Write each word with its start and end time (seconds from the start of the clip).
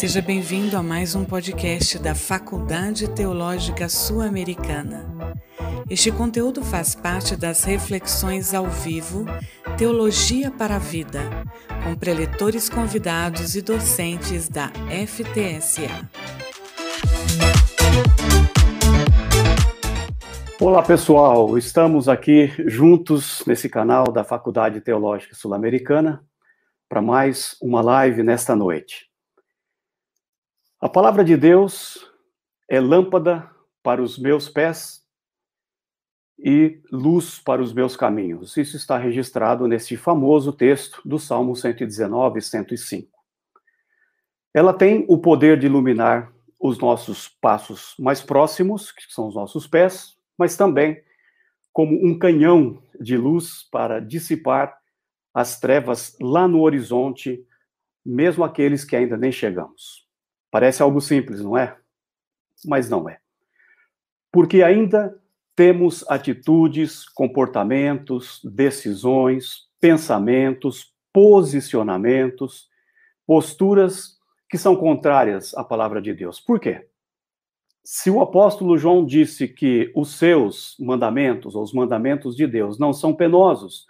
Seja 0.00 0.22
bem-vindo 0.22 0.78
a 0.78 0.82
mais 0.82 1.14
um 1.14 1.26
podcast 1.26 1.98
da 1.98 2.14
Faculdade 2.14 3.06
Teológica 3.10 3.86
Sul-Americana. 3.86 5.06
Este 5.90 6.10
conteúdo 6.10 6.64
faz 6.64 6.94
parte 6.94 7.36
das 7.36 7.64
reflexões 7.64 8.54
ao 8.54 8.66
vivo 8.66 9.26
Teologia 9.76 10.50
para 10.50 10.76
a 10.76 10.78
Vida, 10.78 11.20
com 11.84 11.94
preletores 11.94 12.66
convidados 12.66 13.54
e 13.54 13.60
docentes 13.60 14.48
da 14.48 14.68
FTSA. 15.06 16.08
Olá 20.58 20.82
pessoal, 20.82 21.58
estamos 21.58 22.08
aqui 22.08 22.50
juntos 22.66 23.44
nesse 23.46 23.68
canal 23.68 24.04
da 24.04 24.24
Faculdade 24.24 24.80
Teológica 24.80 25.34
Sul-Americana 25.34 26.24
para 26.88 27.02
mais 27.02 27.54
uma 27.60 27.82
live 27.82 28.22
nesta 28.22 28.56
noite. 28.56 29.09
A 30.82 30.88
palavra 30.88 31.22
de 31.22 31.36
Deus 31.36 32.10
é 32.66 32.80
lâmpada 32.80 33.50
para 33.82 34.02
os 34.02 34.18
meus 34.18 34.48
pés 34.48 35.04
e 36.38 36.80
luz 36.90 37.38
para 37.38 37.60
os 37.60 37.74
meus 37.74 37.98
caminhos. 37.98 38.56
Isso 38.56 38.78
está 38.78 38.96
registrado 38.96 39.68
nesse 39.68 39.94
famoso 39.98 40.54
texto 40.54 41.02
do 41.04 41.18
Salmo 41.18 41.54
119, 41.54 42.40
105. 42.40 43.10
Ela 44.54 44.72
tem 44.72 45.04
o 45.06 45.18
poder 45.18 45.58
de 45.58 45.66
iluminar 45.66 46.32
os 46.58 46.78
nossos 46.78 47.28
passos 47.28 47.94
mais 47.98 48.22
próximos, 48.22 48.90
que 48.90 49.02
são 49.12 49.28
os 49.28 49.34
nossos 49.34 49.66
pés, 49.66 50.16
mas 50.38 50.56
também 50.56 51.04
como 51.74 51.94
um 52.02 52.18
canhão 52.18 52.82
de 52.98 53.18
luz 53.18 53.68
para 53.70 54.00
dissipar 54.00 54.78
as 55.34 55.60
trevas 55.60 56.16
lá 56.18 56.48
no 56.48 56.62
horizonte, 56.62 57.46
mesmo 58.02 58.44
aqueles 58.44 58.82
que 58.82 58.96
ainda 58.96 59.18
nem 59.18 59.30
chegamos. 59.30 60.08
Parece 60.50 60.82
algo 60.82 61.00
simples, 61.00 61.40
não 61.40 61.56
é? 61.56 61.76
Mas 62.66 62.88
não 62.88 63.08
é. 63.08 63.18
Porque 64.32 64.62
ainda 64.62 65.16
temos 65.54 66.04
atitudes, 66.08 67.08
comportamentos, 67.08 68.40
decisões, 68.44 69.68
pensamentos, 69.80 70.92
posicionamentos, 71.12 72.68
posturas 73.26 74.18
que 74.48 74.58
são 74.58 74.74
contrárias 74.74 75.54
à 75.54 75.62
palavra 75.62 76.02
de 76.02 76.12
Deus. 76.12 76.40
Por 76.40 76.58
quê? 76.58 76.86
Se 77.84 78.10
o 78.10 78.20
apóstolo 78.20 78.76
João 78.76 79.04
disse 79.04 79.48
que 79.48 79.90
os 79.94 80.18
seus 80.18 80.76
mandamentos, 80.78 81.54
ou 81.54 81.62
os 81.62 81.72
mandamentos 81.72 82.36
de 82.36 82.46
Deus, 82.46 82.78
não 82.78 82.92
são 82.92 83.14
penosos, 83.14 83.86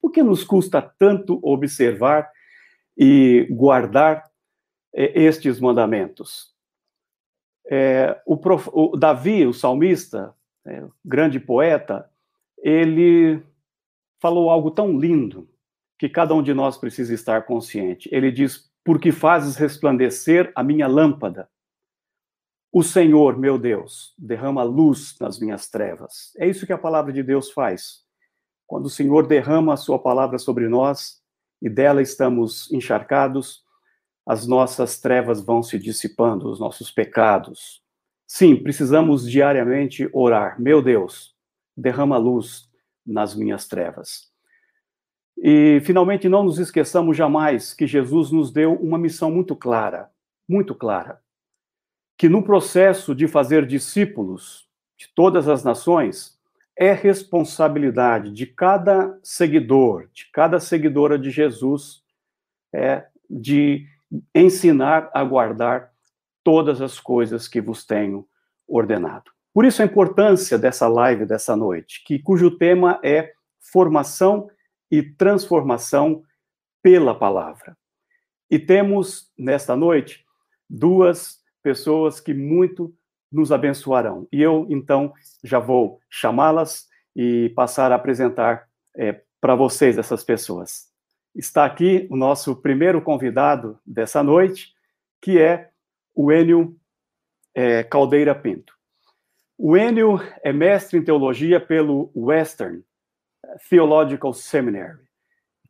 por 0.00 0.10
que 0.10 0.22
nos 0.22 0.44
custa 0.44 0.80
tanto 0.82 1.40
observar 1.42 2.30
e 2.96 3.46
guardar 3.50 4.24
estes 4.94 5.58
mandamentos? 5.58 6.54
É, 7.66 8.20
o, 8.26 8.36
prof, 8.36 8.68
o, 8.72 8.96
Davi, 8.96 9.46
o 9.46 9.52
salmista, 9.52 10.34
é, 10.64 10.84
grande 11.04 11.40
poeta, 11.40 12.08
ele 12.58 13.42
falou 14.20 14.48
algo 14.48 14.70
tão 14.70 14.98
lindo 14.98 15.48
que 15.98 16.08
cada 16.08 16.34
um 16.34 16.42
de 16.42 16.54
nós 16.54 16.76
precisa 16.76 17.14
estar 17.14 17.42
consciente. 17.46 18.08
Ele 18.12 18.30
diz: 18.30 18.70
Porque 18.84 19.12
fazes 19.12 19.56
resplandecer 19.56 20.52
a 20.54 20.62
minha 20.62 20.86
lâmpada. 20.86 21.48
O 22.72 22.82
Senhor, 22.82 23.38
meu 23.38 23.56
Deus, 23.56 24.14
derrama 24.18 24.62
luz 24.64 25.16
nas 25.20 25.38
minhas 25.38 25.70
trevas. 25.70 26.32
É 26.36 26.48
isso 26.48 26.66
que 26.66 26.72
a 26.72 26.78
palavra 26.78 27.12
de 27.12 27.22
Deus 27.22 27.50
faz. 27.50 28.02
Quando 28.66 28.86
o 28.86 28.90
Senhor 28.90 29.26
derrama 29.26 29.74
a 29.74 29.76
sua 29.76 29.98
palavra 29.98 30.38
sobre 30.38 30.68
nós 30.68 31.22
e 31.62 31.68
dela 31.68 32.02
estamos 32.02 32.72
encharcados, 32.72 33.62
as 34.26 34.46
nossas 34.46 35.00
trevas 35.00 35.40
vão 35.40 35.62
se 35.62 35.78
dissipando, 35.78 36.48
os 36.48 36.58
nossos 36.58 36.90
pecados. 36.90 37.82
Sim, 38.26 38.56
precisamos 38.56 39.30
diariamente 39.30 40.08
orar. 40.12 40.60
Meu 40.60 40.80
Deus, 40.80 41.34
derrama 41.76 42.16
luz 42.16 42.70
nas 43.06 43.34
minhas 43.34 43.68
trevas. 43.68 44.32
E, 45.36 45.80
finalmente, 45.84 46.28
não 46.28 46.44
nos 46.44 46.58
esqueçamos 46.58 47.16
jamais 47.16 47.74
que 47.74 47.86
Jesus 47.86 48.30
nos 48.30 48.50
deu 48.50 48.74
uma 48.74 48.96
missão 48.96 49.30
muito 49.30 49.54
clara, 49.54 50.10
muito 50.48 50.74
clara. 50.74 51.20
Que 52.16 52.28
no 52.28 52.42
processo 52.42 53.14
de 53.14 53.26
fazer 53.26 53.66
discípulos 53.66 54.66
de 54.96 55.08
todas 55.14 55.48
as 55.48 55.64
nações, 55.64 56.38
é 56.76 56.92
responsabilidade 56.92 58.30
de 58.32 58.46
cada 58.46 59.18
seguidor, 59.22 60.08
de 60.12 60.30
cada 60.32 60.58
seguidora 60.58 61.18
de 61.18 61.30
Jesus, 61.30 62.02
é 62.72 63.06
de 63.28 63.86
ensinar 64.34 65.10
a 65.14 65.24
guardar 65.24 65.90
todas 66.42 66.80
as 66.80 67.00
coisas 67.00 67.48
que 67.48 67.60
vos 67.60 67.86
tenho 67.86 68.26
ordenado. 68.68 69.30
Por 69.52 69.64
isso 69.64 69.82
a 69.82 69.84
importância 69.84 70.58
dessa 70.58 70.88
live 70.88 71.24
dessa 71.24 71.56
noite, 71.56 72.02
que 72.04 72.18
cujo 72.18 72.50
tema 72.58 73.00
é 73.02 73.32
formação 73.60 74.50
e 74.90 75.02
transformação 75.02 76.22
pela 76.82 77.14
palavra. 77.14 77.76
E 78.50 78.58
temos 78.58 79.32
nesta 79.38 79.74
noite 79.74 80.24
duas 80.68 81.40
pessoas 81.62 82.20
que 82.20 82.34
muito 82.34 82.94
nos 83.32 83.50
abençoarão. 83.50 84.28
E 84.30 84.40
eu, 84.40 84.66
então, 84.68 85.12
já 85.42 85.58
vou 85.58 85.98
chamá-las 86.10 86.86
e 87.16 87.48
passar 87.56 87.90
a 87.90 87.96
apresentar 87.96 88.68
é, 88.96 89.20
para 89.40 89.54
vocês 89.54 89.98
essas 89.98 90.22
pessoas. 90.22 90.93
Está 91.34 91.64
aqui 91.64 92.06
o 92.10 92.16
nosso 92.16 92.54
primeiro 92.54 93.02
convidado 93.02 93.80
dessa 93.84 94.22
noite, 94.22 94.72
que 95.20 95.40
é 95.40 95.70
o 96.14 96.30
Enio 96.30 96.76
é, 97.52 97.82
Caldeira 97.82 98.34
Pinto. 98.36 98.72
O 99.58 99.76
Enio 99.76 100.20
é 100.44 100.52
mestre 100.52 100.96
em 100.96 101.02
teologia 101.02 101.58
pelo 101.58 102.12
Western 102.14 102.84
Theological 103.68 104.32
Seminary, 104.32 104.98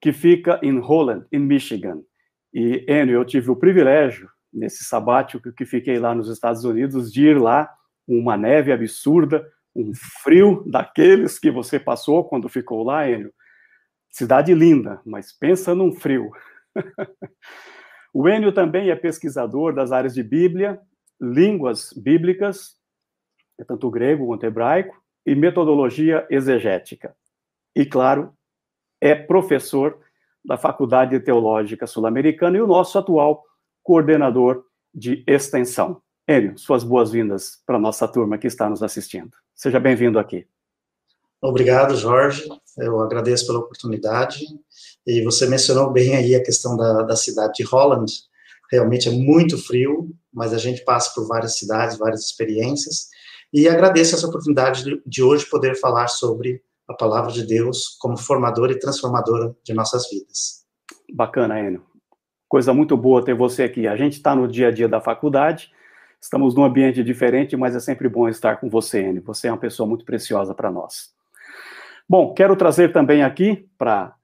que 0.03 0.13
fica 0.13 0.61
em 0.63 0.79
Holland, 0.79 1.25
em 1.33 1.39
Michigan. 1.39 2.03
E, 2.53 2.85
Enio, 2.87 3.15
eu 3.15 3.25
tive 3.25 3.51
o 3.51 3.57
privilégio 3.57 4.29
nesse 4.53 4.85
sabático 4.85 5.51
que 5.51 5.65
fiquei 5.65 5.99
lá 5.99 6.15
nos 6.15 6.29
Estados 6.29 6.65
Unidos, 6.65 7.11
de 7.11 7.29
ir 7.29 7.41
lá, 7.41 7.73
uma 8.07 8.37
neve 8.37 8.71
absurda, 8.71 9.51
um 9.75 9.93
frio 10.23 10.63
daqueles 10.67 11.39
que 11.39 11.51
você 11.51 11.81
passou 11.81 12.23
quando 12.25 12.51
ficou 12.51 12.83
lá, 12.83 13.09
Enio. 13.09 13.33
Cidade 14.15 14.55
linda, 14.55 15.01
mas 15.05 15.33
pensa 15.33 15.75
num 15.75 15.93
frio. 15.93 16.31
o 18.15 18.29
Enio 18.29 18.53
também 18.53 18.89
é 18.89 18.95
pesquisador 18.95 19.75
das 19.75 19.91
áreas 19.91 20.15
de 20.15 20.23
Bíblia, 20.23 20.81
línguas 21.21 21.93
bíblicas, 21.93 22.77
é 23.59 23.65
tanto 23.65 23.91
grego 23.91 24.29
quanto 24.29 24.47
hebraico, 24.47 24.97
e 25.27 25.35
metodologia 25.35 26.25
exegética. 26.31 27.17
E, 27.75 27.85
claro, 27.85 28.33
é 29.01 29.17
professor 29.17 29.99
da 30.45 30.57
Faculdade 30.57 31.19
Teológica 31.19 31.85
Sul-Americana 31.85 32.57
e 32.57 32.61
o 32.61 32.69
nosso 32.69 32.97
atual 32.97 33.43
coordenador 33.83 34.65
de 34.95 35.25
extensão. 35.27 36.01
Enio, 36.29 36.57
suas 36.57 36.85
boas-vindas 36.85 37.61
para 37.67 37.79
a 37.79 37.81
nossa 37.81 38.07
turma 38.07 38.39
que 38.39 38.47
está 38.47 38.71
nos 38.71 38.81
assistindo. 38.81 39.37
Seja 39.57 39.81
bem-vindo 39.81 40.21
aqui. 40.21 40.47
Obrigado, 41.45 41.95
Jorge. 41.95 42.49
Eu 42.79 43.01
agradeço 43.01 43.47
pela 43.47 43.59
oportunidade. 43.59 44.47
E 45.07 45.23
você 45.23 45.47
mencionou 45.47 45.93
bem 45.93 46.17
aí 46.17 46.35
a 46.35 46.43
questão 46.43 46.75
da, 46.75 47.03
da 47.03 47.17
cidade 47.17 47.53
de 47.59 47.63
Holland. 47.65 48.11
Realmente 48.73 49.11
é 49.11 49.13
muito 49.13 49.59
frio, 49.59 50.09
mas 50.33 50.55
a 50.55 50.59
gente 50.59 50.83
passa 50.85 51.13
por 51.15 51.29
várias 51.29 51.59
cidades, 51.59 51.99
várias 51.99 52.25
experiências. 52.25 53.09
E 53.53 53.69
agradeço 53.69 54.15
essa 54.15 54.27
oportunidade 54.27 55.03
de, 55.05 55.23
hoje 55.23 55.45
poder 55.45 55.79
falar 55.79 56.09
sobre 56.09 56.63
a 56.89 56.95
palavra 56.95 57.31
de 57.31 57.47
Deus 57.47 57.95
como 58.01 58.17
formadora 58.17 58.73
e 58.73 58.79
transformadora 58.79 59.55
de 59.63 59.75
nossas 59.75 60.09
vidas. 60.09 60.65
Bacana, 61.13 61.61
Enio. 61.61 61.83
Coisa 62.49 62.73
muito 62.73 62.97
boa 62.97 63.23
ter 63.23 63.35
você 63.35 63.65
aqui. 63.65 63.87
A 63.87 63.97
gente 63.97 64.15
está 64.15 64.35
no 64.35 64.49
dia 64.49 64.69
a 64.69 64.71
dia 64.71 64.89
da 64.89 64.99
faculdade, 64.99 65.71
estamos 66.19 66.55
num 66.55 66.65
ambiente 66.65 67.05
diferente, 67.05 67.55
mas 67.55 67.77
é 67.77 67.81
sempre 67.81 68.09
bom 68.09 68.31
estar 68.31 68.57
com 68.57 68.71
você, 68.71 69.03
Enio. 69.03 69.23
Você 69.27 69.47
é 69.47 69.53
uma 69.53 69.59
pessoa 69.59 69.87
muito 69.87 70.07
preciosa 70.07 70.55
para 70.55 70.71
nós. 70.71 71.13
Bom, 72.09 72.35
quero 72.35 72.55
trazer 72.57 72.93
também 72.93 73.23
aqui 73.23 73.69
para 73.79 74.15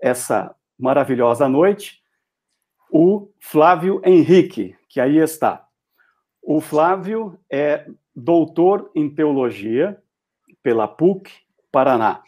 essa 0.00 0.54
maravilhosa 0.78 1.48
noite 1.48 2.00
o 2.90 3.30
Flávio 3.38 4.00
Henrique, 4.04 4.76
que 4.88 5.00
aí 5.00 5.18
está. 5.18 5.64
O 6.42 6.60
Flávio 6.60 7.38
é 7.50 7.86
doutor 8.14 8.90
em 8.94 9.08
teologia 9.08 9.96
pela 10.62 10.88
PUC 10.88 11.30
Paraná. 11.70 12.22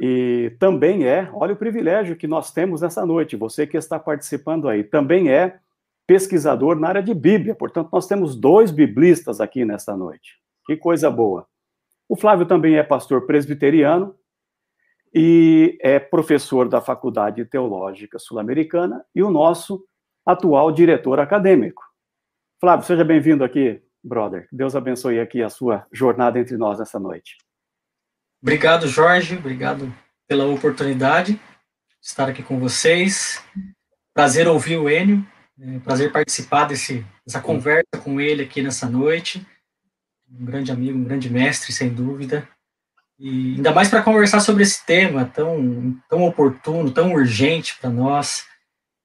E 0.00 0.56
também 0.58 1.04
é, 1.04 1.28
olha 1.34 1.52
o 1.52 1.58
privilégio 1.58 2.16
que 2.16 2.26
nós 2.26 2.52
temos 2.52 2.80
nessa 2.80 3.04
noite, 3.04 3.36
você 3.36 3.66
que 3.66 3.76
está 3.76 3.98
participando 3.98 4.68
aí, 4.68 4.82
também 4.82 5.30
é 5.30 5.58
pesquisador 6.06 6.74
na 6.76 6.88
área 6.88 7.02
de 7.02 7.14
Bíblia, 7.14 7.54
portanto, 7.54 7.90
nós 7.92 8.06
temos 8.06 8.34
dois 8.34 8.70
biblistas 8.70 9.40
aqui 9.40 9.64
nessa 9.64 9.96
noite. 9.96 10.40
Que 10.66 10.76
coisa 10.76 11.10
boa. 11.10 11.46
O 12.10 12.16
Flávio 12.16 12.44
também 12.44 12.74
é 12.74 12.82
pastor 12.82 13.24
presbiteriano 13.24 14.18
e 15.14 15.78
é 15.80 16.00
professor 16.00 16.68
da 16.68 16.80
Faculdade 16.80 17.44
Teológica 17.44 18.18
Sul-Americana 18.18 19.04
e 19.14 19.22
o 19.22 19.30
nosso 19.30 19.86
atual 20.26 20.72
diretor 20.72 21.20
acadêmico. 21.20 21.80
Flávio, 22.60 22.84
seja 22.84 23.04
bem-vindo 23.04 23.44
aqui, 23.44 23.80
brother. 24.02 24.48
Deus 24.50 24.74
abençoe 24.74 25.20
aqui 25.20 25.40
a 25.40 25.48
sua 25.48 25.86
jornada 25.92 26.40
entre 26.40 26.56
nós 26.56 26.80
essa 26.80 26.98
noite. 26.98 27.38
Obrigado, 28.42 28.88
Jorge. 28.88 29.36
Obrigado 29.36 29.94
pela 30.26 30.46
oportunidade 30.46 31.34
de 31.34 31.40
estar 32.02 32.28
aqui 32.28 32.42
com 32.42 32.58
vocês. 32.58 33.40
Prazer 34.12 34.48
ouvir 34.48 34.78
o 34.78 34.90
Enio. 34.90 35.24
É 35.60 35.78
prazer 35.78 36.10
participar 36.10 36.64
desse, 36.64 37.06
dessa 37.24 37.40
conversa 37.40 38.02
com 38.02 38.20
ele 38.20 38.42
aqui 38.42 38.62
nessa 38.62 38.90
noite. 38.90 39.46
Um 40.30 40.44
grande 40.44 40.70
amigo, 40.70 40.98
um 40.98 41.04
grande 41.04 41.28
mestre, 41.30 41.72
sem 41.72 41.88
dúvida. 41.88 42.48
E 43.18 43.56
ainda 43.56 43.72
mais 43.72 43.88
para 43.88 44.02
conversar 44.02 44.40
sobre 44.40 44.62
esse 44.62 44.84
tema 44.86 45.24
tão, 45.26 45.96
tão 46.08 46.22
oportuno, 46.22 46.90
tão 46.90 47.12
urgente 47.12 47.76
para 47.78 47.90
nós 47.90 48.44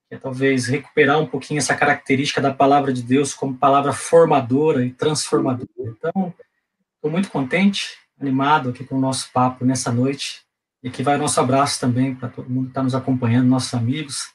que 0.07 0.16
é 0.16 0.18
talvez 0.18 0.68
recuperar 0.68 1.19
um 1.19 1.25
pouquinho 1.25 1.57
essa 1.57 1.75
característica 1.75 2.39
da 2.39 2.54
palavra 2.54 2.94
de 2.94 3.01
Deus 3.01 3.33
como 3.33 3.57
palavra 3.57 3.92
formadora 3.92 4.86
e 4.86 4.92
transformadora. 4.92 5.68
Então, 5.80 6.33
estou 6.95 7.12
muito 7.12 7.30
contente, 7.30 7.98
animado 8.19 8.69
aqui 8.69 8.83
com 8.83 8.95
o 8.95 9.01
nosso 9.01 9.31
papo 9.33 9.66
nessa 9.66 9.92
noite. 9.92 10.44
E 10.83 10.88
aqui 10.88 11.01
vai 11.01 11.16
o 11.16 11.19
nosso 11.19 11.39
abraço 11.39 11.80
também 11.80 12.13
para 12.13 12.30
todo 12.30 12.50
mundo 12.50 12.66
que 12.66 12.72
está 12.72 12.83
nos 12.83 12.94
acompanhando, 12.94 13.48
nossos 13.48 13.74
amigos 13.74 14.30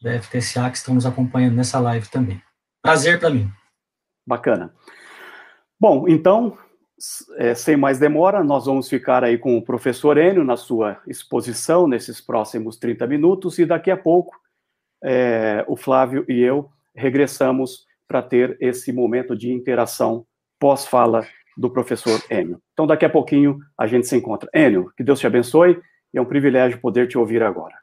da 0.00 0.20
FTSA 0.20 0.70
que 0.70 0.76
estão 0.76 0.94
nos 0.94 1.04
acompanhando 1.04 1.56
nessa 1.56 1.78
live 1.80 2.08
também. 2.08 2.40
Prazer 2.80 3.18
para 3.18 3.30
mim. 3.30 3.52
Bacana. 4.26 4.72
Bom, 5.80 6.06
então, 6.06 6.58
é, 7.38 7.54
sem 7.54 7.74
mais 7.74 7.98
demora, 7.98 8.44
nós 8.44 8.66
vamos 8.66 8.86
ficar 8.86 9.24
aí 9.24 9.38
com 9.38 9.56
o 9.56 9.64
professor 9.64 10.18
Enio 10.18 10.44
na 10.44 10.56
sua 10.56 11.00
exposição 11.06 11.88
nesses 11.88 12.20
próximos 12.20 12.76
30 12.76 13.06
minutos 13.06 13.58
e 13.58 13.64
daqui 13.64 13.90
a 13.90 13.96
pouco 13.96 14.36
é, 15.02 15.64
o 15.66 15.76
Flávio 15.76 16.26
e 16.28 16.38
eu 16.38 16.68
regressamos 16.94 17.86
para 18.06 18.20
ter 18.20 18.58
esse 18.60 18.92
momento 18.92 19.34
de 19.34 19.50
interação 19.50 20.26
pós-fala 20.58 21.26
do 21.56 21.70
professor 21.70 22.20
Enio. 22.30 22.60
Então, 22.74 22.86
daqui 22.86 23.06
a 23.06 23.10
pouquinho 23.10 23.58
a 23.78 23.86
gente 23.86 24.06
se 24.06 24.14
encontra. 24.14 24.50
Enio, 24.54 24.92
que 24.94 25.02
Deus 25.02 25.18
te 25.18 25.26
abençoe 25.26 25.80
e 26.12 26.18
é 26.18 26.20
um 26.20 26.26
privilégio 26.26 26.78
poder 26.78 27.08
te 27.08 27.16
ouvir 27.16 27.42
agora. 27.42 27.74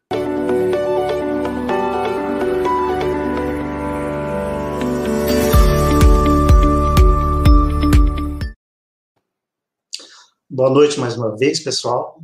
Boa 10.58 10.72
noite 10.72 11.00
mais 11.00 11.16
uma 11.16 11.38
vez, 11.38 11.60
pessoal. 11.60 12.20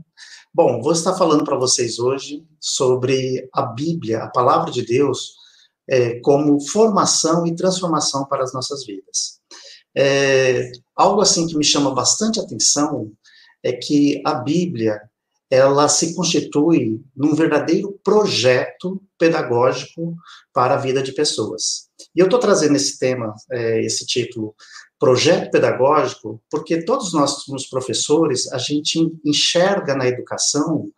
Bom, 0.51 0.81
vou 0.81 0.91
estar 0.91 1.13
falando 1.13 1.43
para 1.43 1.55
vocês 1.55 1.99
hoje 1.99 2.43
sobre 2.59 3.47
a 3.53 3.61
Bíblia, 3.61 4.23
a 4.23 4.27
palavra 4.27 4.71
de 4.71 4.83
Deus, 4.83 5.33
é, 5.87 6.19
como 6.21 6.59
formação 6.59 7.45
e 7.45 7.55
transformação 7.55 8.25
para 8.25 8.43
as 8.43 8.51
nossas 8.51 8.87
vidas. 8.87 9.39
É, 9.95 10.71
algo 10.95 11.21
assim 11.21 11.45
que 11.45 11.55
me 11.55 11.63
chama 11.63 11.93
bastante 11.93 12.39
atenção 12.39 13.11
é 13.61 13.71
que 13.71 14.19
a 14.25 14.33
Bíblia 14.33 14.99
ela 15.53 15.87
se 15.87 16.15
constitui 16.15 16.99
num 17.15 17.35
verdadeiro 17.35 17.99
projeto 18.03 18.99
pedagógico 19.19 20.15
para 20.51 20.73
a 20.73 20.77
vida 20.77 21.03
de 21.03 21.11
pessoas. 21.11 21.89
E 22.15 22.19
eu 22.19 22.25
estou 22.25 22.39
trazendo 22.39 22.75
esse 22.75 22.97
tema, 22.97 23.35
é, 23.51 23.85
esse 23.85 24.03
título, 24.03 24.55
projeto 24.99 25.51
pedagógico, 25.51 26.41
porque 26.49 26.83
todos 26.83 27.13
nós, 27.13 27.43
como 27.43 27.55
professores, 27.69 28.51
a 28.51 28.57
gente 28.57 28.97
enxerga 29.23 29.93
na 29.93 30.07
educação 30.07 30.89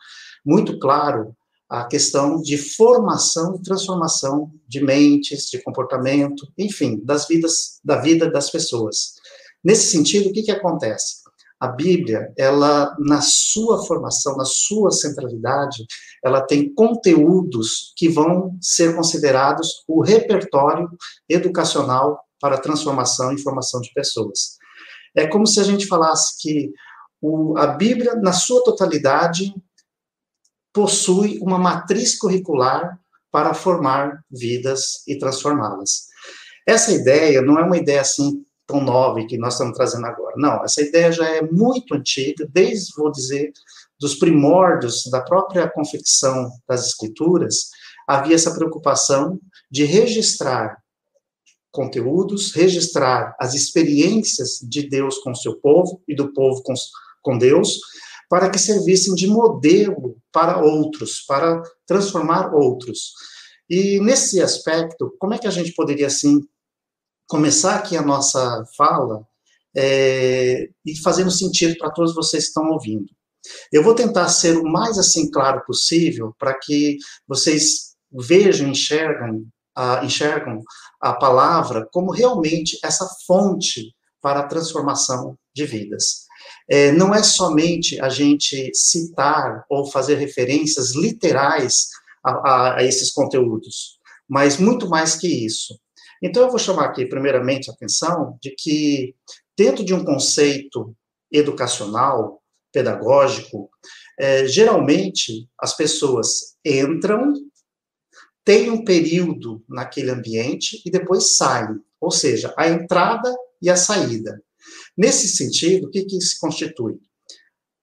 muito 0.45 0.79
claro 0.79 1.35
a 1.67 1.83
questão 1.83 2.41
de 2.41 2.57
formação 2.57 3.57
e 3.57 3.61
transformação 3.61 4.49
de 4.65 4.81
mentes, 4.81 5.49
de 5.49 5.61
comportamento, 5.61 6.47
enfim, 6.57 7.01
das 7.03 7.27
vidas, 7.27 7.81
da 7.83 7.99
vida 7.99 8.31
das 8.31 8.49
pessoas. 8.49 9.15
Nesse 9.61 9.87
sentido, 9.87 10.29
o 10.29 10.31
que, 10.31 10.43
que 10.43 10.51
acontece? 10.51 11.24
A 11.59 11.67
Bíblia, 11.67 12.33
ela, 12.37 12.95
na 12.99 13.21
sua 13.21 13.85
formação, 13.85 14.35
na 14.35 14.45
sua 14.45 14.91
centralidade, 14.91 15.85
ela 16.23 16.41
tem 16.41 16.73
conteúdos 16.73 17.93
que 17.95 18.09
vão 18.09 18.57
ser 18.61 18.95
considerados 18.95 19.83
o 19.87 20.01
repertório 20.01 20.89
educacional 21.29 22.19
para 22.39 22.59
transformação 22.59 23.31
e 23.31 23.41
formação 23.41 23.79
de 23.79 23.91
pessoas. 23.93 24.57
É 25.15 25.25
como 25.25 25.47
se 25.47 25.59
a 25.59 25.63
gente 25.63 25.87
falasse 25.87 26.41
que 26.41 26.71
o, 27.21 27.57
a 27.57 27.67
Bíblia, 27.67 28.15
na 28.15 28.33
sua 28.33 28.63
totalidade, 28.63 29.55
possui 30.73 31.39
uma 31.41 31.57
matriz 31.57 32.19
curricular 32.19 32.99
para 33.31 33.53
formar 33.53 34.23
vidas 34.29 35.03
e 35.07 35.17
transformá-las. 35.17 36.07
Essa 36.67 36.91
ideia 36.91 37.41
não 37.41 37.57
é 37.57 37.63
uma 37.63 37.77
ideia 37.77 38.01
assim 38.01 38.43
tão 38.67 38.81
nova 38.81 39.25
que 39.25 39.37
nós 39.37 39.53
estamos 39.53 39.75
trazendo 39.75 40.05
agora. 40.05 40.35
Não, 40.37 40.63
essa 40.63 40.81
ideia 40.81 41.11
já 41.11 41.27
é 41.29 41.41
muito 41.41 41.93
antiga, 41.93 42.47
desde, 42.51 42.93
vou 42.95 43.11
dizer, 43.11 43.51
dos 43.99 44.15
primórdios 44.15 45.05
da 45.05 45.21
própria 45.21 45.69
confecção 45.69 46.49
das 46.67 46.87
escrituras, 46.87 47.69
havia 48.07 48.35
essa 48.35 48.53
preocupação 48.53 49.39
de 49.71 49.85
registrar 49.85 50.77
conteúdos, 51.71 52.53
registrar 52.53 53.35
as 53.39 53.53
experiências 53.53 54.59
de 54.63 54.87
Deus 54.87 55.17
com 55.17 55.31
o 55.31 55.35
seu 55.35 55.55
povo 55.57 56.01
e 56.07 56.15
do 56.15 56.33
povo 56.33 56.63
com, 56.63 56.73
com 57.21 57.37
Deus, 57.37 57.79
para 58.29 58.49
que 58.49 58.57
servissem 58.57 59.13
de 59.13 59.27
modelo 59.27 60.17
para 60.31 60.59
outros, 60.59 61.21
para 61.21 61.61
transformar 61.85 62.53
outros. 62.53 63.13
E 63.69 63.99
nesse 63.99 64.41
aspecto, 64.41 65.13
como 65.19 65.33
é 65.33 65.37
que 65.37 65.47
a 65.47 65.51
gente 65.51 65.73
poderia, 65.73 66.07
assim, 66.07 66.39
começar 67.27 67.75
aqui 67.75 67.97
a 67.97 68.01
nossa 68.01 68.63
fala 68.77 69.25
é, 69.75 70.69
e 70.85 70.97
fazendo 71.01 71.31
sentido 71.31 71.77
para 71.77 71.91
todos 71.91 72.13
vocês 72.15 72.43
que 72.43 72.49
estão 72.49 72.69
ouvindo? 72.69 73.09
Eu 73.71 73.83
vou 73.83 73.93
tentar 73.93 74.27
ser 74.29 74.57
o 74.57 74.63
mais, 74.63 74.97
assim, 74.97 75.29
claro 75.29 75.63
possível 75.65 76.33
para 76.39 76.57
que 76.57 76.97
vocês 77.27 77.95
vejam, 78.11 78.67
enxergam 78.67 79.45
uh, 79.77 80.03
enxergam 80.03 80.63
a 81.01 81.13
palavra 81.13 81.87
como 81.91 82.11
realmente 82.11 82.79
essa 82.83 83.07
fonte 83.27 83.93
para 84.21 84.39
a 84.39 84.47
transformação 84.47 85.37
de 85.53 85.65
vidas. 85.65 86.25
É, 86.69 86.91
não 86.91 87.13
é 87.13 87.21
somente 87.21 87.99
a 87.99 88.09
gente 88.09 88.71
citar 88.73 89.63
ou 89.69 89.85
fazer 89.85 90.15
referências 90.15 90.95
literais 90.95 91.87
a, 92.23 92.31
a, 92.31 92.77
a 92.77 92.83
esses 92.83 93.11
conteúdos, 93.11 93.99
mas 94.27 94.57
muito 94.57 94.89
mais 94.89 95.15
que 95.15 95.27
isso. 95.27 95.77
Então, 96.25 96.41
eu 96.41 96.49
vou 96.49 96.57
chamar 96.57 96.85
aqui, 96.85 97.05
primeiramente, 97.05 97.69
a 97.69 97.73
atenção 97.73 98.35
de 98.41 98.49
que, 98.57 99.13
dentro 99.55 99.85
de 99.85 99.93
um 99.93 100.03
conceito 100.03 100.97
educacional, 101.31 102.41
pedagógico, 102.73 103.69
é, 104.19 104.47
geralmente 104.47 105.47
as 105.59 105.77
pessoas 105.77 106.55
entram 106.65 107.31
tem 108.43 108.71
um 108.71 108.83
período 108.83 109.63
naquele 109.69 110.09
ambiente 110.09 110.81
e 110.83 110.89
depois 110.89 111.35
saem, 111.35 111.79
ou 112.01 112.09
seja, 112.09 112.53
a 112.57 112.69
entrada 112.69 113.31
e 113.61 113.69
a 113.69 113.75
saída. 113.75 114.41
Nesse 114.97 115.27
sentido, 115.27 115.87
o 115.87 115.91
que, 115.91 116.05
que 116.05 116.19
se 116.21 116.39
constitui? 116.39 116.97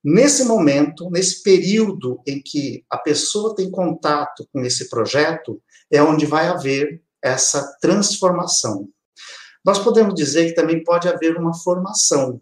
Nesse 0.04 0.44
momento, 0.44 1.08
nesse 1.10 1.44
período 1.44 2.20
em 2.26 2.42
que 2.42 2.84
a 2.90 2.98
pessoa 2.98 3.54
tem 3.54 3.70
contato 3.70 4.48
com 4.52 4.64
esse 4.64 4.88
projeto, 4.88 5.62
é 5.88 6.02
onde 6.02 6.26
vai 6.26 6.48
haver 6.48 7.00
essa 7.22 7.76
transformação. 7.80 8.88
Nós 9.64 9.78
podemos 9.78 10.14
dizer 10.14 10.46
que 10.46 10.54
também 10.54 10.82
pode 10.82 11.08
haver 11.08 11.36
uma 11.36 11.54
formação, 11.54 12.40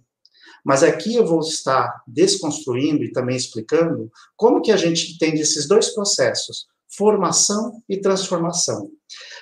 mas 0.64 0.82
aqui 0.82 1.14
eu 1.14 1.26
vou 1.26 1.40
estar 1.40 2.02
desconstruindo 2.06 3.04
e 3.04 3.12
também 3.12 3.36
explicando 3.36 4.10
como 4.36 4.62
que 4.62 4.72
a 4.72 4.76
gente 4.76 5.12
entende 5.12 5.40
esses 5.40 5.66
dois 5.66 5.90
processos, 5.90 6.66
formação 6.88 7.82
e 7.88 8.00
transformação. 8.00 8.90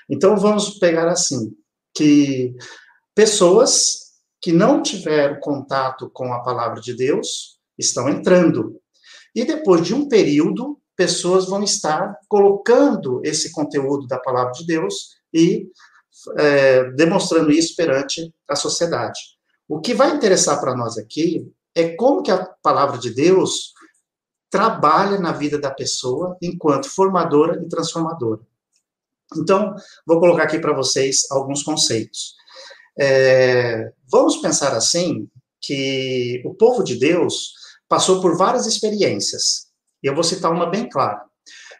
Então, 0.09 0.37
vamos 0.37 0.79
pegar 0.79 1.09
assim, 1.09 1.53
que 1.95 2.55
pessoas 3.15 4.09
que 4.41 4.53
não 4.53 4.83
tiveram 4.83 5.41
contato 5.41 6.11
com 6.11 6.33
a 6.33 6.41
palavra 6.41 6.81
de 6.81 6.95
Deus 6.95 7.59
estão 7.77 8.09
entrando. 8.09 8.81
E 9.35 9.45
depois 9.45 9.85
de 9.85 9.95
um 9.95 10.09
período, 10.09 10.81
pessoas 10.97 11.47
vão 11.47 11.63
estar 11.63 12.17
colocando 12.29 13.21
esse 13.25 13.53
conteúdo 13.53 14.07
da 14.07 14.19
palavra 14.19 14.53
de 14.53 14.67
Deus 14.67 15.18
e 15.33 15.69
é, 16.37 16.91
demonstrando 16.93 17.51
isso 17.51 17.75
perante 17.77 18.33
a 18.49 18.57
sociedade. 18.57 19.19
O 19.69 19.81
que 19.81 19.95
vai 19.95 20.11
interessar 20.11 20.61
para 20.61 20.77
nós 20.77 20.97
aqui 20.99 21.51
é 21.75 21.95
como 21.95 22.23
que 22.23 22.31
a 22.31 22.45
palavra 22.63 22.99
de 22.99 23.11
Deus 23.15 23.73
trabalha 24.51 25.19
na 25.19 25.33
vida 25.33 25.59
da 25.59 25.71
pessoa 25.71 26.37
enquanto 26.41 26.89
formadora 26.89 27.63
e 27.63 27.69
transformadora. 27.69 28.41
Então, 29.37 29.75
vou 30.07 30.19
colocar 30.19 30.45
aqui 30.45 30.59
para 30.59 30.73
vocês 30.73 31.31
alguns 31.31 31.63
conceitos. 31.63 32.35
É, 32.99 33.93
vamos 34.11 34.39
pensar 34.39 34.75
assim 34.75 35.29
que 35.61 36.43
o 36.47 36.55
povo 36.55 36.83
de 36.83 36.99
Deus 36.99 37.53
passou 37.89 38.21
por 38.21 38.37
várias 38.37 38.67
experiências. 38.67 39.69
E 40.03 40.07
eu 40.07 40.15
vou 40.15 40.25
citar 40.25 40.51
uma 40.51 40.67
bem 40.67 40.89
clara. 40.89 41.28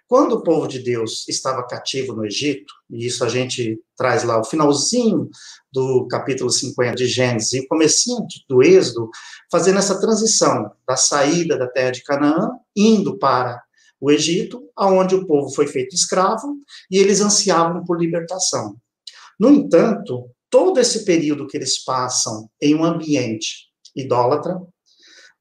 Quando 0.09 0.33
o 0.33 0.43
povo 0.43 0.67
de 0.67 0.79
Deus 0.79 1.29
estava 1.29 1.67
cativo 1.67 2.15
no 2.15 2.25
Egito, 2.25 2.73
e 2.91 3.07
isso 3.07 3.23
a 3.23 3.29
gente 3.29 3.79
traz 3.95 4.25
lá 4.25 4.41
o 4.41 4.45
finalzinho 4.45 5.29
do 5.71 6.09
capítulo 6.09 6.51
50 6.51 6.95
de 6.95 7.07
Gênesis 7.07 7.53
e 7.53 7.61
o 7.61 7.69
comecinho 7.69 8.27
do 8.49 8.63
Êxodo, 8.63 9.11
fazendo 9.53 9.79
essa 9.79 10.01
transição 10.01 10.73
da 10.87 10.97
saída 10.97 11.59
da 11.59 11.69
terra 11.69 11.91
de 11.91 12.03
Canaã, 12.03 12.53
indo 12.75 13.19
para 13.19 13.63
o 14.01 14.11
Egito, 14.11 14.63
aonde 14.75 15.15
o 15.15 15.27
povo 15.27 15.51
foi 15.51 15.67
feito 15.67 15.95
escravo, 15.95 16.57
e 16.91 16.97
eles 16.97 17.21
ansiavam 17.21 17.85
por 17.85 18.01
libertação. 18.01 18.77
No 19.39 19.51
entanto, 19.51 20.31
todo 20.49 20.81
esse 20.81 21.05
período 21.05 21.47
que 21.47 21.57
eles 21.57 21.85
passam 21.85 22.49
em 22.63 22.75
um 22.75 22.83
ambiente 22.83 23.69
idólatra, 23.95 24.59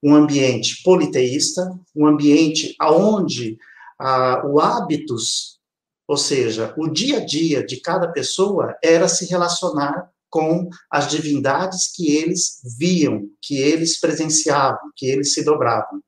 um 0.03 0.13
ambiente 0.13 0.83
politeísta, 0.83 1.71
um 1.95 2.05
ambiente 2.05 2.75
aonde 2.79 3.57
ah, 3.99 4.43
o 4.45 4.59
hábitos, 4.59 5.59
ou 6.07 6.17
seja, 6.17 6.73
o 6.77 6.87
dia 6.87 7.17
a 7.17 7.25
dia 7.25 7.65
de 7.65 7.81
cada 7.81 8.07
pessoa 8.11 8.75
era 8.83 9.07
se 9.07 9.25
relacionar 9.25 10.09
com 10.29 10.69
as 10.91 11.09
divindades 11.09 11.91
que 11.93 12.15
eles 12.15 12.61
viam, 12.77 13.29
que 13.41 13.57
eles 13.57 13.99
presenciavam, 13.99 14.91
que 14.95 15.05
eles 15.05 15.33
se 15.33 15.43
dobravam. 15.43 16.01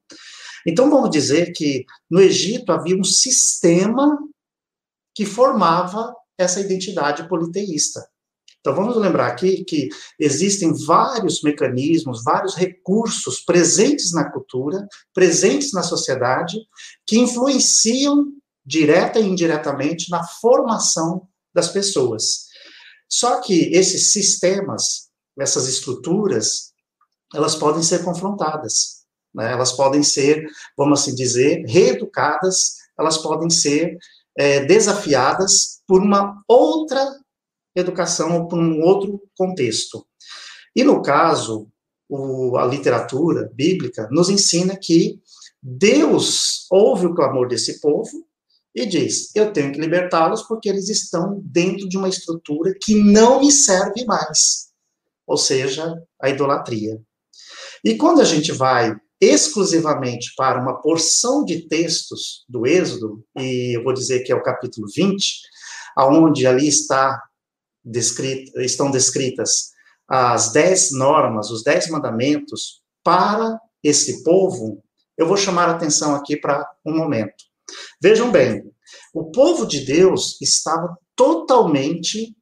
Então, 0.68 0.90
vamos 0.90 1.10
dizer 1.10 1.52
que 1.54 1.86
no 2.10 2.20
Egito 2.20 2.72
havia 2.72 2.96
um 2.96 3.04
sistema 3.04 4.18
que 5.16 5.26
formava 5.26 6.14
essa 6.38 6.60
identidade 6.60 7.28
politeísta. 7.28 8.08
Então, 8.60 8.76
vamos 8.76 8.98
lembrar 8.98 9.28
aqui 9.28 9.64
que 9.64 9.88
existem 10.20 10.74
vários 10.86 11.42
mecanismos, 11.42 12.24
vários 12.24 12.56
recursos 12.56 13.40
presentes 13.40 14.12
na 14.12 14.30
cultura, 14.30 14.86
presentes 15.14 15.72
na 15.72 15.82
sociedade, 15.82 16.58
que 17.08 17.18
influenciam 17.18 18.26
direta 18.66 19.20
e 19.20 19.28
indiretamente 19.28 20.12
na 20.12 20.24
formação 20.28 21.28
das 21.54 21.70
pessoas. 21.70 22.50
Só 23.08 23.40
que 23.40 23.72
esses 23.74 24.12
sistemas, 24.12 25.10
essas 25.40 25.68
estruturas, 25.68 26.74
elas 27.34 27.56
podem 27.56 27.82
ser 27.82 28.04
confrontadas, 28.04 29.06
né? 29.34 29.52
elas 29.54 29.72
podem 29.72 30.04
ser, 30.04 30.46
vamos 30.78 31.02
assim 31.02 31.16
dizer, 31.16 31.64
reeducadas, 31.66 32.76
elas 33.00 33.18
podem 33.18 33.50
ser 33.50 33.98
é, 34.38 34.66
desafiadas 34.66 35.82
por 35.88 36.02
uma 36.02 36.44
outra 36.48 37.20
educação 37.80 38.48
por 38.48 38.60
um 38.60 38.82
outro 38.82 39.22
contexto. 39.38 40.06
E 40.76 40.84
no 40.84 41.02
caso, 41.02 41.68
o, 42.08 42.58
a 42.58 42.66
literatura 42.66 43.50
bíblica 43.54 44.08
nos 44.12 44.30
ensina 44.30 44.78
que 44.78 45.20
Deus 45.62 46.66
ouve 46.72 47.06
o 47.06 47.14
clamor 47.14 47.48
desse 47.48 47.80
povo 47.80 48.26
e 48.74 48.86
diz: 48.86 49.36
Eu 49.36 49.52
tenho 49.52 49.72
que 49.72 49.80
libertá-los 49.80 50.44
porque 50.44 50.70
eles 50.70 50.90
estão 50.90 51.42
dentro 51.44 51.88
de 51.88 51.98
uma 51.98 52.10
estrutura 52.10 52.74
que 52.82 52.96
não 52.96 53.42
me 53.42 53.52
serve 53.52 54.06
mais, 54.06 54.70
ou 55.28 55.38
seja, 55.38 55.94
a 56.22 56.30
idolatria. 56.30 57.00
E 57.84 57.96
quando 57.96 58.22
a 58.22 58.26
gente 58.26 58.52
vai 58.52 58.96
exclusivamente 59.22 60.34
para 60.38 60.62
uma 60.62 60.82
porção 60.82 61.44
de 61.44 61.68
textos 61.68 62.46
do 62.48 62.66
Êxodo, 62.66 63.24
e 63.38 63.78
eu 63.78 63.84
vou 63.84 63.94
dizer 63.94 64.24
que 64.24 64.32
é 64.32 64.36
o 64.36 64.44
capítulo 64.44 64.88
20, 64.96 65.42
aonde 65.96 66.48
ali 66.48 66.68
está 66.68 67.22
estão 68.58 68.92
descritas 68.92 69.72
as 70.08 70.52
dez 70.52 70.92
normas, 70.92 71.52
os 71.52 71.64
dez 71.64 71.88
mandamentos 71.88 72.82
para 73.04 73.60
esse 73.84 74.24
povo, 74.24 74.84
eu 75.18 75.28
vou 75.28 75.38
chamar 75.38 75.70
a 75.70 75.74
atenção 75.74 76.16
aqui 76.16 76.36
para 76.36 76.68
um 76.86 76.98
momento. 76.98 77.44
Vejam 78.02 78.32
bem, 78.32 78.64
o 79.14 79.32
povo 79.32 79.66
de 79.66 79.86
Deus 79.86 80.42
estava 80.42 80.98
totalmente 81.16 82.36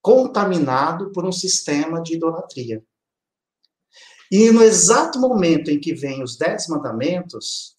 contaminado 0.00 1.12
por 1.12 1.24
um 1.24 1.30
sistema 1.30 2.02
de 2.02 2.14
idolatria. 2.14 2.82
E 4.30 4.50
no 4.50 4.62
exato 4.62 5.20
momento 5.20 5.70
em 5.70 5.78
que 5.78 5.94
vem 5.94 6.22
os 6.22 6.36
dez 6.36 6.66
mandamentos, 6.66 7.76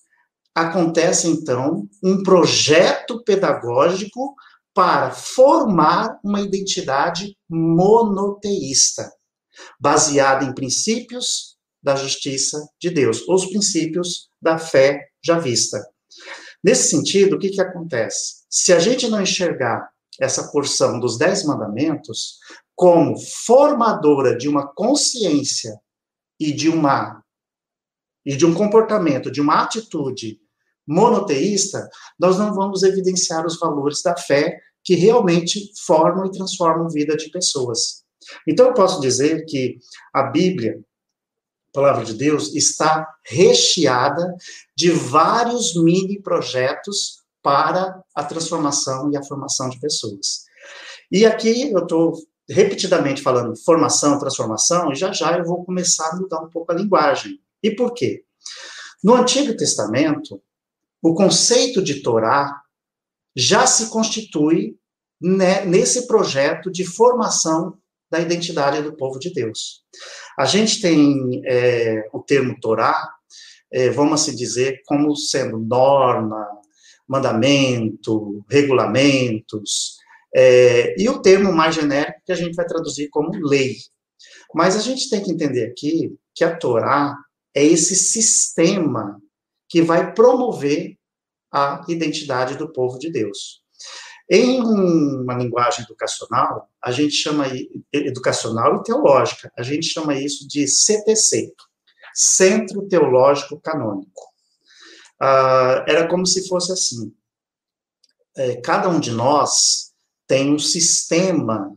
acontece 0.56 1.28
então 1.28 1.90
um 2.02 2.22
projeto 2.24 3.24
pedagógico 3.24 4.36
para 4.74 5.12
formar 5.12 6.20
uma 6.24 6.42
identidade 6.42 7.38
monoteísta, 7.50 9.12
baseada 9.80 10.46
em 10.46 10.54
princípios 10.54 11.58
da 11.82 11.96
justiça 11.96 12.66
de 12.82 12.90
Deus, 12.90 13.28
os 13.28 13.46
princípios 13.46 14.30
da 14.42 14.58
fé 14.58 15.10
já 15.24 15.38
vista. 15.38 15.86
Nesse 16.64 16.90
sentido, 16.90 17.36
o 17.36 17.40
que, 17.40 17.50
que 17.50 17.62
acontece? 17.62 18.44
Se 18.50 18.74
a 18.74 18.80
gente 18.80 19.08
não 19.08 19.22
enxergar 19.22 19.90
essa 20.20 20.50
porção 20.52 21.00
dos 21.00 21.18
Dez 21.18 21.44
Mandamentos 21.44 22.38
como 22.76 23.20
formadora 23.46 24.38
de 24.38 24.48
uma 24.48 24.68
consciência 24.74 25.78
e 26.40 26.52
de 26.52 26.70
uma 26.70 27.22
e 28.26 28.38
de 28.38 28.46
um 28.46 28.54
comportamento, 28.54 29.30
de 29.30 29.42
uma 29.42 29.62
atitude 29.64 30.40
monoteísta, 30.88 31.90
nós 32.20 32.38
não 32.38 32.54
vamos 32.54 32.84
evidenciar 32.84 33.46
os 33.46 33.60
valores 33.60 34.02
da 34.02 34.16
fé 34.18 34.60
que 34.84 34.96
realmente 34.96 35.72
formam 35.86 36.26
e 36.26 36.32
transformam 36.32 36.86
a 36.86 36.90
vida 36.90 37.16
de 37.16 37.30
pessoas. 37.30 38.04
Então, 38.48 38.68
eu 38.68 38.74
posso 38.74 39.02
dizer 39.02 39.46
que 39.46 39.78
a 40.14 40.24
Bíblia, 40.24 40.80
a 41.70 41.74
palavra 41.74 42.06
de 42.06 42.14
Deus, 42.14 42.54
está 42.54 43.08
recheada 43.26 44.36
de 44.76 44.92
vários 44.92 45.76
mini 45.76 46.22
projetos 46.22 47.24
para 47.42 48.02
a 48.16 48.24
transformação 48.24 49.12
e 49.12 49.18
a 49.18 49.24
formação 49.24 49.70
de 49.70 49.80
pessoas. 49.80 50.46
E 51.12 51.26
aqui 51.26 51.72
eu 51.72 51.80
estou 51.80 52.14
repetidamente 52.50 53.22
falando 53.22 53.56
formação, 53.56 54.20
transformação, 54.20 54.92
e 54.92 54.96
já 54.96 55.12
já 55.12 55.38
eu 55.38 55.46
vou 55.46 55.64
começar 55.64 56.10
a 56.10 56.16
mudar 56.16 56.42
um 56.42 56.50
pouco 56.50 56.72
a 56.72 56.76
linguagem. 56.76 57.40
E 57.62 57.72
por 57.72 57.94
quê? 57.94 58.24
No 59.04 59.16
Antigo 59.16 59.56
Testamento, 59.56 60.42
o 61.04 61.14
conceito 61.14 61.84
de 61.84 62.02
Torá 62.02 62.62
já 63.36 63.68
se 63.68 63.90
constitui 63.90 64.78
né, 65.22 65.66
nesse 65.66 66.08
projeto 66.08 66.72
de 66.72 66.86
formação 66.86 67.78
da 68.10 68.22
identidade 68.22 68.82
do 68.82 68.96
povo 68.96 69.20
de 69.20 69.34
Deus. 69.34 69.84
A 70.40 70.46
gente 70.46 70.80
tem 70.80 71.42
é, 71.46 72.08
o 72.14 72.22
termo 72.22 72.58
Torá, 72.60 73.10
é, 73.72 73.90
vamos 73.90 74.22
assim 74.22 74.36
dizer, 74.36 74.82
como 74.86 75.16
sendo 75.16 75.60
norma, 75.60 76.48
mandamento, 77.08 78.46
regulamentos, 78.50 79.98
é, 80.34 80.96
e 80.98 81.10
o 81.10 81.22
termo 81.22 81.52
mais 81.52 81.76
genérico 81.76 82.22
que 82.26 82.32
a 82.32 82.36
gente 82.36 82.56
vai 82.56 82.66
traduzir 82.66 83.10
como 83.10 83.30
lei. 83.46 83.76
Mas 84.54 84.78
a 84.78 84.80
gente 84.80 85.10
tem 85.10 85.22
que 85.22 85.32
entender 85.32 85.66
aqui 85.66 86.16
que 86.34 86.44
a 86.44 86.56
Torá 86.56 87.16
é 87.54 87.64
esse 87.64 87.96
sistema 87.96 89.20
que 89.74 89.82
vai 89.82 90.14
promover 90.14 90.96
a 91.52 91.84
identidade 91.88 92.56
do 92.56 92.72
povo 92.72 93.00
de 93.00 93.12
Deus. 93.12 93.64
Em 94.30 94.62
uma 94.62 95.34
linguagem 95.34 95.84
educacional, 95.84 96.70
a 96.80 96.92
gente 96.92 97.16
chama 97.16 97.46
educacional 97.92 98.76
e 98.76 98.84
teológica, 98.84 99.52
a 99.58 99.64
gente 99.64 99.88
chama 99.88 100.14
isso 100.14 100.48
de 100.48 100.68
CTC, 100.68 101.56
Centro 102.14 102.88
Teológico 102.88 103.60
Canônico. 103.60 104.22
Ah, 105.20 105.84
era 105.88 106.08
como 106.08 106.28
se 106.28 106.48
fosse 106.48 106.72
assim: 106.72 107.12
é, 108.38 108.58
cada 108.58 108.88
um 108.88 109.00
de 109.00 109.10
nós 109.10 109.92
tem 110.28 110.54
um 110.54 110.60
sistema 110.60 111.76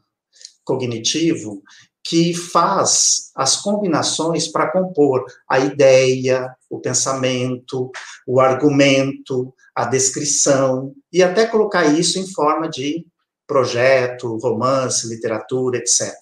cognitivo 0.64 1.62
que 2.08 2.32
faz 2.32 3.32
as 3.34 3.56
combinações 3.56 4.46
para 4.46 4.70
compor 4.70 5.24
a 5.48 5.58
ideia, 5.58 6.54
o 6.70 6.78
pensamento, 6.78 7.90
o 8.24 8.40
argumento, 8.40 9.52
a 9.74 9.84
descrição, 9.84 10.94
e 11.12 11.20
até 11.20 11.46
colocar 11.46 11.84
isso 11.84 12.20
em 12.20 12.32
forma 12.32 12.68
de 12.68 13.04
projeto, 13.44 14.38
romance, 14.38 15.08
literatura, 15.08 15.78
etc. 15.78 16.14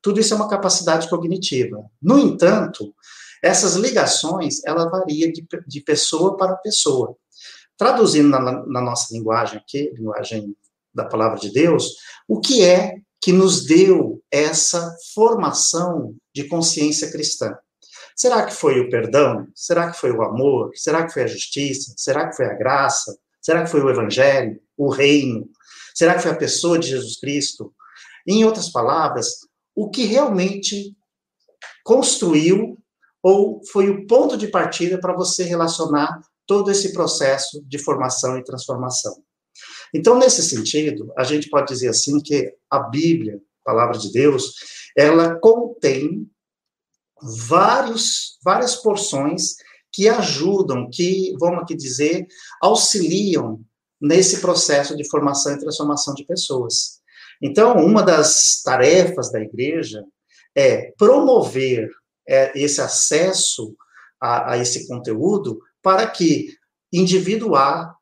Tudo 0.00 0.18
isso 0.18 0.32
é 0.32 0.36
uma 0.36 0.48
capacidade 0.48 1.08
cognitiva. 1.10 1.84
No 2.00 2.18
entanto, 2.18 2.94
essas 3.42 3.74
ligações, 3.74 4.64
ela 4.64 4.88
varia 4.88 5.30
de, 5.30 5.46
de 5.66 5.80
pessoa 5.82 6.38
para 6.38 6.56
pessoa. 6.56 7.14
Traduzindo 7.76 8.28
na, 8.30 8.40
na 8.66 8.80
nossa 8.80 9.14
linguagem 9.14 9.58
aqui, 9.58 9.92
linguagem 9.94 10.56
da 10.92 11.04
palavra 11.04 11.38
de 11.38 11.52
Deus, 11.52 11.96
o 12.26 12.40
que 12.40 12.64
é 12.64 12.96
que 13.20 13.32
nos 13.32 13.66
deu 13.66 14.22
essa 14.30 14.94
formação 15.14 16.14
de 16.34 16.44
consciência 16.44 17.10
cristã. 17.10 17.56
Será 18.16 18.44
que 18.44 18.54
foi 18.54 18.80
o 18.80 18.90
perdão? 18.90 19.46
Será 19.54 19.90
que 19.90 19.98
foi 19.98 20.10
o 20.12 20.22
amor? 20.22 20.70
Será 20.74 21.06
que 21.06 21.12
foi 21.12 21.22
a 21.22 21.28
justiça? 21.28 21.94
Será 21.96 22.28
que 22.28 22.36
foi 22.36 22.46
a 22.46 22.54
graça? 22.54 23.16
Será 23.40 23.64
que 23.64 23.70
foi 23.70 23.80
o 23.80 23.90
evangelho? 23.90 24.60
O 24.76 24.88
reino? 24.88 25.48
Será 25.94 26.14
que 26.14 26.22
foi 26.22 26.32
a 26.32 26.36
pessoa 26.36 26.78
de 26.78 26.88
Jesus 26.88 27.18
Cristo? 27.18 27.72
Em 28.26 28.44
outras 28.44 28.68
palavras, 28.70 29.46
o 29.74 29.88
que 29.88 30.04
realmente 30.04 30.96
construiu 31.84 32.76
ou 33.22 33.60
foi 33.72 33.88
o 33.88 34.06
ponto 34.06 34.36
de 34.36 34.48
partida 34.48 34.98
para 35.00 35.14
você 35.14 35.44
relacionar 35.44 36.20
todo 36.46 36.70
esse 36.70 36.92
processo 36.92 37.62
de 37.66 37.78
formação 37.78 38.38
e 38.38 38.44
transformação. 38.44 39.22
Então, 39.94 40.18
nesse 40.18 40.42
sentido, 40.42 41.12
a 41.16 41.24
gente 41.24 41.48
pode 41.48 41.68
dizer 41.72 41.88
assim 41.88 42.20
que 42.20 42.54
a 42.70 42.80
Bíblia, 42.80 43.40
a 43.64 43.70
palavra 43.70 43.98
de 43.98 44.12
Deus, 44.12 44.54
ela 44.96 45.38
contém 45.38 46.28
vários, 47.46 48.38
várias 48.44 48.76
porções 48.76 49.56
que 49.92 50.08
ajudam, 50.08 50.88
que, 50.90 51.34
vamos 51.38 51.62
aqui 51.62 51.74
dizer, 51.74 52.26
auxiliam 52.60 53.60
nesse 54.00 54.40
processo 54.40 54.96
de 54.96 55.08
formação 55.08 55.54
e 55.54 55.58
transformação 55.58 56.14
de 56.14 56.24
pessoas. 56.24 57.00
Então, 57.42 57.84
uma 57.84 58.02
das 58.02 58.62
tarefas 58.62 59.30
da 59.32 59.40
igreja 59.40 60.04
é 60.54 60.92
promover 60.96 61.90
é, 62.28 62.52
esse 62.58 62.80
acesso 62.80 63.74
a, 64.20 64.52
a 64.52 64.58
esse 64.58 64.86
conteúdo 64.86 65.60
para 65.82 66.06
que 66.06 66.54
indivíduo 66.92 67.54
A 67.54 67.94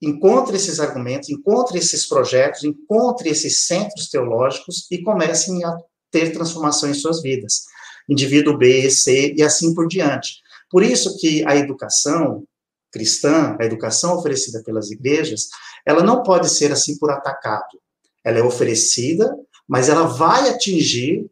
encontre 0.00 0.56
esses 0.56 0.80
argumentos, 0.80 1.28
encontre 1.28 1.78
esses 1.78 2.06
projetos, 2.06 2.64
encontre 2.64 3.28
esses 3.28 3.66
centros 3.66 4.08
teológicos 4.08 4.86
e 4.90 5.02
comecem 5.02 5.64
a 5.64 5.76
ter 6.10 6.32
transformação 6.32 6.90
em 6.90 6.94
suas 6.94 7.20
vidas. 7.22 7.64
Indivíduo 8.08 8.56
B, 8.56 8.90
C 8.90 9.34
e 9.36 9.42
assim 9.42 9.74
por 9.74 9.86
diante. 9.86 10.40
Por 10.70 10.82
isso 10.82 11.18
que 11.18 11.44
a 11.46 11.56
educação 11.56 12.44
cristã, 12.92 13.56
a 13.60 13.64
educação 13.64 14.16
oferecida 14.16 14.62
pelas 14.64 14.90
igrejas, 14.90 15.48
ela 15.86 16.02
não 16.02 16.22
pode 16.22 16.48
ser 16.48 16.72
assim 16.72 16.98
por 16.98 17.10
atacado. 17.10 17.80
Ela 18.24 18.38
é 18.38 18.42
oferecida, 18.42 19.36
mas 19.68 19.88
ela 19.88 20.04
vai 20.04 20.48
atingir 20.48 21.30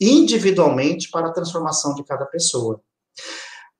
individualmente 0.00 1.10
para 1.10 1.28
a 1.28 1.32
transformação 1.32 1.94
de 1.94 2.04
cada 2.04 2.24
pessoa. 2.26 2.80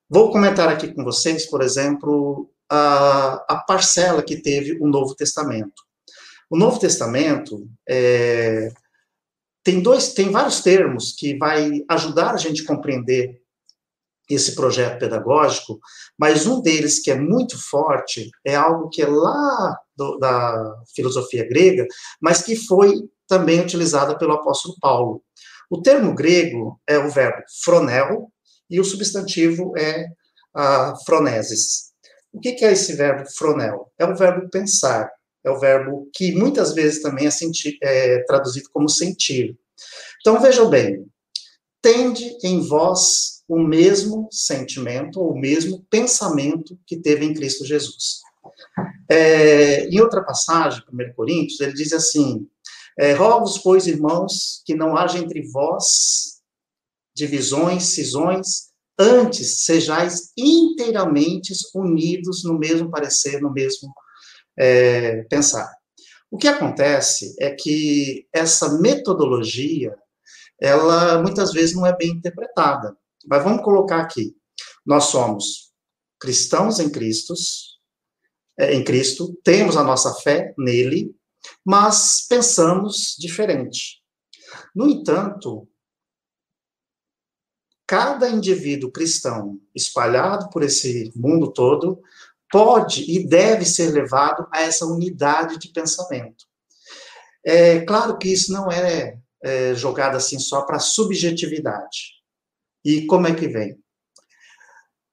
Vou 0.09 0.31
comentar 0.31 0.69
aqui 0.69 0.93
com 0.93 1.03
vocês, 1.03 1.47
por 1.47 1.63
exemplo, 1.63 2.51
a, 2.71 3.45
a 3.49 3.57
parcela 3.67 4.23
que 4.23 4.37
teve 4.37 4.79
o 4.81 4.87
Novo 4.87 5.15
Testamento. 5.15 5.83
O 6.51 6.57
Novo 6.57 6.79
Testamento 6.79 7.69
é, 7.89 8.73
tem 9.63 9.81
dois, 9.81 10.13
tem 10.13 10.31
vários 10.31 10.61
termos 10.61 11.13
que 11.13 11.37
vai 11.39 11.83
ajudar 11.89 12.35
a 12.35 12.37
gente 12.37 12.63
a 12.63 12.67
compreender 12.67 13.41
esse 14.29 14.55
projeto 14.55 14.99
pedagógico, 14.99 15.79
mas 16.19 16.47
um 16.47 16.61
deles 16.63 16.99
que 16.99 17.11
é 17.11 17.15
muito 17.15 17.59
forte 17.59 18.31
é 18.45 18.55
algo 18.55 18.89
que 18.89 19.03
é 19.03 19.07
lá 19.07 19.79
do, 19.97 20.19
da 20.19 20.83
filosofia 20.95 21.47
grega, 21.47 21.87
mas 22.21 22.43
que 22.43 22.57
foi 22.57 22.95
também 23.27 23.61
utilizada 23.61 24.17
pelo 24.17 24.33
apóstolo 24.33 24.77
Paulo. 24.81 25.23
O 25.71 25.83
termo 25.83 26.15
grego 26.15 26.81
é 26.87 26.99
o 26.99 27.11
verbo 27.11 27.43
fronel 27.63 28.31
e 28.71 28.81
o 28.81 28.85
substantivo 28.85 29.77
é 29.77 30.07
a 30.55 30.95
froneses. 31.05 31.94
O 32.35 32.41
que, 32.41 32.65
é 32.65 32.73
esse 32.73 32.95
verbo 32.95 33.25
fronel? 33.31 33.93
É 33.97 34.05
o 34.05 34.17
verbo 34.17 34.51
pensar, 34.51 35.09
é 35.45 35.51
o 35.51 35.59
verbo 35.59 36.11
que 36.13 36.33
muitas 36.33 36.75
vezes 36.75 37.01
também 37.01 37.29
é, 37.29 38.15
é 38.15 38.25
traduzido 38.25 38.69
como 38.73 38.89
sentir. 38.89 39.57
Então 40.21 40.41
vejam 40.41 40.69
bem, 40.69 41.07
tende 41.81 42.37
em 42.43 42.61
vós 42.67 43.45
o 43.47 43.59
mesmo 43.59 44.29
sentimento 44.33 45.21
ou 45.21 45.33
o 45.33 45.39
mesmo 45.39 45.87
pensamento 45.89 46.77
que 46.87 46.97
teve 46.97 47.25
em 47.25 47.35
Cristo 47.35 47.65
Jesus. 47.65 48.21
É, 49.09 49.87
em 49.89 50.01
outra 50.01 50.25
passagem, 50.25 50.83
1 50.93 51.15
Coríntios, 51.15 51.61
ele 51.61 51.73
diz 51.73 51.93
assim: 51.93 52.49
é, 52.99 53.13
Rogo-vos, 53.13 53.59
pois, 53.59 53.87
irmãos, 53.87 54.61
que 54.65 54.75
não 54.75 54.97
haja 54.97 55.19
entre 55.19 55.43
vós 55.51 56.35
divisões, 57.15 57.85
cisões, 57.85 58.74
antes 58.99 59.65
sejais 59.65 60.33
inteiramente 60.37 61.53
unidos 61.75 62.45
no 62.45 62.59
mesmo 62.59 62.91
parecer, 62.91 63.41
no 63.41 63.53
mesmo 63.53 63.93
é, 64.59 65.23
pensar. 65.25 65.71
O 66.31 66.37
que 66.37 66.49
acontece 66.49 67.35
é 67.41 67.51
que 67.51 68.27
essa 68.33 68.79
metodologia, 68.81 69.95
ela 70.61 71.23
muitas 71.23 71.53
vezes 71.53 71.75
não 71.75 71.87
é 71.87 71.97
bem 71.97 72.11
interpretada. 72.11 72.97
Mas 73.27 73.43
vamos 73.43 73.63
colocar 73.63 74.01
aqui. 74.01 74.37
Nós 74.85 75.05
somos 75.05 75.73
cristãos 76.21 76.79
em 76.81 76.91
Cristo, 76.91 77.35
é, 78.59 78.75
em 78.75 78.85
Cristo, 78.85 79.39
temos 79.43 79.77
a 79.77 79.83
nossa 79.83 80.15
fé 80.15 80.55
nele, 80.59 81.15
mas 81.65 82.27
pensamos 82.29 83.17
diferente. 83.19 84.03
No 84.75 84.89
entanto, 84.89 85.69
cada 87.87 88.29
indivíduo 88.29 88.91
cristão 88.91 89.61
espalhado 89.75 90.49
por 90.51 90.63
esse 90.63 91.13
mundo 91.15 91.53
todo 91.53 92.01
pode 92.51 93.11
e 93.11 93.27
deve 93.27 93.65
ser 93.65 93.91
levado 93.91 94.47
a 94.53 94.63
essa 94.63 94.87
unidade 94.87 95.59
de 95.59 95.69
pensamento. 95.69 96.47
É 97.45 97.81
claro 97.81 98.17
que 98.17 98.29
isso 98.29 98.53
não 98.53 98.71
é, 98.71 99.19
é 99.43 99.75
jogado 99.75 100.17
assim 100.17 100.39
só 100.39 100.63
para 100.63 100.79
subjetividade. 100.79 102.15
E 102.85 103.07
como 103.07 103.27
é 103.27 103.35
que 103.35 103.49
vem? 103.49 103.79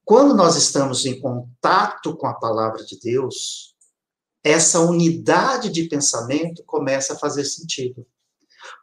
Quando 0.06 0.36
nós 0.36 0.56
estamos 0.56 1.06
em 1.06 1.20
contato 1.20 2.16
com 2.16 2.28
a 2.28 2.34
palavra 2.34 2.84
de 2.84 3.00
Deus, 3.00 3.76
essa 4.44 4.80
unidade 4.80 5.70
de 5.70 5.88
pensamento 5.88 6.64
começa 6.66 7.14
a 7.14 7.18
fazer 7.18 7.46
sentido. 7.46 8.06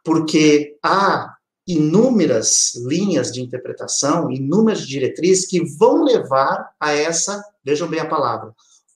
Porque 0.03 0.77
há 0.83 1.35
inúmeras 1.69 2.73
linhas 2.87 3.31
de 3.31 3.41
interpretação, 3.41 4.31
inúmeras 4.31 4.87
diretrizes 4.87 5.45
que 5.45 5.63
vão 5.77 6.03
levar 6.03 6.71
a 6.79 6.91
essa, 6.93 7.43
vejam 7.63 7.87
bem 7.87 7.99
a 7.99 8.09
palavra, 8.09 8.55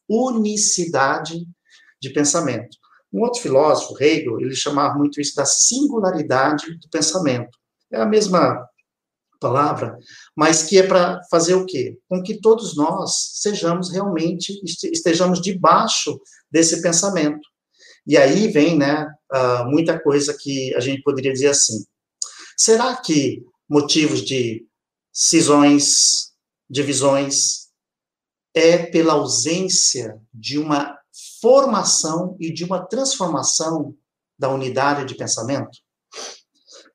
unicidade 0.09 1.45
de 2.01 2.09
pensamento. 2.09 2.75
Um 3.13 3.21
outro 3.21 3.41
filósofo, 3.41 4.01
Hegel, 4.01 4.39
ele 4.41 4.55
chamava 4.55 4.97
muito 4.97 5.21
isso 5.21 5.35
da 5.35 5.45
singularidade 5.45 6.75
do 6.79 6.89
pensamento. 6.89 7.55
É 7.91 8.01
a 8.01 8.07
mesma 8.07 8.67
palavra, 9.39 9.95
mas 10.35 10.63
que 10.63 10.79
é 10.79 10.87
para 10.87 11.21
fazer 11.29 11.53
o 11.53 11.67
quê? 11.67 11.95
Com 12.09 12.23
que 12.23 12.41
todos 12.41 12.75
nós 12.75 13.33
sejamos 13.35 13.91
realmente, 13.91 14.59
estejamos 14.91 15.39
debaixo 15.39 16.19
desse 16.49 16.81
pensamento. 16.81 17.47
E 18.07 18.17
aí 18.17 18.47
vem, 18.47 18.75
né, 18.77 19.07
uh, 19.31 19.69
muita 19.69 19.99
coisa 19.99 20.35
que 20.35 20.73
a 20.75 20.79
gente 20.79 21.03
poderia 21.03 21.31
dizer 21.31 21.49
assim, 21.49 21.85
será 22.57 22.95
que 22.97 23.45
motivos 23.69 24.21
de 24.21 24.65
cisões, 25.11 26.31
divisões, 26.69 27.67
é 28.53 28.77
pela 28.77 29.13
ausência 29.13 30.19
de 30.33 30.57
uma 30.59 30.97
formação 31.41 32.35
e 32.39 32.51
de 32.51 32.63
uma 32.63 32.85
transformação 32.85 33.95
da 34.37 34.49
unidade 34.49 35.05
de 35.05 35.15
pensamento? 35.15 35.79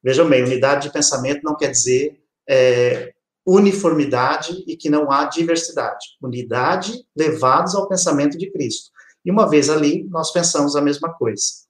Vejam 0.03 0.29
bem, 0.29 0.45
unidade 0.45 0.87
de 0.87 0.93
pensamento 0.93 1.43
não 1.43 1.57
quer 1.57 1.71
dizer 1.71 2.23
é, 2.49 3.13
uniformidade 3.47 4.63
e 4.67 4.77
que 4.77 4.91
não 4.91 5.11
há 5.11 5.25
diversidade. 5.25 6.07
Unidade 6.23 7.05
levados 7.17 7.75
ao 7.75 7.89
pensamento 7.89 8.37
de 8.37 8.51
Cristo. 8.51 8.91
E 9.25 9.31
uma 9.31 9.49
vez 9.49 9.69
ali, 9.69 10.05
nós 10.05 10.31
pensamos 10.31 10.77
a 10.77 10.83
mesma 10.83 11.13
coisa. 11.13 11.68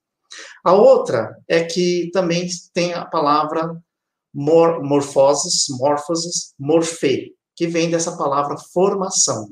A 0.65 0.73
outra 0.73 1.37
é 1.47 1.65
que 1.65 2.11
também 2.13 2.49
tem 2.73 2.93
a 2.95 3.05
palavra 3.05 3.77
mor, 4.35 4.83
morfoses, 4.83 5.67
morfoses, 5.71 6.55
morfe, 6.59 7.35
que 7.57 7.67
vem 7.67 7.91
dessa 7.91 8.17
palavra 8.17 8.57
formação. 8.73 9.49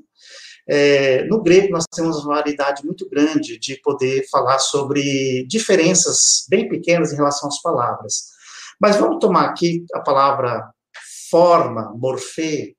É, 0.69 1.25
no 1.25 1.43
grego, 1.43 1.71
nós 1.71 1.85
temos 1.95 2.25
uma 2.25 2.37
variedade 2.37 2.85
muito 2.85 3.09
grande 3.09 3.59
de 3.59 3.81
poder 3.83 4.29
falar 4.29 4.59
sobre 4.59 5.47
diferenças 5.47 6.45
bem 6.49 6.69
pequenas 6.69 7.13
em 7.13 7.17
relação 7.17 7.49
às 7.49 7.63
palavras. 7.63 8.35
Mas 8.81 8.97
vamos 8.97 9.19
tomar 9.21 9.47
aqui 9.47 9.85
a 9.95 10.01
palavra 10.01 10.69
forma, 11.31 11.93
morfê, 11.97 12.77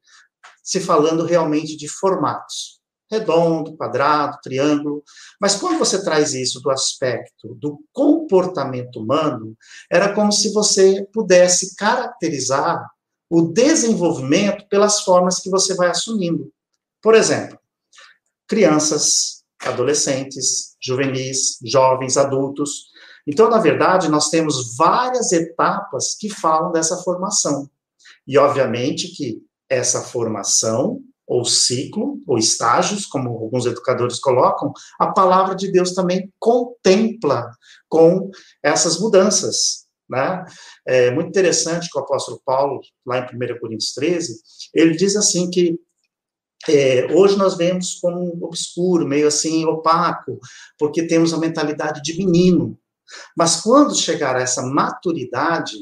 se 0.64 0.80
falando 0.80 1.26
realmente 1.26 1.78
de 1.78 1.88
formatos. 1.88 2.77
Redondo, 3.10 3.78
quadrado, 3.78 4.38
triângulo. 4.44 5.04
Mas 5.40 5.56
quando 5.56 5.80
você 5.80 6.04
traz 6.04 6.34
isso 6.34 6.60
do 6.60 6.70
aspecto 6.70 7.56
do 7.56 7.80
comportamento 7.94 9.00
humano, 9.00 9.56
era 9.90 10.14
como 10.14 10.32
se 10.32 10.52
você 10.52 11.08
pudesse 11.14 11.76
caracterizar 11.76 12.86
o 13.30 13.42
desenvolvimento 13.42 14.68
pelas 14.70 15.02
formas 15.02 15.40
que 15.40 15.50
você 15.50 15.76
vai 15.76 15.90
assumindo. 15.90 16.52
Por 17.02 17.16
exemplo, 17.16 17.58
crianças, 18.48 19.44
adolescentes, 19.62 20.76
juvenis, 20.82 21.58
jovens, 21.64 22.18
adultos. 22.18 22.88
Então, 23.26 23.50
na 23.50 23.60
verdade, 23.60 24.10
nós 24.10 24.30
temos 24.30 24.76
várias 24.78 25.32
etapas 25.32 26.16
que 26.16 26.30
falam 26.30 26.72
dessa 26.72 26.98
formação. 26.98 27.70
E, 28.26 28.38
obviamente, 28.38 29.10
que 29.10 29.42
essa 29.70 30.02
formação, 30.02 31.02
ou 31.28 31.44
ciclo, 31.44 32.22
ou 32.26 32.38
estágios, 32.38 33.06
como 33.06 33.30
alguns 33.30 33.66
educadores 33.66 34.18
colocam, 34.20 34.72
a 34.98 35.12
palavra 35.12 35.56
de 35.56 35.70
Deus 35.70 35.94
também 35.94 36.32
contempla 36.40 37.52
com 37.90 38.32
essas 38.64 38.98
mudanças. 39.00 39.86
Né? 40.10 40.46
É 40.88 41.12
muito 41.12 41.28
interessante 41.28 41.90
que 41.92 42.00
o 42.00 42.02
apóstolo 42.02 42.42
Paulo, 42.46 42.80
lá 43.06 43.20
em 43.20 43.24
1 43.24 43.60
Coríntios 43.60 43.94
13, 43.94 44.40
ele 44.74 44.96
diz 44.96 45.18
assim 45.18 45.50
que 45.50 45.78
é, 46.70 47.14
hoje 47.14 47.38
nós 47.38 47.56
vemos 47.56 47.96
como 47.96 48.38
obscuro, 48.42 49.06
meio 49.06 49.28
assim 49.28 49.66
opaco, 49.66 50.40
porque 50.80 51.08
temos 51.08 51.34
a 51.34 51.38
mentalidade 51.38 52.02
de 52.02 52.18
menino. 52.18 52.78
Mas 53.36 53.62
quando 53.62 53.96
chegar 53.96 54.36
a 54.36 54.42
essa 54.42 54.62
maturidade, 54.64 55.76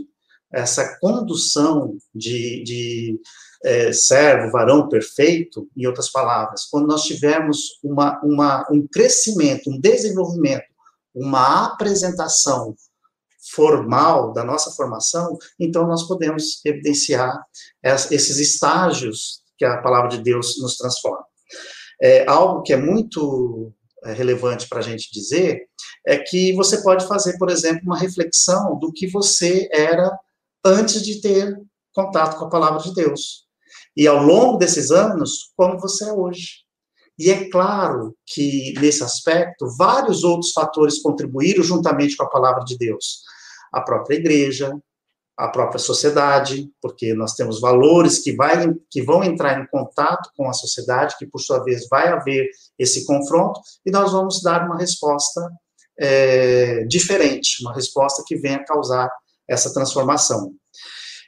essa 0.51 0.97
condução 0.99 1.97
de, 2.13 2.63
de 2.63 3.19
é, 3.65 3.91
servo, 3.91 4.51
varão 4.51 4.87
perfeito, 4.87 5.67
em 5.75 5.87
outras 5.87 6.11
palavras, 6.11 6.65
quando 6.65 6.87
nós 6.87 7.01
tivermos 7.01 7.79
uma, 7.83 8.21
uma, 8.23 8.67
um 8.71 8.87
crescimento, 8.87 9.71
um 9.71 9.79
desenvolvimento, 9.79 10.65
uma 11.15 11.65
apresentação 11.65 12.75
formal 13.51 14.33
da 14.33 14.43
nossa 14.43 14.69
formação, 14.71 15.37
então 15.59 15.87
nós 15.87 16.03
podemos 16.03 16.63
evidenciar 16.63 17.43
esses 17.83 18.37
estágios 18.37 19.41
que 19.57 19.65
a 19.65 19.81
palavra 19.81 20.09
de 20.09 20.21
Deus 20.21 20.59
nos 20.61 20.77
transforma. 20.77 21.25
É, 22.01 22.29
algo 22.29 22.61
que 22.61 22.73
é 22.73 22.77
muito 22.77 23.71
é, 24.03 24.13
relevante 24.13 24.67
para 24.67 24.79
a 24.79 24.83
gente 24.83 25.11
dizer 25.11 25.67
é 26.05 26.17
que 26.17 26.53
você 26.53 26.83
pode 26.83 27.07
fazer, 27.07 27.37
por 27.37 27.49
exemplo, 27.49 27.81
uma 27.83 27.97
reflexão 27.97 28.77
do 28.77 28.91
que 28.91 29.07
você 29.07 29.67
era 29.71 30.11
antes 30.63 31.01
de 31.03 31.21
ter 31.21 31.55
contato 31.93 32.37
com 32.37 32.45
a 32.45 32.49
palavra 32.49 32.81
de 32.81 32.93
Deus. 32.93 33.44
E 33.95 34.07
ao 34.07 34.21
longo 34.21 34.57
desses 34.57 34.91
anos, 34.91 35.51
como 35.55 35.79
você 35.79 36.09
é 36.09 36.13
hoje. 36.13 36.65
E 37.17 37.31
é 37.31 37.49
claro 37.49 38.15
que, 38.25 38.73
nesse 38.79 39.03
aspecto, 39.03 39.67
vários 39.77 40.23
outros 40.23 40.51
fatores 40.51 41.01
contribuíram 41.01 41.63
juntamente 41.63 42.17
com 42.17 42.23
a 42.23 42.29
palavra 42.29 42.63
de 42.65 42.77
Deus. 42.77 43.21
A 43.71 43.81
própria 43.81 44.17
igreja, 44.17 44.77
a 45.37 45.47
própria 45.49 45.79
sociedade, 45.79 46.69
porque 46.81 47.13
nós 47.13 47.33
temos 47.33 47.59
valores 47.59 48.19
que, 48.19 48.33
vai, 48.33 48.73
que 48.89 49.01
vão 49.01 49.23
entrar 49.23 49.61
em 49.61 49.67
contato 49.67 50.29
com 50.35 50.49
a 50.49 50.53
sociedade, 50.53 51.17
que 51.17 51.25
por 51.25 51.39
sua 51.39 51.63
vez 51.63 51.87
vai 51.89 52.07
haver 52.09 52.49
esse 52.79 53.05
confronto, 53.05 53.59
e 53.85 53.91
nós 53.91 54.11
vamos 54.11 54.41
dar 54.41 54.65
uma 54.65 54.77
resposta 54.77 55.41
é, 55.99 56.83
diferente, 56.85 57.61
uma 57.61 57.73
resposta 57.73 58.23
que 58.25 58.35
venha 58.37 58.63
causar 58.63 59.09
essa 59.47 59.73
transformação. 59.73 60.53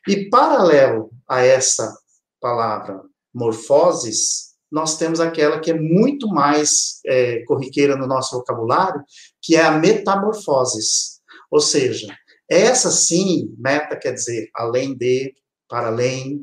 E 0.08 0.30
paralelo 0.30 1.12
a 1.28 1.42
essa 1.42 1.94
palavra 2.40 3.02
morfoses, 3.34 4.48
nós 4.72 4.98
temos 4.98 5.20
aquela 5.20 5.60
que 5.60 5.72
é 5.72 5.80
muito 5.80 6.28
mais 6.28 7.00
é, 7.06 7.44
corriqueira 7.46 7.96
no 7.96 8.08
nosso 8.08 8.36
vocabulário, 8.36 9.02
que 9.42 9.56
é 9.56 9.64
a 9.64 9.72
metamorfoses. 9.72 11.22
Ou 11.50 11.60
seja, 11.60 12.08
essa 12.50 12.92
sim, 12.92 13.54
meta 13.58 13.96
quer 13.96 14.14
dizer 14.14 14.50
além 14.56 14.96
de, 14.96 15.34
para 15.70 15.88
além, 15.88 16.42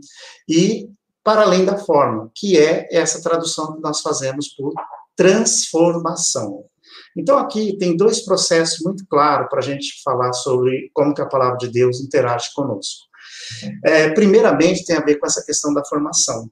e 0.49 0.89
para 1.23 1.43
além 1.43 1.65
da 1.65 1.79
forma, 1.79 2.31
que 2.35 2.59
é 2.59 2.87
essa 2.91 3.23
tradução 3.23 3.75
que 3.75 3.81
nós 3.81 4.01
fazemos 4.01 4.49
por 4.49 4.73
transformação. 5.17 6.65
Então, 7.17 7.39
aqui 7.39 7.77
tem 7.79 7.97
dois 7.97 8.25
processos 8.25 8.81
muito 8.85 9.07
claros 9.07 9.49
para 9.49 9.61
a 9.61 9.63
gente 9.63 10.03
falar 10.03 10.33
sobre 10.33 10.91
como 10.93 11.15
que 11.15 11.23
a 11.23 11.27
palavra 11.27 11.57
de 11.57 11.69
Deus 11.69 12.01
interage 12.01 12.53
conosco. 12.55 13.07
É, 13.85 14.11
primeiramente, 14.11 14.85
tem 14.85 14.97
a 14.97 15.05
ver 15.05 15.17
com 15.17 15.27
essa 15.27 15.45
questão 15.45 15.73
da 15.73 15.85
formação. 15.85 16.51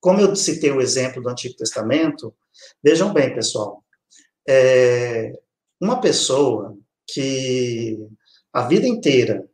Como 0.00 0.20
eu 0.20 0.34
citei 0.36 0.70
o 0.70 0.80
exemplo 0.80 1.22
do 1.22 1.28
Antigo 1.28 1.56
Testamento, 1.56 2.34
vejam 2.82 3.12
bem, 3.12 3.34
pessoal, 3.34 3.84
é, 4.48 5.32
uma 5.80 6.00
pessoa 6.00 6.76
que 7.06 7.98
a 8.52 8.66
vida 8.66 8.86
inteira 8.86 9.48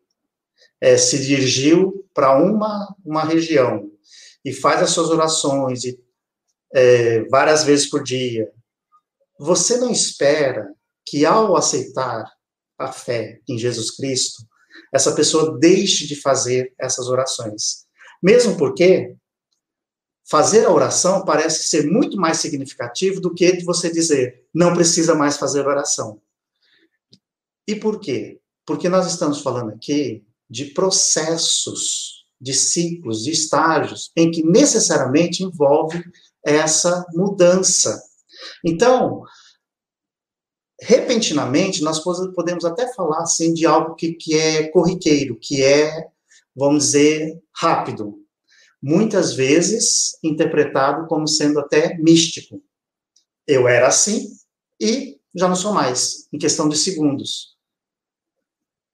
é, 0.80 0.96
se 0.96 1.24
dirigiu 1.24 2.06
para 2.12 2.36
uma, 2.36 2.94
uma 3.04 3.24
região 3.24 3.90
e 4.44 4.52
faz 4.52 4.82
as 4.82 4.90
suas 4.90 5.08
orações 5.10 5.84
e, 5.84 5.98
é, 6.74 7.24
várias 7.24 7.64
vezes 7.64 7.88
por 7.88 8.02
dia, 8.02 8.50
você 9.38 9.78
não 9.78 9.90
espera 9.90 10.68
que 11.06 11.24
ao 11.24 11.56
aceitar 11.56 12.30
a 12.78 12.92
fé 12.92 13.40
em 13.48 13.58
Jesus 13.58 13.90
Cristo, 13.92 14.42
essa 14.92 15.14
pessoa 15.14 15.58
deixe 15.58 16.06
de 16.06 16.16
fazer 16.16 16.72
essas 16.78 17.08
orações. 17.08 17.84
Mesmo 18.22 18.56
porque 18.56 19.16
fazer 20.28 20.64
a 20.64 20.70
oração 20.70 21.24
parece 21.24 21.68
ser 21.68 21.86
muito 21.86 22.16
mais 22.16 22.38
significativo 22.38 23.20
do 23.20 23.34
que 23.34 23.62
você 23.64 23.90
dizer, 23.90 24.44
não 24.54 24.74
precisa 24.74 25.14
mais 25.14 25.36
fazer 25.36 25.66
oração. 25.66 26.20
E 27.66 27.74
por 27.74 28.00
quê? 28.00 28.40
Porque 28.66 28.88
nós 28.88 29.06
estamos 29.06 29.40
falando 29.40 29.70
aqui 29.70 30.24
de 30.48 30.66
processos, 30.66 32.26
de 32.40 32.52
ciclos, 32.52 33.24
de 33.24 33.30
estágios, 33.30 34.10
em 34.16 34.30
que 34.30 34.42
necessariamente 34.42 35.42
envolve 35.42 36.02
essa 36.44 37.04
mudança. 37.14 38.02
Então, 38.64 39.22
repentinamente, 40.84 41.82
nós 41.82 41.98
podemos 42.00 42.64
até 42.64 42.92
falar 42.92 43.22
assim 43.22 43.54
de 43.54 43.64
algo 43.66 43.94
que, 43.94 44.12
que 44.12 44.34
é 44.36 44.68
corriqueiro, 44.68 45.38
que 45.40 45.62
é, 45.62 46.08
vamos 46.54 46.84
dizer, 46.86 47.42
rápido. 47.54 48.22
Muitas 48.82 49.32
vezes 49.32 50.18
interpretado 50.22 51.06
como 51.06 51.26
sendo 51.26 51.58
até 51.58 51.96
místico. 51.96 52.62
Eu 53.46 53.66
era 53.66 53.88
assim 53.88 54.28
e 54.80 55.18
já 55.34 55.48
não 55.48 55.56
sou 55.56 55.72
mais, 55.72 56.28
em 56.32 56.38
questão 56.38 56.68
de 56.68 56.76
segundos. 56.76 57.54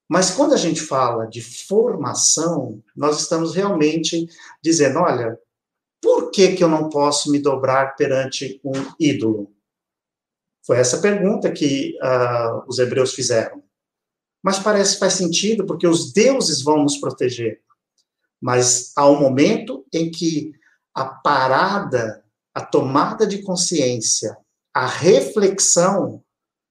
Mas 0.09 0.31
quando 0.31 0.55
a 0.55 0.57
gente 0.57 0.81
fala 0.81 1.27
de 1.27 1.41
formação, 1.41 2.83
nós 2.97 3.21
estamos 3.21 3.55
realmente 3.55 4.29
dizendo, 4.63 5.01
olha, 5.01 5.39
por 6.01 6.31
que, 6.31 6.55
que 6.55 6.65
eu 6.65 6.69
não 6.69 6.89
posso 6.89 7.31
me 7.31 7.39
dobrar 7.39 7.95
perante 7.97 8.61
um 8.65 8.73
ídolo? 8.99 9.53
Foi 10.67 10.79
essa 10.79 10.99
pergunta 10.99 11.51
que 11.51 11.97
uh, 12.03 12.65
os 12.69 12.79
hebreus 12.79 13.15
fizeram. 13.15 13.63
Mas 14.43 14.59
parece 14.59 14.95
que 14.95 15.01
faz 15.01 15.15
sentido, 15.15 15.67
porque 15.67 15.87
os 15.87 16.13
deuses 16.13 16.63
vão 16.63 16.83
nos 16.83 16.97
proteger. 16.97 17.61
Mas 18.41 18.93
há 18.97 19.09
um 19.09 19.21
momento 19.21 19.85
em 19.93 20.11
que 20.11 20.53
a 20.95 21.05
parada, 21.05 22.25
a 22.55 22.61
tomada 22.61 23.27
de 23.27 23.43
consciência, 23.43 24.37
a 24.73 24.87
reflexão 24.87 26.23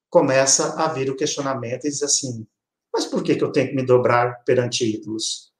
começa 0.10 0.74
a 0.82 0.88
vir 0.88 1.10
o 1.10 1.16
questionamento 1.16 1.86
e 1.86 1.90
diz 1.90 2.02
assim: 2.02 2.48
mas 2.94 3.06
por 3.06 3.24
que, 3.24 3.36
que 3.36 3.44
eu 3.44 3.52
tenho 3.52 3.70
que 3.70 3.76
me 3.76 3.86
dobrar 3.86 4.44
perante 4.44 4.86
ídolos? 4.86 5.52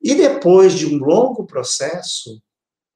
E 0.00 0.14
depois 0.14 0.74
de 0.74 0.86
um 0.86 0.98
longo 0.98 1.44
processo, 1.44 2.40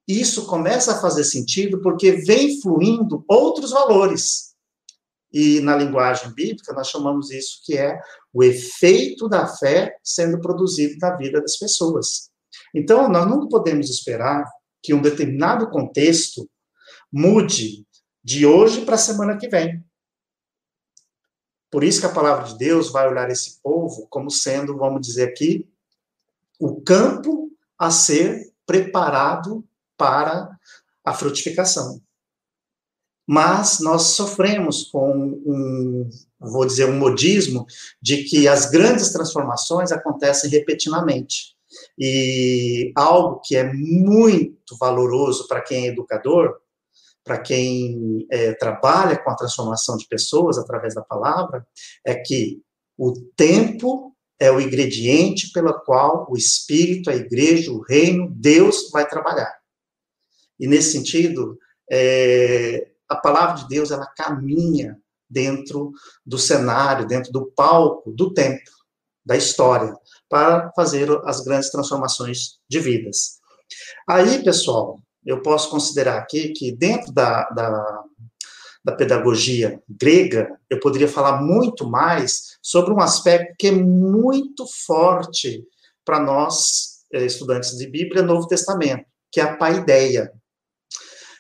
isso 0.07 0.47
começa 0.47 0.93
a 0.93 1.01
fazer 1.01 1.25
sentido 1.25 1.81
porque 1.81 2.13
vem 2.13 2.61
fluindo 2.61 3.25
outros 3.29 3.71
valores. 3.71 4.51
E 5.33 5.61
na 5.61 5.77
linguagem 5.77 6.33
bíblica, 6.33 6.73
nós 6.73 6.89
chamamos 6.89 7.31
isso 7.31 7.61
que 7.65 7.77
é 7.77 8.01
o 8.33 8.43
efeito 8.43 9.29
da 9.29 9.47
fé 9.47 9.97
sendo 10.03 10.41
produzido 10.41 10.99
na 10.99 11.15
vida 11.17 11.41
das 11.41 11.57
pessoas. 11.57 12.31
Então, 12.75 13.09
nós 13.09 13.29
não 13.29 13.49
podemos 13.49 13.89
esperar 13.89 14.45
que 14.83 14.93
um 14.93 15.01
determinado 15.03 15.71
contexto 15.71 16.49
mude 17.13 17.87
de 18.23 18.47
hoje 18.47 18.85
para 18.85 18.97
a 18.97 18.99
semana 18.99 19.37
que 19.37 19.49
vem. 19.49 19.85
Por 21.71 21.85
isso 21.85 22.01
que 22.01 22.07
a 22.07 22.13
palavra 22.13 22.49
de 22.49 22.59
Deus 22.59 22.91
vai 22.91 23.09
olhar 23.09 23.31
esse 23.31 23.61
povo 23.63 24.07
como 24.09 24.31
sendo, 24.31 24.77
vamos 24.77 25.07
dizer 25.07 25.29
aqui, 25.29 25.69
o 26.59 26.81
campo 26.83 27.51
a 27.79 27.91
ser 27.91 28.53
preparado 28.67 29.65
para 30.01 30.49
a 31.05 31.13
frutificação. 31.13 32.01
Mas 33.29 33.81
nós 33.81 34.15
sofremos 34.15 34.85
com 34.85 35.13
um, 35.13 36.09
vou 36.41 36.65
dizer, 36.65 36.87
um 36.87 36.99
modismo 36.99 37.67
de 38.01 38.25
que 38.25 38.49
as 38.49 38.71
grandes 38.71 39.13
transformações 39.13 39.93
acontecem 39.93 40.49
repetidamente. 40.49 41.55
E 41.99 42.91
algo 42.97 43.41
que 43.45 43.55
é 43.55 43.71
muito 43.73 44.75
valoroso 44.81 45.47
para 45.47 45.61
quem 45.61 45.87
é 45.87 45.91
educador 45.91 46.59
para 47.23 47.39
quem 47.39 48.27
é, 48.31 48.55
trabalha 48.55 49.17
com 49.17 49.31
a 49.31 49.37
transformação 49.37 49.97
de 49.97 50.09
pessoas 50.09 50.59
através 50.59 50.95
da 50.95 51.03
palavra, 51.03 51.65
é 52.05 52.15
que 52.15 52.63
o 52.99 53.13
tempo 53.37 54.17
é 54.39 54.51
o 54.51 54.61
ingrediente 54.61 55.53
pelo 55.53 55.73
qual 55.81 56.27
o 56.31 56.37
Espírito, 56.37 57.11
a 57.11 57.15
igreja, 57.15 57.71
o 57.71 57.83
reino, 57.83 58.29
Deus 58.31 58.91
vai 58.91 59.07
trabalhar. 59.07 59.60
E 60.61 60.67
nesse 60.67 60.93
sentido, 60.93 61.59
é, 61.91 62.89
a 63.09 63.17
palavra 63.17 63.63
de 63.63 63.69
Deus 63.69 63.91
ela 63.91 64.07
caminha 64.07 64.97
dentro 65.29 65.93
do 66.25 66.39
cenário, 66.39 67.07
dentro 67.07 67.33
do 67.33 67.47
palco 67.47 68.13
do 68.13 68.33
tempo, 68.33 68.71
da 69.25 69.37
história, 69.37 69.95
para 70.29 70.71
fazer 70.77 71.09
as 71.25 71.41
grandes 71.41 71.71
transformações 71.71 72.59
de 72.69 72.79
vidas. 72.79 73.41
Aí, 74.09 74.43
pessoal, 74.43 75.01
eu 75.25 75.43
posso 75.43 75.71
considerar 75.71 76.19
aqui 76.19 76.51
que 76.51 76.73
dentro 76.73 77.13
da, 77.13 77.49
da, 77.51 78.05
da 78.85 78.93
pedagogia 78.93 79.81
grega, 79.89 80.59
eu 80.69 80.81
poderia 80.81 81.09
falar 81.09 81.41
muito 81.43 81.89
mais 81.89 82.59
sobre 82.63 82.93
um 82.93 83.01
aspecto 83.01 83.55
que 83.59 83.69
é 83.69 83.73
muito 83.73 84.67
forte 84.87 85.65
para 86.05 86.21
nós, 86.21 87.05
eh, 87.13 87.25
estudantes 87.25 87.77
de 87.77 87.87
Bíblia, 87.87 88.23
Novo 88.23 88.47
Testamento, 88.47 89.05
que 89.31 89.41
é 89.41 89.45
a 89.45 89.57
paideia. 89.57 90.33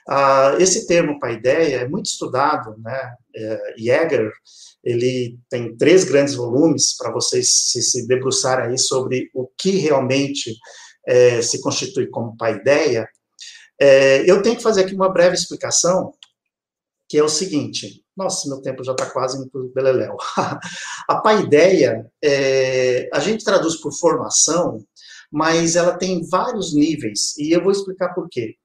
Ah, 0.08 0.56
esse 0.58 0.86
termo 0.86 1.18
paideia 1.20 1.76
é 1.76 1.88
muito 1.88 2.06
estudado, 2.06 2.74
né? 2.78 3.14
É, 3.34 3.74
Jäger, 3.78 4.32
ele 4.82 5.38
tem 5.48 5.76
três 5.76 6.04
grandes 6.04 6.34
volumes 6.34 6.96
para 6.96 7.12
vocês 7.12 7.70
se, 7.70 7.82
se 7.82 8.06
debruçarem 8.06 8.70
aí 8.70 8.78
sobre 8.78 9.30
o 9.34 9.48
que 9.58 9.72
realmente 9.72 10.56
é, 11.06 11.42
se 11.42 11.60
constitui 11.60 12.08
como 12.08 12.36
paideia. 12.36 13.08
É, 13.80 14.30
eu 14.30 14.42
tenho 14.42 14.56
que 14.56 14.62
fazer 14.62 14.82
aqui 14.82 14.94
uma 14.94 15.12
breve 15.12 15.34
explicação, 15.34 16.12
que 17.08 17.18
é 17.18 17.22
o 17.22 17.28
seguinte, 17.28 18.04
nossa, 18.16 18.48
meu 18.48 18.60
tempo 18.60 18.84
já 18.84 18.92
está 18.92 19.10
quase 19.10 19.38
indo 19.38 19.50
para 19.50 19.60
o 19.60 19.72
beleléu. 19.72 20.16
a 21.08 21.16
paideia, 21.20 22.06
é, 22.22 23.08
a 23.12 23.18
gente 23.18 23.44
traduz 23.44 23.76
por 23.76 23.92
formação, 23.92 24.84
mas 25.30 25.76
ela 25.76 25.96
tem 25.96 26.26
vários 26.28 26.74
níveis, 26.74 27.36
e 27.38 27.52
eu 27.52 27.62
vou 27.62 27.72
explicar 27.72 28.14
por 28.14 28.28
quê. 28.28 28.56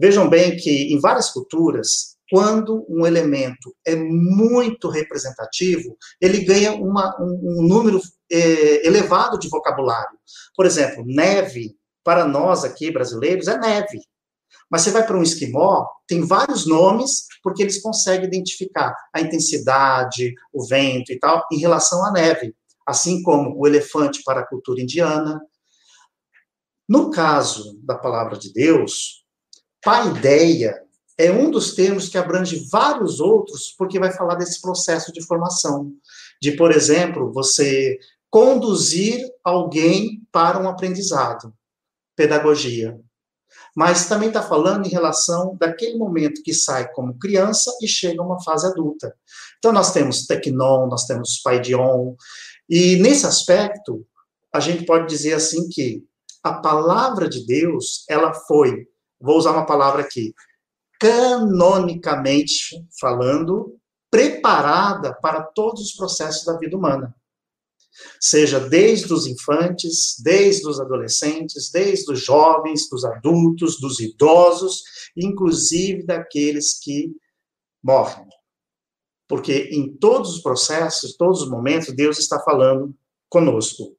Vejam 0.00 0.30
bem 0.30 0.56
que 0.56 0.94
em 0.94 0.98
várias 0.98 1.28
culturas, 1.30 2.16
quando 2.30 2.86
um 2.88 3.06
elemento 3.06 3.76
é 3.84 3.94
muito 3.94 4.88
representativo, 4.88 5.94
ele 6.18 6.42
ganha 6.42 6.72
uma, 6.72 7.14
um, 7.20 7.58
um 7.58 7.68
número 7.68 8.00
é, 8.32 8.86
elevado 8.86 9.38
de 9.38 9.50
vocabulário. 9.50 10.16
Por 10.56 10.64
exemplo, 10.64 11.04
neve, 11.06 11.76
para 12.02 12.24
nós 12.24 12.64
aqui 12.64 12.90
brasileiros, 12.90 13.46
é 13.46 13.58
neve. 13.58 14.00
Mas 14.70 14.82
você 14.82 14.90
vai 14.90 15.06
para 15.06 15.18
um 15.18 15.22
esquimó, 15.22 15.84
tem 16.08 16.26
vários 16.26 16.66
nomes, 16.66 17.26
porque 17.42 17.62
eles 17.62 17.82
conseguem 17.82 18.26
identificar 18.26 18.94
a 19.12 19.20
intensidade, 19.20 20.32
o 20.50 20.66
vento 20.66 21.12
e 21.12 21.18
tal, 21.18 21.44
em 21.52 21.58
relação 21.58 22.02
à 22.06 22.10
neve. 22.10 22.54
Assim 22.86 23.22
como 23.22 23.54
o 23.54 23.66
elefante 23.66 24.22
para 24.24 24.40
a 24.40 24.46
cultura 24.46 24.80
indiana. 24.80 25.38
No 26.88 27.10
caso 27.10 27.78
da 27.82 27.96
palavra 27.96 28.38
de 28.38 28.50
Deus, 28.50 29.19
paideia 29.82 30.82
é 31.18 31.30
um 31.30 31.50
dos 31.50 31.74
termos 31.74 32.08
que 32.08 32.16
abrange 32.16 32.66
vários 32.70 33.20
outros, 33.20 33.74
porque 33.76 33.98
vai 33.98 34.12
falar 34.12 34.36
desse 34.36 34.60
processo 34.60 35.12
de 35.12 35.24
formação. 35.26 35.92
De, 36.40 36.52
por 36.52 36.72
exemplo, 36.72 37.32
você 37.32 37.98
conduzir 38.30 39.28
alguém 39.44 40.26
para 40.32 40.58
um 40.58 40.68
aprendizado, 40.68 41.52
pedagogia 42.16 42.98
mas 43.74 44.08
também 44.08 44.28
está 44.28 44.42
falando 44.42 44.86
em 44.86 44.90
relação 44.90 45.56
daquele 45.58 45.96
momento 45.96 46.42
que 46.42 46.52
sai 46.52 46.90
como 46.92 47.18
criança 47.18 47.70
e 47.80 47.88
chega 47.88 48.20
a 48.20 48.26
uma 48.26 48.42
fase 48.42 48.66
adulta. 48.66 49.14
Então, 49.58 49.72
nós 49.72 49.92
temos 49.92 50.26
Tecnon, 50.26 50.86
nós 50.86 51.06
temos 51.06 51.40
Paidion, 51.42 52.14
e 52.68 52.96
nesse 52.96 53.26
aspecto, 53.26 54.06
a 54.52 54.60
gente 54.60 54.84
pode 54.84 55.06
dizer 55.06 55.34
assim 55.34 55.68
que 55.68 56.04
a 56.42 56.54
palavra 56.54 57.28
de 57.28 57.46
Deus, 57.46 58.04
ela 58.08 58.32
foi, 58.32 58.86
vou 59.20 59.36
usar 59.36 59.52
uma 59.52 59.66
palavra 59.66 60.02
aqui, 60.02 60.34
canonicamente 60.98 62.84
falando, 63.00 63.76
preparada 64.10 65.14
para 65.14 65.42
todos 65.42 65.82
os 65.82 65.92
processos 65.92 66.44
da 66.44 66.56
vida 66.58 66.76
humana 66.76 67.14
seja 68.20 68.60
desde 68.60 69.12
os 69.12 69.26
infantes, 69.26 70.16
desde 70.22 70.66
os 70.68 70.80
adolescentes, 70.80 71.70
desde 71.70 72.12
os 72.12 72.20
jovens, 72.22 72.88
dos 72.88 73.04
adultos, 73.04 73.80
dos 73.80 74.00
idosos, 74.00 74.82
inclusive 75.16 76.04
daqueles 76.04 76.78
que 76.78 77.14
morrem. 77.82 78.26
Porque 79.28 79.70
em 79.72 79.96
todos 79.96 80.36
os 80.36 80.42
processos, 80.42 81.16
todos 81.16 81.42
os 81.42 81.50
momentos, 81.50 81.94
Deus 81.94 82.18
está 82.18 82.40
falando 82.40 82.94
conosco. 83.28 83.96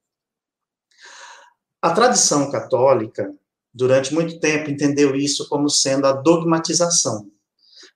A 1.80 1.92
tradição 1.92 2.50
católica, 2.50 3.34
durante 3.72 4.12
muito 4.12 4.38
tempo, 4.38 4.70
entendeu 4.70 5.14
isso 5.14 5.48
como 5.48 5.68
sendo 5.68 6.06
a 6.06 6.12
dogmatização, 6.12 7.30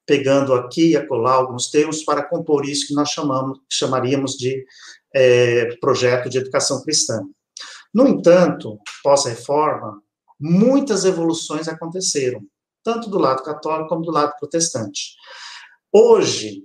pegando 0.07 0.55
aqui 0.55 0.91
e 0.91 0.97
acolá 0.97 1.33
alguns 1.33 1.71
termos 1.71 2.03
para 2.03 2.23
compor 2.23 2.65
isso 2.67 2.87
que 2.87 2.95
nós 2.95 3.11
chamamos, 3.11 3.59
chamaríamos 3.71 4.33
de 4.33 4.65
é, 5.15 5.77
projeto 5.81 6.29
de 6.29 6.39
educação 6.39 6.83
cristã. 6.83 7.23
No 7.93 8.07
entanto, 8.07 8.79
pós-reforma, 9.03 10.03
muitas 10.39 11.05
evoluções 11.05 11.69
aconteceram, 11.69 12.43
tanto 12.83 13.11
do 13.11 13.19
lado 13.19 13.43
católico 13.43 13.89
como 13.89 14.03
do 14.03 14.13
lado 14.13 14.35
protestante. 14.39 15.15
Hoje, 15.93 16.65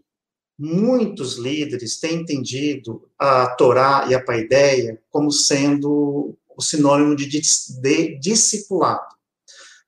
muitos 0.59 1.37
líderes 1.37 1.99
têm 1.99 2.21
entendido 2.21 3.09
a 3.17 3.47
Torá 3.55 4.05
e 4.09 4.13
a 4.13 4.23
Paideia 4.23 5.01
como 5.09 5.31
sendo 5.31 6.37
o 6.61 6.63
sinônimo 6.63 7.15
de, 7.15 7.25
de 7.27 8.19
discipulado. 8.19 9.15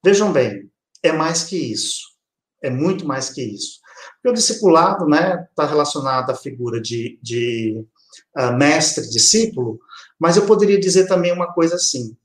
Vejam 0.03 0.33
bem, 0.33 0.69
é 1.03 1.11
mais 1.11 1.43
que 1.43 1.55
isso. 1.55 2.01
É 2.63 2.69
muito 2.69 3.05
mais 3.05 3.29
que 3.29 3.43
isso. 3.43 3.79
Porque 4.15 4.29
o 4.29 4.33
discipulado 4.33 5.05
está 5.05 5.35
né, 5.35 5.47
tá 5.55 5.65
relacionado 5.65 6.31
à 6.31 6.35
figura 6.35 6.81
de, 6.81 7.19
de 7.21 7.85
uh, 8.37 8.57
mestre, 8.57 9.07
discípulo, 9.09 9.79
mas 10.19 10.35
eu 10.35 10.45
poderia 10.47 10.79
dizer 10.79 11.07
também 11.07 11.31
uma 11.31 11.53
coisa 11.53 11.75
assim. 11.75 12.17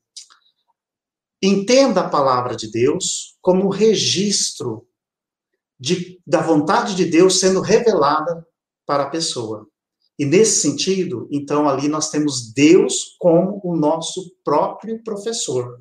Entenda 1.43 2.01
a 2.01 2.09
palavra 2.09 2.57
de 2.57 2.71
Deus 2.71 3.37
como 3.41 3.69
registro 3.69 4.89
de, 5.79 6.21
da 6.27 6.41
vontade 6.41 6.97
de 6.97 7.05
Deus 7.05 7.39
sendo 7.39 7.61
revelada 7.61 8.47
para 8.87 9.05
a 9.05 9.11
pessoa. 9.11 9.69
E 10.19 10.25
nesse 10.25 10.61
sentido, 10.61 11.29
então, 11.31 11.69
ali 11.69 11.89
nós 11.89 12.11
temos 12.11 12.53
Deus 12.53 13.17
como 13.21 13.61
o 13.63 13.77
nosso 13.77 14.35
próprio 14.45 15.03
professor. 15.05 15.81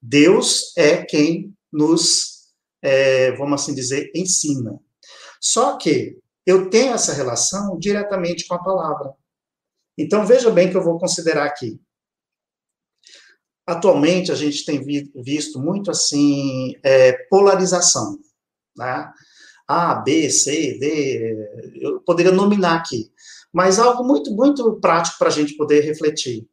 Deus 0.00 0.76
é 0.76 1.04
quem 1.04 1.54
nos, 1.72 2.48
é, 2.82 3.30
vamos 3.36 3.62
assim 3.62 3.72
dizer, 3.72 4.10
ensina. 4.14 4.80
Só 5.40 5.76
que 5.76 6.18
eu 6.44 6.68
tenho 6.68 6.92
essa 6.92 7.12
relação 7.12 7.78
diretamente 7.78 8.48
com 8.48 8.54
a 8.54 8.62
palavra. 8.62 9.14
Então, 9.96 10.26
veja 10.26 10.50
bem 10.50 10.68
que 10.68 10.76
eu 10.76 10.82
vou 10.82 10.98
considerar 10.98 11.44
aqui. 11.44 11.80
Atualmente, 13.64 14.32
a 14.32 14.34
gente 14.34 14.64
tem 14.64 14.82
visto 15.14 15.60
muito, 15.60 15.88
assim, 15.88 16.74
é, 16.82 17.12
polarização, 17.28 18.18
né? 18.76 19.12
A, 19.68 19.94
B, 19.94 20.28
C, 20.28 20.76
D, 20.78 21.78
eu 21.80 22.00
poderia 22.00 22.32
nominar 22.32 22.74
aqui, 22.74 23.12
mas 23.52 23.78
algo 23.78 24.04
muito, 24.04 24.34
muito 24.34 24.80
prático 24.80 25.18
para 25.18 25.28
a 25.28 25.32
gente 25.32 25.56
poder 25.56 25.80
refletir. 25.80 26.46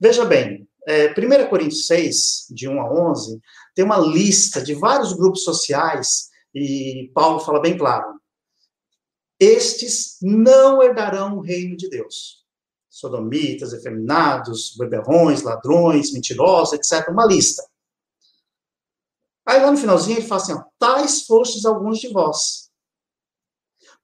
Veja 0.00 0.24
bem, 0.24 0.68
é, 0.86 1.08
1 1.08 1.48
Coríntios 1.48 1.86
6, 1.86 2.46
de 2.50 2.68
1 2.68 2.80
a 2.80 3.10
11, 3.10 3.40
tem 3.74 3.84
uma 3.84 3.98
lista 3.98 4.62
de 4.62 4.74
vários 4.74 5.12
grupos 5.12 5.44
sociais, 5.44 6.28
e 6.54 7.10
Paulo 7.14 7.40
fala 7.40 7.60
bem 7.60 7.78
claro, 7.78 8.20
estes 9.38 10.18
não 10.20 10.82
herdarão 10.82 11.38
o 11.38 11.40
reino 11.40 11.76
de 11.76 11.88
Deus 11.88 12.42
sodomitas, 12.92 13.72
efeminados, 13.72 14.76
beberrões, 14.76 15.42
ladrões, 15.42 16.12
mentirosos, 16.12 16.74
etc. 16.74 17.08
Uma 17.08 17.26
lista. 17.26 17.64
Aí 19.46 19.60
lá 19.60 19.70
no 19.70 19.78
finalzinho 19.78 20.18
ele 20.18 20.26
fala 20.26 20.42
assim: 20.42 20.52
ó, 20.52 20.62
tais 20.78 21.22
fostes 21.22 21.64
alguns 21.64 21.98
de 21.98 22.12
vós. 22.12 22.61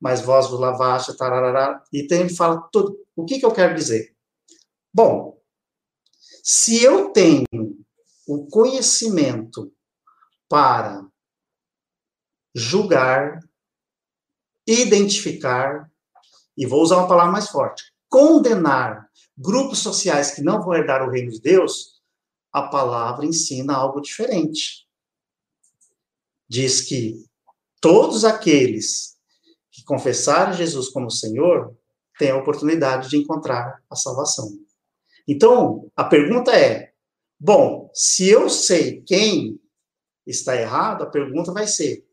Mas 0.01 0.21
vós 0.21 0.49
vos 0.49 0.61
lavaste, 0.61 1.17
tarará. 1.17 1.83
E 1.93 2.07
ele 2.11 2.29
fala 2.29 2.61
tudo. 2.73 2.97
O 3.17 3.25
que, 3.25 3.39
que 3.39 3.47
eu 3.47 3.53
quero 3.53 3.75
dizer? 3.75 4.15
Bom, 4.95 5.39
se 6.43 6.83
eu 6.83 7.11
tenho 7.11 7.45
o 8.27 8.47
conhecimento 8.47 9.73
para 10.49 11.07
julgar, 12.55 13.41
identificar, 14.67 15.91
e 16.57 16.67
vou 16.67 16.83
usar 16.83 16.97
uma 16.97 17.09
palavra 17.09 17.33
mais 17.33 17.49
forte, 17.49 17.93
condenar 18.09 19.09
grupos 19.37 19.79
sociais 19.79 20.33
que 20.33 20.43
não 20.43 20.63
vão 20.63 20.75
herdar 20.75 21.07
o 21.07 21.11
reino 21.11 21.31
de 21.31 21.41
Deus, 21.41 22.01
a 22.53 22.63
palavra 22.63 23.27
ensina 23.27 23.75
algo 23.75 24.01
diferente. 24.01 24.87
Diz 26.49 26.81
que 26.81 27.25
todos 27.81 28.25
aqueles 28.25 29.18
que 29.18 29.18
confessarem 29.89 30.53
Jesus 30.53 30.91
como 30.91 31.11
Senhor 31.11 31.75
têm 32.19 32.31
a 32.31 32.37
oportunidade 32.37 33.09
de 33.09 33.17
encontrar 33.17 33.83
a 33.89 33.97
salvação. 33.97 34.51
Então, 35.27 35.91
a 35.97 36.05
pergunta 36.05 36.55
é: 36.55 36.93
bom, 37.41 37.91
se 37.95 38.29
eu 38.29 38.51
sei 38.51 39.01
quem 39.01 39.59
está 40.27 40.55
errado, 40.55 41.03
a 41.03 41.11
pergunta 41.11 41.53
vai 41.53 41.67
ser: 41.67 42.05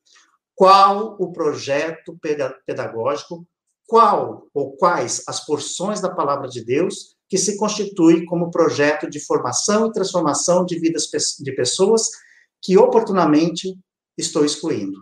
qual 0.55 1.17
o 1.19 1.33
projeto 1.33 2.17
pedagógico 2.65 3.45
qual 3.87 4.47
ou 4.53 4.75
quais 4.75 5.23
as 5.27 5.45
porções 5.45 6.01
da 6.01 6.09
palavra 6.09 6.47
de 6.47 6.63
Deus 6.63 7.15
que 7.29 7.37
se 7.37 7.57
constitui 7.57 8.25
como 8.25 8.51
projeto 8.51 9.09
de 9.09 9.19
formação 9.19 9.87
e 9.87 9.91
transformação 9.91 10.65
de 10.65 10.79
vidas 10.79 11.07
de 11.39 11.51
pessoas 11.55 12.09
que 12.61 12.77
oportunamente 12.77 13.77
estou 14.17 14.45
excluindo. 14.45 14.97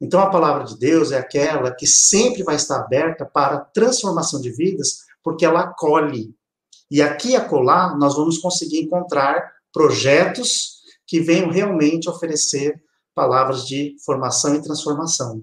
Então, 0.00 0.20
a 0.20 0.30
palavra 0.30 0.64
de 0.64 0.78
Deus 0.78 1.10
é 1.10 1.18
aquela 1.18 1.74
que 1.74 1.86
sempre 1.86 2.42
vai 2.42 2.56
estar 2.56 2.80
aberta 2.80 3.24
para 3.24 3.60
transformação 3.60 4.40
de 4.40 4.50
vidas, 4.50 5.04
porque 5.22 5.44
ela 5.44 5.60
acolhe. 5.60 6.34
E 6.90 7.00
aqui 7.00 7.30
e 7.30 7.36
acolá, 7.36 7.96
nós 7.96 8.14
vamos 8.14 8.38
conseguir 8.38 8.80
encontrar 8.80 9.52
projetos 9.72 10.76
que 11.06 11.20
venham 11.20 11.50
realmente 11.50 12.08
oferecer 12.08 12.80
palavras 13.14 13.66
de 13.66 13.96
formação 14.04 14.54
e 14.54 14.62
transformação. 14.62 15.42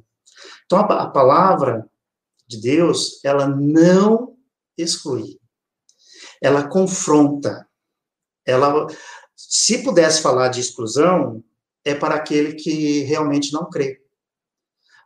Então, 0.66 0.80
a, 0.80 1.04
a 1.04 1.10
palavra 1.10 1.90
de 2.48 2.62
Deus, 2.62 3.24
ela 3.24 3.48
não 3.48 4.36
exclui, 4.78 5.40
ela 6.42 6.68
confronta. 6.68 7.68
Ela, 8.46 8.88
se 9.36 9.84
pudesse 9.84 10.22
falar 10.22 10.50
de 10.50 10.60
exclusão, 10.60 11.44
é 11.84 11.96
para 11.96 12.16
aquele 12.16 12.54
que 12.54 13.02
realmente 13.04 13.52
não 13.52 13.70
crê. 13.70 14.03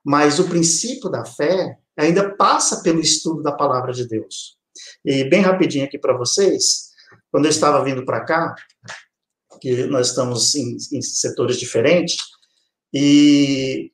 Mas 0.08 0.40
o 0.40 0.48
princípio 0.48 1.10
da 1.10 1.26
fé 1.26 1.78
ainda 1.98 2.34
passa 2.34 2.82
pelo 2.82 3.02
estudo 3.02 3.44
da 3.44 3.52
palavra 3.52 3.92
de 3.92 4.08
Deus. 4.08 4.56
E 5.04 5.26
bem 5.26 5.42
rapidinho 5.42 5.84
aqui 5.84 6.00
para 6.00 6.16
vocês, 6.18 6.92
quando 7.30 7.44
eu 7.44 7.50
estava 7.50 7.84
vindo 7.84 8.06
para 8.06 8.24
cá, 8.24 8.56
que 9.60 9.84
nós 9.88 10.08
estamos 10.08 10.56
em, 10.56 10.78
em 10.94 11.02
setores 11.02 11.60
diferentes, 11.60 12.16
e 12.94 13.92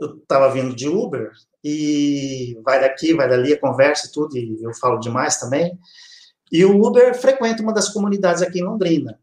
eu 0.00 0.16
estava 0.16 0.50
vindo 0.50 0.74
de 0.74 0.88
Uber, 0.88 1.30
e 1.62 2.58
vai 2.64 2.80
daqui, 2.80 3.12
vai 3.12 3.28
dali, 3.28 3.52
a 3.52 3.60
conversa 3.60 4.06
e 4.06 4.12
tudo, 4.12 4.34
e 4.34 4.62
eu 4.62 4.72
falo 4.72 4.98
demais 4.98 5.38
também, 5.38 5.78
e 6.50 6.64
o 6.64 6.82
Uber 6.82 7.14
frequenta 7.14 7.62
uma 7.62 7.74
das 7.74 7.90
comunidades 7.90 8.40
aqui 8.40 8.60
em 8.60 8.64
Londrina. 8.64 9.20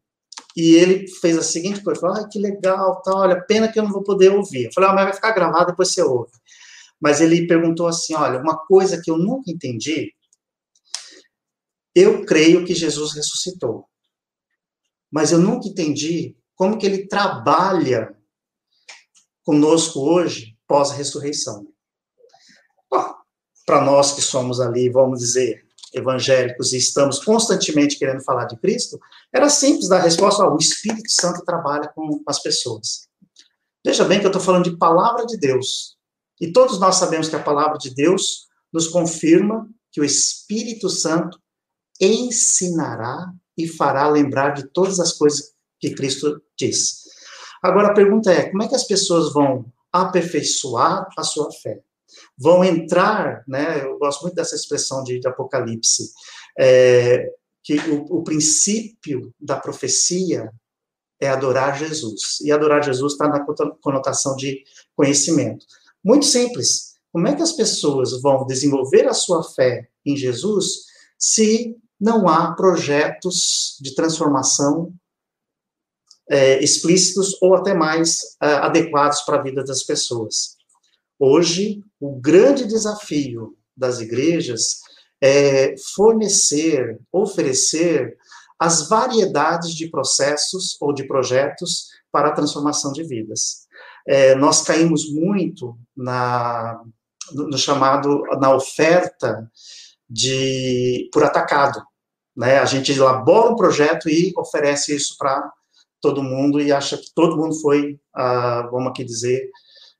E 0.55 0.75
ele 0.75 1.07
fez 1.07 1.37
a 1.37 1.43
seguinte 1.43 1.83
coisa, 1.83 2.01
falou, 2.01 2.17
ah, 2.17 2.27
que 2.27 2.39
legal, 2.39 3.01
tá, 3.01 3.15
olha, 3.15 3.39
pena 3.45 3.71
que 3.71 3.79
eu 3.79 3.83
não 3.83 3.91
vou 3.91 4.03
poder 4.03 4.31
ouvir. 4.31 4.65
Eu 4.65 4.73
falei, 4.73 4.89
ah, 4.89 4.93
mas 4.93 5.03
vai 5.05 5.13
ficar 5.13 5.31
gravado, 5.31 5.67
depois 5.67 5.93
você 5.93 6.01
ouve. 6.01 6.31
Mas 6.99 7.21
ele 7.21 7.47
perguntou 7.47 7.87
assim, 7.87 8.13
olha, 8.15 8.39
uma 8.39 8.57
coisa 8.65 9.01
que 9.01 9.09
eu 9.09 9.17
nunca 9.17 9.51
entendi, 9.51 10.13
eu 11.95 12.25
creio 12.25 12.65
que 12.65 12.73
Jesus 12.73 13.13
ressuscitou, 13.13 13.85
mas 15.11 15.31
eu 15.31 15.39
nunca 15.39 15.67
entendi 15.67 16.35
como 16.55 16.77
que 16.77 16.85
ele 16.85 17.07
trabalha 17.07 18.15
conosco 19.43 19.99
hoje 19.99 20.57
pós-ressurreição. 20.67 21.67
Para 23.65 23.81
nós 23.81 24.13
que 24.13 24.21
somos 24.21 24.59
ali, 24.59 24.89
vamos 24.89 25.19
dizer, 25.19 25.65
evangélicos 25.93 26.73
e 26.73 26.77
estamos 26.77 27.23
constantemente 27.23 27.97
querendo 27.97 28.23
falar 28.23 28.45
de 28.45 28.57
Cristo, 28.57 28.99
era 29.33 29.49
simples 29.49 29.89
dar 29.89 29.97
a 29.97 30.03
resposta, 30.03 30.43
ó, 30.43 30.53
o 30.53 30.57
Espírito 30.57 31.09
Santo 31.11 31.43
trabalha 31.43 31.91
com 31.95 32.21
as 32.27 32.41
pessoas. 32.41 33.07
Veja 33.85 34.03
bem 34.03 34.19
que 34.19 34.25
eu 34.25 34.29
estou 34.29 34.41
falando 34.41 34.69
de 34.69 34.77
palavra 34.77 35.25
de 35.25 35.37
Deus. 35.37 35.97
E 36.39 36.51
todos 36.51 36.79
nós 36.79 36.95
sabemos 36.95 37.29
que 37.29 37.35
a 37.35 37.43
palavra 37.43 37.77
de 37.77 37.93
Deus 37.93 38.47
nos 38.71 38.87
confirma 38.87 39.67
que 39.91 40.01
o 40.01 40.05
Espírito 40.05 40.89
Santo 40.89 41.39
ensinará 41.99 43.31
e 43.57 43.67
fará 43.67 44.07
lembrar 44.07 44.51
de 44.51 44.67
todas 44.71 44.99
as 44.99 45.13
coisas 45.13 45.53
que 45.79 45.93
Cristo 45.93 46.41
diz. 46.57 47.03
Agora 47.61 47.89
a 47.89 47.93
pergunta 47.93 48.31
é: 48.31 48.49
como 48.49 48.63
é 48.63 48.67
que 48.67 48.75
as 48.75 48.85
pessoas 48.85 49.33
vão 49.33 49.65
aperfeiçoar 49.91 51.07
a 51.17 51.23
sua 51.23 51.51
fé? 51.51 51.81
Vão 52.39 52.63
entrar, 52.63 53.43
né, 53.45 53.83
eu 53.83 53.99
gosto 53.99 54.21
muito 54.21 54.35
dessa 54.35 54.55
expressão 54.55 55.03
de, 55.03 55.19
de 55.19 55.27
Apocalipse, 55.27 56.11
é, 56.57 57.29
que 57.61 57.77
o, 57.89 58.19
o, 58.19 58.23
princípio 58.23 59.33
da 59.39 59.57
profecia 59.57 60.49
é 61.19 61.29
adorar 61.29 61.77
Jesus. 61.77 62.39
E 62.41 62.51
adorar 62.51 62.83
Jesus 62.83 63.13
está 63.13 63.27
na 63.27 63.45
conotação 63.81 64.35
de 64.37 64.63
conhecimento. 64.95 65.65
Muito 66.03 66.25
simples. 66.25 66.93
Como 67.11 67.27
é 67.27 67.35
que 67.35 67.41
as 67.41 67.51
pessoas 67.51 68.21
vão 68.21 68.45
desenvolver 68.45 69.05
a 69.07 69.13
sua 69.13 69.43
fé 69.43 69.89
em 70.05 70.15
Jesus 70.15 70.85
se 71.17 71.75
não 71.99 72.29
há 72.29 72.53
projetos 72.53 73.75
de 73.81 73.93
transformação 73.93 74.93
é, 76.29 76.63
explícitos 76.63 77.35
ou 77.41 77.55
até 77.55 77.73
mais 77.73 78.37
é, 78.41 78.53
adequados 78.53 79.21
para 79.21 79.39
a 79.39 79.43
vida 79.43 79.63
das 79.63 79.83
pessoas? 79.83 80.58
Hoje, 81.19 81.83
o 81.99 82.15
grande 82.15 82.65
desafio 82.65 83.57
das 83.75 83.99
igrejas 83.99 84.79
é 85.21 85.75
fornecer, 85.93 86.97
oferecer 87.11 88.17
as 88.57 88.87
variedades 88.87 89.75
de 89.75 89.89
processos 89.89 90.77
ou 90.79 90.93
de 90.93 91.05
projetos 91.05 91.89
para 92.09 92.29
a 92.29 92.33
transformação 92.33 92.93
de 92.93 93.03
vidas. 93.03 93.67
É, 94.07 94.33
nós 94.35 94.61
caímos 94.61 95.11
muito 95.11 95.77
na, 95.95 96.81
no 97.33 97.57
chamado, 97.57 98.23
na 98.39 98.55
oferta 98.55 99.49
de 100.09 101.09
por 101.13 101.23
atacado. 101.23 101.81
Né? 102.35 102.57
A 102.59 102.65
gente 102.65 102.91
elabora 102.91 103.51
um 103.51 103.55
projeto 103.55 104.09
e 104.09 104.33
oferece 104.37 104.95
isso 104.95 105.15
para 105.17 105.51
todo 106.01 106.23
mundo 106.23 106.61
e 106.61 106.71
acha 106.71 106.97
que 106.97 107.13
todo 107.13 107.37
mundo 107.37 107.59
foi, 107.59 107.99
ah, 108.15 108.67
vamos 108.71 108.89
aqui 108.89 109.03
dizer, 109.03 109.49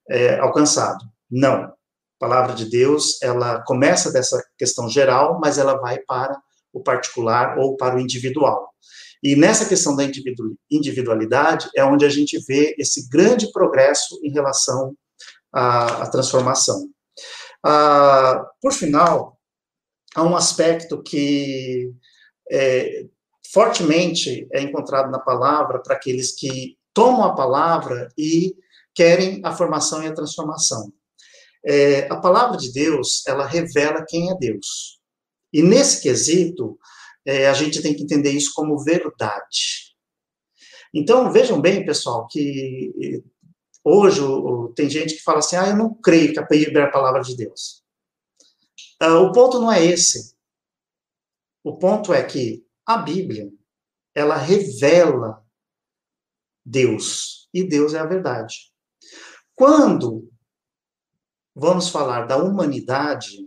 é, 0.10 0.39
alcançado. 0.39 1.06
Não. 1.30 1.63
A 1.65 1.74
palavra 2.19 2.54
de 2.54 2.65
Deus, 2.65 3.22
ela 3.22 3.62
começa 3.62 4.12
dessa 4.12 4.43
questão 4.58 4.89
geral, 4.89 5.39
mas 5.39 5.58
ela 5.58 5.76
vai 5.76 6.00
para 6.00 6.38
o 6.74 6.82
particular 6.82 7.58
ou 7.58 7.78
para 7.78 7.95
o 7.95 8.00
individual. 8.00 8.69
E 9.24 9.36
nessa 9.36 9.65
questão 9.65 9.95
da 9.95 10.04
individualidade 10.72 11.69
é 11.76 11.84
onde 11.84 12.06
a 12.06 12.10
gente 12.10 12.38
vê 12.45 12.76
esse 12.78 13.10
grande 13.10 13.52
progresso 13.52 14.19
em 14.24 14.32
relação 14.32 14.93
à, 15.52 16.04
à 16.04 16.10
transformação. 16.10 16.89
Ah, 17.63 18.45
por 18.62 18.72
final, 18.72 19.38
há 20.15 20.24
um 20.24 20.36
aspecto 20.36 21.04
que 21.04 21.91
é, 22.50 23.06
fortemente 23.52 24.48
é 24.54 24.62
encontrado 24.62 25.12
na 25.12 25.19
palavra 25.19 25.80
para 25.80 25.95
aqueles 25.95 26.34
que 26.34 26.78
tomam 26.93 27.24
a 27.24 27.36
palavra 27.36 28.10
e 28.17 28.56
querem 29.00 29.40
a 29.46 29.56
formação 29.56 30.04
e 30.04 30.08
a 30.08 30.14
transformação. 30.14 30.92
É, 31.66 32.12
a 32.12 32.20
palavra 32.20 32.58
de 32.58 32.70
Deus, 32.74 33.26
ela 33.26 33.48
revela 33.48 34.06
quem 34.06 34.30
é 34.30 34.36
Deus. 34.36 35.00
E 35.54 35.64
nesse 35.64 36.02
quesito, 36.02 36.78
é, 37.26 37.48
a 37.48 37.54
gente 37.54 37.82
tem 37.82 37.96
que 37.96 38.04
entender 38.04 38.32
isso 38.32 38.52
como 38.54 38.84
verdade. 38.84 39.96
Então, 40.94 41.32
vejam 41.32 41.62
bem, 41.62 41.86
pessoal, 41.86 42.28
que 42.28 43.24
hoje 43.82 44.20
tem 44.76 44.90
gente 44.90 45.16
que 45.16 45.24
fala 45.24 45.40
assim, 45.40 45.56
ah, 45.56 45.70
eu 45.70 45.78
não 45.78 45.94
creio 45.94 46.34
que 46.34 46.40
a 46.40 46.46
Bíblia 46.46 46.82
é 46.82 46.84
a 46.84 46.92
palavra 46.92 47.22
de 47.22 47.38
Deus. 47.38 47.82
Uh, 49.02 49.24
o 49.24 49.32
ponto 49.32 49.62
não 49.62 49.72
é 49.72 49.82
esse. 49.82 50.36
O 51.64 51.78
ponto 51.78 52.14
é 52.14 52.22
que 52.22 52.66
a 52.86 52.98
Bíblia, 52.98 53.50
ela 54.14 54.36
revela 54.36 55.42
Deus, 56.66 57.48
e 57.54 57.64
Deus 57.64 57.94
é 57.94 58.00
a 58.00 58.06
verdade. 58.06 58.69
Quando 59.60 60.32
vamos 61.54 61.89
falar 61.89 62.26
da 62.26 62.38
humanidade, 62.38 63.45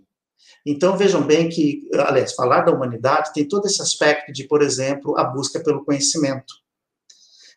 então 0.66 0.94
vejam 0.94 1.27
bem 1.27 1.48
que, 1.48 1.88
aliás, 1.94 2.35
falar 2.35 2.61
da 2.61 2.70
humanidade 2.70 3.33
tem 3.33 3.48
todo 3.48 3.64
esse 3.64 3.81
aspecto 3.81 4.31
de, 4.31 4.46
por 4.46 4.61
exemplo, 4.61 5.18
a 5.18 5.25
busca 5.25 5.59
pelo 5.64 5.87
conhecimento. 5.87 6.53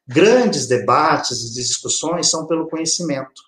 Grandes 0.08 0.68
debates 0.68 1.42
e 1.42 1.54
discussões 1.54 2.30
são 2.30 2.48
pelo 2.48 2.70
conhecimento. 2.70 3.42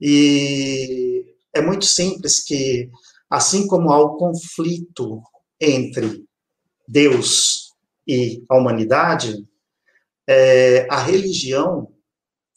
E 0.00 1.36
é 1.54 1.62
muito 1.62 1.84
simples 1.84 2.42
que, 2.42 2.90
assim 3.30 3.68
como 3.68 3.92
há 3.92 4.00
o 4.00 4.16
conflito 4.16 5.22
entre 5.60 6.24
Deus 6.88 7.72
e 8.04 8.44
a 8.50 8.56
humanidade, 8.56 9.46
é, 10.26 10.88
a 10.90 10.98
religião 10.98 11.93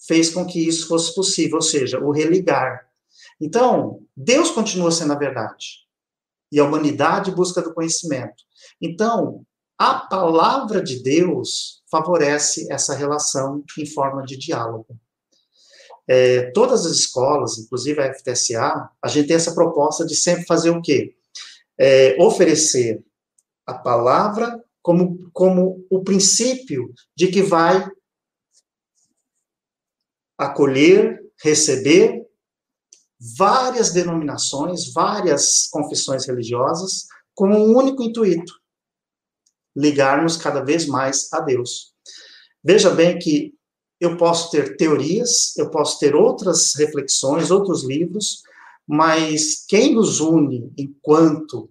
fez 0.07 0.29
com 0.29 0.45
que 0.45 0.65
isso 0.65 0.87
fosse 0.87 1.13
possível, 1.13 1.55
ou 1.55 1.61
seja, 1.61 1.99
o 1.99 2.11
religar. 2.11 2.87
Então, 3.39 4.01
Deus 4.15 4.51
continua 4.51 4.91
sendo 4.91 5.13
a 5.13 5.17
verdade. 5.17 5.85
E 6.51 6.59
a 6.59 6.63
humanidade 6.63 7.31
busca 7.31 7.61
do 7.61 7.73
conhecimento. 7.73 8.43
Então, 8.81 9.45
a 9.77 9.95
palavra 9.95 10.81
de 10.81 11.03
Deus 11.03 11.83
favorece 11.91 12.71
essa 12.71 12.95
relação 12.95 13.63
em 13.77 13.85
forma 13.85 14.23
de 14.23 14.37
diálogo. 14.37 14.97
É, 16.07 16.51
todas 16.51 16.85
as 16.85 16.93
escolas, 16.93 17.57
inclusive 17.57 18.01
a 18.01 18.13
FTSA, 18.13 18.89
a 19.01 19.07
gente 19.07 19.27
tem 19.27 19.35
essa 19.35 19.53
proposta 19.53 20.05
de 20.05 20.15
sempre 20.15 20.45
fazer 20.45 20.69
o 20.69 20.81
quê? 20.81 21.15
É, 21.77 22.15
oferecer 22.19 23.03
a 23.65 23.73
palavra 23.73 24.63
como, 24.81 25.29
como 25.33 25.85
o 25.91 26.01
princípio 26.01 26.93
de 27.15 27.27
que 27.27 27.41
vai 27.41 27.85
acolher, 30.37 31.19
receber 31.41 32.25
várias 33.37 33.91
denominações, 33.91 34.93
várias 34.93 35.67
confissões 35.71 36.25
religiosas, 36.25 37.07
com 37.33 37.49
um 37.49 37.75
único 37.75 38.03
intuito: 38.03 38.53
ligarmos 39.75 40.37
cada 40.37 40.61
vez 40.61 40.85
mais 40.85 41.31
a 41.33 41.39
Deus. 41.41 41.93
Veja 42.63 42.89
bem 42.89 43.17
que 43.17 43.53
eu 43.99 44.17
posso 44.17 44.51
ter 44.51 44.77
teorias, 44.77 45.55
eu 45.57 45.71
posso 45.71 45.99
ter 45.99 46.15
outras 46.15 46.75
reflexões, 46.75 47.49
outros 47.49 47.83
livros, 47.83 48.43
mas 48.85 49.65
quem 49.67 49.95
nos 49.95 50.19
une 50.19 50.71
enquanto 50.77 51.69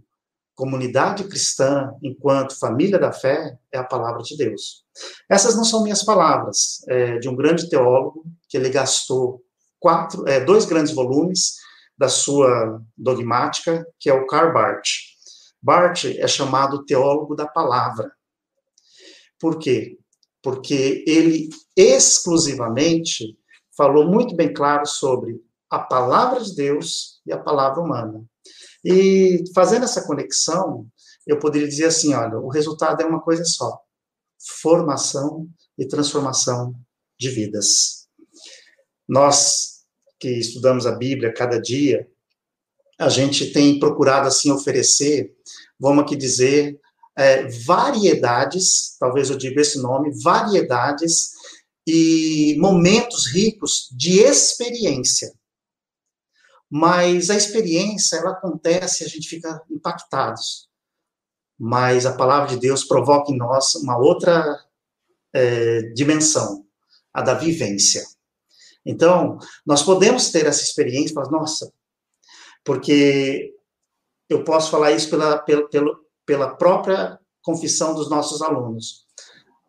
comunidade 0.56 1.24
cristã, 1.24 1.92
enquanto 2.02 2.58
família 2.58 2.98
da 2.98 3.12
fé, 3.12 3.56
é 3.70 3.78
a 3.78 3.84
palavra 3.84 4.22
de 4.22 4.36
Deus. 4.36 4.84
Essas 5.28 5.54
não 5.54 5.64
são 5.64 5.82
minhas 5.82 6.02
palavras, 6.02 6.82
é 6.88 7.18
de 7.18 7.28
um 7.28 7.36
grande 7.36 7.68
teólogo 7.68 8.24
que 8.48 8.56
ele 8.56 8.70
gastou 8.70 9.44
quatro, 9.78 10.26
é, 10.26 10.40
dois 10.40 10.64
grandes 10.64 10.94
volumes 10.94 11.56
da 11.96 12.08
sua 12.08 12.82
dogmática, 12.96 13.86
que 14.00 14.08
é 14.08 14.14
o 14.14 14.26
Karl 14.26 14.52
Barth. 14.52 14.88
Barth 15.62 16.06
é 16.06 16.26
chamado 16.26 16.84
teólogo 16.84 17.36
da 17.36 17.46
palavra. 17.46 18.10
Por 19.38 19.58
quê? 19.58 19.98
Porque 20.42 21.04
ele 21.06 21.50
exclusivamente 21.76 23.36
falou 23.76 24.06
muito 24.06 24.34
bem 24.34 24.52
claro 24.52 24.86
sobre 24.86 25.38
a 25.68 25.78
palavra 25.78 26.40
de 26.40 26.54
Deus 26.54 27.20
e 27.26 27.32
a 27.32 27.38
palavra 27.38 27.82
humana. 27.82 28.24
E 28.88 29.42
fazendo 29.52 29.82
essa 29.82 30.06
conexão, 30.06 30.86
eu 31.26 31.40
poderia 31.40 31.66
dizer 31.66 31.86
assim, 31.86 32.14
olha, 32.14 32.38
o 32.38 32.48
resultado 32.48 33.02
é 33.02 33.04
uma 33.04 33.20
coisa 33.20 33.44
só: 33.44 33.80
formação 34.60 35.48
e 35.76 35.84
transformação 35.88 36.72
de 37.18 37.28
vidas. 37.28 38.06
Nós 39.08 39.84
que 40.20 40.28
estudamos 40.28 40.86
a 40.86 40.92
Bíblia 40.92 41.34
cada 41.34 41.60
dia, 41.60 42.08
a 42.96 43.08
gente 43.08 43.52
tem 43.52 43.80
procurado 43.80 44.28
assim 44.28 44.52
oferecer, 44.52 45.34
vamos 45.80 46.04
aqui 46.04 46.14
dizer, 46.14 46.80
é, 47.18 47.48
variedades, 47.64 48.96
talvez 49.00 49.30
eu 49.30 49.36
diga 49.36 49.62
esse 49.62 49.82
nome, 49.82 50.12
variedades 50.22 51.32
e 51.84 52.56
momentos 52.60 53.26
ricos 53.26 53.88
de 53.90 54.20
experiência. 54.20 55.35
Mas 56.70 57.30
a 57.30 57.36
experiência, 57.36 58.16
ela 58.16 58.30
acontece 58.30 59.04
a 59.04 59.08
gente 59.08 59.28
fica 59.28 59.62
impactados. 59.70 60.68
Mas 61.58 62.04
a 62.04 62.16
palavra 62.16 62.48
de 62.48 62.58
Deus 62.58 62.84
provoca 62.84 63.32
em 63.32 63.36
nós 63.36 63.74
uma 63.76 63.96
outra 63.96 64.60
é, 65.32 65.82
dimensão, 65.94 66.66
a 67.12 67.22
da 67.22 67.34
vivência. 67.34 68.04
Então, 68.84 69.38
nós 69.64 69.82
podemos 69.82 70.30
ter 70.30 70.46
essa 70.46 70.62
experiência 70.62 71.14
falar, 71.14 71.30
nossa, 71.30 71.72
porque 72.64 73.54
eu 74.28 74.44
posso 74.44 74.70
falar 74.70 74.92
isso 74.92 75.08
pela, 75.08 75.38
pela, 75.38 75.68
pela 76.24 76.54
própria 76.56 77.18
confissão 77.42 77.94
dos 77.94 78.10
nossos 78.10 78.42
alunos. 78.42 79.06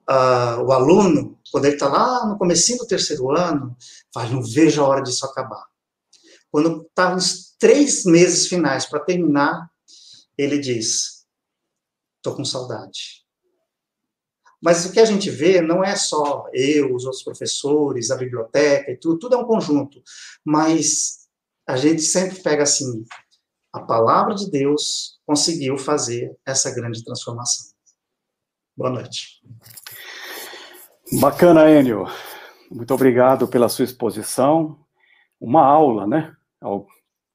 Uh, 0.10 0.64
o 0.64 0.72
aluno, 0.72 1.38
quando 1.52 1.66
ele 1.66 1.76
está 1.76 1.88
lá 1.88 2.26
no 2.26 2.38
comecinho 2.38 2.80
do 2.80 2.88
terceiro 2.88 3.30
ano, 3.32 3.76
fala, 4.14 4.30
não 4.30 4.42
vejo 4.42 4.82
a 4.82 4.88
hora 4.88 5.02
disso 5.02 5.26
acabar. 5.26 5.66
Quando 6.52 6.84
está 6.84 7.14
nos 7.14 7.56
três 7.60 8.06
meses 8.06 8.48
finais 8.48 8.86
para 8.86 9.00
terminar, 9.00 9.70
ele 10.38 10.60
diz: 10.60 11.26
estou 12.18 12.36
com 12.36 12.46
saudade. 12.46 13.26
Mas 14.62 14.86
o 14.86 14.92
que 14.92 15.00
a 15.00 15.06
gente 15.06 15.30
vê 15.30 15.62
não 15.62 15.84
é 15.84 15.96
só 15.96 16.46
eu, 16.52 16.94
os 16.94 17.06
outros 17.06 17.24
professores, 17.24 18.10
a 18.10 18.18
biblioteca 18.18 18.92
e 18.92 18.98
tudo, 18.98 19.20
tudo 19.20 19.36
é 19.36 19.38
um 19.38 19.46
conjunto. 19.46 20.02
Mas 20.44 21.28
a 21.68 21.78
gente 21.78 22.02
sempre 22.02 22.42
pega 22.42 22.64
assim: 22.64 23.06
a 23.72 23.82
palavra 23.82 24.34
de 24.34 24.50
Deus 24.50 25.20
conseguiu 25.26 25.78
fazer 25.78 26.36
essa 26.46 26.72
grande 26.74 27.04
transformação. 27.04 27.68
Boa 28.76 28.90
noite. 28.90 29.42
Bacana, 31.20 31.70
Enio. 31.70 32.06
Muito 32.70 32.94
obrigado 32.94 33.48
pela 33.48 33.70
sua 33.70 33.86
exposição. 33.86 34.80
Uma 35.40 35.64
aula, 35.66 36.06
né? 36.06 36.37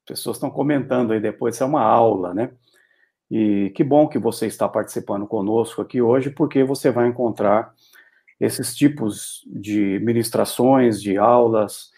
Pessoas 0.05 0.37
estão 0.37 0.49
comentando 0.49 1.13
aí 1.13 1.19
depois, 1.19 1.59
é 1.59 1.65
uma 1.65 1.81
aula, 1.81 2.33
né? 2.33 2.51
E 3.31 3.71
que 3.75 3.83
bom 3.83 4.07
que 4.07 4.19
você 4.19 4.47
está 4.47 4.67
participando 4.67 5.25
conosco 5.25 5.81
aqui 5.81 6.01
hoje, 6.01 6.29
porque 6.29 6.63
você 6.63 6.91
vai 6.91 7.07
encontrar 7.07 7.73
esses 8.39 8.75
tipos 8.75 9.41
de 9.47 9.99
ministrações, 9.99 11.01
de 11.01 11.17
aulas 11.17 11.91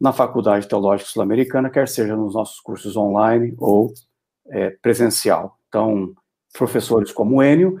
na 0.00 0.12
Faculdade 0.12 0.66
Teológica 0.66 1.08
Sul-Americana, 1.08 1.70
quer 1.70 1.88
seja 1.88 2.16
nos 2.16 2.34
nossos 2.34 2.60
cursos 2.60 2.96
online 2.96 3.54
ou 3.58 3.94
é, 4.48 4.70
presencial. 4.70 5.58
Então, 5.68 6.12
professores 6.52 7.12
como 7.12 7.42
Enio, 7.42 7.80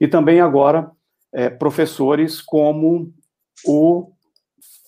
e 0.00 0.06
também 0.06 0.40
agora 0.40 0.90
é, 1.32 1.50
professores 1.50 2.40
como 2.40 3.12
o 3.66 4.12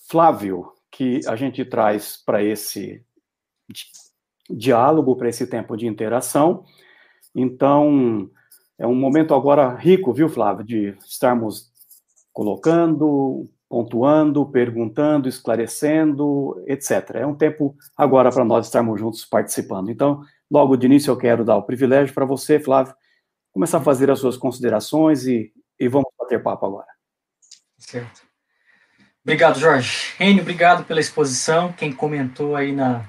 Flávio, 0.09 0.73
que 0.91 1.21
a 1.27 1.37
gente 1.37 1.65
traz 1.65 2.17
para 2.25 2.43
esse 2.43 3.05
diálogo, 4.49 5.17
para 5.17 5.29
esse 5.29 5.47
tempo 5.47 5.77
de 5.77 5.87
interação. 5.87 6.65
Então, 7.35 8.31
é 8.79 8.87
um 8.87 8.95
momento 8.95 9.35
agora 9.35 9.75
rico, 9.75 10.13
viu, 10.13 10.29
Flávio, 10.29 10.65
de 10.65 10.97
estarmos 11.07 11.71
colocando, 12.33 13.49
pontuando, 13.69 14.47
perguntando, 14.47 15.29
esclarecendo, 15.29 16.63
etc. 16.67 17.17
É 17.17 17.27
um 17.27 17.35
tempo 17.35 17.77
agora 17.97 18.31
para 18.31 18.45
nós 18.45 18.67
estarmos 18.67 18.99
juntos 18.99 19.25
participando. 19.25 19.91
Então, 19.91 20.23
logo 20.51 20.77
de 20.77 20.87
início, 20.87 21.11
eu 21.11 21.17
quero 21.17 21.45
dar 21.45 21.57
o 21.57 21.63
privilégio 21.63 22.15
para 22.15 22.25
você, 22.25 22.59
Flávio, 22.59 22.95
começar 23.53 23.79
a 23.79 23.83
fazer 23.83 24.11
as 24.11 24.19
suas 24.19 24.37
considerações 24.37 25.27
e, 25.27 25.53
e 25.79 25.89
vamos 25.89 26.11
bater 26.19 26.43
papo 26.43 26.67
agora. 26.67 26.89
Certo. 27.79 28.23
Obrigado, 29.23 29.59
Jorge. 29.59 30.15
Enio, 30.19 30.43
obrigado 30.43 30.85
pela 30.85 30.99
exposição. 30.99 31.73
Quem 31.73 31.93
comentou 31.93 32.57
aí 32.57 32.73
na, 32.73 33.07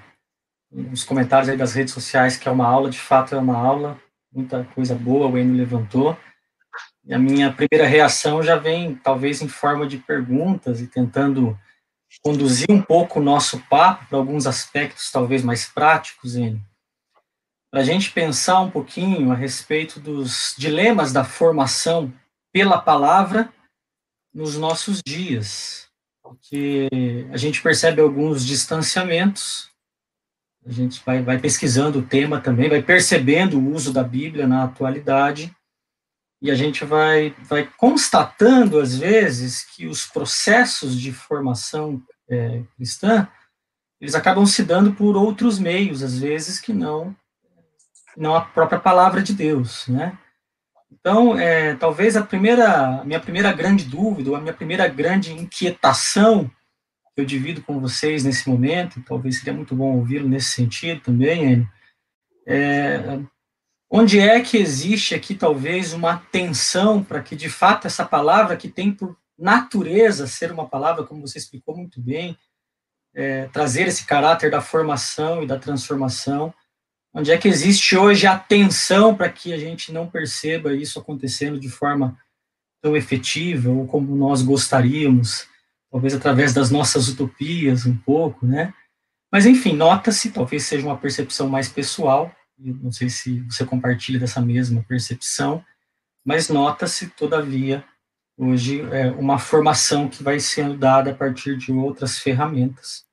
nos 0.72 1.04
comentários 1.04 1.50
aí 1.50 1.58
das 1.58 1.74
redes 1.74 1.94
sociais 1.94 2.38
que 2.38 2.48
é 2.48 2.52
uma 2.52 2.68
aula, 2.68 2.90
de 2.90 3.00
fato 3.00 3.36
é 3.36 3.38
uma 3.38 3.58
aula, 3.58 4.00
muita 4.32 4.64
coisa 4.64 4.96
boa 4.96 5.28
o 5.28 5.38
Enio 5.38 5.58
levantou. 5.58 6.18
E 7.04 7.14
a 7.14 7.20
minha 7.20 7.52
primeira 7.52 7.88
reação 7.88 8.42
já 8.42 8.56
vem, 8.56 8.96
talvez, 8.96 9.42
em 9.42 9.48
forma 9.48 9.88
de 9.88 9.98
perguntas 9.98 10.80
e 10.80 10.88
tentando 10.88 11.60
conduzir 12.22 12.68
um 12.70 12.82
pouco 12.82 13.20
o 13.20 13.24
nosso 13.24 13.60
papo 13.70 14.06
para 14.08 14.18
alguns 14.18 14.46
aspectos 14.46 15.12
talvez 15.12 15.44
mais 15.44 15.66
práticos, 15.66 16.36
Enio. 16.36 16.62
Para 17.72 17.82
a 17.82 17.86
gente 17.86 18.12
pensar 18.12 18.60
um 18.60 18.70
pouquinho 18.70 19.32
a 19.32 19.36
respeito 19.36 20.00
dos 20.00 20.54
dilemas 20.58 21.12
da 21.12 21.24
formação 21.24 22.14
pela 22.52 22.82
palavra 22.82 23.52
nos 24.34 24.58
nossos 24.58 25.02
dias. 25.06 25.90
Porque 26.22 26.88
a 27.32 27.38
gente 27.38 27.62
percebe 27.62 28.02
alguns 28.02 28.46
distanciamentos 28.46 29.71
a 30.66 30.72
gente 30.72 31.01
vai, 31.05 31.22
vai 31.22 31.39
pesquisando 31.39 31.99
o 31.99 32.03
tema 32.03 32.39
também, 32.39 32.70
vai 32.70 32.82
percebendo 32.82 33.59
o 33.59 33.74
uso 33.74 33.91
da 33.91 34.03
Bíblia 34.03 34.47
na 34.47 34.64
atualidade, 34.64 35.55
e 36.41 36.49
a 36.49 36.55
gente 36.55 36.84
vai, 36.84 37.36
vai 37.47 37.70
constatando, 37.78 38.80
às 38.80 38.97
vezes, 38.97 39.64
que 39.64 39.86
os 39.86 40.05
processos 40.05 40.99
de 40.99 41.12
formação 41.12 42.01
é, 42.28 42.64
cristã, 42.76 43.28
eles 43.99 44.16
acabam 44.16 44.45
se 44.45 44.64
dando 44.64 44.93
por 44.93 45.16
outros 45.16 45.59
meios, 45.59 46.01
às 46.01 46.18
vezes, 46.18 46.59
que 46.59 46.74
não, 46.74 47.16
não 48.18 48.36
a 48.36 48.41
própria 48.41 48.80
palavra 48.80 49.22
de 49.22 49.34
Deus, 49.34 49.88
né? 49.88 50.18
Então, 50.91 51.38
é, 51.38 51.76
talvez 51.76 52.18
a 52.18 52.24
primeira, 52.24 53.03
minha 53.05 53.20
primeira 53.20 53.51
grande 53.53 53.86
dúvida, 53.86 54.32
ou 54.32 54.36
a 54.36 54.41
minha 54.41 54.53
primeira 54.53 54.88
grande 54.88 55.32
inquietação 55.32 56.51
eu 57.16 57.26
divido 57.26 57.62
com 57.62 57.80
vocês 57.80 58.24
nesse 58.24 58.47
momento, 58.49 59.03
talvez 59.03 59.38
seria 59.39 59.53
muito 59.53 59.76
bom 59.76 59.95
ouvi-lo 59.95 60.28
nesse 60.28 60.51
sentido 60.51 61.01
também, 61.01 61.68
é, 62.45 63.20
onde 63.89 64.20
é 64.20 64.39
que 64.41 64.57
existe 64.57 65.14
aqui 65.14 65.36
talvez 65.36 65.93
uma 65.93 66.18
tensão 66.32 67.03
para 67.03 67.22
que 67.22 67.36
de 67.36 67.49
fato 67.49 67.88
essa 67.88 68.05
palavra 68.05 68.55
que 68.55 68.70
tem 68.70 68.91
por 68.91 69.18
natureza 69.38 70.28
ser 70.28 70.51
uma 70.51 70.68
palavra, 70.68 71.03
como 71.03 71.22
você 71.22 71.38
explicou 71.38 71.76
muito 71.76 71.99
bem, 71.99 72.38
é, 73.14 73.47
trazer 73.47 73.88
esse 73.88 74.05
caráter 74.05 74.49
da 74.49 74.62
formação 74.62 75.43
e 75.43 75.47
da 75.47 75.59
transformação, 75.59 76.53
onde 77.14 77.32
é 77.32 77.38
que 77.38 77.47
existe 77.47 77.97
hoje 77.97 78.26
a 78.26 78.38
tensão 78.38 79.16
para 79.16 79.30
que 79.30 79.51
a 79.51 79.57
gente 79.57 79.91
não 79.91 80.07
perceba 80.07 80.74
isso 80.74 80.97
acontecendo 80.97 81.59
de 81.59 81.70
forma 81.70 82.18
tão 82.82 82.95
efetiva 82.95 83.70
ou 83.70 83.86
como 83.86 84.16
nós 84.16 84.41
gostaríamos, 84.41 85.47
talvez 85.92 86.14
através 86.14 86.54
das 86.54 86.72
nossas 86.72 87.10
utopias 87.10 87.86
um 87.86 87.96
pouco, 87.98 88.48
né? 88.48 88.74
Mas 89.32 89.46
enfim, 89.46 89.74
nota-se, 89.74 90.32
talvez 90.32 90.64
seja 90.64 90.86
uma 90.86 90.98
percepção 90.98 91.50
mais 91.50 91.70
pessoal, 91.70 92.34
não 92.58 92.92
sei 92.92 93.10
se 93.10 93.42
você 93.42 93.66
compartilha 93.66 94.20
dessa 94.20 94.42
mesma 94.42 94.84
percepção, 94.88 95.64
mas 96.24 96.50
nota-se, 96.50 97.08
todavia, 97.10 97.84
hoje 98.38 98.82
é 98.92 99.10
uma 99.12 99.39
formação 99.39 100.08
que 100.08 100.24
vai 100.24 100.39
sendo 100.39 100.78
dada 100.78 101.12
a 101.12 101.16
partir 101.16 101.58
de 101.58 101.72
outras 101.72 102.20
ferramentas. 102.20 103.06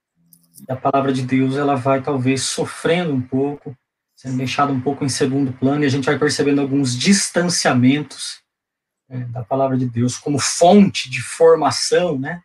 E 0.68 0.70
a 0.70 0.76
palavra 0.76 1.12
de 1.12 1.22
Deus, 1.22 1.57
ela 1.57 1.74
vai 1.74 2.03
talvez 2.03 2.43
sofrendo 2.43 3.14
um 3.14 3.22
pouco, 3.22 3.76
sendo 4.14 4.37
deixada 4.37 4.72
um 4.72 4.81
pouco 4.81 5.05
em 5.05 5.09
segundo 5.09 5.53
plano, 5.53 5.83
e 5.83 5.87
a 5.87 5.91
gente 5.91 6.05
vai 6.05 6.18
percebendo 6.18 6.61
alguns 6.61 6.97
distanciamentos 6.97 8.41
é, 9.09 9.20
da 9.20 9.43
palavra 9.43 9.79
de 9.79 9.87
Deus 9.87 10.18
como 10.18 10.39
fonte 10.39 11.09
de 11.09 11.22
formação, 11.22 12.18
né? 12.18 12.43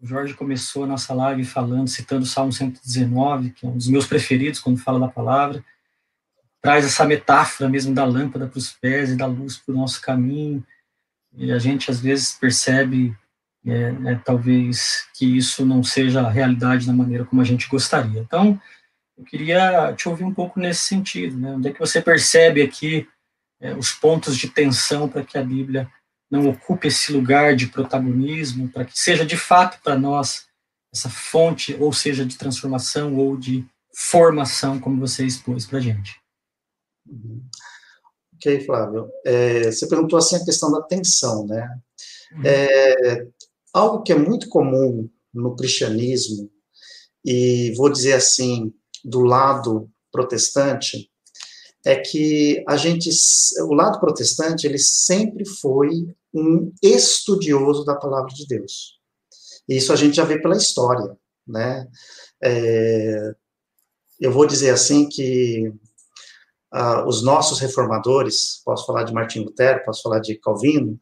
O 0.00 0.06
Jorge 0.06 0.32
começou 0.32 0.84
a 0.84 0.86
nossa 0.86 1.12
live 1.12 1.44
falando, 1.44 1.88
citando 1.88 2.22
o 2.22 2.26
Salmo 2.26 2.52
119, 2.52 3.50
que 3.50 3.66
é 3.66 3.68
um 3.68 3.76
dos 3.76 3.88
meus 3.88 4.06
preferidos 4.06 4.58
quando 4.58 4.78
fala 4.78 4.98
da 4.98 5.08
palavra. 5.08 5.62
traz 6.62 6.84
essa 6.84 7.04
metáfora 7.04 7.68
mesmo 7.68 7.94
da 7.94 8.04
lâmpada 8.04 8.46
para 8.46 8.58
os 8.58 8.72
pés 8.72 9.10
e 9.10 9.16
da 9.16 9.26
luz 9.26 9.58
para 9.58 9.74
o 9.74 9.76
nosso 9.76 10.00
caminho, 10.00 10.64
e 11.34 11.52
a 11.52 11.58
gente 11.58 11.90
às 11.90 12.00
vezes 12.00 12.32
percebe, 12.32 13.16
é, 13.64 13.92
né, 13.92 14.20
talvez, 14.24 15.06
que 15.14 15.36
isso 15.36 15.64
não 15.64 15.82
seja 15.82 16.22
a 16.22 16.30
realidade 16.30 16.86
da 16.86 16.92
maneira 16.92 17.24
como 17.24 17.40
a 17.40 17.44
gente 17.44 17.68
gostaria. 17.68 18.20
Então, 18.20 18.60
eu 19.16 19.24
queria 19.24 19.92
te 19.92 20.08
ouvir 20.08 20.24
um 20.24 20.32
pouco 20.32 20.58
nesse 20.58 20.80
sentido, 20.80 21.38
né? 21.38 21.52
Onde 21.52 21.68
é 21.68 21.72
que 21.72 21.78
você 21.78 22.00
percebe 22.00 22.62
aqui 22.62 23.06
é, 23.60 23.74
os 23.74 23.92
pontos 23.92 24.36
de 24.36 24.48
tensão 24.48 25.08
para 25.08 25.22
que 25.22 25.36
a 25.36 25.42
Bíblia 25.42 25.90
não 26.30 26.48
ocupe 26.48 26.88
esse 26.88 27.12
lugar 27.12 27.56
de 27.56 27.66
protagonismo, 27.66 28.68
para 28.68 28.84
que 28.84 28.98
seja 28.98 29.26
de 29.26 29.36
fato 29.36 29.82
para 29.82 29.98
nós 29.98 30.46
essa 30.92 31.08
fonte, 31.08 31.74
ou 31.80 31.92
seja, 31.92 32.24
de 32.24 32.36
transformação 32.36 33.16
ou 33.16 33.36
de 33.36 33.66
formação, 33.94 34.78
como 34.78 35.00
você 35.00 35.24
expôs 35.24 35.66
para 35.66 35.78
a 35.78 35.80
gente. 35.80 36.20
Uhum. 37.06 37.42
Ok, 38.34 38.60
Flávio. 38.64 39.10
É, 39.24 39.70
você 39.70 39.88
perguntou 39.88 40.18
assim 40.18 40.36
a 40.36 40.44
questão 40.44 40.70
da 40.70 40.82
tensão, 40.82 41.46
né? 41.46 41.80
Uhum. 42.32 42.42
É, 42.44 43.26
algo 43.72 44.02
que 44.02 44.12
é 44.12 44.16
muito 44.16 44.48
comum 44.48 45.08
no 45.32 45.54
cristianismo, 45.54 46.50
e 47.24 47.74
vou 47.76 47.90
dizer 47.90 48.14
assim, 48.14 48.72
do 49.04 49.20
lado 49.20 49.90
protestante, 50.10 51.10
é 51.84 51.96
que 51.96 52.62
a 52.68 52.76
gente, 52.76 53.10
o 53.60 53.74
lado 53.74 53.98
protestante, 54.00 54.66
ele 54.66 54.78
sempre 54.78 55.46
foi 55.46 56.14
um 56.32 56.72
estudioso 56.82 57.84
da 57.84 57.96
palavra 57.96 58.32
de 58.32 58.46
Deus. 58.46 58.98
Isso 59.68 59.92
a 59.92 59.96
gente 59.96 60.16
já 60.16 60.24
vê 60.24 60.40
pela 60.40 60.56
história, 60.56 61.16
né? 61.46 61.86
É, 62.42 63.34
eu 64.20 64.32
vou 64.32 64.46
dizer 64.46 64.70
assim 64.70 65.08
que 65.08 65.72
os 67.06 67.22
nossos 67.22 67.58
reformadores, 67.58 68.62
posso 68.64 68.86
falar 68.86 69.02
de 69.02 69.12
Martim 69.12 69.40
Lutero, 69.40 69.84
posso 69.84 70.02
falar 70.02 70.20
de 70.20 70.36
Calvino, 70.36 70.98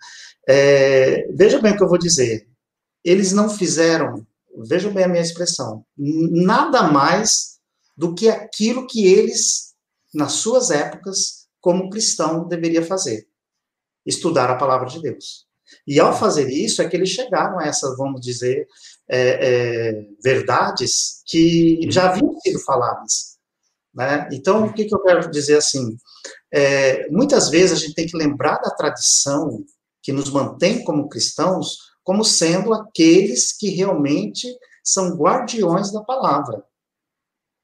é, 0.48 1.30
veja 1.32 1.60
bem 1.60 1.72
o 1.72 1.76
que 1.76 1.82
eu 1.82 1.88
vou 1.88 1.98
dizer, 1.98 2.48
eles 3.04 3.32
não 3.32 3.50
fizeram, 3.50 4.26
veja 4.66 4.88
bem 4.88 5.04
a 5.04 5.08
minha 5.08 5.22
expressão, 5.22 5.84
nada 5.96 6.84
mais 6.84 7.58
do 7.94 8.14
que 8.14 8.30
aquilo 8.30 8.86
que 8.86 9.06
eles, 9.06 9.67
nas 10.14 10.32
suas 10.32 10.70
épocas, 10.70 11.48
como 11.60 11.90
cristão, 11.90 12.46
deveria 12.46 12.84
fazer, 12.84 13.26
estudar 14.06 14.50
a 14.50 14.56
palavra 14.56 14.88
de 14.88 15.00
Deus. 15.00 15.46
E 15.86 16.00
ao 16.00 16.16
fazer 16.16 16.48
isso, 16.48 16.80
é 16.80 16.88
que 16.88 16.96
eles 16.96 17.10
chegaram 17.10 17.58
a 17.58 17.66
essas, 17.66 17.96
vamos 17.96 18.20
dizer, 18.20 18.66
é, 19.08 19.18
é, 19.18 20.06
verdades 20.22 21.22
que 21.26 21.80
já 21.90 22.10
haviam 22.10 22.38
sido 22.40 22.58
faladas. 22.60 23.38
Né? 23.94 24.28
Então, 24.32 24.66
o 24.66 24.72
que, 24.72 24.84
que 24.84 24.94
eu 24.94 25.02
quero 25.02 25.30
dizer 25.30 25.58
assim? 25.58 25.96
É, 26.52 27.08
muitas 27.10 27.50
vezes 27.50 27.72
a 27.72 27.80
gente 27.80 27.94
tem 27.94 28.06
que 28.06 28.16
lembrar 28.16 28.58
da 28.58 28.70
tradição 28.70 29.64
que 30.02 30.12
nos 30.12 30.30
mantém 30.30 30.84
como 30.84 31.08
cristãos, 31.08 31.78
como 32.02 32.24
sendo 32.24 32.72
aqueles 32.72 33.52
que 33.52 33.68
realmente 33.68 34.48
são 34.82 35.16
guardiões 35.16 35.92
da 35.92 36.02
palavra. 36.02 36.64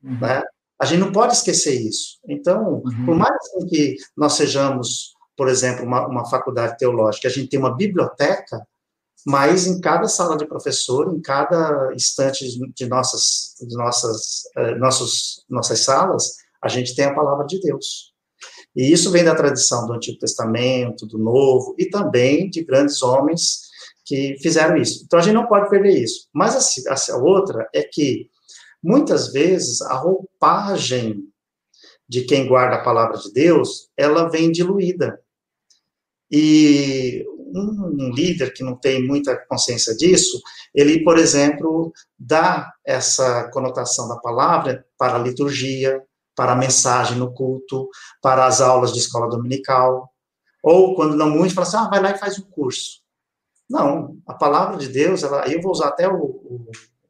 Uhum. 0.02 0.20
Né? 0.20 0.42
A 0.84 0.86
gente 0.86 1.00
não 1.00 1.12
pode 1.12 1.32
esquecer 1.32 1.80
isso. 1.80 2.18
Então, 2.28 2.82
uhum. 2.84 3.06
por 3.06 3.16
mais 3.16 3.34
que 3.70 3.96
nós 4.14 4.34
sejamos, 4.34 5.14
por 5.34 5.48
exemplo, 5.48 5.84
uma, 5.84 6.06
uma 6.06 6.28
faculdade 6.28 6.76
teológica, 6.76 7.26
a 7.28 7.30
gente 7.30 7.48
tem 7.48 7.58
uma 7.58 7.74
biblioteca, 7.74 8.66
mas 9.26 9.66
em 9.66 9.80
cada 9.80 10.06
sala 10.06 10.36
de 10.36 10.46
professor, 10.46 11.10
em 11.14 11.20
cada 11.22 11.90
instante 11.94 12.44
de 12.74 12.86
nossas, 12.86 13.54
de 13.66 13.74
nossas, 13.74 14.42
eh, 14.58 14.74
nossos, 14.74 15.42
nossas 15.48 15.80
salas, 15.80 16.34
a 16.62 16.68
gente 16.68 16.94
tem 16.94 17.06
a 17.06 17.14
palavra 17.14 17.46
de 17.46 17.58
Deus. 17.60 18.12
E 18.76 18.92
isso 18.92 19.10
vem 19.10 19.24
da 19.24 19.34
tradição 19.34 19.86
do 19.86 19.94
Antigo 19.94 20.18
Testamento, 20.18 21.06
do 21.06 21.16
Novo, 21.16 21.74
e 21.78 21.86
também 21.86 22.50
de 22.50 22.62
grandes 22.62 23.00
homens 23.02 23.60
que 24.04 24.36
fizeram 24.42 24.76
isso. 24.76 25.04
Então 25.06 25.18
a 25.18 25.22
gente 25.22 25.34
não 25.34 25.46
pode 25.46 25.70
perder 25.70 26.02
isso. 26.02 26.28
Mas 26.34 26.86
a, 26.86 27.14
a 27.14 27.16
outra 27.16 27.66
é 27.74 27.82
que, 27.82 28.28
muitas 28.84 29.32
vezes, 29.32 29.80
a 29.80 29.94
roupagem 29.94 31.24
de 32.06 32.22
quem 32.24 32.46
guarda 32.46 32.76
a 32.76 32.84
palavra 32.84 33.16
de 33.16 33.32
Deus, 33.32 33.88
ela 33.96 34.28
vem 34.28 34.52
diluída. 34.52 35.18
E 36.30 37.24
um 37.56 38.10
líder 38.12 38.52
que 38.52 38.62
não 38.62 38.76
tem 38.76 39.06
muita 39.06 39.36
consciência 39.48 39.96
disso, 39.96 40.40
ele, 40.74 41.02
por 41.02 41.16
exemplo, 41.16 41.92
dá 42.18 42.72
essa 42.84 43.48
conotação 43.50 44.08
da 44.08 44.16
palavra 44.16 44.84
para 44.98 45.14
a 45.14 45.18
liturgia, 45.18 46.02
para 46.36 46.52
a 46.52 46.56
mensagem 46.56 47.16
no 47.16 47.32
culto, 47.32 47.88
para 48.20 48.44
as 48.44 48.60
aulas 48.60 48.92
de 48.92 48.98
escola 48.98 49.28
dominical, 49.28 50.12
ou 50.62 50.94
quando 50.94 51.16
não 51.16 51.30
muito, 51.30 51.54
fala 51.54 51.66
assim, 51.66 51.76
ah, 51.76 51.88
vai 51.88 52.02
lá 52.02 52.10
e 52.10 52.18
faz 52.18 52.38
um 52.38 52.50
curso. 52.50 53.02
Não, 53.70 54.18
a 54.26 54.34
palavra 54.34 54.76
de 54.76 54.88
Deus, 54.88 55.22
ela, 55.22 55.48
eu 55.48 55.62
vou 55.62 55.72
usar 55.72 55.88
até 55.88 56.08
o, 56.08 56.16
o 56.16 56.66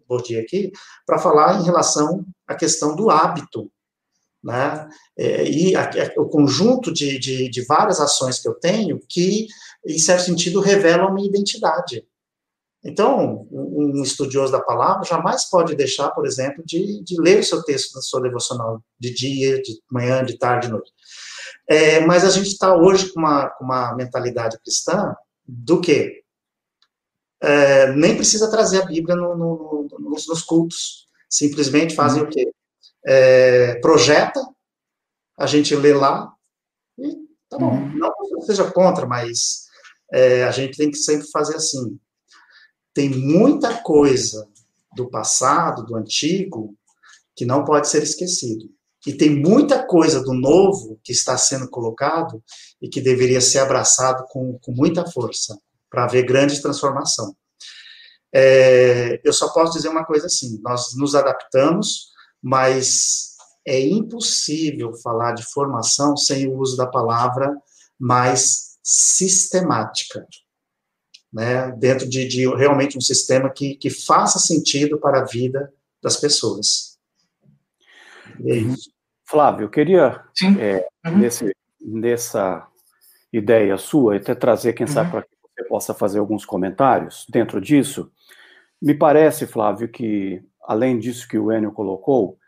Bordier 0.08 0.42
aqui, 0.42 0.72
para 1.06 1.18
falar 1.18 1.60
em 1.60 1.64
relação 1.64 2.24
à 2.46 2.54
questão 2.54 2.94
do 2.94 3.10
hábito, 3.10 3.70
né? 4.42 4.88
É, 5.16 5.48
e 5.48 5.74
a, 5.74 5.84
a, 5.84 6.20
o 6.20 6.28
conjunto 6.28 6.92
de, 6.92 7.18
de, 7.18 7.48
de, 7.48 7.64
várias 7.64 7.98
ações 7.98 8.38
que 8.38 8.48
eu 8.48 8.54
tenho 8.54 9.00
que, 9.08 9.46
em 9.86 9.98
certo 9.98 10.24
sentido, 10.24 10.60
revelam 10.60 11.14
minha 11.14 11.28
identidade. 11.28 12.06
Então, 12.84 13.48
um, 13.50 14.02
estudioso 14.02 14.52
da 14.52 14.60
palavra 14.60 15.04
jamais 15.04 15.48
pode 15.48 15.74
deixar, 15.74 16.10
por 16.10 16.26
exemplo, 16.26 16.62
de, 16.66 17.02
de 17.02 17.18
ler 17.18 17.40
o 17.40 17.44
seu 17.44 17.62
texto 17.62 17.94
na 17.94 18.02
sua 18.02 18.20
devocional 18.20 18.82
de 19.00 19.14
dia, 19.14 19.62
de 19.62 19.80
manhã, 19.90 20.22
de 20.22 20.36
tarde, 20.36 20.66
de 20.66 20.72
noite. 20.72 20.92
É, 21.66 22.00
mas 22.00 22.24
a 22.24 22.30
gente 22.30 22.48
está 22.48 22.76
hoje 22.76 23.10
com 23.10 23.20
uma, 23.20 23.48
com 23.48 23.64
uma 23.64 23.94
mentalidade 23.96 24.58
cristã 24.60 25.14
do 25.46 25.80
que 25.80 26.23
é, 27.44 27.92
nem 27.92 28.16
precisa 28.16 28.50
trazer 28.50 28.82
a 28.82 28.86
Bíblia 28.86 29.14
no, 29.16 29.36
no, 29.36 29.88
nos, 29.98 30.26
nos, 30.26 30.42
cultos. 30.42 31.06
Simplesmente 31.28 31.94
fazem 31.94 32.22
uhum. 32.22 32.28
o 32.28 32.30
quê? 32.30 32.50
é, 33.04 33.74
projeta, 33.76 34.40
a 35.38 35.46
gente 35.46 35.74
lê 35.76 35.92
lá, 35.92 36.32
e 36.98 37.16
tá 37.48 37.58
bom. 37.58 37.72
Uhum. 37.72 37.96
Não 37.96 38.12
que 38.40 38.46
seja 38.46 38.70
contra, 38.70 39.06
mas 39.06 39.64
é, 40.12 40.44
a 40.44 40.50
gente 40.50 40.76
tem 40.76 40.90
que 40.90 40.96
sempre 40.96 41.28
fazer 41.30 41.56
assim. 41.56 41.98
Tem 42.92 43.08
muita 43.08 43.82
coisa 43.82 44.48
do 44.94 45.10
passado, 45.10 45.84
do 45.84 45.96
antigo, 45.96 46.74
que 47.34 47.44
não 47.44 47.64
pode 47.64 47.88
ser 47.88 48.02
esquecido. 48.02 48.70
E 49.06 49.12
tem 49.12 49.28
muita 49.28 49.84
coisa 49.84 50.22
do 50.22 50.32
novo 50.32 50.98
que 51.02 51.12
está 51.12 51.36
sendo 51.36 51.68
colocado 51.68 52.42
e 52.80 52.88
que 52.88 53.02
deveria 53.02 53.40
ser 53.40 53.58
abraçado 53.58 54.24
com, 54.30 54.58
com 54.60 54.72
muita 54.72 55.04
força 55.10 55.58
para 55.94 56.04
haver 56.04 56.26
grande 56.26 56.60
transformação. 56.60 57.34
É, 58.34 59.20
eu 59.24 59.32
só 59.32 59.48
posso 59.52 59.74
dizer 59.74 59.88
uma 59.88 60.04
coisa 60.04 60.26
assim: 60.26 60.60
nós 60.60 60.96
nos 60.96 61.14
adaptamos, 61.14 62.08
mas 62.42 63.36
é 63.66 63.80
impossível 63.80 64.92
falar 64.94 65.32
de 65.32 65.44
formação 65.44 66.16
sem 66.16 66.48
o 66.48 66.58
uso 66.58 66.76
da 66.76 66.86
palavra 66.86 67.56
mais 67.98 68.76
sistemática, 68.82 70.26
né? 71.32 71.70
dentro 71.72 72.08
de, 72.08 72.26
de 72.26 72.46
realmente 72.56 72.98
um 72.98 73.00
sistema 73.00 73.48
que, 73.48 73.76
que 73.76 73.88
faça 73.88 74.38
sentido 74.38 74.98
para 74.98 75.20
a 75.20 75.24
vida 75.24 75.72
das 76.02 76.16
pessoas. 76.16 76.98
É 78.44 78.56
isso. 78.56 78.90
Flávio, 79.26 79.64
eu 79.64 79.70
queria, 79.70 80.22
é, 80.60 80.86
uhum. 81.06 81.18
nesse, 81.18 81.56
nessa 81.80 82.66
ideia 83.32 83.78
sua, 83.78 84.16
até 84.16 84.34
trazer, 84.34 84.74
quem 84.74 84.86
uhum. 84.86 84.92
sabe, 84.92 85.10
para 85.10 85.26
você 85.54 85.64
possa 85.64 85.94
fazer 85.94 86.18
alguns 86.18 86.44
comentários 86.44 87.26
dentro 87.30 87.60
disso. 87.60 88.10
Me 88.80 88.94
parece, 88.94 89.46
Flávio, 89.46 89.88
que 89.88 90.42
além 90.62 90.98
disso 90.98 91.28
que 91.28 91.38
o 91.38 91.52
Enio 91.52 91.72
colocou, 91.72 92.38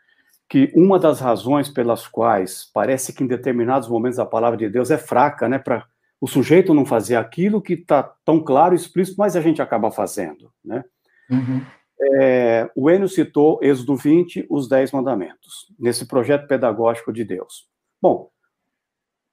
que 0.49 0.71
uma 0.75 0.97
das 0.97 1.19
razões 1.19 1.69
pelas 1.69 2.07
quais 2.07 2.69
parece 2.73 3.13
que 3.13 3.23
em 3.23 3.27
determinados 3.27 3.89
momentos 3.89 4.19
a 4.19 4.25
palavra 4.25 4.57
de 4.57 4.69
Deus 4.69 4.91
é 4.91 4.97
fraca, 4.97 5.47
né, 5.47 5.59
para 5.59 5.85
o 6.19 6.27
sujeito 6.27 6.73
não 6.73 6.85
fazer 6.85 7.15
aquilo 7.15 7.61
que 7.61 7.73
está 7.73 8.01
tão 8.25 8.43
claro 8.43 8.73
e 8.73 8.77
explícito, 8.77 9.17
mas 9.17 9.35
a 9.35 9.41
gente 9.41 9.61
acaba 9.61 9.91
fazendo, 9.91 10.51
né? 10.63 10.83
Uhum. 11.29 11.61
É, 11.99 12.69
o 12.75 12.89
Enio 12.89 13.07
citou 13.07 13.59
Êxodo 13.61 13.95
20, 13.95 14.47
os 14.49 14.67
Dez 14.67 14.91
Mandamentos, 14.91 15.71
nesse 15.79 16.07
projeto 16.07 16.47
pedagógico 16.47 17.11
de 17.11 17.23
Deus. 17.23 17.67
Bom, 18.01 18.29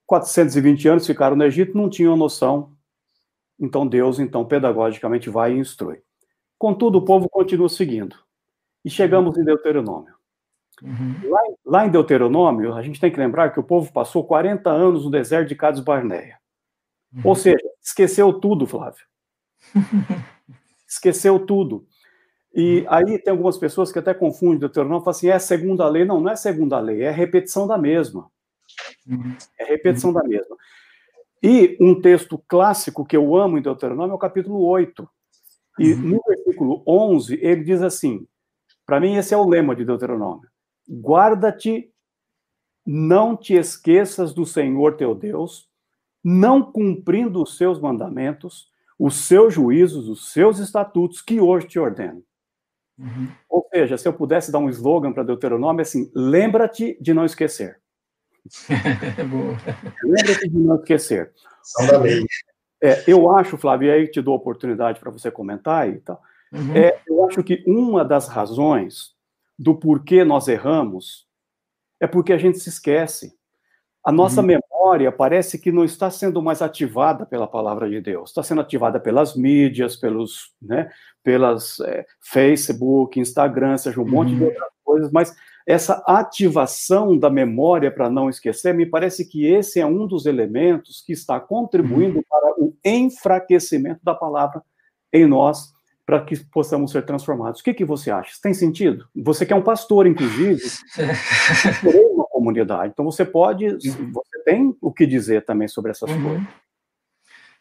420 0.06 0.88
anos 0.88 1.06
ficaram 1.06 1.36
no 1.36 1.44
Egito, 1.44 1.76
não 1.76 1.88
tinham 1.88 2.16
noção, 2.16 2.73
então 3.59 3.86
Deus, 3.86 4.18
então, 4.18 4.44
pedagogicamente 4.44 5.30
vai 5.30 5.52
e 5.52 5.59
instrui. 5.59 6.00
Contudo, 6.59 6.98
o 6.98 7.05
povo 7.05 7.28
continua 7.28 7.68
seguindo. 7.68 8.16
E 8.84 8.90
chegamos 8.90 9.36
em 9.38 9.44
Deuteronômio. 9.44 10.14
Uhum. 10.82 11.30
Lá, 11.30 11.40
lá, 11.64 11.86
em 11.86 11.90
Deuteronômio, 11.90 12.74
a 12.74 12.82
gente 12.82 13.00
tem 13.00 13.11
que 13.11 13.18
lembrar 13.18 13.50
que 13.50 13.61
o 13.61 13.64
povo 13.64 13.92
passou 13.92 14.24
40 14.24 14.70
anos 14.70 15.05
no 15.05 15.11
deserto 15.11 15.48
de 15.48 15.55
Cades 15.55 15.80
Barneia. 15.80 16.38
Uhum. 17.14 17.22
Ou 17.24 17.34
seja, 17.34 17.62
esqueceu 17.80 18.32
tudo, 18.32 18.66
Flávio. 18.66 19.05
esqueceu 20.86 21.38
tudo. 21.38 21.86
E 22.55 22.80
uhum. 22.80 22.86
aí 22.88 23.18
tem 23.18 23.30
algumas 23.30 23.57
pessoas 23.57 23.92
que 23.92 23.98
até 23.98 24.12
confundem 24.12 24.59
Deuteronômio 24.59 25.00
e 25.00 25.05
falam 25.05 25.16
assim: 25.16 25.28
é 25.28 25.34
a 25.34 25.40
segunda 25.40 25.88
lei. 25.88 26.05
Não, 26.05 26.20
não 26.20 26.28
é 26.28 26.32
a 26.32 26.36
segunda 26.36 26.78
lei, 26.80 27.02
é 27.02 27.09
a 27.09 27.12
repetição 27.12 27.66
da 27.66 27.78
mesma. 27.78 28.30
Uhum. 29.07 29.36
É 29.59 29.64
repetição 29.64 30.11
uhum. 30.11 30.16
da 30.16 30.24
mesma. 30.24 30.57
E 31.47 31.76
um 31.78 32.01
texto 32.01 32.42
clássico 32.49 33.05
que 33.05 33.14
eu 33.14 33.36
amo 33.36 33.59
em 33.59 33.62
Deuteronômio 33.62 34.12
é 34.12 34.14
o 34.14 34.18
capítulo 34.18 34.62
8. 34.62 35.07
E 35.78 35.92
uhum. 35.92 36.01
no 36.01 36.20
versículo 36.26 36.82
11, 36.88 37.38
ele 37.42 37.62
diz 37.62 37.82
assim: 37.82 38.26
para 38.86 38.99
mim, 38.99 39.16
esse 39.16 39.34
é 39.34 39.36
o 39.36 39.47
lema 39.47 39.76
de 39.76 39.84
Deuteronômio: 39.84 40.49
guarda-te, 40.88 41.92
não 42.86 43.36
te 43.36 43.53
esqueças 43.53 44.32
do 44.32 44.47
Senhor 44.47 44.97
teu 44.97 45.14
Deus, 45.14 45.68
não 46.24 46.62
cumprindo 46.62 47.42
os 47.42 47.59
seus 47.59 47.78
mandamentos, 47.78 48.70
os 48.99 49.14
seus 49.26 49.53
juízos, 49.53 50.09
os 50.09 50.32
seus 50.32 50.59
estatutos 50.59 51.20
que 51.20 51.42
hoje 51.42 51.66
te 51.66 51.78
ordeno. 51.78 52.24
Uhum. 52.99 53.28
Ou 53.51 53.66
seja, 53.70 53.99
se 53.99 54.09
eu 54.09 54.14
pudesse 54.14 54.51
dar 54.51 54.61
um 54.61 54.70
slogan 54.70 55.12
para 55.12 55.22
Deuteronômio, 55.22 55.80
é 55.80 55.82
assim: 55.82 56.11
lembra-te 56.14 56.97
de 57.03 57.12
não 57.12 57.26
esquecer. 57.26 57.84
lembra-te 60.05 60.49
de 60.49 60.59
não 60.59 60.76
esquecer. 60.76 61.32
São 61.62 61.86
da 61.86 61.99
lei. 61.99 62.24
É, 62.82 63.03
eu 63.07 63.34
acho, 63.34 63.57
Flávio, 63.57 63.88
e 63.88 63.90
aí 63.90 64.09
te 64.09 64.20
dou 64.20 64.34
a 64.34 64.36
oportunidade 64.36 65.01
para 65.01 65.11
você 65.11 65.30
comentar 65.30 65.88
e 65.88 66.01
tal. 66.01 66.20
Uhum. 66.53 66.76
É, 66.76 67.01
eu 67.07 67.24
acho 67.26 67.42
que 67.42 67.64
uma 67.66 68.05
das 68.05 68.28
razões 68.28 69.14
do 69.59 69.74
porquê 69.74 70.22
nós 70.24 70.49
erramos 70.49 71.26
é 71.99 72.07
porque 72.07 72.32
a 72.32 72.38
gente 72.38 72.59
se 72.59 72.68
esquece. 72.68 73.34
A 74.05 74.12
nossa 74.12 74.42
uhum. 74.42 74.49
memória 74.49 75.11
parece 75.11 75.59
que 75.59 75.72
não 75.72 75.82
está 75.82 76.11
sendo 76.11 76.42
mais 76.42 76.61
ativada 76.61 77.24
pela 77.24 77.47
palavra 77.47 77.88
de 77.88 78.03
Deus, 78.03 78.30
está 78.30 78.42
sendo 78.42 78.61
ativada 78.61 79.01
pelas 79.01 79.34
mídias, 79.34 79.97
pelos, 79.97 80.53
né, 80.61 80.90
pelas 81.22 81.80
é, 81.80 82.05
Facebook, 82.20 83.18
Instagram, 83.18 83.78
seja 83.78 83.99
um 83.99 84.05
uhum. 84.05 84.11
monte 84.11 84.34
de 84.34 84.42
uhum. 84.42 84.49
outras 84.49 84.68
coisas, 84.84 85.11
mas 85.11 85.34
essa 85.66 86.02
ativação 86.06 87.18
da 87.18 87.30
memória 87.30 87.90
para 87.90 88.10
não 88.10 88.28
esquecer, 88.28 88.74
me 88.74 88.84
parece 88.84 89.26
que 89.26 89.46
esse 89.46 89.80
é 89.80 89.86
um 89.86 90.06
dos 90.06 90.26
elementos 90.26 91.02
que 91.06 91.12
está 91.12 91.40
contribuindo 91.40 92.18
uhum. 92.18 92.24
para 92.28 92.54
o 92.58 92.76
enfraquecimento 92.84 94.00
da 94.02 94.14
palavra 94.14 94.62
em 95.12 95.26
nós, 95.26 95.72
para 96.04 96.22
que 96.22 96.36
possamos 96.46 96.90
ser 96.90 97.06
transformados. 97.06 97.60
O 97.60 97.64
que, 97.64 97.72
que 97.72 97.84
você 97.84 98.10
acha? 98.10 98.32
Tem 98.42 98.52
sentido? 98.52 99.08
Você 99.16 99.46
que 99.46 99.54
é 99.54 99.56
um 99.56 99.62
pastor, 99.62 100.06
inclusive, 100.06 100.60
uma 102.12 102.26
comunidade, 102.26 102.92
então 102.92 103.04
você 103.06 103.24
pode, 103.24 103.66
uhum. 103.66 104.12
você 104.12 104.42
tem 104.44 104.76
o 104.82 104.92
que 104.92 105.06
dizer 105.06 105.46
também 105.46 105.66
sobre 105.66 105.92
essas 105.92 106.10
uhum. 106.10 106.22
coisas. 106.22 106.46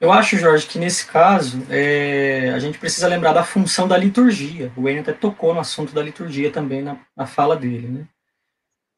Eu 0.03 0.11
acho, 0.11 0.35
Jorge, 0.35 0.67
que 0.67 0.77
nesse 0.77 1.05
caso 1.05 1.65
é, 1.69 2.51
a 2.53 2.59
gente 2.59 2.77
precisa 2.77 3.07
lembrar 3.07 3.31
da 3.31 3.41
função 3.41 3.87
da 3.87 3.95
liturgia. 3.95 4.69
O 4.75 4.81
Wayne 4.81 4.99
até 4.99 5.13
tocou 5.13 5.53
no 5.53 5.61
assunto 5.61 5.93
da 5.93 6.03
liturgia 6.03 6.51
também 6.51 6.81
na, 6.81 6.99
na 7.15 7.25
fala 7.25 7.55
dele, 7.55 7.87
né? 7.87 8.07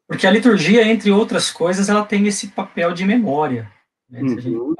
Porque 0.08 0.26
a 0.26 0.32
liturgia, 0.32 0.84
entre 0.84 1.12
outras 1.12 1.52
coisas, 1.52 1.90
ela 1.90 2.04
tem 2.04 2.26
esse 2.26 2.48
papel 2.48 2.92
de 2.92 3.06
memória. 3.06 3.72
Né? 4.10 4.22
Se 4.22 4.26
a 4.26 4.42
gente 4.42 4.56
uhum. 4.56 4.74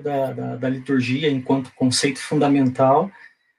da, 0.00 0.32
da, 0.32 0.56
da 0.56 0.68
liturgia 0.68 1.28
enquanto 1.28 1.74
conceito 1.74 2.20
fundamental, 2.20 3.10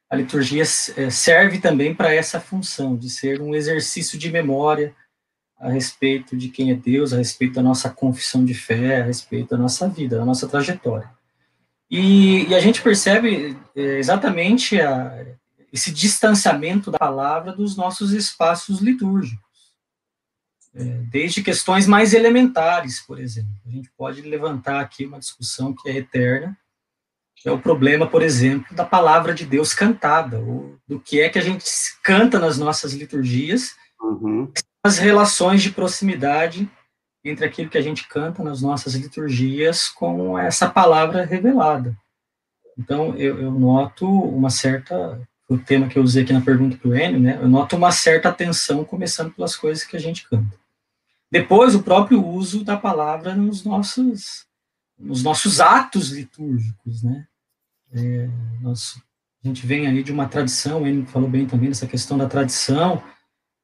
a 0.09 0.15
liturgia 0.15 0.63
é, 0.63 1.09
serve 1.09 1.59
também 1.59 1.93
para 1.93 2.13
essa 2.13 2.39
função, 2.39 2.95
de 2.95 3.09
ser 3.09 3.41
um 3.41 3.53
exercício 3.53 4.17
de 4.17 4.31
memória 4.31 4.95
a 5.59 5.69
respeito 5.69 6.37
de 6.37 6.47
quem 6.47 6.71
é 6.71 6.73
Deus, 6.73 7.11
a 7.11 7.17
respeito 7.17 7.55
da 7.55 7.61
nossa 7.61 7.89
confissão 7.89 8.45
de 8.45 8.53
fé, 8.53 9.01
a 9.01 9.03
respeito 9.03 9.49
da 9.49 9.57
nossa 9.57 9.89
vida, 9.89 10.19
da 10.19 10.23
nossa 10.23 10.47
trajetória. 10.47 11.11
E, 11.95 12.47
e 12.47 12.55
a 12.55 12.59
gente 12.59 12.81
percebe 12.81 13.55
é, 13.75 13.99
exatamente 13.99 14.81
a, 14.81 15.27
esse 15.71 15.91
distanciamento 15.91 16.89
da 16.89 16.97
palavra 16.97 17.53
dos 17.53 17.77
nossos 17.77 18.13
espaços 18.13 18.79
litúrgicos. 18.79 19.43
É, 20.73 20.83
desde 21.11 21.43
questões 21.43 21.85
mais 21.85 22.15
elementares, 22.15 22.99
por 23.01 23.19
exemplo. 23.19 23.53
A 23.63 23.69
gente 23.69 23.91
pode 23.95 24.23
levantar 24.23 24.79
aqui 24.79 25.05
uma 25.05 25.19
discussão 25.19 25.71
que 25.71 25.87
é 25.87 25.97
eterna, 25.97 26.57
que 27.35 27.47
é 27.47 27.51
o 27.51 27.61
problema, 27.61 28.07
por 28.07 28.23
exemplo, 28.23 28.75
da 28.75 28.83
palavra 28.83 29.31
de 29.31 29.45
Deus 29.45 29.71
cantada, 29.71 30.39
ou 30.39 30.75
do 30.87 30.99
que 30.99 31.21
é 31.21 31.29
que 31.29 31.37
a 31.37 31.43
gente 31.43 31.63
canta 32.01 32.39
nas 32.39 32.57
nossas 32.57 32.93
liturgias, 32.93 33.75
uhum. 34.01 34.51
as 34.83 34.97
relações 34.97 35.61
de 35.61 35.69
proximidade 35.69 36.67
entre 37.23 37.45
aquilo 37.45 37.69
que 37.69 37.77
a 37.77 37.81
gente 37.81 38.07
canta 38.07 38.43
nas 38.43 38.61
nossas 38.61 38.95
liturgias 38.95 39.87
com 39.87 40.37
essa 40.37 40.69
palavra 40.69 41.25
revelada. 41.25 41.97
Então, 42.77 43.15
eu, 43.15 43.39
eu 43.39 43.51
noto 43.51 44.07
uma 44.07 44.49
certa, 44.49 45.21
o 45.47 45.57
tema 45.57 45.87
que 45.87 45.97
eu 45.97 46.03
usei 46.03 46.23
aqui 46.23 46.33
na 46.33 46.41
pergunta 46.41 46.77
para 46.77 46.89
o 46.89 46.95
Enio, 46.95 47.19
né, 47.19 47.39
eu 47.41 47.47
noto 47.47 47.75
uma 47.75 47.91
certa 47.91 48.29
atenção, 48.29 48.83
começando 48.83 49.31
pelas 49.31 49.55
coisas 49.55 49.83
que 49.83 49.95
a 49.95 49.99
gente 49.99 50.27
canta. 50.27 50.57
Depois, 51.31 51.75
o 51.75 51.83
próprio 51.83 52.25
uso 52.25 52.63
da 52.63 52.77
palavra 52.77 53.35
nos 53.35 53.63
nossos, 53.63 54.45
nos 54.99 55.23
nossos 55.23 55.61
atos 55.61 56.09
litúrgicos, 56.09 57.03
né, 57.03 57.25
é, 57.93 58.27
nós, 58.59 58.99
a 59.43 59.47
gente 59.47 59.65
vem 59.65 59.87
aí 59.87 60.03
de 60.03 60.11
uma 60.11 60.27
tradição, 60.27 60.85
Enio 60.85 61.05
falou 61.05 61.29
bem 61.29 61.45
também 61.45 61.69
dessa 61.69 61.87
questão 61.87 62.17
da 62.17 62.27
tradição, 62.27 63.01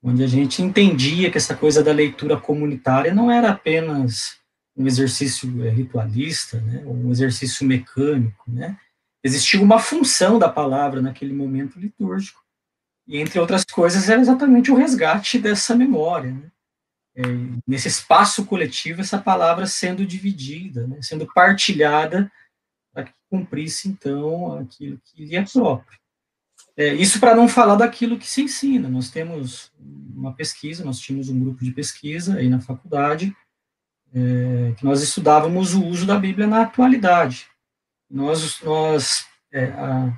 onde 0.01 0.23
a 0.23 0.27
gente 0.27 0.61
entendia 0.61 1.29
que 1.29 1.37
essa 1.37 1.55
coisa 1.55 1.83
da 1.83 1.91
leitura 1.91 2.39
comunitária 2.39 3.13
não 3.13 3.29
era 3.29 3.49
apenas 3.51 4.39
um 4.75 4.87
exercício 4.87 5.65
é, 5.65 5.69
ritualista, 5.69 6.59
né, 6.61 6.83
um 6.85 7.11
exercício 7.11 7.65
mecânico, 7.65 8.43
né, 8.47 8.77
existia 9.23 9.61
uma 9.61 9.79
função 9.79 10.39
da 10.39 10.47
palavra 10.47 11.01
naquele 11.01 11.33
momento 11.33 11.77
litúrgico, 11.77 12.41
e 13.05 13.17
entre 13.17 13.39
outras 13.39 13.65
coisas 13.65 14.07
era 14.07 14.21
exatamente 14.21 14.71
o 14.71 14.75
resgate 14.75 15.37
dessa 15.37 15.75
memória, 15.75 16.31
né, 16.31 16.51
é, 17.15 17.23
nesse 17.67 17.89
espaço 17.89 18.45
coletivo, 18.45 19.01
essa 19.01 19.17
palavra 19.17 19.65
sendo 19.65 20.05
dividida, 20.05 20.87
né, 20.87 20.99
sendo 21.01 21.27
partilhada 21.33 22.31
para 22.93 23.03
que 23.03 23.13
cumprisse, 23.29 23.89
então, 23.89 24.57
aquilo 24.59 24.99
que 25.03 25.25
lhe 25.25 25.35
é 25.35 25.43
próprio. 25.43 25.99
É, 26.79 26.93
isso 26.93 27.19
para 27.19 27.35
não 27.35 27.49
falar 27.49 27.75
daquilo 27.75 28.17
que 28.17 28.25
se 28.25 28.41
ensina. 28.41 28.87
Nós 28.87 29.09
temos 29.09 29.69
uma 30.15 30.33
pesquisa, 30.33 30.85
nós 30.85 30.97
tínhamos 30.97 31.27
um 31.27 31.37
grupo 31.37 31.61
de 31.61 31.71
pesquisa 31.71 32.37
aí 32.37 32.47
na 32.47 32.61
faculdade, 32.61 33.35
é, 34.13 34.73
que 34.77 34.85
nós 34.85 35.03
estudávamos 35.03 35.73
o 35.73 35.83
uso 35.83 36.05
da 36.05 36.17
Bíblia 36.17 36.47
na 36.47 36.61
atualidade. 36.61 37.47
Nós, 38.09 38.61
nós 38.61 39.25
é, 39.51 39.65
a, 39.65 40.17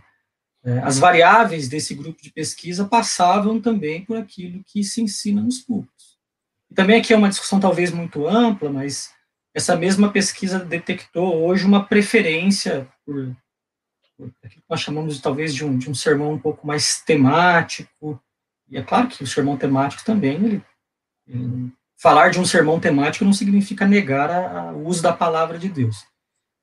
é, 0.63 0.77
as 0.83 0.99
variáveis 0.99 1.67
desse 1.67 1.95
grupo 1.95 2.21
de 2.21 2.31
pesquisa 2.31 2.85
passavam 2.85 3.59
também 3.59 4.05
por 4.05 4.15
aquilo 4.15 4.63
que 4.63 4.83
se 4.83 5.01
ensina 5.01 5.41
nos 5.41 5.61
púlpitos. 5.61 6.19
E 6.69 6.75
também 6.75 6.99
aqui 6.99 7.11
é 7.11 7.17
uma 7.17 7.29
discussão 7.29 7.59
talvez 7.59 7.89
muito 7.89 8.27
ampla, 8.27 8.69
mas 8.69 9.11
essa 9.51 9.75
mesma 9.75 10.11
pesquisa 10.11 10.59
detectou 10.59 11.43
hoje 11.43 11.65
uma 11.65 11.83
preferência 11.83 12.87
por 13.03 13.35
nós 14.69 14.81
chamamos 14.81 15.19
talvez 15.19 15.53
de 15.53 15.65
um, 15.65 15.77
de 15.77 15.89
um 15.89 15.95
sermão 15.95 16.33
um 16.33 16.39
pouco 16.39 16.65
mais 16.65 17.01
temático, 17.01 18.21
e 18.69 18.77
é 18.77 18.81
claro 18.81 19.07
que 19.07 19.23
o 19.23 19.27
sermão 19.27 19.57
temático 19.57 20.03
também, 20.03 20.35
ele, 20.35 20.63
ele, 21.27 21.71
falar 21.97 22.29
de 22.29 22.39
um 22.39 22.45
sermão 22.45 22.79
temático 22.79 23.25
não 23.25 23.33
significa 23.33 23.85
negar 23.85 24.73
o 24.73 24.87
uso 24.87 25.01
da 25.01 25.13
palavra 25.13 25.57
de 25.57 25.69
Deus, 25.69 26.05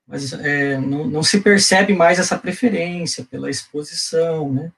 mas 0.07 0.33
é, 0.33 0.79
não, 0.79 1.07
não, 1.07 1.23
se 1.23 1.41
percebe 1.41 1.95
mais 1.95 2.19
essa 2.19 2.39
preferência 2.39 3.25
pela 3.25 3.51
exposição, 3.51 4.53
né, 4.53 4.73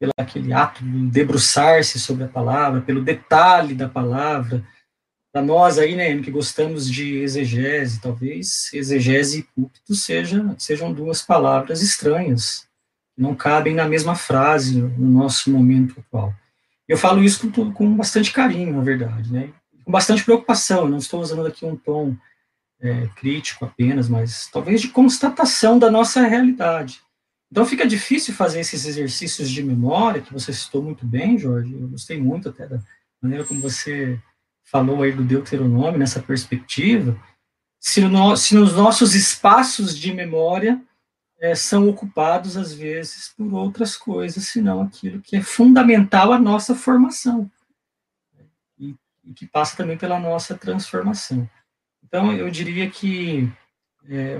pelo 0.00 0.12
aquele 0.16 0.52
ato 0.52 0.82
de 0.82 1.10
debruçar-se 1.10 2.00
sobre 2.00 2.24
a 2.24 2.28
palavra, 2.28 2.80
pelo 2.80 3.04
detalhe 3.04 3.74
da 3.74 3.88
palavra, 3.88 4.66
para 5.32 5.40
nós 5.40 5.78
aí, 5.78 5.96
né, 5.96 6.18
que 6.20 6.30
gostamos 6.30 6.88
de 6.88 7.16
exegese, 7.16 8.00
talvez 8.00 8.70
exegese 8.74 9.38
e 9.38 9.42
púlpito 9.42 9.94
seja, 9.94 10.54
sejam 10.58 10.92
duas 10.92 11.22
palavras 11.22 11.80
estranhas, 11.80 12.68
não 13.16 13.34
cabem 13.34 13.74
na 13.74 13.88
mesma 13.88 14.14
frase 14.14 14.80
no 14.82 15.08
nosso 15.08 15.50
momento 15.50 15.98
atual. 15.98 16.34
Eu 16.86 16.98
falo 16.98 17.24
isso 17.24 17.50
com, 17.50 17.72
com 17.72 17.96
bastante 17.96 18.30
carinho, 18.30 18.76
na 18.76 18.82
verdade, 18.82 19.32
né, 19.32 19.50
com 19.82 19.90
bastante 19.90 20.22
preocupação, 20.22 20.86
não 20.86 20.98
estou 20.98 21.20
usando 21.20 21.46
aqui 21.46 21.64
um 21.64 21.76
tom 21.76 22.14
é, 22.78 23.08
crítico 23.16 23.64
apenas, 23.64 24.08
mas 24.08 24.50
talvez 24.52 24.82
de 24.82 24.88
constatação 24.88 25.78
da 25.78 25.90
nossa 25.90 26.20
realidade. 26.26 27.00
Então 27.50 27.64
fica 27.64 27.86
difícil 27.86 28.34
fazer 28.34 28.60
esses 28.60 28.84
exercícios 28.84 29.50
de 29.50 29.62
memória, 29.62 30.20
que 30.20 30.32
você 30.32 30.52
citou 30.52 30.82
muito 30.82 31.06
bem, 31.06 31.38
Jorge, 31.38 31.72
eu 31.72 31.88
gostei 31.88 32.20
muito 32.20 32.50
até 32.50 32.66
da 32.66 32.80
maneira 33.22 33.44
como 33.44 33.60
você 33.60 34.20
falou 34.64 35.02
aí 35.02 35.12
do 35.12 35.24
Deuteronômio 35.24 35.98
nessa 35.98 36.22
perspectiva, 36.22 37.20
se, 37.78 38.00
no, 38.02 38.36
se 38.36 38.54
nos 38.54 38.74
nossos 38.74 39.14
espaços 39.14 39.98
de 39.98 40.14
memória 40.14 40.80
é, 41.40 41.54
são 41.54 41.88
ocupados, 41.88 42.56
às 42.56 42.72
vezes, 42.72 43.34
por 43.36 43.52
outras 43.52 43.96
coisas, 43.96 44.44
senão 44.44 44.80
aquilo 44.80 45.20
que 45.20 45.34
é 45.36 45.42
fundamental 45.42 46.32
à 46.32 46.38
nossa 46.38 46.74
formação, 46.74 47.50
e, 48.78 48.94
e 49.24 49.32
que 49.34 49.46
passa 49.46 49.76
também 49.76 49.98
pela 49.98 50.20
nossa 50.20 50.56
transformação. 50.56 51.50
Então, 52.04 52.32
eu 52.32 52.48
diria 52.48 52.88
que 52.88 53.52
é, 54.08 54.38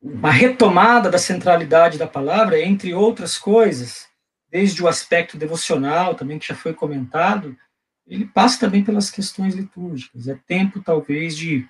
uma 0.00 0.30
retomada 0.30 1.10
da 1.10 1.18
centralidade 1.18 1.98
da 1.98 2.06
palavra, 2.06 2.60
entre 2.60 2.94
outras 2.94 3.36
coisas, 3.36 4.06
desde 4.48 4.82
o 4.82 4.86
aspecto 4.86 5.36
devocional, 5.36 6.14
também 6.14 6.38
que 6.38 6.46
já 6.46 6.54
foi 6.54 6.72
comentado, 6.72 7.56
ele 8.06 8.26
passa 8.26 8.60
também 8.60 8.84
pelas 8.84 9.10
questões 9.10 9.54
litúrgicas. 9.54 10.28
É 10.28 10.36
tempo, 10.46 10.80
talvez, 10.80 11.36
de 11.36 11.66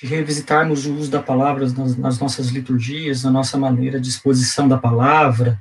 de 0.00 0.06
revisitarmos 0.06 0.86
o 0.86 0.94
uso 0.94 1.10
da 1.10 1.22
palavra 1.22 1.68
nas, 1.68 1.94
nas 1.96 2.18
nossas 2.18 2.48
liturgias, 2.48 3.22
na 3.22 3.30
nossa 3.30 3.58
maneira 3.58 4.00
de 4.00 4.08
exposição 4.08 4.66
da 4.66 4.78
palavra, 4.78 5.60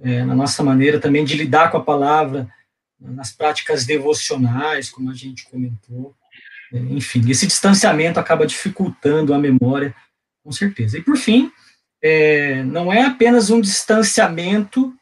é, 0.00 0.24
na 0.24 0.36
nossa 0.36 0.62
maneira 0.62 1.00
também 1.00 1.24
de 1.24 1.36
lidar 1.36 1.68
com 1.70 1.78
a 1.78 1.82
palavra, 1.82 2.48
nas 3.00 3.32
práticas 3.32 3.84
devocionais, 3.84 4.88
como 4.88 5.10
a 5.10 5.14
gente 5.14 5.48
comentou. 5.50 6.14
É, 6.72 6.78
enfim, 6.78 7.28
esse 7.28 7.44
distanciamento 7.44 8.20
acaba 8.20 8.46
dificultando 8.46 9.34
a 9.34 9.38
memória, 9.38 9.92
com 10.44 10.52
certeza. 10.52 10.98
E, 10.98 11.02
por 11.02 11.16
fim, 11.16 11.50
é, 12.00 12.62
não 12.62 12.92
é 12.92 13.02
apenas 13.02 13.50
um 13.50 13.60
distanciamento 13.60 14.94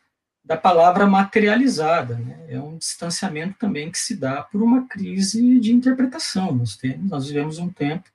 da 0.51 0.57
palavra 0.57 1.07
materializada, 1.07 2.16
né? 2.16 2.44
é 2.48 2.59
um 2.59 2.76
distanciamento 2.76 3.55
também 3.57 3.88
que 3.88 3.96
se 3.96 4.16
dá 4.16 4.42
por 4.42 4.61
uma 4.61 4.84
crise 4.88 5.61
de 5.61 5.72
interpretação. 5.72 6.51
Nós, 6.51 6.74
temos, 6.76 7.09
nós 7.09 7.28
vivemos 7.28 7.61
um 7.61 7.68
tempo 7.68 8.11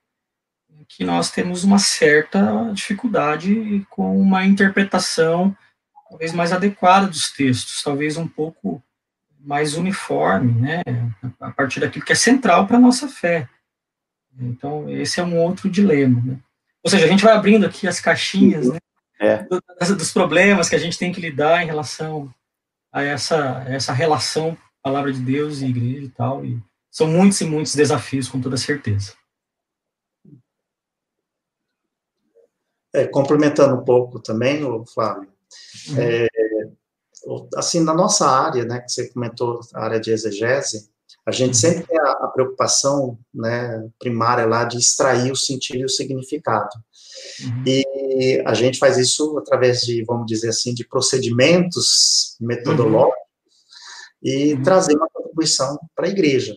em 0.70 0.84
que 0.86 1.06
nós 1.06 1.32
temos 1.32 1.64
uma 1.64 1.80
certa 1.80 2.70
dificuldade 2.74 3.88
com 3.90 4.20
uma 4.20 4.44
interpretação 4.44 5.56
talvez 6.10 6.34
mais 6.34 6.52
adequada 6.52 7.08
dos 7.08 7.32
textos, 7.32 7.82
talvez 7.82 8.18
um 8.18 8.28
pouco 8.28 8.84
mais 9.40 9.76
uniforme, 9.76 10.60
né, 10.60 10.82
a 11.40 11.52
partir 11.52 11.80
daquilo 11.80 12.04
que 12.04 12.12
é 12.12 12.16
central 12.16 12.68
para 12.68 12.76
a 12.76 12.82
nossa 12.82 13.08
fé. 13.08 13.48
Então, 14.38 14.90
esse 14.90 15.22
é 15.22 15.24
um 15.24 15.38
outro 15.38 15.70
dilema. 15.70 16.22
Né? 16.22 16.38
Ou 16.84 16.92
seja, 16.92 17.06
a 17.06 17.08
gente 17.10 17.24
vai 17.24 17.34
abrindo 17.34 17.66
aqui 17.66 17.88
as 17.88 18.02
caixinhas 18.02 18.68
né, 18.68 18.78
é. 19.20 19.46
dos 19.96 20.12
problemas 20.12 20.70
que 20.70 20.76
a 20.76 20.80
gente 20.80 20.98
tem 20.98 21.12
que 21.12 21.22
lidar 21.22 21.64
em 21.64 21.66
relação 21.66 22.34
a 22.92 23.02
essa, 23.04 23.66
essa 23.68 23.94
relação 23.94 24.58
palavra 24.86 25.12
de 25.12 25.20
Deus 25.20 25.62
e 25.62 25.66
igreja 25.66 26.06
e 26.06 26.10
tal. 26.10 26.46
E 26.46 26.62
são 26.92 27.08
muitos 27.08 27.42
e 27.42 27.46
muitos 27.46 27.74
desafios, 27.74 28.30
com 28.30 28.40
toda 28.40 28.56
certeza. 28.56 29.14
É, 32.94 33.08
complementando 33.08 33.76
um 33.76 33.84
pouco 33.84 34.20
também, 34.20 34.62
Flávio, 34.94 35.28
uhum. 35.90 35.96
é, 36.00 36.28
assim, 37.58 37.82
na 37.82 37.94
nossa 37.94 38.30
área, 38.30 38.64
né, 38.64 38.80
que 38.80 38.90
você 38.90 39.10
comentou, 39.10 39.60
a 39.74 39.84
área 39.84 40.00
de 40.00 40.12
exegese, 40.12 40.90
a 41.26 41.32
gente 41.32 41.50
uhum. 41.50 41.54
sempre 41.56 41.88
tem 41.88 42.00
a, 42.00 42.12
a, 42.12 42.28
preocupação, 42.28 43.18
né, 43.34 43.90
primária 44.00 44.46
lá 44.46 44.64
de 44.64 44.78
extrair 44.78 45.32
o 45.32 45.36
sentido 45.36 45.80
e 45.80 45.86
o 45.86 45.90
significado. 45.90 46.70
Uhum. 47.44 47.64
E 47.66 48.44
a 48.46 48.54
gente 48.54 48.78
faz 48.78 48.98
isso 48.98 49.38
através 49.38 49.82
de, 49.82 50.04
vamos 50.04 50.26
dizer 50.26 50.50
assim, 50.50 50.74
de 50.74 50.88
procedimentos 50.88 52.38
metodológicos 52.40 53.20
uhum. 54.24 54.32
e 54.32 54.54
uhum. 54.54 54.64
trazer 54.64 54.96
uma 54.96 55.10
contribuição 55.12 55.78
para 55.96 56.08
a 56.08 56.10
igreja. 56.10 56.56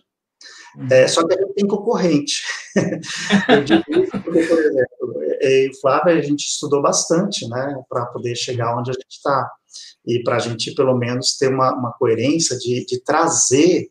Uhum. 0.76 0.86
É, 0.90 1.08
só 1.08 1.26
que 1.26 1.34
a 1.34 1.40
gente 1.40 1.54
tem 1.54 1.66
concorrente. 1.66 2.42
Eu 3.48 3.64
digo 3.64 3.84
isso 3.88 4.10
porque, 4.22 4.42
por 4.46 4.58
exemplo, 4.58 5.22
eu 5.40 5.66
e 5.66 5.80
Flávia, 5.80 6.14
a 6.14 6.22
gente 6.22 6.46
estudou 6.46 6.82
bastante, 6.82 7.48
né, 7.48 7.74
para 7.88 8.06
poder 8.06 8.36
chegar 8.36 8.76
onde 8.76 8.90
a 8.90 8.94
gente 8.94 9.06
está 9.08 9.50
e 10.06 10.22
para 10.22 10.36
a 10.36 10.38
gente, 10.38 10.74
pelo 10.74 10.96
menos, 10.96 11.36
ter 11.36 11.48
uma, 11.48 11.74
uma 11.74 11.92
coerência 11.92 12.56
de, 12.58 12.84
de 12.86 13.00
trazer, 13.02 13.90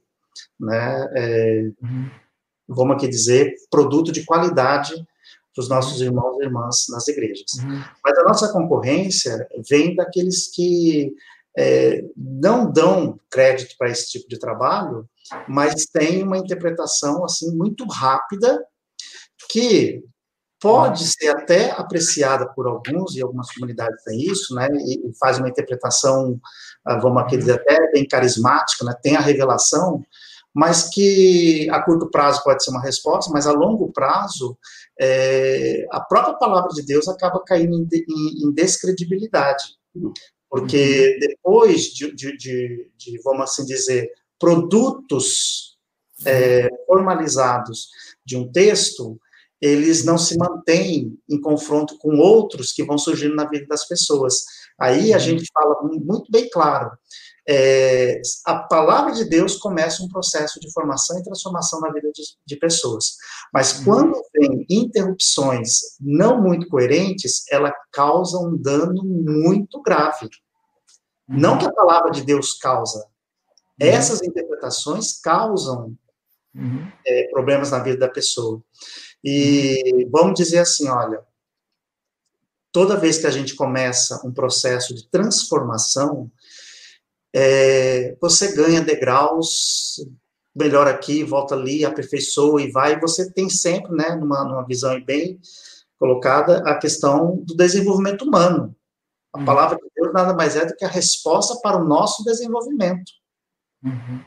né, 0.59 1.09
é, 1.15 1.61
uhum. 1.81 2.09
vamos 2.67 2.95
aqui 2.95 3.07
dizer, 3.07 3.53
produto 3.69 4.11
de 4.11 4.25
qualidade 4.25 4.93
para 5.57 5.63
os 5.63 5.69
nossos 5.69 5.99
irmãos 5.99 6.37
e 6.39 6.43
irmãs 6.43 6.85
nas 6.89 7.07
igrejas. 7.07 7.53
Uhum. 7.63 7.81
Mas 8.05 8.17
a 8.19 8.23
nossa 8.23 8.53
concorrência 8.53 9.47
vem 9.67 9.95
daqueles 9.95 10.47
que 10.53 11.15
é, 11.57 12.03
não 12.15 12.71
dão 12.71 13.19
crédito 13.27 13.75
para 13.75 13.89
esse 13.89 14.07
tipo 14.11 14.29
de 14.29 14.37
trabalho, 14.37 15.09
mas 15.47 15.87
tem 15.87 16.21
uma 16.21 16.37
interpretação 16.37 17.25
assim 17.25 17.55
muito 17.55 17.85
rápida 17.85 18.63
que 19.49 20.03
pode 20.61 21.07
ser 21.07 21.29
até 21.29 21.71
apreciada 21.71 22.47
por 22.53 22.67
alguns, 22.67 23.15
e 23.15 23.21
algumas 23.21 23.51
comunidades 23.51 24.03
têm 24.03 24.19
isso, 24.19 24.53
né, 24.53 24.67
e, 24.71 25.11
faz 25.19 25.39
uma 25.39 25.49
interpretação, 25.49 26.39
ah, 26.85 26.97
vamos 26.99 27.21
aqui 27.21 27.37
dizer, 27.37 27.53
até 27.53 27.91
bem 27.91 28.07
carismática, 28.07 28.83
né, 28.83 28.93
tem 29.01 29.15
a 29.15 29.21
revelação, 29.21 30.03
mas 30.53 30.89
que 30.89 31.69
a 31.69 31.79
curto 31.83 32.09
prazo 32.09 32.43
pode 32.43 32.63
ser 32.63 32.71
uma 32.71 32.81
resposta, 32.81 33.31
mas 33.31 33.45
a 33.45 33.51
longo 33.51 33.91
prazo, 33.91 34.57
é, 34.99 35.85
a 35.91 35.99
própria 35.99 36.35
palavra 36.35 36.69
de 36.69 36.83
Deus 36.83 37.07
acaba 37.07 37.43
caindo 37.43 37.75
em, 37.75 37.87
em, 37.93 38.47
em 38.47 38.51
descredibilidade, 38.53 39.63
porque 40.49 41.13
uhum. 41.13 41.19
depois 41.19 41.83
de, 41.85 42.15
de, 42.15 42.37
de, 42.37 42.91
de, 42.97 43.21
vamos 43.23 43.43
assim 43.43 43.65
dizer, 43.65 44.09
produtos 44.39 45.77
é, 46.25 46.69
formalizados 46.85 47.89
de 48.25 48.35
um 48.35 48.51
texto, 48.51 49.19
eles 49.61 50.05
não 50.05 50.17
se 50.17 50.37
mantêm 50.37 51.17
em 51.29 51.41
confronto 51.41 51.97
com 51.97 52.17
outros 52.17 52.71
que 52.71 52.83
vão 52.83 52.97
surgindo 52.97 53.35
na 53.35 53.49
vida 53.49 53.65
das 53.67 53.87
pessoas. 53.87 54.45
Aí 54.79 55.13
a 55.13 55.17
gente 55.17 55.49
fala 55.51 55.75
muito 55.83 56.31
bem 56.31 56.47
claro. 56.49 56.91
É, 57.49 58.21
a 58.45 58.55
palavra 58.59 59.13
de 59.13 59.23
Deus 59.23 59.55
começa 59.55 60.03
um 60.03 60.09
processo 60.09 60.59
de 60.59 60.71
formação 60.73 61.17
e 61.17 61.23
transformação 61.23 61.79
na 61.79 61.91
vida 61.91 62.11
de, 62.13 62.21
de 62.45 62.55
pessoas. 62.57 63.15
Mas 63.53 63.73
quando 63.83 64.21
vem 64.33 64.65
interrupções 64.69 65.97
não 65.99 66.41
muito 66.41 66.67
coerentes, 66.67 67.45
ela 67.49 67.73
causa 67.91 68.37
um 68.37 68.57
dano 68.57 69.03
muito 69.03 69.81
grave. 69.81 70.29
Não 71.27 71.57
que 71.57 71.65
a 71.65 71.71
palavra 71.71 72.11
de 72.11 72.23
Deus 72.23 72.53
causa. 72.53 73.05
Essas 73.79 74.21
interpretações 74.23 75.19
causam 75.19 75.95
uhum. 76.55 76.91
é, 77.05 77.27
problemas 77.29 77.71
na 77.71 77.79
vida 77.79 77.97
da 77.97 78.09
pessoa. 78.09 78.61
E 79.23 80.07
vamos 80.11 80.35
dizer 80.35 80.59
assim, 80.59 80.87
olha, 80.87 81.21
toda 82.71 82.97
vez 82.97 83.17
que 83.17 83.27
a 83.27 83.31
gente 83.31 83.55
começa 83.55 84.21
um 84.25 84.31
processo 84.31 84.95
de 84.95 85.07
transformação, 85.09 86.31
é, 87.33 88.15
você 88.21 88.55
ganha 88.55 88.81
degraus, 88.81 89.99
melhora 90.57 90.91
aqui, 90.91 91.23
volta 91.23 91.55
ali, 91.55 91.85
aperfeiçoa 91.85 92.61
e 92.61 92.71
vai, 92.71 92.99
você 92.99 93.31
tem 93.31 93.49
sempre, 93.49 93.91
né, 93.95 94.15
numa, 94.15 94.43
numa 94.43 94.65
visão 94.65 94.99
bem 95.03 95.39
colocada, 95.99 96.59
a 96.69 96.77
questão 96.77 97.37
do 97.37 97.55
desenvolvimento 97.55 98.23
humano. 98.23 98.75
A 99.33 99.39
uhum. 99.39 99.45
palavra 99.45 99.77
de 99.77 99.89
Deus 99.95 100.13
nada 100.13 100.33
mais 100.33 100.55
é 100.55 100.65
do 100.65 100.75
que 100.75 100.85
a 100.85 100.89
resposta 100.89 101.59
para 101.61 101.77
o 101.77 101.87
nosso 101.87 102.23
desenvolvimento. 102.23 103.11
Uhum. 103.83 104.23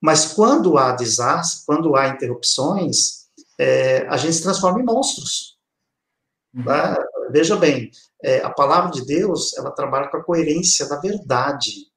Mas 0.00 0.32
quando 0.32 0.78
há 0.78 0.92
desastre, 0.92 1.64
quando 1.66 1.94
há 1.96 2.08
interrupções, 2.08 3.28
é, 3.58 4.06
a 4.08 4.16
gente 4.16 4.34
se 4.34 4.42
transforma 4.42 4.80
em 4.80 4.84
monstros. 4.84 5.58
Uhum. 6.54 6.64
Né? 6.64 6.96
Veja 7.30 7.56
bem, 7.56 7.90
é, 8.22 8.38
a 8.38 8.50
palavra 8.50 8.90
de 8.90 9.04
Deus, 9.04 9.56
ela 9.56 9.70
trabalha 9.70 10.08
com 10.08 10.16
a 10.16 10.24
coerência 10.24 10.88
da 10.88 10.98
verdade. 10.98 11.89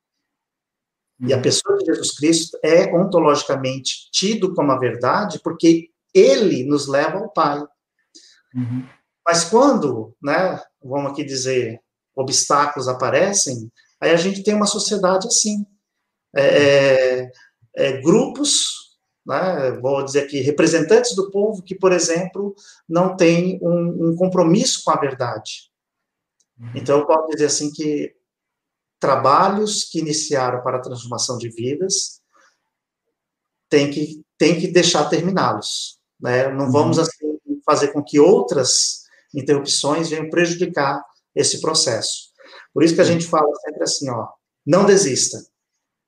E 1.27 1.33
a 1.33 1.39
pessoa 1.39 1.77
de 1.77 1.85
Jesus 1.85 2.15
Cristo 2.15 2.57
é 2.63 2.93
ontologicamente 2.93 4.09
tido 4.11 4.53
como 4.53 4.71
a 4.71 4.77
verdade 4.77 5.39
porque 5.43 5.89
ele 6.13 6.63
nos 6.65 6.87
leva 6.87 7.17
ao 7.17 7.29
Pai. 7.29 7.63
Uhum. 8.53 8.85
Mas 9.25 9.45
quando, 9.45 10.15
né, 10.21 10.61
vamos 10.83 11.11
aqui 11.11 11.23
dizer, 11.23 11.79
obstáculos 12.15 12.87
aparecem, 12.87 13.71
aí 14.01 14.11
a 14.11 14.17
gente 14.17 14.43
tem 14.43 14.53
uma 14.53 14.65
sociedade 14.65 15.27
assim. 15.27 15.65
É, 16.35 16.45
é, 16.45 17.31
é 17.75 18.01
grupos 18.01 18.83
né, 19.25 19.71
vou 19.81 20.03
dizer 20.03 20.23
aqui, 20.23 20.41
representantes 20.41 21.15
do 21.15 21.31
povo 21.31 21.63
que, 21.63 21.73
por 21.73 21.91
exemplo, 21.91 22.53
não 22.87 23.15
têm 23.15 23.57
um, 23.61 24.09
um 24.09 24.15
compromisso 24.15 24.83
com 24.83 24.91
a 24.91 24.99
verdade. 24.99 25.71
Uhum. 26.59 26.71
Então, 26.75 26.99
eu 26.99 27.05
posso 27.05 27.29
dizer 27.29 27.45
assim 27.45 27.71
que 27.71 28.13
trabalhos 29.03 29.83
que 29.83 29.99
iniciaram 29.99 30.63
para 30.63 30.77
a 30.77 30.81
transformação 30.81 31.37
de 31.37 31.49
vidas 31.49 32.21
tem 33.69 33.91
que, 33.91 34.23
tem 34.37 34.57
que 34.57 34.69
deixar 34.69 35.09
terminá-los. 35.09 35.99
Né? 36.17 36.47
Não 36.47 36.67
uhum. 36.67 36.71
vamos 36.71 36.97
assim, 36.97 37.37
fazer 37.65 37.89
com 37.89 38.01
que 38.01 38.17
outras 38.17 39.03
interrupções 39.35 40.09
venham 40.09 40.29
prejudicar 40.29 41.03
esse 41.35 41.59
processo. 41.59 42.29
Por 42.73 42.81
isso 42.81 42.95
que 42.95 43.01
a 43.01 43.05
gente 43.05 43.27
fala 43.27 43.53
sempre 43.55 43.83
assim, 43.83 44.09
ó, 44.09 44.29
não 44.65 44.85
desista, 44.85 45.45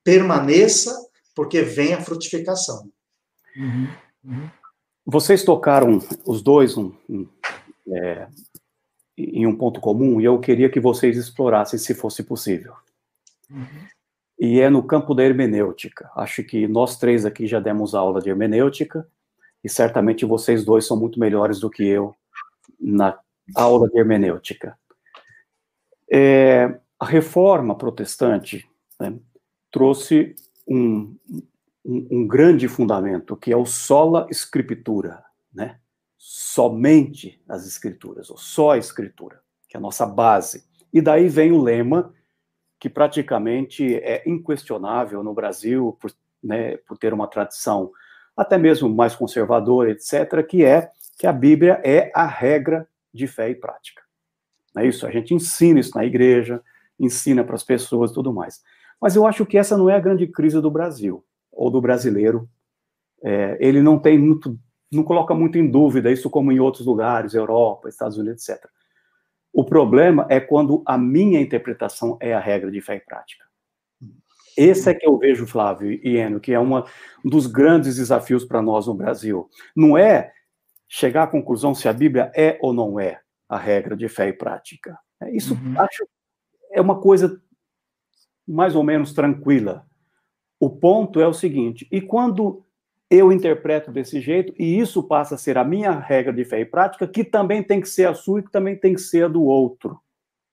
permaneça, 0.01 0.95
porque 1.35 1.63
vem 1.63 1.93
a 1.93 2.01
frutificação. 2.01 2.89
Uhum, 3.57 3.89
uhum. 4.23 4.49
Vocês 5.05 5.43
tocaram 5.43 5.99
os 6.25 6.41
dois 6.41 6.77
um, 6.77 6.93
um, 7.09 7.27
é, 7.89 8.29
em 9.17 9.45
um 9.45 9.57
ponto 9.57 9.81
comum 9.81 10.21
e 10.21 10.23
eu 10.23 10.39
queria 10.39 10.69
que 10.69 10.79
vocês 10.79 11.17
explorassem, 11.17 11.77
se 11.77 11.93
fosse 11.93 12.23
possível. 12.23 12.73
Uhum. 13.49 13.65
E 14.39 14.59
é 14.59 14.69
no 14.69 14.83
campo 14.83 15.13
da 15.13 15.23
hermenêutica. 15.23 16.09
Acho 16.15 16.43
que 16.43 16.67
nós 16.67 16.97
três 16.97 17.25
aqui 17.25 17.47
já 17.47 17.59
demos 17.59 17.95
aula 17.95 18.21
de 18.21 18.29
hermenêutica 18.29 19.07
e 19.63 19.69
certamente 19.69 20.25
vocês 20.25 20.65
dois 20.65 20.85
são 20.85 20.97
muito 20.97 21.19
melhores 21.19 21.59
do 21.59 21.69
que 21.69 21.85
eu 21.85 22.15
na 22.79 23.17
aula 23.55 23.89
de 23.89 23.97
hermenêutica. 23.97 24.77
É, 26.11 26.79
a 26.99 27.05
reforma 27.05 27.75
protestante 27.75 28.67
né, 28.99 29.17
trouxe 29.71 30.35
um, 30.67 31.15
um, 31.83 32.07
um 32.11 32.27
grande 32.27 32.67
fundamento, 32.67 33.35
que 33.35 33.51
é 33.51 33.57
o 33.57 33.65
sola 33.65 34.27
scriptura, 34.31 35.23
né? 35.53 35.79
somente 36.17 37.41
as 37.47 37.67
escrituras, 37.67 38.29
ou 38.29 38.37
só 38.37 38.71
a 38.71 38.77
escritura, 38.77 39.39
que 39.67 39.77
é 39.77 39.79
a 39.79 39.81
nossa 39.81 40.05
base. 40.05 40.65
E 40.91 41.01
daí 41.01 41.27
vem 41.29 41.51
o 41.51 41.61
lema 41.61 42.13
que 42.79 42.89
praticamente 42.89 43.95
é 43.95 44.23
inquestionável 44.25 45.23
no 45.23 45.33
Brasil, 45.33 45.97
por, 45.99 46.11
né, 46.43 46.77
por 46.77 46.97
ter 46.97 47.13
uma 47.13 47.27
tradição 47.27 47.91
até 48.35 48.57
mesmo 48.57 48.89
mais 48.89 49.15
conservadora, 49.15 49.91
etc., 49.91 50.45
que 50.45 50.63
é 50.63 50.89
que 51.17 51.25
a 51.25 51.31
Bíblia 51.31 51.79
é 51.83 52.11
a 52.13 52.25
regra 52.25 52.87
de 53.13 53.27
fé 53.27 53.49
e 53.49 53.55
prática. 53.55 54.01
É 54.77 54.85
isso? 54.85 55.07
A 55.07 55.11
gente 55.11 55.33
ensina 55.33 55.79
isso 55.79 55.95
na 55.95 56.03
igreja, 56.03 56.61
ensina 56.99 57.43
para 57.43 57.55
as 57.55 57.63
pessoas 57.63 58.11
e 58.11 58.13
tudo 58.13 58.33
mais. 58.33 58.61
Mas 58.99 59.15
eu 59.15 59.25
acho 59.25 59.45
que 59.45 59.57
essa 59.57 59.77
não 59.77 59.89
é 59.89 59.95
a 59.95 59.99
grande 59.99 60.27
crise 60.27 60.59
do 60.61 60.69
Brasil, 60.69 61.23
ou 61.51 61.71
do 61.71 61.79
brasileiro. 61.79 62.49
É, 63.23 63.57
ele 63.59 63.81
não 63.81 63.97
tem 63.97 64.19
muito, 64.19 64.59
não 64.91 65.03
coloca 65.03 65.33
muito 65.33 65.57
em 65.57 65.69
dúvida 65.69 66.11
isso 66.11 66.29
como 66.29 66.51
em 66.51 66.59
outros 66.59 66.85
lugares, 66.85 67.33
Europa, 67.33 67.87
Estados 67.87 68.17
Unidos, 68.17 68.47
etc. 68.47 68.69
O 69.55 69.63
problema 69.63 70.27
é 70.29 70.37
quando 70.37 70.83
a 70.85 70.97
minha 70.97 71.39
interpretação 71.39 72.17
é 72.19 72.33
a 72.33 72.39
regra 72.41 72.69
de 72.69 72.81
fé 72.81 72.97
e 72.97 72.99
prática. 72.99 73.45
Esse 74.57 74.89
é 74.89 74.93
que 74.93 75.07
eu 75.07 75.17
vejo, 75.17 75.47
Flávio 75.47 75.89
e 75.89 76.17
Enio, 76.17 76.41
que 76.41 76.53
é 76.53 76.59
uma, 76.59 76.85
um 77.23 77.29
dos 77.29 77.47
grandes 77.47 77.95
desafios 77.95 78.43
para 78.43 78.61
nós 78.61 78.87
no 78.87 78.93
Brasil. 78.93 79.49
Não 79.73 79.97
é 79.97 80.33
chegar 80.89 81.23
à 81.23 81.27
conclusão 81.27 81.73
se 81.73 81.87
a 81.87 81.93
Bíblia 81.93 82.33
é 82.35 82.59
ou 82.61 82.73
não 82.73 82.99
é 82.99 83.21
a 83.47 83.57
regra 83.57 83.95
de 83.95 84.09
fé 84.09 84.27
e 84.27 84.33
prática. 84.33 84.99
É, 85.21 85.31
isso 85.31 85.53
uhum. 85.53 85.79
acho 85.79 86.05
é 86.73 86.81
uma 86.81 86.99
coisa 86.99 87.41
mais 88.45 88.75
ou 88.75 88.83
menos 88.83 89.13
tranquila. 89.13 89.85
O 90.59 90.69
ponto 90.69 91.21
é 91.21 91.27
o 91.27 91.33
seguinte: 91.33 91.87
e 91.89 92.01
quando 92.01 92.65
eu 93.09 93.31
interpreto 93.31 93.91
desse 93.91 94.19
jeito, 94.19 94.53
e 94.57 94.79
isso 94.79 95.03
passa 95.03 95.35
a 95.35 95.37
ser 95.37 95.57
a 95.57 95.63
minha 95.63 95.91
regra 95.91 96.33
de 96.33 96.43
fé 96.43 96.59
e 96.59 96.65
prática, 96.65 97.07
que 97.07 97.23
também 97.23 97.61
tem 97.61 97.79
que 97.79 97.87
ser 97.87 98.07
a 98.07 98.13
sua 98.13 98.39
e 98.39 98.43
que 98.43 98.51
também 98.51 98.75
tem 98.75 98.93
que 98.93 99.01
ser 99.01 99.25
a 99.25 99.27
do 99.27 99.43
outro. 99.43 99.99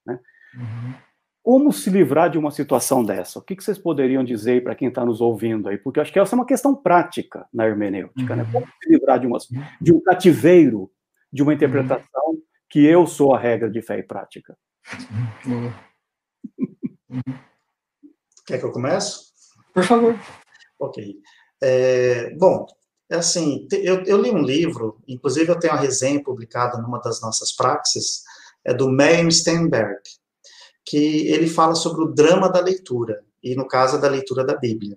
Né? 0.05 0.19
Uhum. 0.55 0.95
Como 1.43 1.73
se 1.73 1.91
livrar 1.91 2.31
de 2.31 2.39
uma 2.39 2.51
situação 2.51 3.03
dessa? 3.03 3.39
O 3.39 3.43
que, 3.43 3.55
vocês 3.55 3.79
poderiam 3.79 4.23
dizer 4.23 4.63
para 4.63 4.75
quem 4.75 4.89
está 4.89 5.05
nos 5.05 5.21
ouvindo 5.21 5.69
aí? 5.69 5.77
Porque 5.77 5.99
eu 5.99 6.03
acho 6.03 6.13
que 6.13 6.19
essa 6.19 6.35
é 6.35 6.39
uma 6.39 6.47
questão 6.47 6.75
prática 6.75 7.49
na 7.53 7.67
hermenêutica, 7.67 8.37
né? 8.37 8.43
uhum. 8.45 8.49
né? 8.49 8.53
Como 8.53 8.67
se 8.67 8.89
livrar 8.89 9.19
de, 9.19 9.27
uma, 9.27 9.39
de 9.81 9.93
um 9.93 10.01
cativeiro, 10.01 10.91
de 11.33 11.43
uma 11.43 11.55
interpretação 11.55 12.29
uhum. 12.29 12.43
que 12.69 12.85
eu 12.85 13.07
sou 13.07 13.35
a 13.35 13.39
regra 13.39 13.69
de 13.69 13.81
fé 13.83 13.99
e 13.99 14.03
prática? 14.03 14.57
Uhum. 15.47 15.73
Quer 18.47 18.59
que 18.59 18.65
eu 18.65 18.73
comece? 18.73 19.33
Por 19.73 19.85
favor. 19.85 20.15
Ok. 20.79 21.17
É, 21.63 22.35
bom, 22.35 22.67
é 23.09 23.17
assim, 23.17 23.69
eu, 23.71 24.03
eu, 24.05 24.21
li 24.21 24.31
um 24.31 24.43
livro, 24.43 24.99
inclusive 25.07 25.51
eu 25.51 25.59
tenho 25.59 25.75
uma 25.75 25.81
resenha 25.81 26.23
publicada 26.23 26.79
numa 26.79 26.99
das 26.99 27.21
nossas 27.21 27.53
praxis, 27.53 28.23
é 28.65 28.75
do 28.75 28.91
Meyer 28.91 29.31
Steinberg, 29.31 30.01
que 30.85 31.29
ele 31.29 31.47
fala 31.47 31.75
sobre 31.75 32.03
o 32.03 32.13
drama 32.13 32.51
da 32.51 32.61
leitura, 32.61 33.23
e 33.43 33.55
no 33.55 33.69
caso 33.69 34.01
da 34.01 34.09
leitura 34.09 34.45
da 34.45 34.57
Bíblia. 34.57 34.97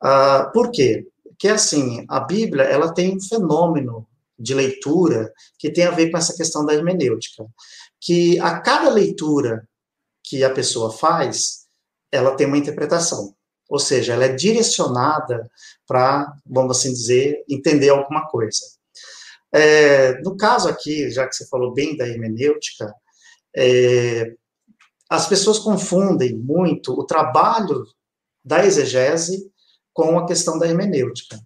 Ah, 0.00 0.50
por 0.52 0.70
quê? 0.70 1.06
Porque, 1.24 1.48
assim, 1.48 2.04
a 2.08 2.20
Bíblia, 2.20 2.64
ela 2.64 2.92
tem 2.92 3.16
um 3.16 3.20
fenômeno 3.20 4.06
de 4.38 4.54
leitura 4.54 5.32
que 5.58 5.70
tem 5.70 5.84
a 5.84 5.90
ver 5.90 6.10
com 6.10 6.18
essa 6.18 6.36
questão 6.36 6.64
da 6.64 6.74
hermenêutica, 6.74 7.46
que 8.00 8.38
a 8.40 8.60
cada 8.60 8.88
leitura 8.90 9.66
que 10.22 10.44
a 10.44 10.50
pessoa 10.50 10.92
faz, 10.92 11.66
ela 12.10 12.36
tem 12.36 12.46
uma 12.46 12.58
interpretação, 12.58 13.34
ou 13.72 13.78
seja, 13.78 14.12
ela 14.12 14.26
é 14.26 14.34
direcionada 14.34 15.50
para, 15.86 16.30
vamos 16.44 16.76
assim 16.76 16.92
dizer, 16.92 17.42
entender 17.48 17.88
alguma 17.88 18.28
coisa. 18.28 18.60
É, 19.50 20.20
no 20.20 20.36
caso 20.36 20.68
aqui, 20.68 21.10
já 21.10 21.26
que 21.26 21.34
você 21.34 21.46
falou 21.46 21.72
bem 21.72 21.96
da 21.96 22.06
hermenêutica, 22.06 22.94
é, 23.56 24.34
as 25.08 25.26
pessoas 25.26 25.58
confundem 25.58 26.36
muito 26.36 26.92
o 26.92 27.06
trabalho 27.06 27.86
da 28.44 28.62
exegese 28.62 29.50
com 29.94 30.18
a 30.18 30.26
questão 30.26 30.58
da 30.58 30.68
hermenêutica. 30.68 31.40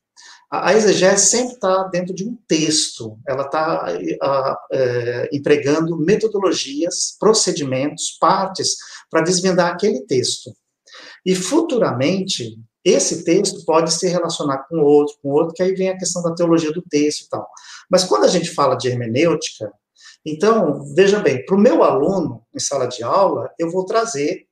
A, 0.51 0.75
exegese 0.75 1.27
sempre 1.27 1.55
está 1.55 1.85
dentro 1.85 2.13
de 2.13 2.29
um 2.29 2.37
texto, 2.49 3.17
ela 3.29 3.43
está 3.43 3.87
é, 4.73 5.29
empregando 5.33 5.97
metodologias, 5.97 7.17
procedimentos, 7.21 8.17
partes, 8.21 8.75
para 9.09 9.23
desvendar 9.23 9.71
aquele 9.71 10.01
texto. 10.01 10.53
E 11.27 11.35
futuramente, 11.35 12.57
esse 12.85 13.25
texto 13.25 13.65
pode 13.65 13.93
se 13.93 14.07
relacionar 14.07 14.59
com 14.69 14.79
outro, 14.79 15.17
com 15.21 15.31
outro, 15.31 15.53
que 15.53 15.63
aí 15.63 15.75
vem 15.75 15.89
a 15.89 15.99
questão 15.99 16.23
da 16.23 16.33
teologia 16.33 16.73
do 16.73 16.81
texto 16.83 17.25
e 17.25 17.29
tal. 17.29 17.49
Mas 17.91 18.05
quando 18.05 18.23
a 18.25 18.29
gente 18.29 18.55
fala 18.55 18.77
de 18.77 18.87
hermenêutica, 18.87 19.73
então, 20.25 20.95
veja 20.95 21.19
bem, 21.19 21.45
para 21.45 21.57
o 21.57 21.61
meu 21.61 21.83
aluno 21.83 22.45
em 22.55 22.61
sala 22.61 22.87
de 22.87 23.03
aula, 23.03 23.51
eu 23.59 23.71
vou 23.73 23.85
trazer 23.85 24.47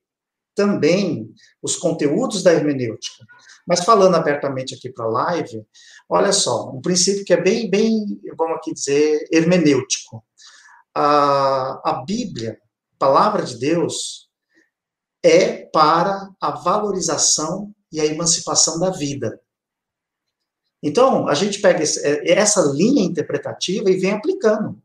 também 0.53 1.33
os 1.63 1.77
conteúdos 1.77 2.43
da 2.43 2.53
hermenêutica. 2.53 3.25
Mas 3.65 3.85
falando 3.85 4.15
abertamente 4.15 4.75
aqui 4.75 4.89
para 4.89 5.05
a 5.05 5.09
live, 5.09 5.65
olha 6.09 6.33
só, 6.33 6.71
um 6.71 6.81
princípio 6.81 7.23
que 7.23 7.33
é 7.33 7.41
bem, 7.41 7.69
bem, 7.69 8.19
vamos 8.37 8.57
aqui 8.57 8.73
dizer, 8.73 9.27
hermenêutico. 9.31 10.23
A, 10.93 11.81
a 11.83 12.03
Bíblia, 12.05 12.59
a 12.95 12.97
palavra 12.99 13.43
de 13.43 13.57
Deus, 13.57 14.24
é 15.25 15.65
para 15.65 16.29
a 16.39 16.51
valorização 16.51 17.73
e 17.91 17.99
a 17.99 18.05
emancipação 18.05 18.79
da 18.79 18.91
vida. 18.91 19.41
Então, 20.83 21.27
a 21.27 21.33
gente 21.33 21.59
pega 21.59 21.83
essa 21.83 22.61
linha 22.73 23.03
interpretativa 23.03 23.89
e 23.89 23.97
vem 23.97 24.11
aplicando. 24.11 24.79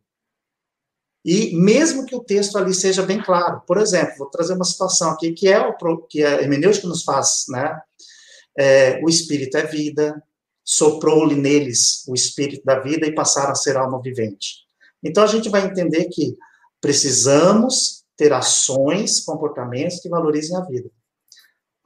E 1.22 1.54
mesmo 1.54 2.06
que 2.06 2.16
o 2.16 2.24
texto 2.24 2.56
ali 2.56 2.72
seja 2.72 3.02
bem 3.02 3.22
claro, 3.22 3.60
por 3.66 3.76
exemplo, 3.76 4.16
vou 4.16 4.30
trazer 4.30 4.54
uma 4.54 4.64
situação 4.64 5.10
aqui 5.10 5.32
que 5.32 5.46
é 5.46 5.60
o 5.60 5.98
que 5.98 6.24
a 6.24 6.40
hermenêutica 6.40 6.88
nos 6.88 7.04
faz, 7.04 7.44
né? 7.50 7.78
É, 8.58 8.98
o 9.04 9.10
espírito 9.10 9.58
é 9.58 9.66
vida, 9.66 10.22
soprou-lhe 10.64 11.34
neles 11.34 12.02
o 12.08 12.14
espírito 12.14 12.64
da 12.64 12.80
vida 12.80 13.06
e 13.06 13.14
passaram 13.14 13.52
a 13.52 13.54
ser 13.54 13.76
alma 13.76 14.00
vivente. 14.00 14.64
Então 15.02 15.22
a 15.22 15.26
gente 15.26 15.50
vai 15.50 15.66
entender 15.66 16.06
que 16.06 16.38
precisamos 16.80 17.99
ter 18.20 18.34
ações, 18.34 19.20
comportamentos 19.20 19.98
que 19.98 20.08
valorizem 20.10 20.54
a 20.54 20.60
vida. 20.60 20.90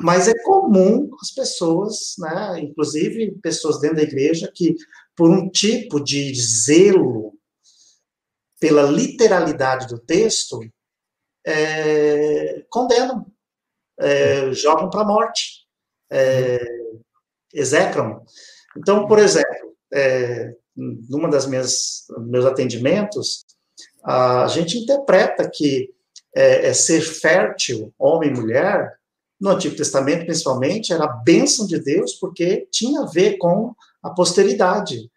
Mas 0.02 0.26
é 0.26 0.34
comum 0.42 1.08
as 1.22 1.30
pessoas, 1.30 2.16
né, 2.18 2.58
inclusive 2.58 3.38
pessoas 3.40 3.78
dentro 3.78 3.98
da 3.98 4.02
igreja, 4.02 4.50
que 4.52 4.74
por 5.14 5.30
um 5.30 5.48
tipo 5.48 6.02
de 6.02 6.34
zelo 6.34 7.38
pela 8.58 8.82
literalidade 8.82 9.86
do 9.86 9.96
texto, 9.96 10.58
é, 11.46 12.64
condenam, 12.68 13.24
é, 14.00 14.50
jogam 14.50 14.90
para 14.90 15.02
a 15.02 15.06
morte, 15.06 15.68
é, 16.10 16.58
execram. 17.52 18.24
Então, 18.76 19.06
por 19.06 19.20
exemplo, 19.20 19.76
é, 19.92 20.52
numa 20.74 21.30
das 21.30 21.46
minhas 21.46 22.06
meus 22.26 22.44
atendimentos, 22.44 23.44
a 24.02 24.48
gente 24.48 24.78
interpreta 24.78 25.48
que 25.48 25.93
é, 26.34 26.68
é 26.68 26.74
ser 26.74 27.00
fértil, 27.00 27.92
homem 27.98 28.30
e 28.30 28.34
mulher, 28.34 28.98
no 29.40 29.50
Antigo 29.50 29.76
Testamento 29.76 30.24
principalmente, 30.24 30.92
era 30.92 31.04
a 31.04 31.12
bênção 31.12 31.66
de 31.66 31.78
Deus, 31.78 32.14
porque 32.14 32.66
tinha 32.70 33.02
a 33.02 33.06
ver 33.06 33.36
com 33.36 33.74
a 34.02 34.10
posteridade. 34.10 35.10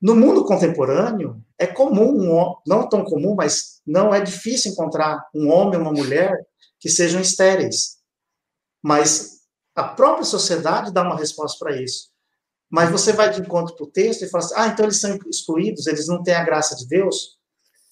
No 0.00 0.14
mundo 0.14 0.44
contemporâneo, 0.44 1.42
é 1.58 1.66
comum, 1.66 2.54
não 2.66 2.88
tão 2.88 3.04
comum, 3.04 3.34
mas 3.34 3.80
não 3.86 4.14
é 4.14 4.20
difícil 4.20 4.72
encontrar 4.72 5.26
um 5.34 5.50
homem 5.50 5.78
e 5.78 5.82
uma 5.82 5.92
mulher 5.92 6.38
que 6.78 6.88
sejam 6.88 7.20
estéreis. 7.20 7.96
Mas 8.82 9.40
a 9.74 9.84
própria 9.84 10.24
sociedade 10.24 10.92
dá 10.92 11.02
uma 11.02 11.16
resposta 11.16 11.58
para 11.58 11.80
isso. 11.80 12.10
Mas 12.70 12.90
você 12.90 13.12
vai 13.12 13.30
de 13.30 13.40
encontro 13.40 13.74
para 13.74 13.84
o 13.84 13.90
texto 13.90 14.22
e 14.22 14.28
fala 14.28 14.44
assim: 14.44 14.54
ah, 14.56 14.66
então 14.68 14.84
eles 14.84 15.00
são 15.00 15.18
excluídos, 15.28 15.86
eles 15.86 16.08
não 16.08 16.22
têm 16.22 16.34
a 16.34 16.44
graça 16.44 16.74
de 16.76 16.86
Deus. 16.86 17.38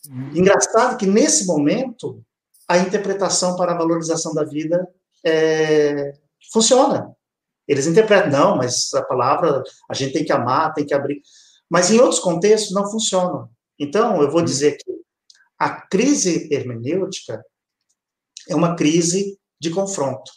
Uhum. 0.08 0.30
Engraçado 0.34 0.96
que 0.98 1.06
nesse 1.06 1.46
momento 1.46 2.22
a 2.68 2.78
interpretação 2.78 3.56
para 3.56 3.72
a 3.72 3.76
valorização 3.76 4.34
da 4.34 4.44
vida 4.44 4.86
é, 5.24 6.12
funciona. 6.52 7.14
Eles 7.66 7.86
interpretam, 7.86 8.30
não, 8.30 8.56
mas 8.56 8.92
a 8.94 9.02
palavra 9.02 9.62
a 9.88 9.94
gente 9.94 10.12
tem 10.12 10.24
que 10.24 10.32
amar, 10.32 10.74
tem 10.74 10.84
que 10.84 10.94
abrir. 10.94 11.22
Mas 11.68 11.90
em 11.90 11.98
outros 11.98 12.20
contextos 12.20 12.74
não 12.74 12.90
funciona. 12.90 13.48
Então, 13.78 14.20
eu 14.22 14.30
vou 14.30 14.40
uhum. 14.40 14.44
dizer 14.44 14.76
que 14.76 14.92
a 15.58 15.70
crise 15.70 16.48
hermenêutica 16.52 17.44
é 18.48 18.54
uma 18.54 18.76
crise 18.76 19.38
de 19.58 19.70
confronto. 19.70 20.30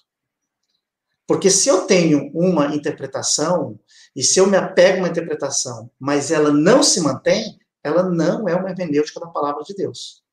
Porque 1.27 1.51
se 1.51 1.67
eu 1.67 1.85
tenho 1.85 2.31
uma 2.33 2.73
interpretação, 2.73 3.77
e 4.15 4.23
se 4.23 4.39
eu 4.39 4.47
me 4.47 4.55
apego 4.55 4.97
a 4.97 4.99
uma 5.01 5.09
interpretação, 5.09 5.91
mas 5.99 6.31
ela 6.31 6.51
não 6.51 6.81
se 6.81 7.01
mantém, 7.01 7.59
ela 7.83 8.03
não 8.03 8.47
é 8.47 8.55
uma 8.55 8.69
hermenêutica 8.69 9.19
da 9.19 9.27
palavra 9.27 9.61
de 9.63 9.73
Deus. 9.75 10.23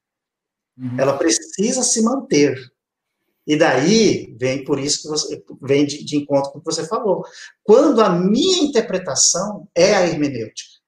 Uhum. 0.76 0.98
Ela 0.98 1.16
precisa 1.16 1.82
se 1.82 2.02
manter. 2.02 2.56
E 3.46 3.56
daí 3.56 4.34
vem 4.38 4.64
por 4.64 4.78
isso 4.78 5.02
que 5.02 5.08
você 5.08 5.44
vem 5.62 5.84
de, 5.84 6.04
de 6.04 6.16
encontro 6.16 6.50
com 6.50 6.58
o 6.58 6.62
que 6.62 6.72
você 6.72 6.86
falou. 6.86 7.24
Quando 7.62 8.00
a 8.00 8.08
minha 8.08 8.64
interpretação 8.64 9.68
é 9.74 9.94
a 9.94 10.06
hermenêutica, 10.06 10.80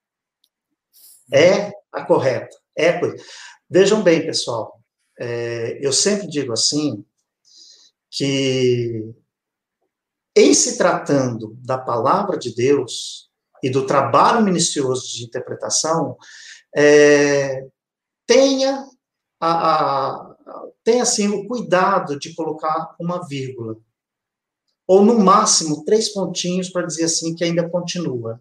é 1.33 1.71
a 1.93 2.05
correta. 2.05 2.57
Equity. 2.77 3.23
Vejam 3.69 4.03
bem, 4.03 4.25
pessoal, 4.25 4.81
é, 5.19 5.79
eu 5.81 5.93
sempre 5.93 6.29
digo 6.29 6.53
assim, 6.53 7.05
que 8.11 9.13
em 10.37 10.55
se 10.55 10.77
tratando 10.77 11.57
da 11.63 11.79
palavra 11.79 12.39
de 12.39 12.55
Deus 12.55 13.31
e 13.63 13.71
do 13.71 13.87
trabalho 13.87 14.45
minucioso 14.45 15.11
de 15.13 15.25
interpretação, 15.25 16.17
é, 16.77 17.67
tenha 18.27 18.87
a, 19.53 20.27
a, 20.31 20.37
tenha 20.85 21.03
assim 21.03 21.29
o 21.29 21.47
cuidado 21.47 22.19
de 22.19 22.35
colocar 22.35 22.95
uma 23.01 23.27
vírgula 23.27 23.77
ou 24.87 25.05
no 25.05 25.19
máximo 25.19 25.85
três 25.85 26.13
pontinhos 26.13 26.69
para 26.69 26.87
dizer 26.87 27.05
assim 27.05 27.35
que 27.35 27.43
ainda 27.43 27.69
continua, 27.69 28.41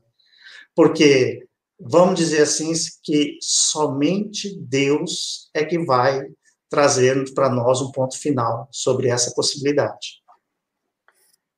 porque 0.75 1.47
vamos 1.79 2.19
dizer 2.19 2.43
assim 2.43 2.71
que 3.03 3.37
somente 3.41 4.55
Deus 4.59 5.49
é 5.53 5.65
que 5.65 5.79
vai 5.79 6.23
trazer 6.69 7.33
para 7.33 7.49
nós 7.49 7.81
um 7.81 7.91
ponto 7.91 8.17
final 8.19 8.67
sobre 8.71 9.07
essa 9.07 9.33
possibilidade. 9.33 10.21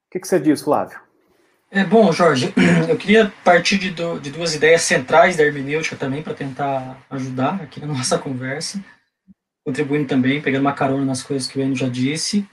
O 0.07 0.11
que, 0.11 0.19
que 0.19 0.27
você 0.27 0.39
diz, 0.39 0.61
Flávio? 0.61 0.99
É 1.69 1.83
bom, 1.83 2.11
Jorge. 2.13 2.53
Eu 2.87 2.97
queria 2.97 3.31
partir 3.43 3.77
de, 3.77 3.91
do, 3.91 4.19
de 4.19 4.31
duas 4.31 4.55
ideias 4.55 4.83
centrais 4.83 5.35
da 5.35 5.43
hermenêutica 5.43 5.97
também 5.97 6.23
para 6.23 6.33
tentar 6.33 7.05
ajudar 7.09 7.61
aqui 7.61 7.79
na 7.81 7.87
nossa 7.91 8.17
conversa, 8.17 8.83
contribuindo 9.67 10.07
também, 10.07 10.41
pegando 10.41 10.61
uma 10.61 10.71
carona 10.71 11.03
nas 11.03 11.21
coisas 11.21 11.45
que 11.45 11.59
o 11.59 11.61
Enio 11.61 11.75
já 11.75 11.89
disse. 11.89 12.47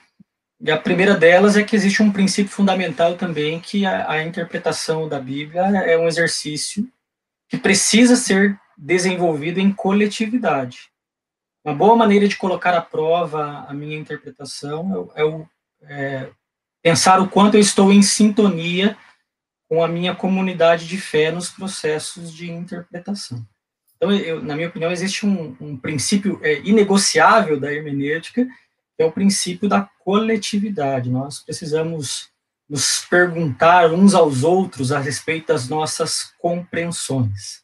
E 0.61 0.69
a 0.69 0.77
primeira 0.77 1.15
delas 1.15 1.57
é 1.57 1.62
que 1.62 1.77
existe 1.77 2.03
um 2.03 2.11
princípio 2.11 2.51
fundamental 2.51 3.17
também 3.17 3.61
que 3.61 3.87
a, 3.87 4.11
a 4.11 4.25
interpretação 4.25 5.09
da 5.09 5.21
Bíblia 5.21 5.62
é 5.62 5.97
um 5.97 6.09
exercício 6.09 6.91
que 7.49 7.57
precisa 7.57 8.17
ser 8.17 8.59
desenvolvido 8.77 9.61
em 9.61 9.73
coletividade. 9.73 10.91
Uma 11.65 11.77
boa 11.77 11.95
maneira 11.95 12.27
de 12.27 12.37
colocar 12.37 12.77
à 12.77 12.83
prova 12.83 13.65
a 13.69 13.73
minha 13.73 13.97
interpretação 13.97 15.12
é, 15.15 15.23
é, 15.23 15.95
é 15.95 16.31
pensar 16.83 17.21
o 17.21 17.29
quanto 17.29 17.55
eu 17.55 17.61
estou 17.61 17.93
em 17.93 18.03
sintonia 18.03 18.99
com 19.69 19.85
a 19.85 19.87
minha 19.87 20.17
comunidade 20.17 20.89
de 20.89 20.99
fé 20.99 21.31
nos 21.31 21.49
processos 21.49 22.35
de 22.35 22.51
interpretação. 22.51 23.47
Então, 24.05 24.12
eu, 24.12 24.42
na 24.42 24.55
minha 24.55 24.68
opinião, 24.68 24.92
existe 24.92 25.24
um, 25.24 25.57
um 25.59 25.76
princípio 25.78 26.38
é, 26.42 26.61
inegociável 26.61 27.59
da 27.59 27.72
hermenêutica, 27.72 28.44
que 28.44 29.02
é 29.02 29.07
o 29.07 29.12
princípio 29.12 29.66
da 29.66 29.88
coletividade. 30.05 31.09
Nós 31.09 31.38
precisamos 31.38 32.28
nos 32.68 33.00
perguntar 33.09 33.90
uns 33.92 34.12
aos 34.12 34.44
outros 34.44 34.92
a 34.92 34.98
respeito 34.98 35.48
das 35.48 35.70
nossas 35.70 36.34
compreensões. 36.38 37.62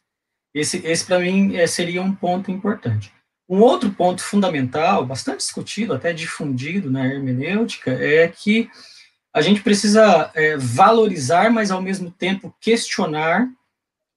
Esse, 0.51 0.77
esse 0.85 1.05
para 1.05 1.19
mim, 1.19 1.55
é, 1.55 1.67
seria 1.67 2.01
um 2.01 2.13
ponto 2.13 2.49
importante. 2.49 3.13
Um 3.47 3.59
outro 3.59 3.91
ponto 3.91 4.23
fundamental, 4.23 5.05
bastante 5.05 5.39
discutido, 5.39 5.93
até 5.93 6.11
difundido 6.11 6.89
na 6.89 7.05
hermenêutica, 7.05 7.91
é 7.91 8.27
que 8.27 8.67
a 9.31 9.41
gente 9.41 9.61
precisa 9.61 10.31
é, 10.33 10.57
valorizar, 10.57 11.51
mas 11.51 11.69
ao 11.69 11.81
mesmo 11.83 12.09
tempo 12.09 12.53
questionar 12.59 13.47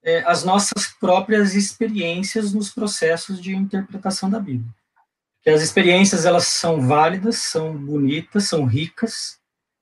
é, 0.04 0.22
as 0.26 0.44
nossas 0.44 0.88
próprias 1.00 1.54
experiências 1.54 2.52
nos 2.52 2.70
processos 2.70 3.40
de 3.40 3.56
interpretação 3.56 4.28
da 4.28 4.38
Bíblia. 4.38 4.70
Que 5.42 5.50
as 5.50 5.62
experiências 5.62 6.24
elas 6.24 6.44
são 6.44 6.86
válidas, 6.86 7.38
são 7.38 7.76
bonitas, 7.76 8.44
são 8.44 8.64
ricas, 8.64 9.38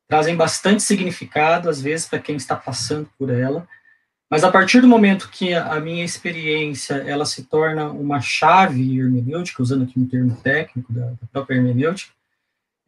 trazem 0.08 0.36
bastante 0.36 0.82
significado 0.82 1.68
às 1.68 1.80
vezes 1.80 2.06
para 2.06 2.18
quem 2.18 2.36
está 2.36 2.54
passando 2.54 3.10
por 3.18 3.30
ela, 3.30 3.66
mas 4.32 4.44
a 4.44 4.50
partir 4.50 4.80
do 4.80 4.88
momento 4.88 5.28
que 5.28 5.52
a, 5.52 5.78
minha 5.78 6.02
experiência 6.02 6.94
ela 6.94 7.26
se 7.26 7.44
torna 7.44 7.90
uma 7.90 8.18
chave 8.18 8.98
hermenêutica, 8.98 9.62
usando 9.62 9.84
aqui 9.84 10.00
um 10.00 10.08
termo 10.08 10.34
técnico 10.36 10.90
da, 10.90 11.04
da 11.04 11.26
própria 11.30 11.56
hermenêutica, 11.56 12.14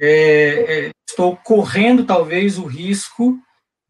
é, 0.01 0.87
é, 0.87 0.91
estou 1.07 1.37
correndo 1.37 2.07
talvez 2.07 2.59
o 2.59 2.65
risco 2.65 3.39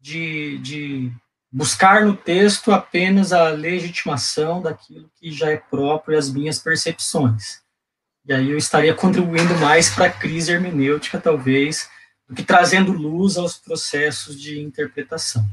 de, 0.01 0.57
de 0.57 1.13
buscar 1.55 2.05
no 2.05 2.17
texto 2.17 2.73
apenas 2.73 3.31
a 3.31 3.47
legitimação 3.47 4.61
daquilo 4.61 5.09
que 5.15 5.31
já 5.31 5.51
é 5.51 5.55
próprio 5.55 6.17
às 6.17 6.29
minhas 6.29 6.59
percepções. 6.59 7.61
E 8.25 8.33
aí 8.33 8.51
eu 8.51 8.57
estaria 8.57 8.93
contribuindo 8.93 9.55
mais 9.55 9.89
para 9.89 10.07
a 10.07 10.11
crise 10.11 10.51
hermenêutica, 10.51 11.17
talvez, 11.17 11.89
do 12.27 12.35
que 12.35 12.43
trazendo 12.43 12.91
luz 12.91 13.37
aos 13.37 13.57
processos 13.57 14.37
de 14.37 14.59
interpretação. 14.59 15.45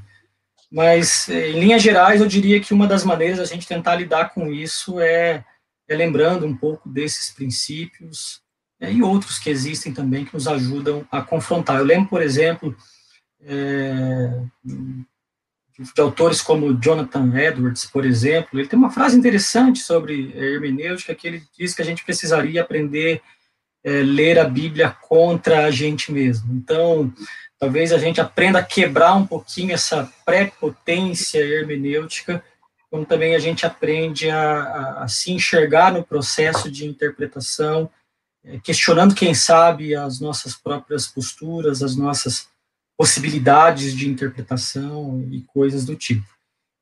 Mas, 0.69 1.29
é, 1.29 1.51
em 1.51 1.61
linhas 1.61 1.81
gerais, 1.81 2.21
eu 2.21 2.27
diria 2.27 2.61
que 2.61 2.75
uma 2.75 2.89
das 2.89 3.05
maneiras 3.05 3.39
a 3.39 3.45
gente 3.45 3.69
tentar 3.69 3.95
lidar 3.95 4.31
com 4.31 4.51
isso 4.51 4.99
é, 4.99 5.45
é 5.87 5.95
lembrando 5.95 6.45
um 6.45 6.57
pouco 6.57 6.89
desses 6.89 7.33
princípios, 7.33 8.43
é, 8.81 8.93
e 8.93 9.05
outros 9.05 9.39
que 9.39 9.51
existem 9.51 9.95
também 9.95 10.25
que 10.25 10.35
nos 10.35 10.49
ajudam 10.49 11.07
a 11.13 11.23
confrontar. 11.23 11.79
Eu 11.79 11.85
lembro, 11.85 12.09
por 12.09 12.21
exemplo, 12.21 12.77
é, 13.41 14.43
de 15.79 16.01
autores 16.01 16.41
como 16.41 16.75
Jonathan 16.75 17.33
Edwards, 17.35 17.87
por 17.87 18.05
exemplo, 18.05 18.59
ele 18.59 18.69
tem 18.69 18.79
uma 18.79 18.91
frase 18.91 19.19
interessante 19.19 19.81
sobre 19.81 20.33
hermenêutica 20.37 21.15
que 21.15 21.27
ele 21.27 21.43
diz 21.59 21.75
que 21.75 21.83
a 21.83 21.85
gente 21.85 22.05
precisaria 22.05 22.61
aprender 22.63 23.23
é, 23.85 24.03
ler 24.03 24.39
a 24.39 24.45
Bíblia 24.45 24.91
contra 24.91 25.67
a 25.67 25.71
gente 25.71 26.13
mesmo. 26.13 26.53
Então, 26.55 27.13
talvez 27.59 27.93
a 27.93 27.99
gente 27.99 28.21
aprenda 28.21 28.61
a 28.61 28.65
quebrar 28.65 29.15
um 29.15 29.27
pouquinho 29.27 29.73
essa 29.73 30.11
prepotência 30.25 31.39
hermenêutica, 31.39 32.45
como 32.91 33.05
também 33.05 33.35
a 33.35 33.39
gente 33.39 33.67
aprende 33.67 34.31
a, 34.31 34.63
a, 34.63 35.05
a 35.05 35.09
se 35.09 35.33
enxergar 35.33 35.93
no 35.93 36.05
processo 36.05 36.71
de 36.71 36.87
interpretação 36.87 37.91
é, 38.45 38.59
questionando, 38.59 39.15
quem 39.15 39.35
sabe, 39.35 39.95
as 39.95 40.21
nossas 40.21 40.55
próprias 40.55 41.07
posturas, 41.07 41.83
as 41.83 41.97
nossas 41.97 42.49
possibilidades 42.97 43.95
de 43.95 44.09
interpretação 44.09 45.27
e 45.31 45.43
coisas 45.43 45.85
do 45.85 45.97
tipo. 45.97 46.27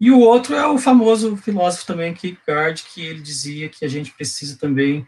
E 0.01 0.11
o 0.11 0.21
outro 0.21 0.55
é 0.55 0.67
o 0.67 0.79
famoso 0.79 1.37
filósofo 1.37 1.87
também, 1.87 2.15
Kierkegaard, 2.15 2.85
que 2.85 3.03
ele 3.03 3.21
dizia 3.21 3.69
que 3.69 3.85
a 3.85 3.89
gente 3.89 4.13
precisa 4.13 4.57
também, 4.59 5.07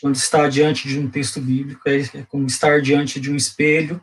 quando 0.00 0.16
está 0.16 0.48
diante 0.48 0.88
de 0.88 0.98
um 0.98 1.10
texto 1.10 1.40
bíblico, 1.40 1.86
é, 1.86 2.00
é 2.00 2.22
como 2.28 2.46
estar 2.46 2.80
diante 2.80 3.20
de 3.20 3.30
um 3.30 3.36
espelho. 3.36 4.00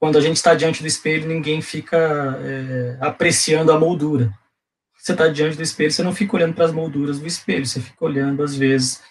Quando 0.00 0.16
a 0.16 0.20
gente 0.20 0.36
está 0.36 0.54
diante 0.54 0.80
do 0.80 0.88
espelho, 0.88 1.28
ninguém 1.28 1.60
fica 1.60 2.38
é, 2.40 2.96
apreciando 3.00 3.70
a 3.70 3.78
moldura. 3.78 4.32
Você 4.96 5.12
está 5.12 5.28
diante 5.28 5.56
do 5.56 5.62
espelho, 5.62 5.90
você 5.90 6.02
não 6.02 6.14
fica 6.14 6.36
olhando 6.36 6.54
para 6.54 6.64
as 6.64 6.72
molduras 6.72 7.20
do 7.20 7.26
espelho, 7.26 7.66
você 7.66 7.80
fica 7.80 8.04
olhando, 8.04 8.42
às 8.42 8.56
vezes, 8.56 9.02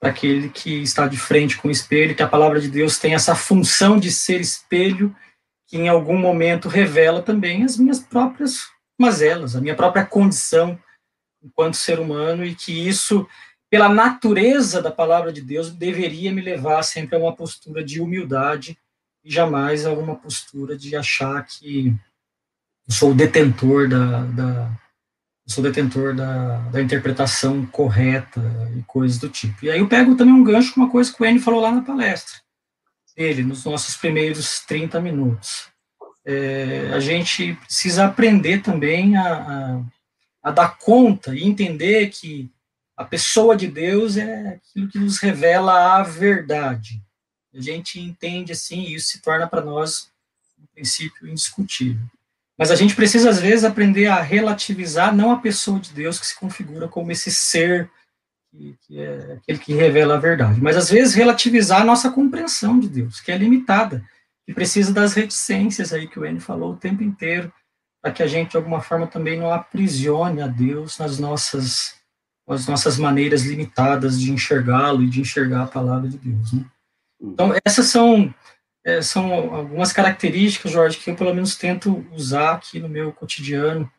para 0.00 0.10
aquele 0.10 0.48
que 0.48 0.82
está 0.82 1.08
de 1.08 1.16
frente 1.16 1.56
com 1.56 1.68
o 1.68 1.72
espelho, 1.72 2.14
que 2.14 2.22
a 2.22 2.28
palavra 2.28 2.60
de 2.60 2.68
Deus 2.68 2.98
tem 2.98 3.14
essa 3.14 3.34
função 3.34 3.98
de 3.98 4.12
ser 4.12 4.40
espelho, 4.40 5.14
que 5.66 5.76
em 5.76 5.88
algum 5.88 6.16
momento 6.16 6.68
revela 6.68 7.22
também 7.22 7.64
as 7.64 7.76
minhas 7.76 7.98
próprias 7.98 8.68
mazelas, 8.98 9.54
a 9.54 9.60
minha 9.60 9.74
própria 9.74 10.04
condição 10.04 10.78
enquanto 11.42 11.76
ser 11.76 12.00
humano, 12.00 12.44
e 12.44 12.54
que 12.54 12.72
isso, 12.88 13.26
pela 13.70 13.88
natureza 13.88 14.82
da 14.82 14.90
palavra 14.90 15.32
de 15.32 15.40
Deus, 15.40 15.70
deveria 15.70 16.32
me 16.32 16.40
levar 16.40 16.82
sempre 16.82 17.14
a 17.14 17.18
uma 17.18 17.34
postura 17.34 17.84
de 17.84 18.00
humildade 18.00 18.76
e 19.24 19.30
jamais 19.30 19.86
a 19.86 19.92
uma 19.92 20.16
postura 20.16 20.76
de 20.76 20.96
achar 20.96 21.44
que 21.44 21.94
eu 22.88 22.94
sou 22.94 23.10
o 23.10 23.14
detentor 23.14 23.88
da, 23.88 24.22
da 24.24 24.80
sou 25.46 25.62
detentor 25.62 26.14
da, 26.14 26.58
da 26.70 26.82
interpretação 26.82 27.64
correta 27.66 28.40
e 28.76 28.82
coisas 28.82 29.18
do 29.18 29.28
tipo. 29.28 29.64
E 29.64 29.70
aí 29.70 29.78
eu 29.78 29.88
pego 29.88 30.16
também 30.16 30.34
um 30.34 30.42
gancho 30.42 30.74
com 30.74 30.80
uma 30.80 30.90
coisa 30.90 31.12
que 31.12 31.22
o 31.22 31.26
Enio 31.26 31.40
falou 31.40 31.60
lá 31.60 31.70
na 31.70 31.82
palestra, 31.82 32.40
ele, 33.16 33.42
nos 33.42 33.64
nossos 33.64 33.96
primeiros 33.96 34.60
30 34.60 35.00
minutos. 35.00 35.68
É, 36.24 36.90
a 36.92 37.00
gente 37.00 37.54
precisa 37.54 38.06
aprender 38.06 38.60
também 38.60 39.16
a, 39.16 39.34
a, 39.34 39.82
a, 40.42 40.50
dar 40.50 40.76
conta 40.76 41.34
e 41.34 41.44
entender 41.44 42.10
que 42.10 42.50
a 42.96 43.04
pessoa 43.04 43.56
de 43.56 43.68
Deus 43.68 44.16
é 44.16 44.48
aquilo 44.48 44.88
que 44.88 44.98
nos 44.98 45.18
revela 45.18 45.96
a 45.96 46.02
verdade. 46.02 47.00
A 47.54 47.60
gente 47.60 48.00
entende 48.00 48.52
assim, 48.52 48.80
e 48.80 48.94
isso 48.94 49.08
se 49.08 49.22
torna 49.22 49.46
para 49.46 49.62
nós 49.62 50.10
um 50.58 50.66
princípio 50.74 51.28
indiscutível. 51.28 52.04
Mas 52.58 52.70
a 52.70 52.74
gente 52.74 52.96
precisa, 52.96 53.30
às 53.30 53.38
vezes, 53.38 53.64
aprender 53.64 54.06
a 54.06 54.20
relativizar 54.20 55.14
não 55.14 55.30
a 55.30 55.38
pessoa 55.38 55.78
de 55.78 55.92
Deus 55.92 56.18
que 56.18 56.26
se 56.26 56.38
configura 56.38 56.88
como 56.88 57.12
esse 57.12 57.30
ser 57.30 57.90
que, 58.56 58.78
que 58.86 59.00
é 59.00 59.34
aquele 59.34 59.58
que 59.58 59.74
revela 59.74 60.14
a 60.14 60.18
verdade, 60.18 60.60
mas 60.60 60.76
às 60.76 60.90
vezes 60.90 61.14
relativizar 61.14 61.82
a 61.82 61.84
nossa 61.84 62.10
compreensão 62.10 62.80
de 62.80 62.88
Deus, 62.88 63.20
que 63.20 63.30
é 63.30 63.36
limitada, 63.36 64.02
e 64.48 64.54
precisa 64.54 64.92
das 64.92 65.12
reticências 65.12 65.92
aí 65.92 66.08
que 66.08 66.18
o 66.18 66.24
N 66.24 66.40
falou 66.40 66.72
o 66.72 66.76
tempo 66.76 67.02
inteiro, 67.02 67.52
para 68.02 68.12
que 68.12 68.22
a 68.22 68.26
gente, 68.26 68.52
de 68.52 68.56
alguma 68.56 68.80
forma, 68.80 69.06
também 69.06 69.38
não 69.38 69.52
aprisione 69.52 70.40
a 70.40 70.46
Deus 70.46 70.98
nas 70.98 71.18
nossas, 71.18 71.96
nas 72.48 72.66
nossas 72.66 72.96
maneiras 72.98 73.42
limitadas 73.42 74.20
de 74.20 74.30
enxergá-lo 74.30 75.02
e 75.02 75.10
de 75.10 75.20
enxergar 75.20 75.64
a 75.64 75.68
palavra 75.68 76.08
de 76.08 76.16
Deus. 76.16 76.52
Né? 76.52 76.64
Então, 77.20 77.52
essas 77.64 77.86
são 77.86 78.32
é, 78.84 79.02
são 79.02 79.32
algumas 79.52 79.92
características, 79.92 80.70
Jorge, 80.70 80.98
que 80.98 81.10
eu 81.10 81.16
pelo 81.16 81.34
menos 81.34 81.56
tento 81.56 82.06
usar 82.12 82.52
aqui 82.52 82.78
no 82.78 82.88
meu 82.88 83.12
cotidiano, 83.12 83.90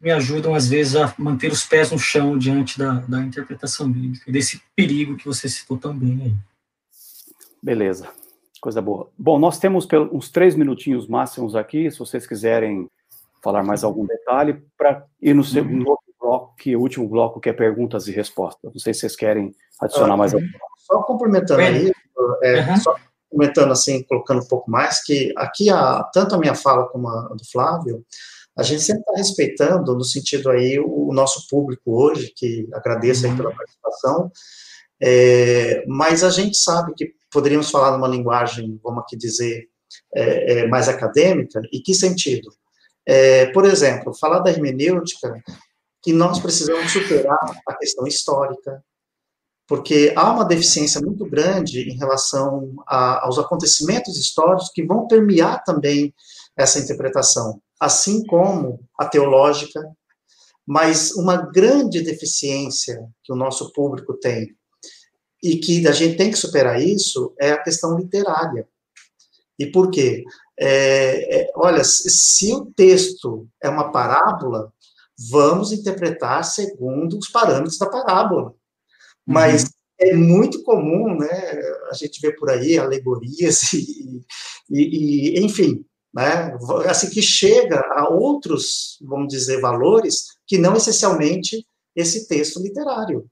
que 0.00 0.04
me 0.04 0.10
ajudam, 0.10 0.54
às 0.54 0.66
vezes, 0.66 0.96
a 0.96 1.14
manter 1.18 1.52
os 1.52 1.64
pés 1.64 1.92
no 1.92 1.98
chão 1.98 2.36
diante 2.36 2.78
da, 2.78 2.94
da 3.00 3.20
interpretação 3.20 3.90
bíblica 3.90 4.24
e 4.28 4.32
desse 4.32 4.62
perigo 4.74 5.16
que 5.16 5.26
você 5.26 5.48
citou 5.48 5.76
também 5.76 6.20
aí. 6.22 6.34
Beleza, 7.62 8.08
coisa 8.60 8.80
boa. 8.80 9.10
Bom, 9.18 9.38
nós 9.38 9.58
temos 9.58 9.86
uns 10.10 10.30
três 10.30 10.54
minutinhos 10.54 11.06
máximos 11.06 11.54
aqui, 11.54 11.90
se 11.90 11.98
vocês 11.98 12.26
quiserem 12.26 12.88
falar 13.42 13.62
mais 13.62 13.84
algum 13.84 14.06
detalhe, 14.06 14.62
para 14.76 15.04
ir 15.20 15.34
no, 15.34 15.44
segundo 15.44 15.98
bloco, 16.18 16.54
que 16.56 16.72
é 16.72 16.76
o 16.76 16.80
último 16.80 17.06
bloco, 17.06 17.40
que 17.40 17.50
é 17.50 17.52
perguntas 17.52 18.08
e 18.08 18.12
respostas. 18.12 18.72
Não 18.72 18.80
sei 18.80 18.94
se 18.94 19.00
vocês 19.00 19.16
querem 19.16 19.54
adicionar 19.80 20.16
mais 20.16 20.32
alguma 20.32 20.50
coisa. 20.50 20.64
Só 20.78 21.02
complementando 21.02 21.60
aí, 21.60 21.92
é, 22.42 22.70
uhum. 22.70 22.76
só 22.76 22.96
comentando 23.30 23.72
assim, 23.72 24.02
colocando 24.02 24.42
um 24.42 24.48
pouco 24.48 24.70
mais, 24.70 25.02
que 25.02 25.32
aqui, 25.36 25.70
a, 25.70 26.02
tanto 26.12 26.34
a 26.34 26.38
minha 26.38 26.54
fala 26.54 26.86
como 26.88 27.08
a 27.08 27.28
do 27.28 27.44
Flávio, 27.50 28.04
a 28.56 28.62
gente 28.62 28.82
sempre 28.82 29.00
está 29.02 29.12
respeitando, 29.16 29.94
no 29.94 30.04
sentido 30.04 30.50
aí, 30.50 30.78
o, 30.78 31.12
nosso 31.12 31.46
público 31.48 32.02
hoje, 32.02 32.32
que 32.36 32.68
agradeço 32.72 33.26
aí 33.26 33.36
pela 33.36 33.54
participação, 33.54 34.30
é, 35.00 35.84
mas 35.86 36.22
a 36.22 36.30
gente 36.30 36.56
sabe 36.56 36.92
que 36.94 37.14
poderíamos 37.32 37.70
falar 37.70 37.92
numa 37.92 38.08
linguagem, 38.08 38.78
vamos 38.82 39.02
aqui 39.02 39.16
dizer, 39.16 39.68
é, 40.14 40.52
é, 40.52 40.66
mais 40.68 40.88
acadêmica, 40.88 41.60
e 41.72 41.80
que 41.80 41.94
sentido? 41.94 42.52
É, 43.06 43.46
por 43.46 43.64
exemplo, 43.64 44.14
falar 44.14 44.40
da 44.40 44.50
hermenêutica, 44.50 45.42
que 46.02 46.12
nós 46.12 46.38
precisamos 46.38 46.90
superar 46.92 47.62
a 47.66 47.74
questão 47.74 48.06
histórica, 48.06 48.82
porque 49.66 50.12
há 50.16 50.32
uma 50.32 50.44
deficiência 50.44 51.00
muito 51.00 51.24
grande 51.24 51.88
em 51.88 51.96
relação 51.96 52.74
a, 52.86 53.24
aos 53.24 53.38
acontecimentos 53.38 54.16
históricos 54.16 54.70
que 54.74 54.84
vão 54.84 55.06
permear 55.06 55.62
também 55.62 56.12
essa 56.56 56.78
interpretação, 56.78 57.60
assim 57.80 58.24
como 58.26 58.80
a 58.98 59.06
teológica, 59.06 59.80
mas 60.66 61.12
uma 61.12 61.36
grande 61.36 62.02
deficiência 62.02 63.04
que 63.24 63.32
o 63.32 63.36
nosso 63.36 63.72
público 63.72 64.14
tem 64.14 64.54
e 65.42 65.56
que 65.56 65.88
a 65.88 65.92
gente 65.92 66.16
tem 66.16 66.30
que 66.30 66.36
superar 66.36 66.80
isso 66.80 67.34
é 67.40 67.52
a 67.52 67.62
questão 67.62 67.98
literária. 67.98 68.68
E 69.58 69.66
por 69.66 69.90
quê? 69.90 70.22
É, 70.58 71.40
é, 71.40 71.50
olha, 71.56 71.82
se 71.84 72.52
o 72.52 72.66
texto 72.66 73.48
é 73.62 73.68
uma 73.68 73.90
parábola, 73.90 74.72
vamos 75.30 75.72
interpretar 75.72 76.44
segundo 76.44 77.18
os 77.18 77.28
parâmetros 77.28 77.78
da 77.78 77.88
parábola. 77.88 78.54
Mas 79.26 79.64
uhum. 79.64 79.68
é 80.00 80.14
muito 80.14 80.62
comum, 80.62 81.16
né, 81.18 81.28
a 81.90 81.94
gente 81.94 82.20
vê 82.20 82.34
por 82.34 82.50
aí 82.50 82.78
alegorias 82.78 83.72
e, 83.74 84.22
e, 84.70 85.38
e, 85.38 85.44
enfim, 85.44 85.84
né, 86.12 86.56
assim 86.88 87.08
que 87.10 87.22
chega 87.22 87.80
a 87.94 88.08
outros, 88.08 88.98
vamos 89.00 89.28
dizer, 89.28 89.60
valores 89.60 90.26
que 90.46 90.58
não 90.58 90.76
essencialmente 90.76 91.66
esse 91.94 92.26
texto 92.26 92.60
literário. 92.60 93.26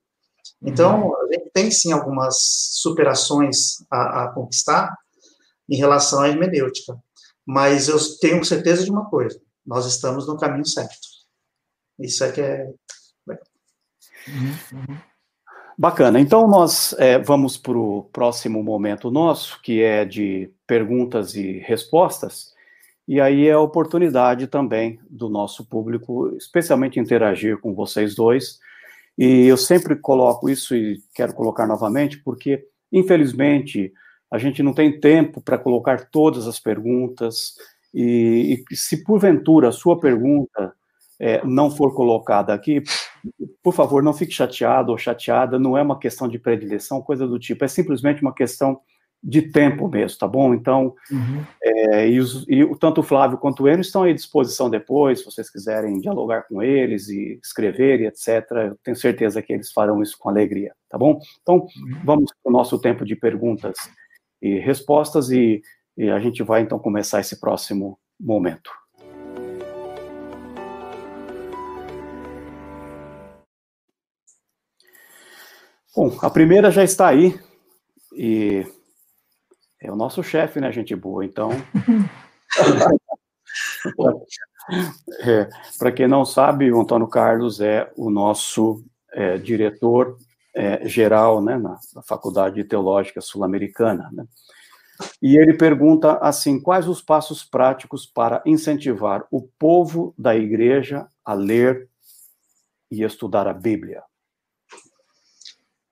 Então, 0.63 1.09
uhum. 1.09 1.17
a 1.17 1.33
gente 1.33 1.51
tem 1.53 1.71
sim 1.71 1.93
algumas 1.93 2.37
superações 2.73 3.77
a, 3.91 4.25
a 4.25 4.33
conquistar 4.33 4.97
em 5.69 5.77
relação 5.77 6.21
à 6.21 6.29
hermenêutica, 6.29 6.97
mas 7.47 7.89
eu 7.89 7.99
tenho 8.21 8.45
certeza 8.45 8.85
de 8.85 8.91
uma 8.91 9.09
coisa: 9.09 9.41
nós 9.67 9.87
estamos 9.87 10.27
no 10.27 10.37
caminho 10.37 10.67
certo. 10.67 11.09
Isso 11.99 12.25
é 12.25 12.33
que 12.33 12.41
é. 12.41 12.71
Uhum, 14.29 14.55
uhum. 14.73 14.99
Bacana. 15.77 16.21
Então, 16.21 16.49
nós 16.49 16.93
é, 16.99 17.19
vamos 17.19 17.57
para 17.57 17.79
o 17.79 18.03
próximo 18.13 18.63
momento 18.65 19.13
nosso, 19.13 19.61
que 19.63 19.81
é 19.81 20.05
de 20.05 20.51
perguntas 20.67 21.35
e 21.37 21.59
respostas. 21.59 22.53
E 23.09 23.23
aí 23.23 23.49
é 23.49 23.53
a 23.53 23.61
oportunidade 23.61 24.47
também 24.47 25.01
do 25.09 25.31
nosso 25.31 25.67
público, 25.67 26.37
especialmente 26.37 27.01
interagir 27.01 27.59
com 27.59 27.75
vocês 27.75 28.15
dois. 28.15 28.59
E 29.17 29.47
eu 29.47 29.57
sempre 29.57 29.97
coloco 29.97 30.51
isso 30.51 30.77
e 30.77 31.01
quero 31.15 31.33
colocar 31.33 31.67
novamente, 31.67 32.23
porque, 32.23 32.67
infelizmente, 32.93 33.91
a 34.31 34.37
gente 34.37 34.63
não 34.63 34.75
tem 34.75 35.01
tempo 35.01 35.41
para 35.41 35.57
colocar 35.57 36.11
todas 36.11 36.47
as 36.47 36.61
perguntas. 36.61 37.55
E, 37.95 38.63
e 38.71 38.77
se 38.77 39.03
porventura 39.03 39.69
a 39.69 39.73
sua 39.73 39.99
pergunta 39.99 40.75
é, 41.19 41.43
não 41.47 41.71
for 41.71 41.95
colocada 41.95 42.53
aqui, 42.53 42.83
por 43.63 43.73
favor, 43.73 44.03
não 44.03 44.13
fique 44.13 44.33
chateado 44.33 44.93
ou 44.93 44.99
chateada, 44.99 45.59
não 45.59 45.79
é 45.79 45.83
uma 45.83 45.99
questão 45.99 46.29
de 46.29 46.39
predileção, 46.39 47.01
coisa 47.01 47.27
do 47.27 47.39
tipo, 47.39 47.65
é 47.65 47.69
simplesmente 47.69 48.21
uma 48.21 48.35
questão 48.35 48.79
de 49.23 49.43
tempo 49.43 49.89
mesmo, 49.89 50.19
tá 50.19 50.29
bom? 50.29 50.55
Então, 50.55 50.95
uhum. 51.11 51.45
é, 51.63 52.09
e, 52.09 52.21
os, 52.21 52.47
e, 52.49 52.65
tanto 52.79 53.01
o 53.01 53.05
Flávio 53.05 53.39
quanto 53.39 53.65
o 53.65 53.69
Enio 53.69 53.81
estão 53.81 54.05
à 54.05 54.13
disposição 54.13 54.71
depois, 54.71 55.19
se 55.19 55.25
vocês 55.25 55.51
quiserem 55.51 55.99
dialogar 55.99 56.47
com 56.49 56.63
eles 56.63 57.09
e 57.09 57.39
escrever 57.43 58.01
e 58.01 58.07
etc. 58.07 58.51
Eu 58.51 58.79
tenho 58.83 58.97
certeza 58.97 59.43
que 59.43 59.53
eles 59.53 59.73
farão 59.73 60.01
isso 60.03 60.17
com 60.19 60.29
alegria, 60.29 60.73
tá 60.89 60.97
bom? 60.97 61.19
Então, 61.43 61.57
uhum. 61.57 62.01
vamos 62.05 62.33
para 62.43 62.51
o 62.51 62.53
nosso 62.53 62.79
tempo 62.81 63.05
de 63.05 63.17
perguntas 63.17 63.77
e 64.41 64.59
respostas 64.61 65.31
e, 65.31 65.63
e 65.97 66.09
a 66.09 66.21
gente 66.21 66.43
vai 66.43 66.63
então 66.63 66.79
começar 66.79 67.21
esse 67.21 67.41
próximo 67.41 67.99
momento. 68.21 68.71
Bom, 75.97 76.17
a 76.23 76.31
primeira 76.31 76.71
já 76.71 76.85
está 76.85 77.09
aí 77.09 77.37
e 78.13 78.65
é 79.81 79.91
o 79.91 79.97
nosso 79.97 80.23
chefe, 80.23 80.61
né, 80.61 80.71
gente 80.73 80.95
boa. 80.95 81.25
Então, 81.25 81.51
é, 85.21 85.49
para 85.79 85.93
quem 85.93 86.09
não 86.09 86.25
sabe, 86.25 86.73
o 86.73 86.81
Antônio 86.81 87.09
Carlos 87.09 87.61
é 87.61 87.91
o 87.97 88.11
nosso 88.11 88.85
é, 89.13 89.39
diretor 89.39 90.17
é, 90.55 90.89
geral, 90.89 91.43
né, 91.43 91.57
na, 91.57 91.79
na 91.95 92.03
Faculdade 92.03 92.65
Teológica 92.65 93.21
Sul-Americana. 93.21 94.11
Né? 94.13 94.25
E 95.23 95.37
ele 95.37 95.55
pergunta 95.55 96.19
assim: 96.19 96.61
quais 96.61 96.89
os 96.89 97.01
passos 97.01 97.45
práticos 97.45 98.07
para 98.07 98.43
incentivar 98.45 99.27
o 99.31 99.43
povo 99.43 100.15
da 100.19 100.35
igreja 100.35 101.07
a 101.25 101.35
ler 101.35 101.89
e 102.91 103.03
estudar 103.03 103.47
a 103.47 103.55
Bíblia? 103.55 104.03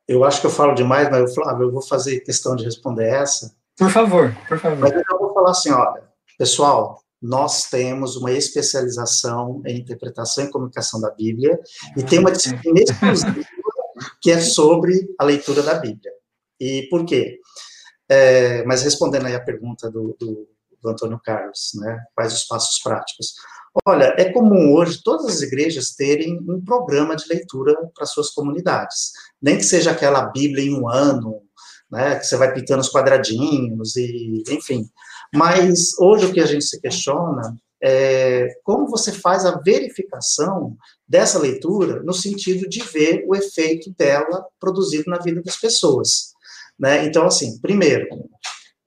Eu 0.08 0.24
acho 0.24 0.40
que 0.40 0.46
eu 0.46 0.50
falo 0.50 0.74
demais, 0.74 1.10
mas, 1.10 1.34
Flávio, 1.34 1.64
eu 1.66 1.72
vou 1.72 1.82
fazer 1.82 2.20
questão 2.20 2.54
de 2.54 2.64
responder 2.64 3.08
essa. 3.08 3.55
Por 3.76 3.90
favor, 3.90 4.34
por 4.48 4.58
favor. 4.58 4.78
Mas 4.78 4.92
eu 4.92 5.18
vou 5.18 5.34
falar 5.34 5.50
assim, 5.50 5.70
olha, 5.70 6.02
pessoal, 6.38 7.00
nós 7.20 7.64
temos 7.64 8.16
uma 8.16 8.32
especialização 8.32 9.62
em 9.66 9.78
interpretação 9.78 10.44
e 10.44 10.50
comunicação 10.50 11.00
da 11.00 11.10
Bíblia 11.10 11.58
e 11.96 12.02
tem 12.02 12.18
uma 12.18 12.32
disciplina 12.32 12.80
exclusiva 12.80 13.46
que 14.20 14.30
é 14.30 14.40
sobre 14.40 15.06
a 15.18 15.24
leitura 15.24 15.62
da 15.62 15.74
Bíblia. 15.74 16.12
E 16.60 16.86
por 16.90 17.04
quê? 17.04 17.40
É, 18.08 18.64
mas 18.64 18.82
respondendo 18.82 19.26
aí 19.26 19.34
a 19.34 19.42
pergunta 19.42 19.90
do, 19.90 20.16
do, 20.18 20.48
do 20.80 20.88
Antônio 20.88 21.20
Carlos, 21.22 21.72
né, 21.74 22.04
quais 22.14 22.32
os 22.32 22.44
passos 22.44 22.78
práticos? 22.82 23.34
Olha, 23.84 24.14
é 24.16 24.32
comum 24.32 24.74
hoje 24.74 25.02
todas 25.02 25.26
as 25.26 25.42
igrejas 25.42 25.90
terem 25.90 26.38
um 26.48 26.64
programa 26.64 27.14
de 27.14 27.28
leitura 27.28 27.74
para 27.94 28.06
suas 28.06 28.30
comunidades. 28.30 29.12
Nem 29.40 29.58
que 29.58 29.64
seja 29.64 29.90
aquela 29.90 30.26
Bíblia 30.26 30.64
em 30.64 30.74
um 30.80 30.88
ano, 30.88 31.42
né, 31.90 32.18
que 32.18 32.26
você 32.26 32.36
vai 32.36 32.52
pintando 32.52 32.80
os 32.80 32.90
quadradinhos, 32.90 33.96
e 33.96 34.42
enfim. 34.48 34.88
Mas 35.34 35.98
hoje 35.98 36.26
o 36.26 36.32
que 36.32 36.40
a 36.40 36.46
gente 36.46 36.64
se 36.64 36.80
questiona 36.80 37.56
é 37.82 38.48
como 38.64 38.88
você 38.88 39.12
faz 39.12 39.44
a 39.44 39.60
verificação 39.60 40.76
dessa 41.06 41.38
leitura 41.38 42.02
no 42.02 42.12
sentido 42.12 42.68
de 42.68 42.80
ver 42.82 43.24
o 43.26 43.34
efeito 43.34 43.94
dela 43.96 44.44
produzido 44.58 45.10
na 45.10 45.18
vida 45.18 45.42
das 45.42 45.56
pessoas. 45.56 46.32
Né? 46.78 47.04
Então, 47.04 47.26
assim, 47.26 47.60
primeiro, 47.60 48.06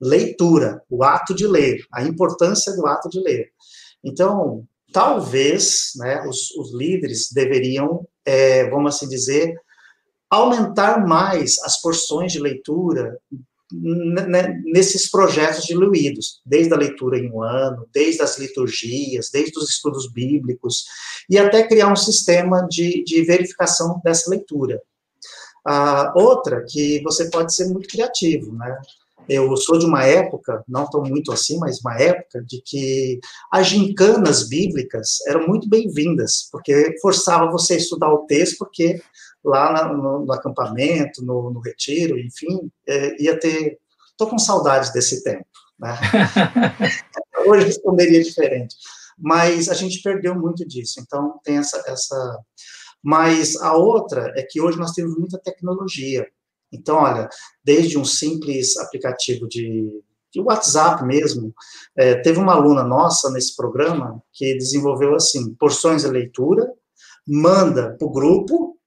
leitura, 0.01 0.81
o 0.89 1.03
ato 1.03 1.35
de 1.35 1.45
ler, 1.45 1.79
a 1.93 2.03
importância 2.03 2.73
do 2.73 2.85
ato 2.87 3.09
de 3.09 3.19
ler. 3.19 3.49
Então, 4.03 4.65
talvez 4.91 5.91
né, 5.97 6.23
os, 6.27 6.51
os 6.57 6.73
líderes 6.73 7.29
deveriam, 7.31 8.07
é, 8.25 8.69
vamos 8.69 8.95
assim 8.95 9.07
dizer, 9.07 9.55
aumentar 10.29 11.05
mais 11.05 11.57
as 11.63 11.81
porções 11.81 12.31
de 12.31 12.39
leitura 12.39 13.17
nesses 14.65 15.09
projetos 15.09 15.63
diluídos, 15.65 16.41
desde 16.45 16.73
a 16.73 16.77
leitura 16.77 17.19
em 17.19 17.31
um 17.31 17.43
ano, 17.43 17.87
desde 17.93 18.21
as 18.21 18.37
liturgias, 18.39 19.29
desde 19.31 19.57
os 19.59 19.69
estudos 19.69 20.11
bíblicos, 20.11 20.85
e 21.29 21.37
até 21.37 21.67
criar 21.67 21.91
um 21.91 21.95
sistema 21.95 22.67
de, 22.67 23.03
de 23.03 23.23
verificação 23.23 24.01
dessa 24.03 24.29
leitura. 24.29 24.81
A 25.65 26.13
outra, 26.15 26.65
que 26.67 27.01
você 27.03 27.29
pode 27.29 27.53
ser 27.53 27.67
muito 27.67 27.87
criativo, 27.87 28.53
né? 28.53 28.75
Eu 29.29 29.55
sou 29.55 29.77
de 29.77 29.85
uma 29.85 30.03
época, 30.03 30.63
não 30.67 30.89
tão 30.89 31.03
muito 31.03 31.31
assim, 31.31 31.59
mas 31.59 31.79
uma 31.81 31.95
época 31.99 32.43
de 32.43 32.61
que 32.65 33.19
as 33.51 33.67
gincanas 33.67 34.49
bíblicas 34.49 35.19
eram 35.27 35.47
muito 35.47 35.69
bem-vindas, 35.69 36.49
porque 36.51 36.97
forçava 36.99 37.51
você 37.51 37.75
a 37.75 37.77
estudar 37.77 38.11
o 38.11 38.25
texto, 38.25 38.57
porque 38.57 38.99
lá 39.43 39.71
na, 39.71 39.93
no, 39.93 40.25
no, 40.25 40.33
acampamento, 40.33 41.23
no, 41.23 41.51
no 41.51 41.59
retiro, 41.59 42.17
enfim, 42.17 42.71
é, 42.87 43.21
ia 43.21 43.39
ter. 43.39 43.77
Estou 44.11 44.27
com 44.27 44.39
saudades 44.39 44.91
desse 44.91 45.23
tempo. 45.23 45.45
Né? 45.79 45.95
Hoje 47.45 47.67
responderia 47.67 48.21
diferente. 48.23 48.75
mas 49.17 49.69
a 49.69 49.73
gente 49.73 50.01
perdeu 50.01 50.35
muito 50.35 50.67
disso. 50.67 50.99
Então, 50.99 51.39
tem 51.43 51.57
essa, 51.57 51.83
essa. 51.87 52.39
Mas 53.01 53.55
a 53.61 53.77
outra 53.77 54.33
é 54.35 54.43
que 54.43 54.59
hoje 54.59 54.77
nós 54.77 54.91
temos 54.91 55.17
muita 55.17 55.37
tecnologia. 55.37 56.27
Então, 56.71 56.97
olha, 56.97 57.27
desde 57.63 57.97
um 57.97 58.05
simples 58.05 58.77
aplicativo 58.77 59.47
de, 59.47 59.89
de 60.33 60.41
WhatsApp 60.41 61.03
mesmo, 61.03 61.53
é, 61.97 62.15
teve 62.15 62.39
uma 62.39 62.53
aluna 62.53 62.83
nossa 62.83 63.31
nesse 63.31 63.55
programa 63.55 64.21
que 64.33 64.57
desenvolveu 64.57 65.15
assim 65.15 65.53
porções 65.55 66.03
de 66.03 66.09
leitura, 66.09 66.71
manda 67.27 67.95
para 67.97 68.07
o 68.07 68.11
grupo 68.11 68.77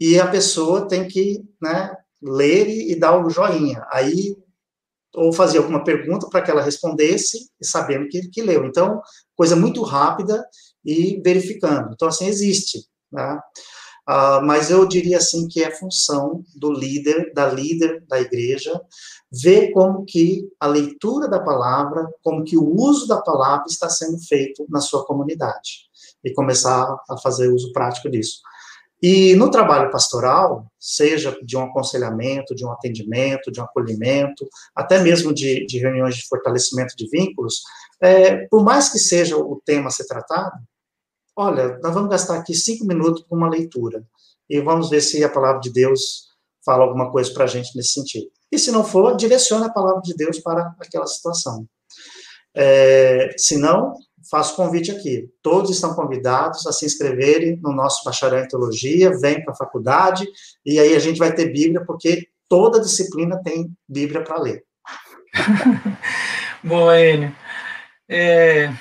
e 0.00 0.18
a 0.18 0.28
pessoa 0.28 0.86
tem 0.86 1.08
que 1.08 1.44
né, 1.60 1.96
ler 2.22 2.68
e 2.68 2.94
dar 2.94 3.18
o 3.18 3.30
joinha. 3.30 3.84
Aí 3.90 4.36
ou 5.14 5.32
fazer 5.32 5.58
alguma 5.58 5.82
pergunta 5.82 6.28
para 6.28 6.42
que 6.42 6.50
ela 6.50 6.62
respondesse, 6.62 7.50
sabendo 7.62 8.08
que, 8.08 8.28
que 8.28 8.42
leu. 8.42 8.64
Então, 8.66 9.00
coisa 9.34 9.56
muito 9.56 9.82
rápida 9.82 10.46
e 10.84 11.20
verificando. 11.24 11.90
Então, 11.92 12.08
assim, 12.08 12.26
existe. 12.26 12.86
Né? 13.10 13.40
Uh, 14.08 14.40
mas 14.42 14.70
eu 14.70 14.86
diria 14.86 15.18
assim 15.18 15.46
que 15.46 15.62
é 15.62 15.70
função 15.70 16.42
do 16.56 16.72
líder, 16.72 17.30
da 17.34 17.46
líder 17.46 18.02
da 18.08 18.18
igreja, 18.18 18.80
ver 19.30 19.70
como 19.72 20.06
que 20.06 20.48
a 20.58 20.66
leitura 20.66 21.28
da 21.28 21.38
palavra, 21.38 22.08
como 22.22 22.42
que 22.42 22.56
o 22.56 22.74
uso 22.74 23.06
da 23.06 23.20
palavra 23.20 23.66
está 23.68 23.90
sendo 23.90 24.18
feito 24.18 24.64
na 24.70 24.80
sua 24.80 25.04
comunidade 25.04 25.88
e 26.24 26.32
começar 26.32 26.96
a 27.10 27.18
fazer 27.18 27.48
uso 27.52 27.70
prático 27.74 28.08
disso. 28.10 28.40
E 29.00 29.36
no 29.36 29.50
trabalho 29.50 29.90
pastoral, 29.90 30.66
seja 30.78 31.38
de 31.42 31.56
um 31.56 31.64
aconselhamento, 31.64 32.54
de 32.54 32.64
um 32.64 32.72
atendimento, 32.72 33.52
de 33.52 33.60
um 33.60 33.64
acolhimento, 33.64 34.48
até 34.74 35.00
mesmo 35.00 35.32
de, 35.32 35.66
de 35.66 35.78
reuniões 35.78 36.16
de 36.16 36.26
fortalecimento 36.26 36.96
de 36.96 37.08
vínculos, 37.08 37.62
é, 38.00 38.46
por 38.48 38.64
mais 38.64 38.88
que 38.88 38.98
seja 38.98 39.36
o 39.36 39.60
tema 39.64 39.88
a 39.88 39.90
ser 39.90 40.06
tratado, 40.06 40.56
olha, 41.38 41.78
nós 41.80 41.94
vamos 41.94 42.10
gastar 42.10 42.36
aqui 42.36 42.52
cinco 42.52 42.84
minutos 42.84 43.22
para 43.22 43.38
uma 43.38 43.48
leitura 43.48 44.04
e 44.50 44.60
vamos 44.60 44.90
ver 44.90 45.00
se 45.00 45.22
a 45.22 45.28
palavra 45.28 45.60
de 45.60 45.72
Deus 45.72 46.26
fala 46.64 46.82
alguma 46.82 47.12
coisa 47.12 47.32
para 47.32 47.44
a 47.44 47.46
gente 47.46 47.76
nesse 47.76 47.92
sentido. 47.92 48.26
E 48.50 48.58
se 48.58 48.72
não 48.72 48.82
for, 48.82 49.14
direcione 49.16 49.64
a 49.64 49.72
palavra 49.72 50.02
de 50.02 50.14
Deus 50.14 50.40
para 50.40 50.74
aquela 50.80 51.06
situação. 51.06 51.64
É, 52.56 53.30
se 53.36 53.56
não, 53.56 53.94
faço 54.28 54.56
convite 54.56 54.90
aqui. 54.90 55.30
Todos 55.40 55.70
estão 55.70 55.94
convidados 55.94 56.66
a 56.66 56.72
se 56.72 56.84
inscreverem 56.84 57.60
no 57.62 57.72
nosso 57.72 58.02
bacharel 58.04 58.42
em 58.42 58.48
teologia, 58.48 59.16
vem 59.18 59.44
para 59.44 59.52
a 59.52 59.56
faculdade, 59.56 60.26
e 60.66 60.80
aí 60.80 60.96
a 60.96 60.98
gente 60.98 61.18
vai 61.18 61.32
ter 61.32 61.52
Bíblia, 61.52 61.84
porque 61.86 62.26
toda 62.48 62.80
disciplina 62.80 63.40
tem 63.44 63.70
Bíblia 63.88 64.24
para 64.24 64.40
ler. 64.40 64.64
Boa, 66.64 67.00
Enio. 67.00 67.32
É, 68.08 68.72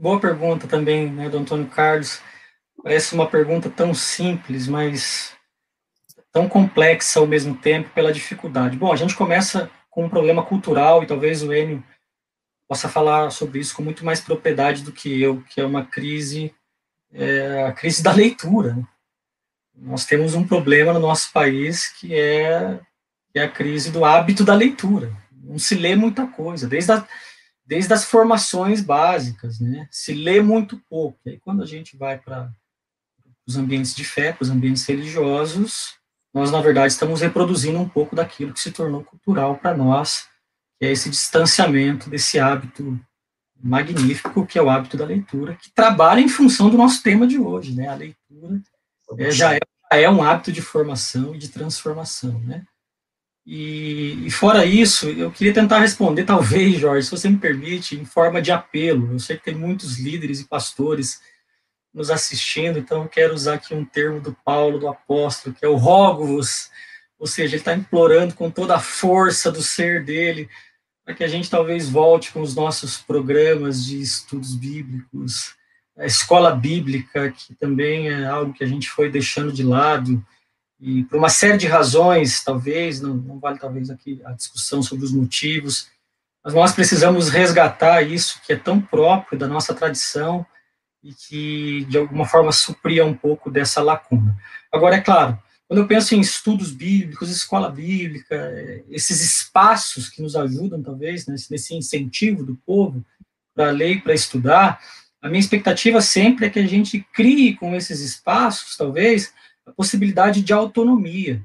boa 0.00 0.18
pergunta 0.18 0.66
também, 0.66 1.10
né, 1.10 1.28
do 1.28 1.36
Antônio 1.36 1.66
Carlos. 1.66 2.22
Parece 2.82 3.14
uma 3.14 3.26
pergunta 3.28 3.68
tão 3.68 3.92
simples, 3.92 4.66
mas 4.66 5.36
tão 6.32 6.48
complexa 6.48 7.20
ao 7.20 7.26
mesmo 7.26 7.54
tempo 7.54 7.90
pela 7.90 8.12
dificuldade. 8.12 8.78
Bom, 8.78 8.90
a 8.90 8.96
gente 8.96 9.14
começa 9.14 9.70
com 9.90 10.06
um 10.06 10.08
problema 10.08 10.42
cultural, 10.42 11.02
e 11.02 11.06
talvez 11.06 11.42
o 11.42 11.52
Enio 11.52 11.84
possa 12.66 12.88
falar 12.88 13.30
sobre 13.30 13.58
isso 13.58 13.74
com 13.74 13.82
muito 13.82 14.04
mais 14.04 14.20
propriedade 14.20 14.82
do 14.82 14.92
que 14.92 15.20
eu, 15.20 15.42
que 15.42 15.60
é 15.60 15.66
uma 15.66 15.84
crise, 15.84 16.54
é, 17.12 17.64
a 17.64 17.72
crise 17.72 18.02
da 18.02 18.12
leitura. 18.12 18.78
Nós 19.76 20.06
temos 20.06 20.34
um 20.34 20.46
problema 20.46 20.92
no 20.92 21.00
nosso 21.00 21.30
país 21.32 21.88
que 21.88 22.14
é, 22.14 22.80
que 23.32 23.38
é 23.38 23.42
a 23.42 23.50
crise 23.50 23.90
do 23.90 24.04
hábito 24.04 24.44
da 24.44 24.54
leitura. 24.54 25.12
Não 25.32 25.58
se 25.58 25.74
lê 25.74 25.94
muita 25.96 26.26
coisa, 26.26 26.68
desde, 26.68 26.92
a, 26.92 27.06
desde 27.70 27.94
as 27.94 28.04
formações 28.04 28.80
básicas, 28.80 29.60
né? 29.60 29.86
Se 29.92 30.12
lê 30.12 30.42
muito 30.42 30.76
pouco. 30.90 31.20
E 31.24 31.30
aí, 31.30 31.38
quando 31.38 31.62
a 31.62 31.66
gente 31.66 31.96
vai 31.96 32.18
para 32.18 32.52
os 33.46 33.56
ambientes 33.56 33.94
de 33.94 34.04
fé, 34.04 34.32
para 34.32 34.42
os 34.42 34.50
ambientes 34.50 34.84
religiosos, 34.84 35.94
nós, 36.34 36.50
na 36.50 36.60
verdade, 36.60 36.92
estamos 36.92 37.20
reproduzindo 37.20 37.78
um 37.78 37.88
pouco 37.88 38.16
daquilo 38.16 38.52
que 38.52 38.58
se 38.58 38.72
tornou 38.72 39.04
cultural 39.04 39.56
para 39.56 39.76
nós 39.76 40.28
que 40.80 40.86
é 40.86 40.90
esse 40.90 41.10
distanciamento 41.10 42.08
desse 42.08 42.40
hábito 42.40 42.98
magnífico 43.62 44.46
que 44.46 44.58
é 44.58 44.62
o 44.62 44.70
hábito 44.70 44.96
da 44.96 45.04
leitura, 45.04 45.54
que 45.54 45.70
trabalha 45.70 46.20
em 46.20 46.28
função 46.28 46.70
do 46.70 46.78
nosso 46.78 47.02
tema 47.02 47.26
de 47.26 47.38
hoje, 47.38 47.76
né? 47.76 47.86
A 47.86 47.94
leitura 47.94 48.62
é, 49.18 49.30
já, 49.30 49.54
é, 49.54 49.58
já, 49.58 49.98
é, 49.98 50.10
um 50.10 50.22
hábito 50.22 50.50
de 50.50 50.62
formação 50.62 51.34
e 51.34 51.38
de 51.38 51.48
transformação, 51.50 52.40
né? 52.40 52.64
E, 53.46 54.26
e, 54.26 54.30
fora 54.30 54.64
isso, 54.64 55.08
eu 55.08 55.30
queria 55.30 55.52
tentar 55.52 55.80
responder, 55.80 56.24
talvez, 56.24 56.78
Jorge, 56.78 57.06
se 57.06 57.10
você 57.10 57.28
me 57.28 57.38
permite, 57.38 57.96
em 57.96 58.04
forma 58.04 58.40
de 58.40 58.52
apelo. 58.52 59.12
Eu 59.12 59.18
sei 59.18 59.36
que 59.36 59.44
tem 59.44 59.54
muitos 59.54 59.98
líderes 59.98 60.40
e 60.40 60.48
pastores 60.48 61.20
nos 61.92 62.10
assistindo, 62.10 62.78
então 62.78 63.02
eu 63.02 63.08
quero 63.08 63.34
usar 63.34 63.54
aqui 63.54 63.74
um 63.74 63.84
termo 63.84 64.20
do 64.20 64.36
Paulo, 64.44 64.78
do 64.78 64.88
apóstolo, 64.88 65.54
que 65.54 65.64
é 65.64 65.68
o 65.68 65.74
rogo-vos, 65.74 66.70
ou 67.18 67.26
seja, 67.26 67.56
ele 67.56 67.60
está 67.60 67.74
implorando 67.74 68.34
com 68.34 68.50
toda 68.50 68.76
a 68.76 68.80
força 68.80 69.50
do 69.50 69.60
ser 69.60 70.04
dele 70.04 70.48
para 71.04 71.14
que 71.14 71.24
a 71.24 71.28
gente 71.28 71.50
talvez 71.50 71.88
volte 71.88 72.32
com 72.32 72.40
os 72.40 72.54
nossos 72.54 72.98
programas 72.98 73.84
de 73.84 74.00
estudos 74.00 74.54
bíblicos, 74.54 75.56
a 75.98 76.06
escola 76.06 76.54
bíblica, 76.54 77.32
que 77.32 77.54
também 77.54 78.08
é 78.08 78.24
algo 78.24 78.52
que 78.52 78.62
a 78.62 78.66
gente 78.66 78.88
foi 78.88 79.10
deixando 79.10 79.52
de 79.52 79.64
lado, 79.64 80.24
e 80.80 81.04
por 81.04 81.18
uma 81.18 81.28
série 81.28 81.58
de 81.58 81.66
razões, 81.66 82.42
talvez, 82.42 83.00
não, 83.00 83.14
não 83.14 83.38
vale 83.38 83.58
talvez 83.58 83.90
aqui 83.90 84.20
a 84.24 84.32
discussão 84.32 84.82
sobre 84.82 85.04
os 85.04 85.12
motivos, 85.12 85.88
mas 86.42 86.54
nós 86.54 86.72
precisamos 86.72 87.28
resgatar 87.28 88.02
isso 88.02 88.40
que 88.46 88.54
é 88.54 88.56
tão 88.56 88.80
próprio 88.80 89.38
da 89.38 89.46
nossa 89.46 89.74
tradição 89.74 90.44
e 91.02 91.12
que, 91.12 91.84
de 91.84 91.98
alguma 91.98 92.24
forma, 92.24 92.50
supria 92.50 93.04
um 93.04 93.14
pouco 93.14 93.50
dessa 93.50 93.82
lacuna. 93.82 94.36
Agora, 94.72 94.96
é 94.96 95.00
claro, 95.00 95.38
quando 95.68 95.80
eu 95.80 95.86
penso 95.86 96.14
em 96.14 96.20
estudos 96.20 96.72
bíblicos, 96.72 97.30
escola 97.30 97.70
bíblica, 97.70 98.52
esses 98.88 99.20
espaços 99.20 100.08
que 100.08 100.22
nos 100.22 100.34
ajudam, 100.34 100.82
talvez, 100.82 101.26
nesse 101.26 101.74
incentivo 101.74 102.42
do 102.42 102.56
povo 102.66 103.04
para 103.54 103.70
ler 103.70 104.02
para 104.02 104.14
estudar, 104.14 104.80
a 105.20 105.28
minha 105.28 105.40
expectativa 105.40 106.00
sempre 106.00 106.46
é 106.46 106.50
que 106.50 106.58
a 106.58 106.66
gente 106.66 107.06
crie 107.12 107.54
com 107.54 107.74
esses 107.74 108.00
espaços, 108.00 108.76
talvez, 108.76 109.32
possibilidade 109.70 110.42
de 110.42 110.52
autonomia. 110.52 111.42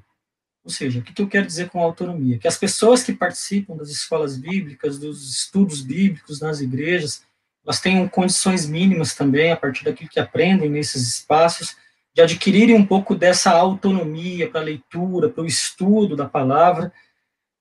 Ou 0.64 0.72
seja, 0.72 1.00
o 1.00 1.04
que 1.04 1.22
eu 1.22 1.28
quero 1.28 1.46
dizer 1.46 1.70
com 1.70 1.80
autonomia? 1.80 2.40
Que 2.40 2.48
as 2.48 2.58
pessoas 2.58 3.04
que 3.04 3.14
participam 3.14 3.78
das 3.78 3.90
escolas 3.90 4.36
bíblicas, 4.36 4.98
dos 4.98 5.30
estudos 5.30 5.82
bíblicos 5.82 6.42
nas 6.42 6.60
igrejas, 6.60 7.24
elas 7.64 7.80
tenham 7.80 8.08
condições 8.08 8.68
mínimas 8.68 9.16
também, 9.16 9.52
a 9.52 9.58
partir 9.58 9.84
daquilo 9.84 10.10
que 10.10 10.20
aprendem 10.20 10.70
nesses 10.70 11.08
espaços, 11.08 11.76
de 12.14 12.22
adquirirem 12.22 12.76
um 12.76 12.86
pouco 12.86 13.14
dessa 13.14 13.52
autonomia 13.52 14.50
para 14.50 14.62
a 14.62 14.64
leitura, 14.64 15.30
para 15.30 15.44
o 15.44 15.48
estudo 15.48 16.16
da 16.16 16.26
palavra, 16.26 16.92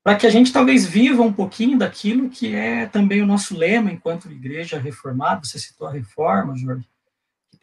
para 0.04 0.16
que 0.16 0.26
a 0.26 0.30
gente 0.30 0.52
talvez 0.52 0.86
viva 0.86 1.22
um 1.22 1.32
pouquinho 1.32 1.78
daquilo 1.78 2.28
que 2.28 2.54
é 2.54 2.86
também 2.86 3.22
o 3.22 3.26
nosso 3.26 3.56
lema 3.56 3.90
enquanto 3.90 4.30
igreja 4.30 4.78
reformada, 4.78 5.42
você 5.42 5.58
citou 5.58 5.88
a 5.88 5.92
reforma, 5.92 6.56
Jorge, 6.56 6.84
que 6.84 6.93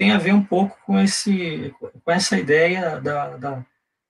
tem 0.01 0.09
a 0.09 0.17
ver 0.17 0.33
um 0.33 0.43
pouco 0.43 0.75
com, 0.83 0.99
esse, 0.99 1.71
com 1.79 2.11
essa 2.11 2.35
ideia 2.35 2.99
da, 2.99 3.37
da, 3.37 3.65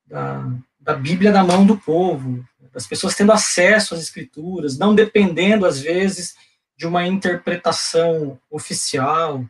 da, 0.07 0.47
da 0.79 0.93
Bíblia 0.93 1.33
na 1.33 1.43
mão 1.43 1.65
do 1.65 1.77
povo, 1.77 2.45
das 2.71 2.87
pessoas 2.87 3.13
tendo 3.13 3.33
acesso 3.33 3.93
às 3.93 3.99
escrituras, 3.99 4.77
não 4.77 4.95
dependendo, 4.95 5.65
às 5.65 5.81
vezes, 5.81 6.33
de 6.77 6.87
uma 6.87 7.05
interpretação 7.05 8.39
oficial, 8.49 9.43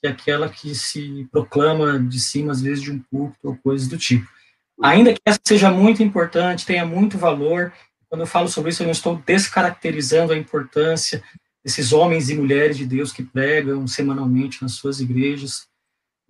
que 0.00 0.06
é 0.06 0.08
aquela 0.08 0.48
que 0.48 0.74
se 0.74 1.28
proclama 1.30 2.00
de 2.00 2.18
cima, 2.18 2.52
às 2.52 2.62
vezes, 2.62 2.82
de 2.82 2.90
um 2.90 2.98
púlpito 2.98 3.48
ou 3.48 3.58
coisas 3.58 3.86
do 3.86 3.98
tipo. 3.98 4.26
Ainda 4.82 5.12
que 5.12 5.20
essa 5.26 5.40
seja 5.46 5.70
muito 5.70 6.02
importante, 6.02 6.64
tenha 6.64 6.86
muito 6.86 7.18
valor, 7.18 7.70
quando 8.08 8.22
eu 8.22 8.26
falo 8.26 8.48
sobre 8.48 8.70
isso, 8.70 8.82
eu 8.82 8.86
não 8.86 8.92
estou 8.92 9.16
descaracterizando 9.26 10.32
a 10.32 10.38
importância 10.38 11.22
desses 11.62 11.92
homens 11.92 12.30
e 12.30 12.34
mulheres 12.34 12.78
de 12.78 12.86
Deus 12.86 13.12
que 13.12 13.22
pregam 13.22 13.86
semanalmente 13.86 14.62
nas 14.62 14.72
suas 14.72 14.98
igrejas, 14.98 15.70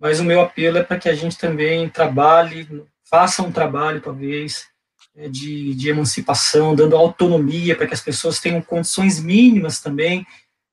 mas 0.03 0.19
o 0.19 0.25
meu 0.25 0.41
apelo 0.41 0.77
é 0.77 0.83
para 0.83 0.99
que 0.99 1.07
a 1.07 1.15
gente 1.15 1.37
também 1.37 1.87
trabalhe, 1.87 2.67
faça 3.09 3.41
um 3.41 3.53
trabalho, 3.53 4.01
talvez, 4.01 4.65
é, 5.15 5.29
de, 5.29 5.73
de 5.75 5.87
emancipação, 5.87 6.75
dando 6.75 6.97
autonomia 6.97 7.73
para 7.73 7.87
que 7.87 7.93
as 7.93 8.01
pessoas 8.01 8.41
tenham 8.41 8.61
condições 8.61 9.23
mínimas 9.23 9.79
também 9.79 10.27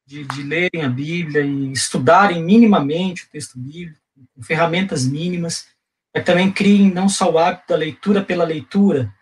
de, 0.05 0.25
de 0.25 0.43
lerem 0.43 0.83
a 0.83 0.89
Bíblia 0.89 1.43
e 1.43 1.71
estudarem 1.71 2.43
minimamente 2.43 3.23
o 3.23 3.29
texto 3.31 3.57
bíblico, 3.57 4.01
com 4.35 4.43
ferramentas 4.43 5.07
mínimas, 5.07 5.69
mas 6.13 6.25
também 6.25 6.51
criem 6.51 6.93
não 6.93 7.09
só 7.09 7.31
o 7.31 7.39
hábito 7.39 7.69
da 7.69 7.77
leitura 7.77 8.25
pela 8.25 8.43
leitura, 8.43 9.15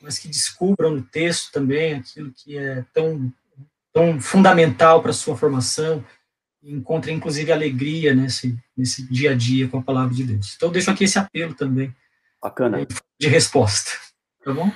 mas 0.00 0.18
que 0.18 0.26
descubram 0.26 0.92
no 0.92 1.02
texto 1.02 1.52
também 1.52 1.92
aquilo 1.92 2.32
que 2.32 2.56
é 2.56 2.82
tão, 2.94 3.30
tão 3.92 4.18
fundamental 4.22 5.02
para 5.02 5.10
a 5.10 5.14
sua 5.14 5.36
formação, 5.36 6.02
encontrem, 6.62 7.16
inclusive, 7.16 7.52
alegria 7.52 8.14
nesse, 8.14 8.56
nesse 8.76 9.10
dia 9.10 9.32
a 9.32 9.34
dia 9.34 9.68
com 9.68 9.78
a 9.78 9.82
palavra 9.82 10.14
de 10.14 10.24
Deus. 10.24 10.54
Então, 10.56 10.70
deixo 10.70 10.90
aqui 10.90 11.04
esse 11.04 11.18
apelo 11.18 11.54
também. 11.54 11.94
Bacana. 12.42 12.86
De 13.18 13.28
resposta. 13.28 13.90
Tá 14.44 14.52
bom? 14.52 14.70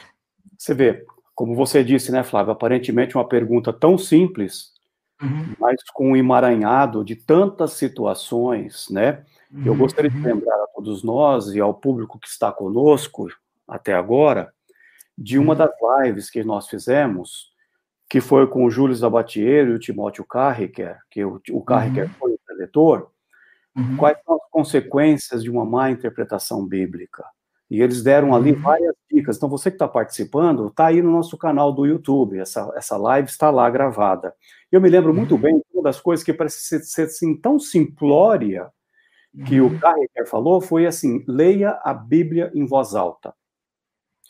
Você 0.57 0.75
vê, 0.75 1.05
como 1.35 1.55
você 1.55 1.83
disse, 1.83 2.13
né, 2.13 2.23
Flávio, 2.23 2.53
aparentemente 2.53 3.17
uma 3.17 3.29
pergunta 3.29 3.73
tão 3.73 3.99
simples, 3.99 4.73
uhum. 5.21 5.55
mas 5.59 5.77
com 5.93 6.13
um 6.13 6.17
emaranhado 6.17 7.05
de 7.05 7.17
tantas 7.17 7.73
situações, 7.73 8.89
né? 8.91 9.25
Uhum. 9.51 9.67
Eu 9.67 9.77
gostaria 9.77 10.11
de 10.11 10.17
uhum. 10.17 10.25
lembrar 10.25 10.55
a 10.55 10.67
todos 10.69 11.03
nós 11.03 11.49
e 11.49 11.61
ao 11.61 11.75
público 11.75 12.19
que 12.19 12.29
está 12.29 12.53
conosco 12.53 13.29
até 13.67 13.95
agora 13.95 14.53
de 15.17 15.39
uma 15.39 15.53
uhum. 15.53 15.59
das 15.59 15.71
lives 16.03 16.29
que 16.29 16.43
nós 16.45 16.69
fizemos, 16.69 17.54
que 18.15 18.21
foi 18.21 18.47
com 18.47 18.65
o 18.65 18.71
Júlio 18.71 18.95
Zabatiero 18.95 19.73
e 19.73 19.75
o 19.75 19.79
Timóteo 19.81 20.25
Carricker, 20.25 21.01
que 21.11 21.25
o, 21.25 21.43
o 21.51 21.61
Carricker 21.65 22.05
uhum. 22.05 22.11
foi 22.11 22.33
o 22.35 22.39
preletor, 22.47 23.11
uhum. 23.77 23.97
quais 23.97 24.17
são 24.25 24.37
as 24.37 24.51
consequências 24.53 25.43
de 25.43 25.51
uma 25.51 25.65
má 25.65 25.91
interpretação 25.91 26.65
bíblica. 26.65 27.25
E 27.69 27.83
eles 27.83 28.05
deram 28.05 28.33
ali 28.33 28.53
uhum. 28.53 28.61
várias 28.61 28.95
dicas. 29.11 29.37
Então, 29.37 29.49
você 29.49 29.69
que 29.69 29.75
está 29.75 29.89
participando, 29.89 30.69
está 30.69 30.87
aí 30.87 31.03
no 31.03 31.11
nosso 31.11 31.37
canal 31.37 31.73
do 31.73 31.85
YouTube. 31.85 32.39
Essa, 32.39 32.73
essa 32.77 32.97
live 32.97 33.29
está 33.29 33.51
lá 33.51 33.69
gravada. 33.69 34.33
Eu 34.71 34.81
me 34.81 34.89
lembro 34.89 35.13
muito 35.13 35.35
uhum. 35.35 35.41
bem 35.41 35.63
uma 35.73 35.83
das 35.83 36.01
coisas 36.01 36.25
que 36.25 36.33
parece 36.33 36.61
ser, 36.61 36.85
ser 36.85 37.03
assim, 37.07 37.37
tão 37.37 37.59
simplória 37.59 38.71
que 39.45 39.61
o 39.61 39.77
Carricker 39.81 40.29
falou 40.29 40.61
foi 40.61 40.87
assim: 40.87 41.25
leia 41.27 41.81
a 41.83 41.93
Bíblia 41.93 42.53
em 42.55 42.65
voz 42.65 42.95
alta. 42.95 43.35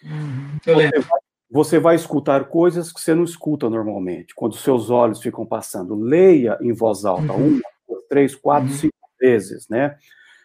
Uhum. 0.02 0.58
Você 0.62 0.74
vai, 0.74 1.20
você 1.54 1.78
vai 1.78 1.94
escutar 1.94 2.46
coisas 2.46 2.92
que 2.92 3.00
você 3.00 3.14
não 3.14 3.22
escuta 3.22 3.70
normalmente, 3.70 4.34
quando 4.34 4.56
seus 4.56 4.90
olhos 4.90 5.22
ficam 5.22 5.46
passando. 5.46 5.94
Leia 5.94 6.58
em 6.60 6.72
voz 6.72 7.04
alta, 7.04 7.32
uhum. 7.32 7.46
uma, 7.46 7.62
duas, 7.88 8.02
três, 8.08 8.34
quatro, 8.34 8.68
uhum. 8.70 8.74
cinco 8.74 8.94
vezes, 9.20 9.68
né? 9.68 9.96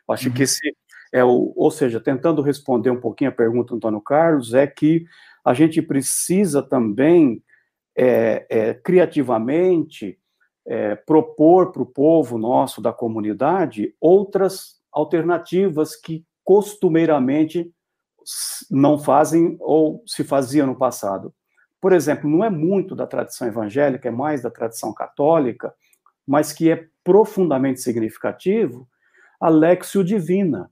Acho 0.08 0.32
que 0.32 0.44
esse 0.44 0.76
é 1.12 1.24
o, 1.24 1.52
ou 1.56 1.72
seja, 1.72 2.00
tentando 2.00 2.44
responder 2.44 2.92
um 2.92 3.00
pouquinho 3.00 3.32
a 3.32 3.34
pergunta 3.34 3.70
do 3.70 3.78
Antônio 3.78 4.00
Carlos, 4.02 4.54
é 4.54 4.68
que 4.68 5.04
a 5.44 5.52
gente 5.56 5.82
precisa 5.82 6.62
também 6.62 7.42
é, 7.98 8.46
é, 8.48 8.74
criativamente 8.76 10.16
é, 10.68 10.94
propor 10.94 11.72
para 11.72 11.82
o 11.82 11.88
povo 11.88 12.38
nosso 12.38 12.84
da 12.84 12.94
comunidade 12.94 13.96
outras 14.00 14.76
alternativas 14.92 15.96
que 15.96 16.24
costumeiramente 16.44 17.74
não 18.70 18.98
fazem 18.98 19.58
ou 19.60 20.04
se 20.06 20.24
faziam 20.24 20.68
no 20.68 20.76
passado. 20.76 21.34
Por 21.82 21.94
exemplo, 21.94 22.30
não 22.30 22.44
é 22.44 22.50
muito 22.50 22.96
da 22.96 23.08
tradição 23.08 23.48
evangélica, 23.48 24.10
é 24.10 24.12
mais 24.12 24.42
da 24.42 24.52
tradição 24.52 24.94
católica, 24.94 25.74
mas 26.28 26.52
que 26.52 26.70
é 26.70 26.88
profundamente 27.04 27.82
significativo, 27.82 28.88
a 29.40 29.50
Lexio 29.50 30.04
Divina. 30.04 30.70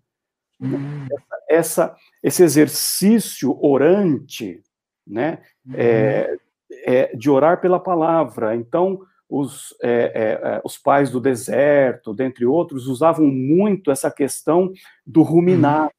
Hum. 0.59 1.07
Essa, 1.49 1.95
esse 2.21 2.43
exercício 2.43 3.57
orante, 3.63 4.61
né, 5.05 5.39
hum. 5.65 5.71
é, 5.75 6.37
é, 6.83 7.15
de 7.15 7.29
orar 7.29 7.61
pela 7.61 7.79
palavra. 7.79 8.55
Então, 8.55 8.99
os, 9.29 9.75
é, 9.81 9.89
é, 9.91 10.55
é, 10.55 10.61
os 10.63 10.77
pais 10.77 11.09
do 11.09 11.19
deserto, 11.19 12.13
dentre 12.13 12.45
outros, 12.45 12.87
usavam 12.87 13.25
muito 13.27 13.91
essa 13.91 14.11
questão 14.11 14.71
do 15.05 15.21
ruminário, 15.21 15.91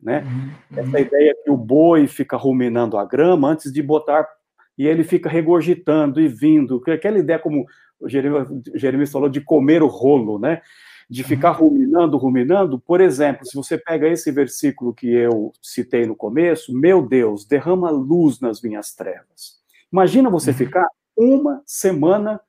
né? 0.00 0.24
Uhum. 0.24 0.78
Essa 0.78 1.00
ideia 1.00 1.34
que 1.44 1.50
o 1.50 1.56
boi 1.56 2.06
fica 2.06 2.36
ruminando 2.36 2.96
a 2.96 3.04
grama 3.04 3.48
antes 3.48 3.72
de 3.72 3.82
botar, 3.82 4.28
e 4.76 4.86
ele 4.86 5.02
fica 5.02 5.28
regurgitando 5.28 6.20
e 6.20 6.28
vindo, 6.28 6.82
aquela 6.86 7.18
ideia 7.18 7.38
como 7.38 7.66
o 8.00 8.08
Jeremias 8.08 9.10
falou 9.10 9.28
de 9.28 9.40
comer 9.40 9.82
o 9.82 9.88
rolo, 9.88 10.38
né? 10.38 10.62
De 11.10 11.22
uhum. 11.22 11.28
ficar 11.28 11.50
ruminando, 11.50 12.16
ruminando. 12.16 12.78
Por 12.78 13.00
exemplo, 13.00 13.44
se 13.44 13.56
você 13.56 13.76
pega 13.76 14.06
esse 14.06 14.30
versículo 14.30 14.94
que 14.94 15.08
eu 15.12 15.52
citei 15.60 16.06
no 16.06 16.14
começo, 16.14 16.72
meu 16.72 17.02
Deus, 17.02 17.44
derrama 17.44 17.90
luz 17.90 18.40
nas 18.40 18.62
minhas 18.62 18.94
trevas. 18.94 19.58
Imagina 19.92 20.30
você 20.30 20.50
uhum. 20.50 20.56
ficar 20.56 20.86
uma 21.16 21.62
semana 21.66 22.40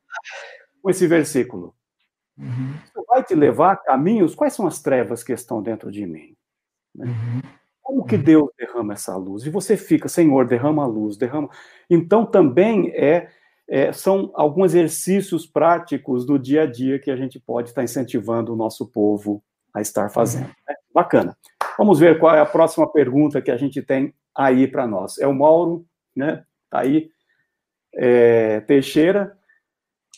com 0.84 0.89
esse 0.89 1.07
versículo. 1.07 1.73
Uhum. 2.38 2.73
Isso 2.85 3.05
vai 3.07 3.23
te 3.23 3.34
levar 3.34 3.71
a 3.71 3.77
caminhos. 3.77 4.35
Quais 4.35 4.53
são 4.53 4.67
as 4.67 4.81
trevas 4.81 5.23
que 5.23 5.34
estão 5.34 5.63
dentro 5.63 5.91
de 5.91 6.05
mim? 6.05 6.35
Né? 6.99 7.07
Uhum. 7.07 7.41
Como 7.81 8.05
que 8.05 8.17
Deus 8.17 8.49
derrama 8.57 8.93
essa 8.93 9.15
luz? 9.15 9.45
E 9.45 9.49
você 9.49 9.76
fica, 9.76 10.07
Senhor, 10.07 10.45
derrama 10.45 10.84
a 10.84 10.88
luz, 10.88 11.17
derrama. 11.17 11.49
Então 11.89 12.26
também 12.26 12.91
é, 12.91 13.30
é, 13.67 13.91
são 13.91 14.31
alguns 14.35 14.76
exercícios 14.76 15.47
práticos 15.47 16.26
do 16.26 16.38
dia 16.38 16.63
a 16.63 16.65
dia 16.67 16.99
que 16.99 17.09
a 17.09 17.15
gente 17.15 17.39
pode 17.39 17.69
estar 17.69 17.84
incentivando 17.84 18.53
o 18.53 18.55
nosso 18.55 18.85
povo 18.85 19.41
a 19.73 19.81
estar 19.81 20.09
fazendo. 20.09 20.49
Né? 20.67 20.76
Bacana. 20.93 21.35
Vamos 21.77 21.99
ver 21.99 22.19
qual 22.19 22.35
é 22.35 22.41
a 22.41 22.45
próxima 22.45 22.91
pergunta 22.91 23.41
que 23.41 23.49
a 23.49 23.57
gente 23.57 23.81
tem 23.81 24.13
aí 24.35 24.67
para 24.67 24.85
nós. 24.85 25.17
É 25.17 25.26
o 25.26 25.34
Mauro, 25.34 25.85
né? 26.15 26.43
Tá 26.69 26.81
aí 26.81 27.09
é, 27.95 28.59
Teixeira, 28.61 29.38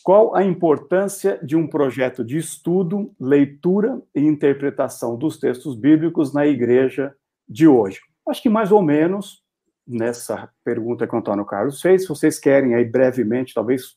qual 0.02 0.34
a 0.34 0.42
importância 0.44 1.38
de 1.42 1.56
um 1.56 1.66
projeto 1.66 2.24
de 2.24 2.36
estudo, 2.36 3.14
leitura 3.20 4.02
e 4.14 4.20
interpretação 4.20 5.16
dos 5.16 5.38
textos 5.38 5.76
bíblicos 5.76 6.32
na 6.32 6.46
igreja 6.46 7.14
de 7.48 7.68
hoje? 7.68 8.00
Acho 8.28 8.42
que 8.42 8.48
mais 8.48 8.72
ou 8.72 8.82
menos 8.82 9.42
nessa 9.86 10.48
pergunta 10.64 11.06
que 11.06 11.14
o 11.14 11.18
Antônio 11.18 11.44
Carlos 11.44 11.80
fez. 11.80 12.02
Se 12.02 12.08
vocês 12.08 12.38
querem 12.38 12.74
aí 12.74 12.84
brevemente, 12.84 13.54
talvez 13.54 13.96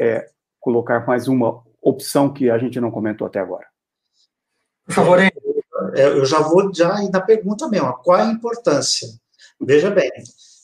é, 0.00 0.28
colocar 0.60 1.06
mais 1.06 1.28
uma 1.28 1.62
opção 1.82 2.32
que 2.32 2.50
a 2.50 2.58
gente 2.58 2.80
não 2.80 2.90
comentou 2.90 3.26
até 3.26 3.38
agora. 3.38 3.66
Por 4.86 4.94
favor, 4.94 5.18
é, 5.20 5.30
eu 5.94 6.24
já 6.24 6.40
vou 6.40 6.72
já 6.74 7.00
na 7.10 7.20
pergunta 7.20 7.68
mesmo. 7.68 7.92
Qual 8.02 8.18
a 8.18 8.26
importância? 8.26 9.08
Veja 9.60 9.90
bem, 9.90 10.10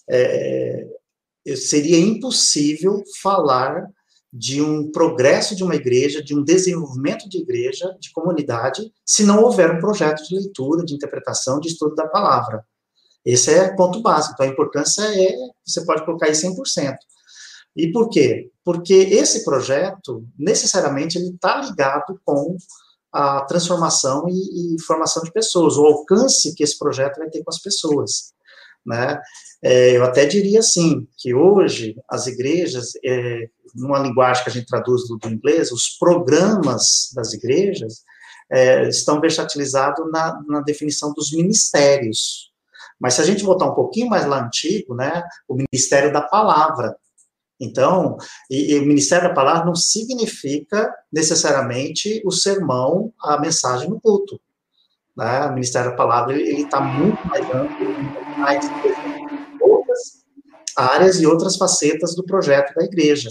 é, 0.09 0.86
seria 1.57 1.99
impossível 1.99 3.03
falar 3.20 3.89
de 4.36 4.61
um 4.61 4.90
progresso 4.90 5.55
de 5.55 5.62
uma 5.62 5.77
igreja, 5.77 6.20
de 6.20 6.36
um 6.36 6.43
desenvolvimento 6.43 7.28
de 7.28 7.39
igreja, 7.39 7.97
de 8.01 8.11
comunidade, 8.11 8.93
se 9.06 9.23
não 9.23 9.44
houver 9.44 9.70
um 9.70 9.78
projeto 9.78 10.27
de 10.27 10.35
leitura, 10.35 10.85
de 10.85 10.93
interpretação, 10.93 11.61
de 11.61 11.69
estudo 11.69 11.94
da 11.94 12.09
palavra. 12.09 12.65
Esse 13.24 13.55
é 13.55 13.77
ponto 13.77 14.02
básico. 14.02 14.35
Então, 14.35 14.47
a 14.47 14.48
importância 14.48 15.02
é, 15.02 15.36
você 15.65 15.85
pode 15.85 16.05
colocar 16.05 16.27
aí 16.27 16.32
100%. 16.32 16.97
E 17.77 17.93
por 17.93 18.09
quê? 18.09 18.51
Porque 18.65 18.93
esse 18.93 19.44
projeto, 19.44 20.27
necessariamente, 20.36 21.16
ele 21.16 21.28
está 21.28 21.61
ligado 21.61 22.20
com 22.24 22.56
a 23.12 23.43
transformação 23.43 24.24
e, 24.28 24.74
e 24.74 24.82
formação 24.82 25.23
de 25.23 25.31
pessoas, 25.31 25.77
o 25.77 25.86
alcance 25.86 26.52
que 26.56 26.65
esse 26.65 26.77
projeto 26.77 27.19
vai 27.19 27.31
ter 27.31 27.44
com 27.44 27.51
as 27.51 27.61
pessoas. 27.61 28.34
Né? 28.86 29.19
É, 29.62 29.97
eu 29.97 30.05
até 30.05 30.27
diria 30.27 30.61
assim, 30.61 31.06
que 31.16 31.35
hoje 31.35 31.97
as 32.09 32.27
igrejas, 32.27 32.93
é, 33.05 33.48
numa 33.74 33.98
linguagem 33.98 34.44
que 34.44 34.51
a 34.51 34.52
gente 34.52 34.66
traduz 34.66 35.09
do, 35.09 35.16
do 35.16 35.28
inglês, 35.28 35.73
os 35.73 35.89
programas 35.98 37.11
das 37.15 37.32
igrejas 37.32 38.02
é, 38.51 38.89
estão 38.89 39.20
versatilizado 39.20 40.11
na, 40.11 40.40
na, 40.47 40.61
definição 40.61 41.12
dos 41.15 41.32
ministérios. 41.32 42.52
Mas 43.01 43.15
se 43.15 43.23
a 43.23 43.24
gente 43.24 43.43
voltar 43.43 43.66
um 43.66 43.74
pouquinho 43.74 44.09
mais 44.09 44.27
lá 44.27 44.44
antigo, 44.44 44.94
né, 44.94 45.23
o 45.48 45.55
ministério 45.55 46.12
da 46.12 46.20
palavra. 46.20 46.94
Então, 47.59 48.19
e, 48.51 48.74
e 48.74 48.78
o 48.78 48.86
ministério 48.86 49.28
da 49.28 49.35
palavra 49.35 49.65
não 49.65 49.74
significa 49.74 50.93
necessariamente 51.11 52.20
o 52.24 52.31
sermão, 52.31 53.12
a 53.23 53.40
mensagem 53.40 53.89
no 53.89 54.01
culto. 54.01 54.39
Né? 55.16 55.47
O 55.47 55.52
ministério 55.55 55.90
da 55.90 55.97
palavra 55.97 56.35
ele 56.35 56.62
está 56.62 56.81
muito 56.81 57.27
mais 57.27 57.44
amplo, 57.51 58.24
mais 58.45 58.66
áreas 60.77 61.19
e 61.19 61.27
outras 61.27 61.57
facetas 61.57 62.15
do 62.15 62.25
projeto 62.25 62.75
da 62.75 62.85
igreja. 62.85 63.31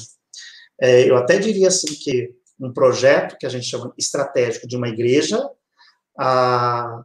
É, 0.82 1.08
eu 1.08 1.16
até 1.16 1.38
diria 1.38 1.68
assim 1.68 1.94
que 1.94 2.34
um 2.60 2.74
projeto 2.74 3.38
que 3.38 3.46
a 3.46 3.50
gente 3.50 3.66
chama 3.66 3.94
estratégico 3.98 4.68
de 4.68 4.76
uma 4.76 4.90
igreja, 4.90 5.40
a, 6.18 7.04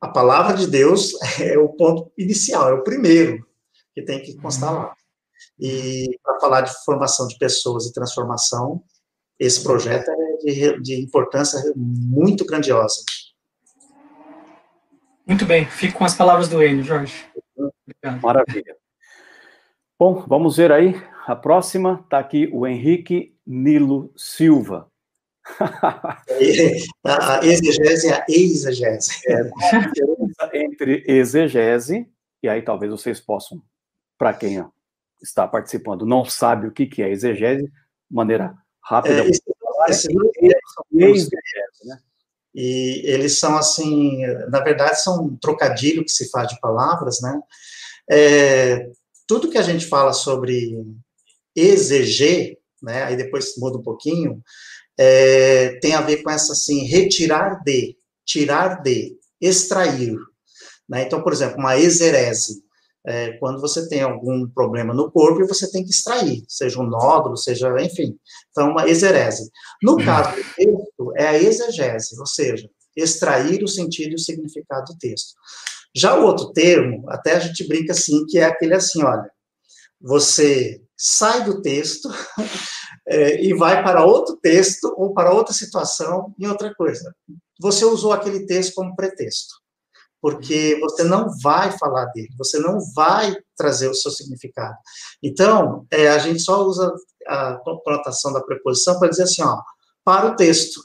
a 0.00 0.08
palavra 0.08 0.54
de 0.54 0.66
Deus 0.66 1.14
é 1.40 1.56
o 1.56 1.70
ponto 1.70 2.12
inicial, 2.18 2.68
é 2.68 2.72
o 2.74 2.84
primeiro 2.84 3.46
que 3.94 4.02
tem 4.02 4.20
que 4.20 4.36
constar 4.36 4.74
lá. 4.74 4.94
E 5.58 6.18
para 6.22 6.40
falar 6.40 6.60
de 6.62 6.72
formação 6.84 7.26
de 7.26 7.38
pessoas 7.38 7.86
e 7.86 7.92
transformação, 7.92 8.82
esse 9.38 9.62
projeto 9.62 10.10
é 10.10 10.36
de, 10.38 10.82
de 10.82 11.00
importância 11.00 11.60
muito 11.74 12.44
grandiosa. 12.44 13.02
Muito 15.26 15.46
bem, 15.46 15.64
fico 15.64 15.98
com 15.98 16.04
as 16.04 16.14
palavras 16.14 16.48
do 16.48 16.62
Enio, 16.62 16.84
Jorge. 16.84 17.24
Obrigado. 17.56 18.20
Maravilha. 18.20 18.76
Bom, 19.98 20.24
vamos 20.26 20.56
ver 20.58 20.70
aí. 20.70 20.94
A 21.26 21.34
próxima 21.34 22.00
está 22.04 22.18
aqui 22.18 22.50
o 22.52 22.66
Henrique 22.66 23.34
Nilo 23.46 24.12
Silva. 24.14 24.90
a 27.04 27.40
exegese 27.42 28.12
a 28.12 28.24
exegese. 28.28 29.12
É, 29.26 29.50
entre 30.62 31.04
exegese, 31.06 32.06
e 32.42 32.48
aí 32.48 32.60
talvez 32.60 32.90
vocês 32.90 33.20
possam, 33.20 33.62
para 34.18 34.34
quem 34.34 34.62
está 35.22 35.48
participando, 35.48 36.04
não 36.04 36.24
sabe 36.24 36.66
o 36.66 36.72
que, 36.72 36.86
que 36.86 37.02
é 37.02 37.10
exegese, 37.10 37.64
de 37.64 37.70
maneira 38.10 38.54
rápida. 38.82 39.22
É, 39.22 39.28
esse, 39.28 39.42
esse, 39.88 40.08
exegese, 40.92 41.86
né? 41.86 41.98
E 42.54 43.02
eles 43.04 43.38
são 43.38 43.56
assim, 43.56 44.20
na 44.48 44.60
verdade, 44.60 45.02
são 45.02 45.24
um 45.24 45.36
trocadilho 45.36 46.04
que 46.04 46.12
se 46.12 46.30
faz 46.30 46.48
de 46.48 46.60
palavras, 46.60 47.20
né? 47.20 47.40
É, 48.10 48.90
tudo 49.26 49.50
que 49.50 49.58
a 49.58 49.62
gente 49.62 49.86
fala 49.86 50.12
sobre 50.12 50.76
exeger, 51.56 52.58
né, 52.82 53.04
aí 53.04 53.16
depois 53.16 53.56
muda 53.56 53.78
um 53.78 53.82
pouquinho, 53.82 54.42
é, 54.98 55.78
tem 55.80 55.94
a 55.94 56.00
ver 56.00 56.22
com 56.22 56.30
essa 56.30 56.52
assim, 56.52 56.84
retirar 56.84 57.62
de, 57.64 57.96
tirar 58.24 58.82
de, 58.82 59.16
extrair. 59.40 60.16
Né? 60.88 61.02
Então, 61.02 61.22
por 61.22 61.32
exemplo, 61.32 61.58
uma 61.58 61.78
exerese, 61.78 62.62
é, 63.06 63.32
quando 63.32 63.60
você 63.60 63.86
tem 63.88 64.02
algum 64.02 64.48
problema 64.48 64.94
no 64.94 65.10
corpo 65.10 65.42
e 65.42 65.46
você 65.46 65.70
tem 65.70 65.84
que 65.84 65.90
extrair, 65.90 66.42
seja 66.48 66.80
um 66.80 66.86
nódulo, 66.86 67.36
seja, 67.36 67.70
enfim. 67.82 68.18
Então, 68.50 68.70
uma 68.70 68.88
exerese. 68.88 69.50
No 69.82 69.92
uhum. 69.92 70.04
caso 70.04 70.30
do 70.30 70.42
texto, 70.54 71.12
é 71.16 71.26
a 71.26 71.38
exegese, 71.38 72.18
ou 72.18 72.26
seja, 72.26 72.68
extrair 72.96 73.62
o 73.62 73.68
sentido 73.68 74.12
e 74.12 74.14
o 74.14 74.18
significado 74.18 74.92
do 74.92 74.98
texto. 74.98 75.34
Já 75.94 76.18
o 76.18 76.24
outro 76.24 76.52
termo, 76.52 77.04
até 77.10 77.34
a 77.34 77.40
gente 77.40 77.66
brinca 77.68 77.92
assim, 77.92 78.24
que 78.26 78.38
é 78.38 78.44
aquele 78.44 78.74
assim, 78.74 79.02
olha, 79.02 79.30
você 80.00 80.80
sai 80.96 81.44
do 81.44 81.60
texto 81.60 82.08
é, 83.06 83.44
e 83.44 83.52
vai 83.54 83.82
para 83.82 84.04
outro 84.04 84.36
texto 84.36 84.92
ou 84.96 85.12
para 85.12 85.32
outra 85.32 85.52
situação 85.52 86.34
em 86.38 86.46
outra 86.46 86.74
coisa. 86.74 87.14
Você 87.60 87.84
usou 87.84 88.12
aquele 88.12 88.46
texto 88.46 88.74
como 88.74 88.96
pretexto 88.96 89.63
porque 90.24 90.78
você 90.80 91.04
não 91.04 91.28
vai 91.42 91.70
falar 91.72 92.06
dele, 92.06 92.30
você 92.38 92.58
não 92.58 92.78
vai 92.94 93.36
trazer 93.54 93.88
o 93.88 93.94
seu 93.94 94.10
significado. 94.10 94.74
Então, 95.22 95.86
é, 95.90 96.08
a 96.08 96.16
gente 96.16 96.40
só 96.40 96.64
usa 96.64 96.90
a 97.26 97.56
conotação 97.84 98.32
da 98.32 98.40
preposição 98.40 98.98
para 98.98 99.10
dizer 99.10 99.24
assim, 99.24 99.42
ó, 99.42 99.60
para 100.02 100.28
o 100.28 100.34
texto. 100.34 100.80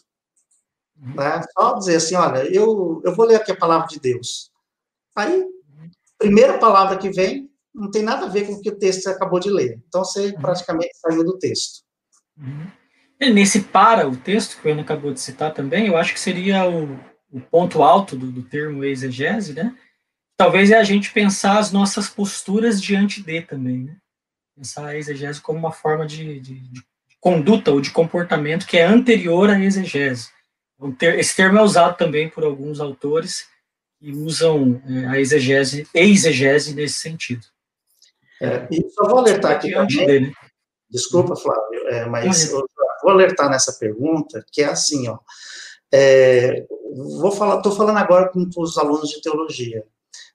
Né? 0.98 1.42
Só 1.58 1.72
dizer 1.76 1.96
assim, 1.96 2.16
olha, 2.16 2.54
eu, 2.54 3.02
eu 3.06 3.16
vou 3.16 3.26
ler 3.26 3.36
aqui 3.36 3.54
a 3.54 3.58
palavra 3.58 3.88
de 3.88 3.98
Deus. 3.98 4.52
Aí, 5.16 5.46
primeira 6.18 6.58
palavra 6.58 6.98
que 6.98 7.10
vem, 7.10 7.50
não 7.74 7.90
tem 7.90 8.04
nada 8.04 8.26
a 8.26 8.30
ver 8.30 8.46
com 8.46 8.56
o 8.56 8.62
que 8.62 8.72
o 8.72 8.78
texto 8.78 9.04
você 9.04 9.10
acabou 9.10 9.40
de 9.40 9.50
ler. 9.50 9.82
Então, 9.88 10.04
você 10.04 10.32
uhum. 10.32 10.42
praticamente 10.42 10.98
saiu 10.98 11.24
do 11.24 11.40
texto. 11.40 11.86
Uhum. 12.38 12.68
nesse 13.34 13.62
para 13.62 14.06
o 14.06 14.18
texto, 14.18 14.62
que 14.62 14.68
o 14.68 14.72
Ana 14.74 14.82
acabou 14.82 15.14
de 15.14 15.22
citar 15.22 15.54
também, 15.54 15.88
eu 15.88 15.96
acho 15.96 16.14
que 16.14 16.20
seria 16.20 16.70
o, 16.70 17.00
o 17.32 17.40
ponto 17.40 17.84
alto 17.84 18.16
do, 18.16 18.32
do 18.32 18.44
termo 18.44 18.84
exegese, 18.84 19.54
né? 19.54 19.76
Talvez 20.36 20.72
é 20.72 20.78
a 20.78 20.84
gente 20.84 21.12
pensar 21.12 21.60
as 21.60 21.72
nossas 21.72 22.10
posturas 22.10 22.82
diante 22.82 23.22
de 23.22 23.42
também, 23.42 23.84
né? 23.84 23.98
Pensar 24.56 24.86
a 24.88 24.98
exegese 24.98 25.42
como 25.42 25.60
uma 25.60 25.72
forma 25.72 26.06
de, 26.06 26.40
de, 26.40 26.60
de 26.60 26.82
conduta 27.20 27.72
ou 27.72 27.82
de 27.82 27.92
comportamento 27.92 28.66
que 28.66 28.78
é 28.78 28.86
anterior 28.86 29.50
à 29.50 29.60
exegese. 29.60 30.30
Esse 31.18 31.36
termo 31.36 31.60
é 31.60 31.62
usado 31.62 31.98
também 31.98 32.30
por 32.30 32.44
alguns 32.44 32.80
autores 32.80 33.48
que 34.00 34.12
usam 34.12 34.82
é, 34.88 35.08
a 35.08 35.20
exegese, 35.20 35.88
exegese 35.94 36.74
nesse 36.74 37.00
sentido. 37.00 37.46
É, 38.42 38.66
e 38.72 38.90
só 38.92 39.04
vou 39.10 39.20
alertar 39.20 39.52
aqui 39.52 39.72
também, 39.72 40.06
dele. 40.06 40.34
desculpa, 40.90 41.36
Flávio, 41.36 41.88
é, 41.90 42.06
mas 42.06 42.50
vou 42.50 42.66
alertar 43.12 43.50
nessa 43.50 43.74
pergunta, 43.74 44.46
que 44.50 44.62
é 44.62 44.66
assim, 44.66 45.10
ó, 45.10 45.20
é, 45.92 46.66
vou 47.20 47.32
falar, 47.32 47.58
estou 47.58 47.72
falando 47.72 47.98
agora 47.98 48.30
com 48.30 48.48
os 48.58 48.78
alunos 48.78 49.10
de 49.10 49.22
teologia. 49.22 49.84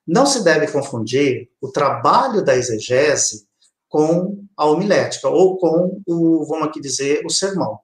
Não 0.06 0.26
se 0.26 0.44
deve 0.44 0.70
confundir 0.70 1.48
o 1.60 1.70
trabalho 1.70 2.44
da 2.44 2.56
exegese 2.56 3.46
com 3.88 4.44
a 4.56 4.66
homilética, 4.66 5.28
ou 5.28 5.56
com 5.56 6.00
o, 6.06 6.44
vamos 6.46 6.68
aqui 6.68 6.80
dizer, 6.80 7.22
o 7.24 7.30
sermão. 7.30 7.78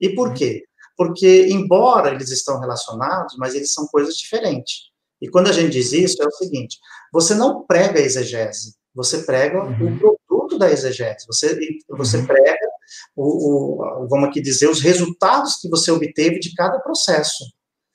E 0.00 0.10
por 0.10 0.34
quê? 0.34 0.64
Porque, 0.96 1.48
embora 1.50 2.10
eles 2.10 2.30
estão 2.30 2.60
relacionados, 2.60 3.36
mas 3.38 3.54
eles 3.54 3.72
são 3.72 3.86
coisas 3.86 4.16
diferentes. 4.16 4.88
E 5.20 5.28
quando 5.28 5.48
a 5.48 5.52
gente 5.52 5.70
diz 5.70 5.92
isso, 5.92 6.22
é 6.22 6.26
o 6.26 6.32
seguinte: 6.32 6.78
você 7.12 7.34
não 7.34 7.64
prega 7.64 7.98
a 7.98 8.02
exegese, 8.02 8.74
você 8.94 9.22
prega 9.22 9.64
uhum. 9.64 9.96
o 9.96 9.98
produto 9.98 10.58
da 10.58 10.70
exegese, 10.70 11.26
você, 11.26 11.58
você 11.88 12.18
uhum. 12.18 12.26
prega, 12.26 12.67
o, 13.16 13.82
o, 14.04 14.08
vamos 14.08 14.28
aqui 14.28 14.40
dizer, 14.40 14.68
os 14.68 14.80
resultados 14.80 15.56
que 15.56 15.68
você 15.68 15.90
obteve 15.90 16.38
de 16.38 16.54
cada 16.54 16.78
processo. 16.80 17.44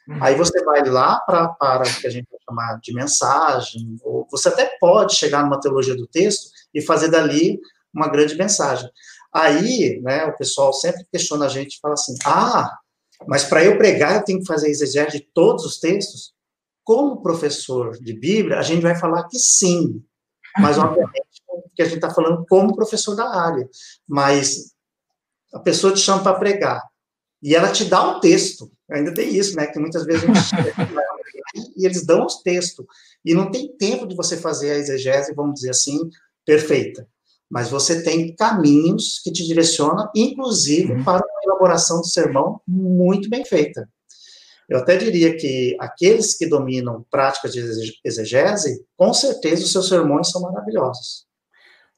Uhum. 0.08 0.22
Aí 0.22 0.36
você 0.36 0.64
vai 0.64 0.84
lá 0.86 1.20
pra, 1.22 1.50
para 1.50 1.84
o 1.84 2.02
que 2.02 2.08
a 2.08 2.10
gente 2.10 2.28
vai 2.30 2.40
chamar 2.48 2.80
de 2.82 2.94
mensagem, 2.94 3.98
ou 4.04 4.28
você 4.30 4.50
até 4.50 4.78
pode 4.80 5.16
chegar 5.16 5.44
numa 5.44 5.60
teologia 5.60 5.96
do 5.96 6.08
texto 6.08 6.50
e 6.74 6.82
fazer 6.82 7.10
dali 7.10 7.60
uma 7.94 8.10
grande 8.10 8.36
mensagem. 8.36 8.90
Aí, 9.34 10.00
né, 10.02 10.26
o 10.26 10.36
pessoal 10.36 10.74
sempre 10.74 11.06
questiona 11.12 11.46
a 11.46 11.50
gente 11.50 11.76
e 11.76 11.80
fala 11.80 11.94
assim: 11.94 12.16
ah, 12.26 12.70
mas 13.28 13.44
para 13.44 13.64
eu 13.64 13.78
pregar 13.78 14.16
eu 14.16 14.24
tenho 14.24 14.40
que 14.40 14.46
fazer 14.46 14.70
exegese 14.70 15.18
de 15.18 15.28
todos 15.34 15.66
os 15.66 15.80
textos? 15.80 16.34
Como 16.84 17.22
professor 17.22 17.98
de 17.98 18.14
Bíblia, 18.14 18.60
a 18.60 18.62
gente 18.62 18.82
vai 18.82 18.94
falar 18.94 19.24
que 19.30 19.40
sim, 19.40 20.04
mas 20.60 20.78
obviamente 20.78 21.24
que 21.76 21.82
a 21.82 21.86
gente 21.86 21.96
está 21.96 22.10
falando 22.10 22.46
como 22.48 22.76
professor 22.76 23.16
da 23.16 23.30
área. 23.30 23.68
Mas 24.08 24.73
a 25.54 25.60
pessoa 25.60 25.94
te 25.94 26.00
chama 26.00 26.24
para 26.24 26.40
pregar 26.40 26.82
e 27.42 27.56
ela 27.56 27.72
te 27.72 27.86
dá 27.86 28.10
um 28.10 28.20
texto. 28.20 28.72
Ainda 28.92 29.14
tem 29.14 29.36
isso, 29.36 29.56
né? 29.56 29.68
Que 29.68 29.80
muitas 29.80 30.06
vezes 30.06 30.24
a 30.24 30.34
gente 30.34 30.94
e 31.76 31.86
eles 31.86 32.06
dão 32.06 32.26
os 32.26 32.42
textos 32.42 32.86
e 33.24 33.34
não 33.34 33.52
tem 33.52 33.76
tempo 33.78 34.08
de 34.08 34.16
você 34.16 34.38
fazer 34.38 34.72
a 34.72 34.78
exegese, 34.78 35.34
vamos 35.34 35.56
dizer 35.56 35.72
assim, 35.72 36.00
perfeita. 36.46 37.08
Mas 37.50 37.70
você 37.70 38.02
tem 38.02 38.36
caminhos 38.36 39.22
que 39.24 39.32
te 39.32 39.46
direcionam, 39.46 40.10
inclusive 40.16 40.94
uhum. 40.94 41.04
para 41.04 41.24
uma 41.24 41.44
elaboração 41.44 42.02
do 42.02 42.08
sermão 42.08 42.60
muito 42.68 43.30
bem 43.30 43.46
feita. 43.46 43.88
Eu 44.68 44.80
até 44.80 44.98
diria 44.98 45.36
que 45.36 45.76
aqueles 45.80 46.36
que 46.36 46.48
dominam 46.48 47.06
práticas 47.12 47.52
de 47.54 47.94
exegese, 48.04 48.84
com 48.98 49.14
certeza 49.14 49.64
os 49.64 49.72
seus 49.72 49.90
sermões 49.90 50.32
são 50.32 50.42
maravilhosos. 50.42 51.26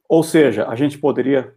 Ou 0.10 0.24
seja, 0.24 0.68
a 0.68 0.76
gente 0.76 0.98
poderia 0.98 1.54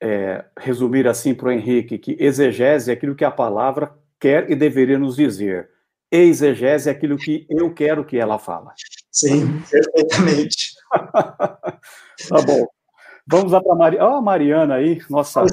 é, 0.00 0.44
resumir 0.58 1.06
assim 1.06 1.34
para 1.34 1.48
o 1.48 1.52
Henrique 1.52 1.98
que 1.98 2.16
exegese 2.18 2.90
é 2.90 2.94
aquilo 2.94 3.14
que 3.14 3.24
a 3.24 3.30
palavra 3.30 3.94
quer 4.18 4.50
e 4.50 4.54
deveria 4.54 4.98
nos 4.98 5.16
dizer. 5.16 5.68
Exegese 6.10 6.88
é 6.88 6.92
aquilo 6.92 7.16
que 7.16 7.46
eu 7.48 7.72
quero 7.72 8.04
que 8.04 8.18
ela 8.18 8.38
fala. 8.38 8.72
Sim, 9.12 9.62
perfeitamente. 9.70 10.74
tá 10.92 12.42
bom. 12.46 12.66
Vamos 13.26 13.52
lá 13.52 13.62
para 13.62 13.72
a 13.72 13.76
Mari... 13.76 13.98
oh, 14.00 14.20
Mariana 14.20 14.74
aí, 14.74 15.00
nossa 15.08 15.44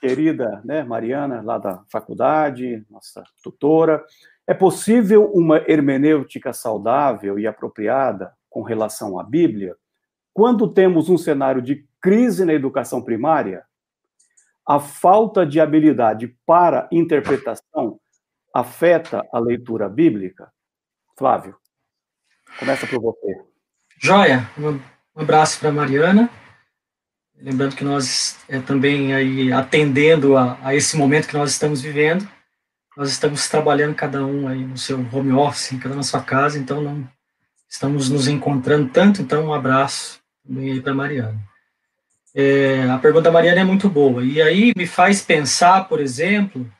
querida 0.00 0.60
né, 0.64 0.82
Mariana, 0.82 1.40
lá 1.42 1.58
da 1.58 1.82
faculdade, 1.90 2.84
nossa 2.90 3.22
tutora. 3.42 4.04
É 4.46 4.52
possível 4.52 5.30
uma 5.32 5.58
hermenêutica 5.66 6.52
saudável 6.52 7.38
e 7.38 7.46
apropriada 7.46 8.32
com 8.48 8.62
relação 8.62 9.18
à 9.18 9.22
Bíblia 9.22 9.76
quando 10.32 10.68
temos 10.68 11.08
um 11.08 11.18
cenário 11.18 11.62
de 11.62 11.86
crise 12.00 12.44
na 12.44 12.52
educação 12.52 13.02
primária, 13.02 13.64
a 14.66 14.78
falta 14.78 15.44
de 15.44 15.60
habilidade 15.60 16.36
para 16.46 16.88
interpretação 16.92 18.00
afeta 18.54 19.26
a 19.32 19.38
leitura 19.38 19.88
bíblica? 19.88 20.52
Flávio, 21.18 21.56
começa 22.58 22.86
por 22.86 23.00
você. 23.00 23.42
Joia, 23.98 24.48
um 24.58 24.80
abraço 25.14 25.60
para 25.60 25.70
Mariana. 25.70 26.30
Lembrando 27.36 27.74
que 27.74 27.84
nós 27.84 28.38
é, 28.48 28.60
também 28.60 29.14
aí 29.14 29.52
atendendo 29.52 30.36
a, 30.36 30.58
a, 30.62 30.74
esse 30.74 30.96
momento 30.96 31.26
que 31.26 31.36
nós 31.36 31.50
estamos 31.50 31.80
vivendo, 31.80 32.28
nós 32.96 33.10
estamos 33.10 33.48
trabalhando 33.48 33.94
cada 33.94 34.24
um 34.24 34.46
aí 34.46 34.64
no 34.64 34.76
seu 34.76 34.98
home 35.12 35.32
office, 35.32 35.78
cada 35.80 35.94
um 35.94 35.98
na 35.98 36.02
sua 36.02 36.22
casa, 36.22 36.58
então 36.58 36.82
não 36.82 37.08
estamos 37.68 38.10
nos 38.10 38.28
encontrando 38.28 38.90
tanto, 38.90 39.22
então 39.22 39.46
um 39.46 39.54
abraço 39.54 40.20
também 40.46 40.72
aí 40.72 40.80
para 40.82 40.92
Mariana. 40.92 41.49
É, 42.34 42.82
a 42.84 42.98
pergunta 42.98 43.24
da 43.24 43.32
Mariana 43.32 43.60
é 43.60 43.64
muito 43.64 43.88
boa. 43.88 44.24
E 44.24 44.40
aí 44.40 44.72
me 44.76 44.86
faz 44.86 45.22
pensar, 45.22 45.88
por 45.88 46.00
exemplo, 46.00 46.70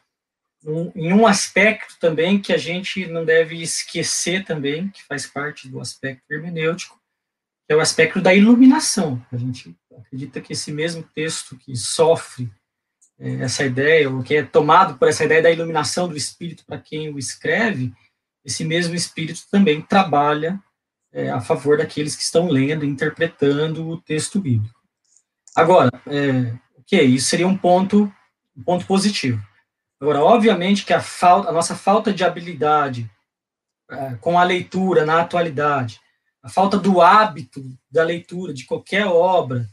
um, 0.65 0.93
em 0.95 1.13
um 1.13 1.27
aspecto 1.27 1.97
também 1.99 2.41
que 2.41 2.53
a 2.53 2.59
gente 2.59 3.07
não 3.07 3.25
deve 3.25 3.61
esquecer 3.61 4.45
também, 4.45 4.89
que 4.89 5.03
faz 5.05 5.27
parte 5.27 5.69
do 5.69 5.81
aspecto 5.81 6.31
hermenêutico, 6.31 7.01
que 7.67 7.73
é 7.73 7.77
o 7.77 7.81
aspecto 7.81 8.21
da 8.21 8.35
iluminação. 8.35 9.25
A 9.33 9.37
gente 9.37 9.75
acredita 9.99 10.41
que 10.41 10.53
esse 10.53 10.71
mesmo 10.73 11.03
texto 11.15 11.57
que 11.57 11.75
sofre 11.77 12.51
é, 13.19 13.35
essa 13.43 13.65
ideia, 13.65 14.09
ou 14.09 14.23
que 14.23 14.37
é 14.37 14.43
tomado 14.43 14.99
por 14.99 15.09
essa 15.09 15.25
ideia 15.25 15.43
da 15.43 15.51
iluminação 15.51 16.09
do 16.09 16.17
Espírito 16.17 16.65
para 16.65 16.79
quem 16.79 17.13
o 17.13 17.19
escreve, 17.19 17.93
esse 18.45 18.65
mesmo 18.65 18.95
Espírito 18.95 19.43
também 19.51 19.83
trabalha 19.83 20.61
é, 21.13 21.31
a 21.31 21.41
favor 21.41 21.77
daqueles 21.77 22.17
que 22.17 22.23
estão 22.23 22.49
lendo 22.49 22.85
interpretando 22.85 23.87
o 23.89 24.01
texto 24.01 24.41
bíblico. 24.41 24.80
Agora, 25.55 25.91
é, 26.07 26.55
ok, 26.79 27.05
isso 27.05 27.29
seria 27.29 27.47
um 27.47 27.57
ponto, 27.57 28.13
um 28.57 28.63
ponto 28.63 28.87
positivo. 28.87 29.43
Agora, 30.01 30.21
obviamente 30.21 30.85
que 30.85 30.93
a, 30.93 31.01
falta, 31.01 31.51
a 31.51 31.53
nossa 31.53 31.75
falta 31.75 32.13
de 32.13 32.25
habilidade 32.25 33.11
é, 33.91 34.15
com 34.21 34.39
a 34.39 34.45
leitura 34.45 35.05
na 35.05 35.21
atualidade, 35.21 36.01
a 36.43 36.49
falta 36.49 36.79
do 36.79 37.01
hábito 37.01 37.63
da 37.91 38.03
leitura 38.03 38.55
de 38.55 38.65
qualquer 38.65 39.07
obra, 39.07 39.69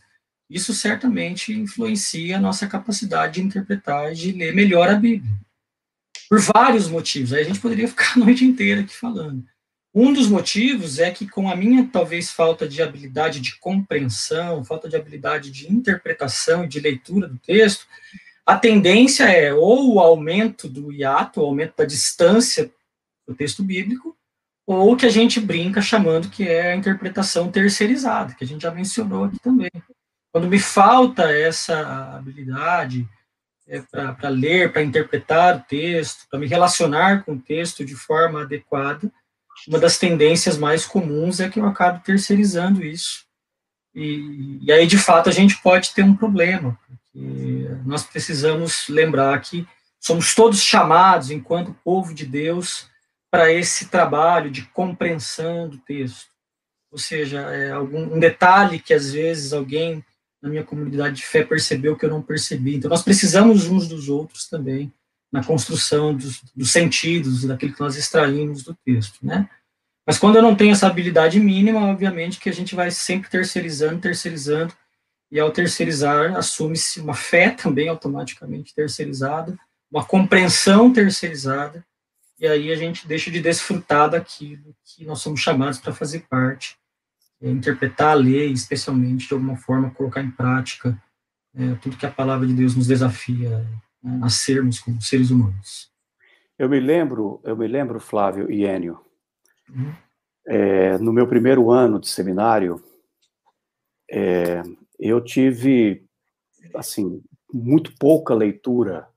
isso 0.49 0.74
certamente 0.74 1.54
influencia 1.54 2.38
a 2.38 2.41
nossa 2.41 2.68
capacidade 2.68 3.36
de 3.36 3.41
interpretar 3.41 4.12
e 4.12 4.16
de 4.16 4.32
ler 4.32 4.54
melhor 4.54 4.90
a 4.90 4.95
Bíblia. 4.95 5.32
Por 6.30 6.40
vários 6.40 6.90
motivos. 6.90 7.32
Aí 7.32 7.41
a 7.41 7.45
gente 7.45 7.60
poderia 7.60 7.88
ficar 7.88 8.14
a 8.16 8.20
noite 8.20 8.44
inteira 8.44 8.82
aqui 8.82 8.95
falando. 8.95 9.45
Um 9.99 10.14
dos 10.14 10.30
motivos 10.30 10.99
é 10.99 11.10
que, 11.10 11.28
com 11.28 11.49
a 11.49 11.56
minha 11.56 11.90
talvez 11.91 12.30
falta 12.30 12.68
de 12.68 12.84
habilidade 12.84 13.40
de 13.40 13.57
compreensão, 13.57 14.64
falta 14.64 14.88
de 14.88 14.95
habilidade 14.95 15.49
de 15.49 15.74
interpretação 15.74 16.64
e 16.64 16.68
de 16.68 16.80
leitura 16.80 17.28
do 17.28 17.40
texto, 17.40 17.88
a 18.45 18.56
tendência 18.56 19.24
é 19.24 19.52
ou 19.52 19.95
o 19.95 19.99
aumento 19.99 20.69
do 20.69 20.91
hiato, 20.91 21.41
o 21.41 21.45
aumento 21.45 21.78
da 21.78 21.84
distância 21.84 22.72
do 23.28 23.34
texto 23.34 23.64
bíblico, 23.64 24.15
ou 24.68 24.95
que 24.95 25.07
a 25.07 25.10
gente 25.10 25.40
brinca 25.40 25.82
chamando 25.82 26.30
que 26.30 26.48
é 26.48 26.74
a 26.74 26.76
interpretação 26.76 27.49
terceirizada, 27.49 28.36
que 28.36 28.44
a 28.44 28.48
gente 28.48 28.61
já 28.61 28.72
mencionou 28.72 29.24
aqui 29.24 29.40
também. 29.40 29.72
Quando 30.32 30.48
me 30.48 30.60
falta 30.60 31.24
essa 31.32 32.14
habilidade 32.15 33.10
é, 33.68 33.82
para 33.82 34.30
ler, 34.30 34.72
para 34.72 34.84
interpretar 34.84 35.57
o 35.57 35.61
texto, 35.61 36.28
para 36.30 36.38
me 36.38 36.45
relacionar 36.45 37.24
com 37.24 37.34
o 37.34 37.41
texto 37.41 37.84
de 37.84 37.95
forma 37.95 38.44
adequada, 38.44 39.11
uma 39.68 39.80
das 39.80 39.98
tendências 39.98 40.57
mais 40.57 40.85
comuns 40.85 41.39
é 41.39 41.49
que 41.49 41.60
eu 41.60 41.65
acabo 41.65 42.03
terceirizando 42.03 42.84
isso. 42.84 43.26
E, 43.94 44.60
e 44.61 44.72
aí, 44.72 44.88
de 44.88 44.98
fato, 44.98 45.27
a 45.27 45.31
gente 45.31 45.61
pode 45.61 45.94
ter 45.94 46.03
um 46.03 46.15
problema, 46.15 46.77
porque 46.85 47.68
nós 47.85 48.03
precisamos 48.03 48.88
lembrar 48.88 49.39
que 49.41 49.68
somos 49.99 50.34
todos 50.35 50.61
chamados, 50.61 51.31
enquanto 51.31 51.76
povo 51.84 52.14
de 52.14 52.26
Deus, 52.26 52.88
para 53.30 53.52
esse 53.52 53.88
trabalho 53.88 54.49
de 54.49 54.61
compreensão 54.64 55.68
do 55.68 55.77
texto. 55.80 56.27
Ou 56.91 56.98
seja, 56.98 57.39
é 57.41 57.72
algum 57.72 58.15
um 58.15 58.19
detalhe 58.19 58.80
que 58.80 58.94
às 58.94 59.11
vezes 59.11 59.52
alguém 59.52 60.03
na 60.41 60.49
minha 60.49 60.64
comunidade 60.64 61.15
de 61.15 61.26
fé 61.26 61.44
percebeu 61.44 61.95
que 61.95 62.06
eu 62.06 62.10
não 62.10 62.22
percebi. 62.22 62.76
Então, 62.76 62.89
nós 62.89 63.03
precisamos 63.03 63.68
uns 63.68 63.88
dos 63.88 64.07
outros 64.07 64.48
também 64.48 64.94
na 65.31 65.44
construção 65.44 66.15
dos, 66.15 66.41
dos 66.56 66.72
sentidos, 66.72 67.44
daquilo 67.44 67.73
que 67.73 67.80
nós 67.80 67.98
extraímos 67.98 68.64
do 68.64 68.73
texto, 68.73 69.19
né? 69.22 69.49
Mas 70.08 70.18
quando 70.18 70.38
eu 70.38 70.42
não 70.42 70.56
tenho 70.56 70.72
essa 70.72 70.88
habilidade 70.88 71.38
mínima, 71.38 71.86
obviamente 71.86 72.40
que 72.40 72.50
a 72.50 72.54
gente 72.54 72.74
vai 72.74 72.90
sempre 72.90 73.30
terceirizando, 73.30 74.00
terceirizando, 74.00 74.74
e 75.30 75.38
ao 75.38 75.52
terceirizar, 75.52 76.38
assume-se 76.38 77.02
uma 77.02 77.14
fé 77.14 77.50
também 77.50 77.90
automaticamente 77.90 78.74
terceirizada, 78.74 79.60
uma 79.92 80.06
compreensão 80.06 80.94
terceirizada, 80.94 81.86
e 82.40 82.48
aí 82.48 82.72
a 82.72 82.76
gente 82.78 83.06
deixa 83.06 83.30
de 83.30 83.42
desfrutar 83.42 84.10
daquilo 84.10 84.74
que 84.86 85.04
nós 85.04 85.20
somos 85.20 85.42
chamados 85.42 85.80
para 85.80 85.92
fazer 85.92 86.22
parte, 86.30 86.78
é, 87.42 87.50
interpretar 87.50 88.12
a 88.12 88.14
lei, 88.14 88.50
especialmente 88.52 89.28
de 89.28 89.34
alguma 89.34 89.58
forma 89.58 89.92
colocar 89.92 90.22
em 90.22 90.32
prática 90.32 90.98
é, 91.54 91.76
tudo 91.82 91.98
que 91.98 92.06
a 92.06 92.12
palavra 92.12 92.48
de 92.48 92.54
Deus 92.54 92.76
nos 92.76 92.88
desafia 92.88 93.68
né, 94.02 94.20
a 94.24 94.30
sermos 94.30 94.80
como 94.80 95.02
seres 95.02 95.32
humanos. 95.32 95.92
Eu 96.58 96.70
me 96.70 96.80
lembro, 96.80 97.42
eu 97.44 97.58
me 97.58 97.68
lembro, 97.68 98.00
Flávio 98.00 98.50
e 98.50 98.66
Enio. 98.66 99.07
É, 100.45 100.98
no 100.98 101.11
meu 101.11 101.27
primeiro 101.27 101.72
ano 101.72 101.99
de 101.99 102.07
seminário, 102.07 102.81
é, 104.10 104.64
eu 104.99 105.22
tive, 105.22 106.06
assim, 106.73 107.22
muito 107.53 107.95
pouca 107.98 108.34
leitura 108.34 109.07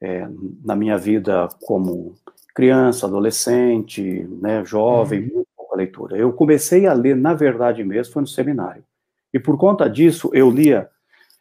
é, 0.00 0.28
na 0.62 0.76
minha 0.76 0.98
vida 0.98 1.48
como 1.62 2.14
criança, 2.54 3.06
adolescente, 3.06 4.24
né, 4.40 4.64
jovem, 4.64 5.20
uhum. 5.20 5.34
muito 5.34 5.48
pouca 5.56 5.76
leitura. 5.76 6.16
Eu 6.16 6.32
comecei 6.32 6.86
a 6.86 6.92
ler, 6.92 7.16
na 7.16 7.34
verdade 7.34 7.82
mesmo, 7.82 8.12
foi 8.12 8.22
no 8.22 8.28
seminário. 8.28 8.84
E 9.32 9.40
por 9.40 9.58
conta 9.58 9.88
disso, 9.88 10.30
eu 10.32 10.50
lia 10.50 10.90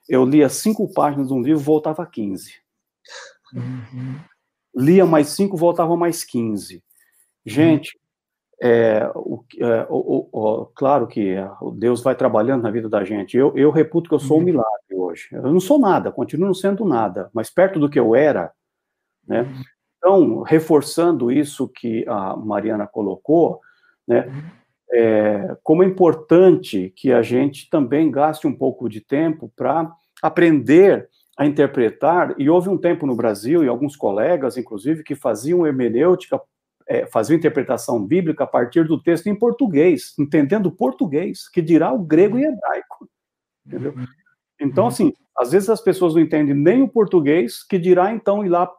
eu 0.08 0.26
lia 0.26 0.50
cinco 0.50 0.92
páginas 0.92 1.28
de 1.28 1.34
um 1.34 1.42
livro, 1.42 1.62
voltava 1.62 2.04
a 2.04 2.06
15. 2.06 2.54
Uhum. 3.54 4.20
Lia 4.76 5.06
mais 5.06 5.30
cinco, 5.30 5.56
voltava 5.56 5.96
mais 5.96 6.24
15. 6.24 6.84
Gente, 7.46 7.98
é, 8.64 9.12
o, 9.14 9.44
é, 9.60 9.86
o, 9.90 10.30
o, 10.32 10.66
claro 10.68 11.08
que 11.08 11.36
Deus 11.76 12.02
vai 12.02 12.16
trabalhando 12.16 12.64
na 12.64 12.72
vida 12.72 12.88
da 12.88 13.04
gente. 13.04 13.36
Eu, 13.36 13.56
eu 13.58 13.72
reputo 13.72 14.10
que 14.10 14.16
eu 14.16 14.20
sou 14.20 14.38
um 14.38 14.40
uhum. 14.40 14.46
milagre 14.46 14.96
hoje. 14.96 15.28
Eu 15.32 15.52
não 15.52 15.60
sou 15.60 15.78
nada, 15.78 16.12
continuo 16.12 16.48
não 16.48 16.54
sendo 16.54 16.86
nada, 16.86 17.30
mas 17.34 17.50
perto 17.50 17.80
do 17.80 17.90
que 17.90 18.00
eu 18.00 18.16
era, 18.16 18.52
né? 19.28 19.42
Uhum. 19.42 19.64
Então, 19.98 20.42
reforçando 20.42 21.32
isso 21.32 21.68
que 21.68 22.06
a 22.08 22.36
Mariana 22.36 22.88
colocou, 22.88 23.60
né? 24.08 24.28
Uhum 24.28 24.64
é, 24.94 25.58
como 25.64 25.84
é 25.84 25.88
importante 25.88 26.94
que 26.96 27.12
a 27.12 27.24
gente 27.24 27.68
também 27.68 28.12
gaste 28.12 28.46
um 28.46 28.56
pouco 28.56 28.88
de 28.88 29.02
tempo 29.02 29.52
para 29.56 29.92
aprender 30.22 31.10
a 31.36 31.48
interpretar, 31.48 32.36
e 32.38 32.48
houve 32.48 32.70
um 32.70 32.78
tempo 32.78 33.08
no 33.08 33.16
Brasil, 33.16 33.64
e 33.64 33.68
alguns 33.68 33.96
colegas, 33.96 34.56
inclusive, 34.56 35.04
que 35.04 35.16
faziam 35.16 35.66
hermenêutica, 35.66 36.40
é, 36.94 37.08
faziam 37.08 37.38
interpretação 37.38 38.06
bíblica 38.06 38.44
a 38.44 38.48
partir 38.48 38.86
do 38.86 39.02
texto 39.02 39.28
em 39.28 39.36
português, 39.36 40.14
entendendo 40.20 40.72
português, 40.72 41.50
que 41.50 41.62
dirá 41.62 41.92
o 41.92 42.00
grego 42.00 42.38
e 42.38 42.44
hebraico, 42.44 43.10
entendeu? 43.66 43.96
Então, 44.60 44.88
assim, 44.88 45.12
às 45.38 45.52
vezes 45.52 45.70
as 45.70 45.82
pessoas 45.82 46.14
não 46.14 46.22
entendem 46.22 46.54
nem 46.54 46.84
o 46.84 46.88
português, 46.88 47.64
que 47.64 47.80
dirá, 47.80 48.14
então, 48.14 48.46
ir 48.46 48.50
lá 48.50 48.72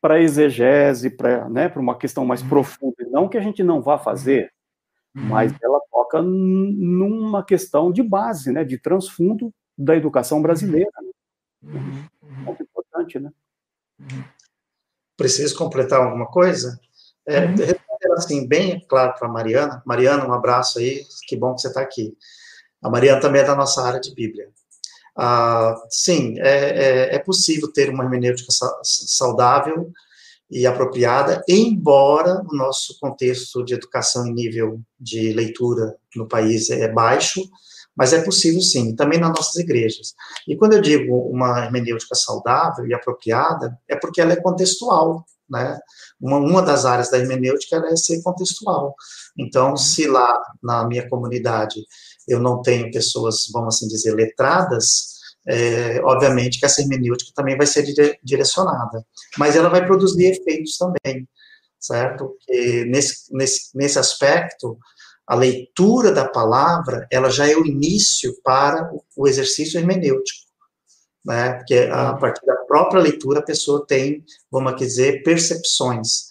para 0.00 0.20
exegese, 0.20 1.10
para 1.10 1.48
né, 1.48 1.70
uma 1.76 1.98
questão 1.98 2.24
mais 2.24 2.42
profunda, 2.42 2.94
não 3.10 3.28
que 3.28 3.36
a 3.36 3.40
gente 3.40 3.62
não 3.62 3.82
vá 3.82 3.98
fazer, 3.98 4.52
mas 5.12 5.50
uhum. 5.52 5.58
ela 5.62 5.80
toca 5.90 6.22
numa 6.22 7.44
questão 7.44 7.90
de 7.90 8.02
base, 8.02 8.52
né, 8.52 8.64
de 8.64 8.78
transfundo 8.78 9.52
da 9.76 9.96
educação 9.96 10.40
brasileira. 10.40 10.90
Né? 11.02 11.10
Uhum. 11.62 12.04
uhum. 12.22 12.44
Muito 12.44 12.62
importante, 12.62 13.18
né? 13.18 13.30
Uhum. 13.98 14.24
Preciso 15.16 15.54
completar 15.58 16.00
alguma 16.00 16.26
coisa? 16.26 16.80
É, 17.26 17.46
uhum. 17.46 18.14
assim, 18.16 18.46
bem 18.46 18.84
claro 18.88 19.14
para 19.18 19.28
a 19.28 19.32
Mariana. 19.32 19.82
Mariana, 19.86 20.26
um 20.26 20.32
abraço 20.32 20.78
aí, 20.78 21.04
que 21.26 21.36
bom 21.36 21.54
que 21.54 21.62
você 21.62 21.68
está 21.68 21.80
aqui. 21.80 22.16
A 22.82 22.88
Mariana 22.88 23.20
também 23.20 23.42
é 23.42 23.44
da 23.44 23.54
nossa 23.54 23.82
área 23.82 24.00
de 24.00 24.14
Bíblia. 24.14 24.48
Ah, 25.16 25.74
sim, 25.90 26.38
é, 26.38 27.10
é, 27.10 27.14
é 27.16 27.18
possível 27.18 27.70
ter 27.72 27.90
uma 27.90 28.04
hermenêutica 28.04 28.52
saudável 28.82 29.92
e 30.50 30.66
apropriada, 30.66 31.44
embora 31.48 32.42
o 32.50 32.56
nosso 32.56 32.98
contexto 32.98 33.64
de 33.64 33.74
educação 33.74 34.26
em 34.26 34.32
nível 34.32 34.80
de 34.98 35.32
leitura 35.32 35.96
no 36.16 36.26
país 36.26 36.70
é 36.70 36.90
baixo, 36.90 37.48
mas 37.94 38.12
é 38.12 38.22
possível 38.22 38.60
sim, 38.60 38.96
também 38.96 39.20
nas 39.20 39.30
nossas 39.30 39.56
igrejas. 39.56 40.14
E 40.48 40.56
quando 40.56 40.72
eu 40.72 40.80
digo 40.80 41.16
uma 41.28 41.64
hermenêutica 41.64 42.14
saudável 42.14 42.86
e 42.86 42.94
apropriada, 42.94 43.78
é 43.88 43.94
porque 43.94 44.20
ela 44.20 44.32
é 44.32 44.36
contextual, 44.40 45.24
né? 45.50 45.78
Uma, 46.20 46.38
uma 46.38 46.62
das 46.62 46.84
áreas 46.84 47.10
da 47.10 47.18
hermenêutica 47.18 47.76
é 47.90 47.96
ser 47.96 48.22
contextual. 48.22 48.94
Então, 49.38 49.76
se 49.76 50.06
lá 50.06 50.38
na 50.62 50.86
minha 50.86 51.08
comunidade 51.08 51.80
eu 52.28 52.40
não 52.40 52.62
tenho 52.62 52.90
pessoas, 52.90 53.48
vamos 53.52 53.76
assim 53.76 53.88
dizer, 53.88 54.14
letradas, 54.14 55.20
é, 55.48 56.00
obviamente 56.04 56.60
que 56.60 56.66
essa 56.66 56.80
hermenêutica 56.80 57.32
também 57.34 57.56
vai 57.56 57.66
ser 57.66 57.82
dire, 57.82 58.18
direcionada, 58.22 59.04
mas 59.38 59.56
ela 59.56 59.68
vai 59.68 59.84
produzir 59.84 60.26
efeitos 60.26 60.76
também, 60.76 61.28
certo? 61.78 62.36
E 62.48 62.84
nesse, 62.84 63.34
nesse, 63.34 63.76
nesse 63.76 63.98
aspecto, 63.98 64.78
a 65.26 65.34
leitura 65.34 66.12
da 66.12 66.28
palavra, 66.28 67.06
ela 67.10 67.30
já 67.30 67.48
é 67.48 67.56
o 67.56 67.64
início 67.64 68.34
para 68.42 68.90
o 69.16 69.26
exercício 69.26 69.78
hermenêutico, 69.78 70.49
né? 71.24 71.54
Porque 71.54 71.88
a 71.90 72.14
partir 72.14 72.44
da 72.46 72.56
própria 72.56 73.02
leitura 73.02 73.40
a 73.40 73.44
pessoa 73.44 73.86
tem, 73.86 74.24
vamos 74.50 74.76
dizer, 74.76 75.22
percepções. 75.22 76.30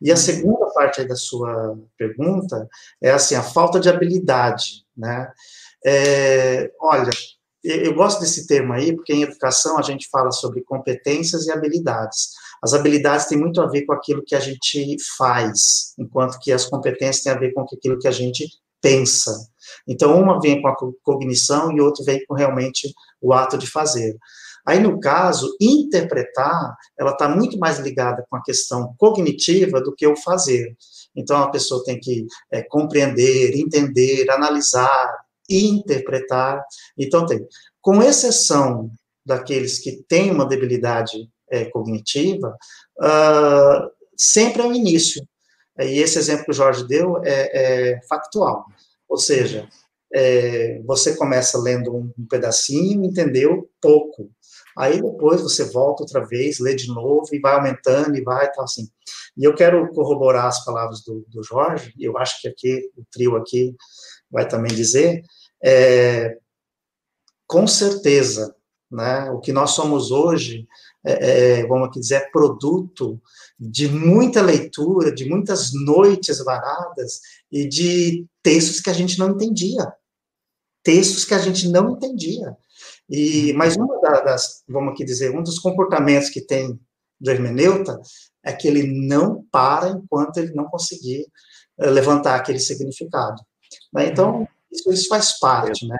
E 0.00 0.10
a 0.10 0.16
segunda 0.16 0.66
parte 0.72 1.04
da 1.04 1.16
sua 1.16 1.78
pergunta 1.96 2.68
é 3.02 3.10
assim, 3.10 3.34
a 3.34 3.42
falta 3.42 3.78
de 3.78 3.88
habilidade, 3.88 4.84
né? 4.96 5.30
É, 5.84 6.70
olha, 6.80 7.10
eu 7.62 7.94
gosto 7.94 8.20
desse 8.20 8.46
termo 8.46 8.72
aí, 8.72 8.94
porque 8.94 9.12
em 9.12 9.22
educação 9.22 9.78
a 9.78 9.82
gente 9.82 10.08
fala 10.10 10.30
sobre 10.30 10.62
competências 10.62 11.46
e 11.46 11.52
habilidades. 11.52 12.30
As 12.62 12.72
habilidades 12.72 13.26
têm 13.26 13.38
muito 13.38 13.60
a 13.60 13.66
ver 13.66 13.84
com 13.84 13.92
aquilo 13.92 14.24
que 14.24 14.34
a 14.34 14.40
gente 14.40 14.96
faz, 15.16 15.94
enquanto 15.98 16.38
que 16.40 16.52
as 16.52 16.64
competências 16.64 17.22
têm 17.22 17.32
a 17.32 17.38
ver 17.38 17.52
com 17.52 17.60
aquilo 17.60 17.98
que 17.98 18.08
a 18.08 18.12
gente 18.12 18.48
pensa. 18.80 19.32
Então, 19.86 20.20
uma 20.20 20.40
vem 20.40 20.60
com 20.60 20.68
a 20.68 20.76
cognição 21.02 21.72
e 21.72 21.80
outra 21.80 22.04
vem 22.04 22.24
com 22.26 22.34
realmente 22.34 22.92
o 23.20 23.32
ato 23.32 23.56
de 23.58 23.66
fazer. 23.66 24.16
Aí, 24.66 24.80
no 24.80 25.00
caso, 25.00 25.56
interpretar, 25.60 26.76
ela 26.98 27.12
está 27.12 27.28
muito 27.28 27.58
mais 27.58 27.78
ligada 27.78 28.24
com 28.28 28.36
a 28.36 28.42
questão 28.42 28.94
cognitiva 28.98 29.80
do 29.80 29.94
que 29.94 30.06
o 30.06 30.16
fazer. 30.16 30.76
Então, 31.16 31.42
a 31.42 31.50
pessoa 31.50 31.82
tem 31.84 31.98
que 31.98 32.26
é, 32.52 32.62
compreender, 32.62 33.56
entender, 33.56 34.30
analisar, 34.30 35.10
interpretar. 35.48 36.62
Então, 36.98 37.24
tem, 37.24 37.46
com 37.80 38.02
exceção 38.02 38.90
daqueles 39.24 39.78
que 39.78 40.02
têm 40.08 40.30
uma 40.30 40.46
debilidade 40.46 41.28
é, 41.50 41.64
cognitiva, 41.66 42.56
uh, 42.98 43.90
sempre 44.16 44.62
é 44.62 44.66
o 44.66 44.72
início. 44.72 45.26
E 45.78 46.00
esse 46.00 46.18
exemplo 46.18 46.44
que 46.44 46.50
o 46.50 46.54
Jorge 46.54 46.86
deu 46.86 47.22
é, 47.24 47.92
é 47.94 48.00
factual. 48.08 48.66
Ou 49.08 49.16
seja, 49.16 49.68
é, 50.12 50.80
você 50.84 51.16
começa 51.16 51.58
lendo 51.58 51.94
um, 51.94 52.12
um 52.18 52.26
pedacinho, 52.26 53.04
entendeu 53.04 53.68
pouco. 53.80 54.30
Aí 54.76 55.02
depois 55.02 55.42
você 55.42 55.64
volta 55.64 56.02
outra 56.02 56.24
vez, 56.24 56.60
lê 56.60 56.74
de 56.74 56.88
novo 56.88 57.28
e 57.32 57.40
vai 57.40 57.54
aumentando 57.54 58.16
e 58.16 58.22
vai 58.22 58.50
tal 58.52 58.64
assim. 58.64 58.88
E 59.36 59.44
eu 59.44 59.54
quero 59.54 59.92
corroborar 59.92 60.46
as 60.46 60.64
palavras 60.64 61.02
do, 61.02 61.24
do 61.28 61.42
Jorge, 61.42 61.92
e 61.96 62.04
eu 62.04 62.16
acho 62.16 62.40
que 62.40 62.48
aqui 62.48 62.90
o 62.96 63.04
trio 63.10 63.36
aqui 63.36 63.74
vai 64.30 64.46
também 64.46 64.74
dizer, 64.74 65.22
é, 65.64 66.36
com 67.46 67.66
certeza, 67.66 68.54
né, 68.90 69.30
o 69.30 69.40
que 69.40 69.52
nós 69.52 69.70
somos 69.70 70.10
hoje, 70.10 70.66
é, 71.04 71.60
é, 71.60 71.66
vamos 71.66 71.88
aqui 71.88 72.00
dizer, 72.00 72.16
é 72.16 72.30
produto 72.30 73.20
de 73.58 73.88
muita 73.88 74.42
leitura, 74.42 75.12
de 75.12 75.28
muitas 75.28 75.72
noites 75.72 76.42
varadas 76.44 77.20
e 77.50 77.68
de 77.68 78.26
textos 78.42 78.80
que 78.80 78.90
a 78.90 78.92
gente 78.92 79.18
não 79.18 79.30
entendia. 79.30 79.92
Textos 80.82 81.24
que 81.24 81.34
a 81.34 81.38
gente 81.38 81.68
não 81.68 81.90
entendia. 81.90 82.56
E, 83.08 83.52
mas 83.54 83.76
uma 83.76 84.00
das, 84.22 84.62
vamos 84.68 84.92
aqui 84.92 85.04
dizer, 85.04 85.34
um 85.34 85.42
dos 85.42 85.58
comportamentos 85.58 86.28
que 86.28 86.40
tem 86.40 86.78
do 87.20 87.30
hermeneuta 87.30 88.00
é 88.44 88.52
que 88.52 88.68
ele 88.68 89.06
não 89.06 89.44
para 89.50 89.90
enquanto 89.90 90.38
ele 90.38 90.54
não 90.54 90.64
conseguir 90.66 91.26
uh, 91.78 91.90
levantar 91.90 92.36
aquele 92.36 92.60
significado. 92.60 93.42
Né? 93.92 94.06
Então, 94.06 94.46
isso, 94.70 94.90
isso, 94.92 95.08
faz 95.08 95.38
parte, 95.38 95.86
né? 95.86 95.96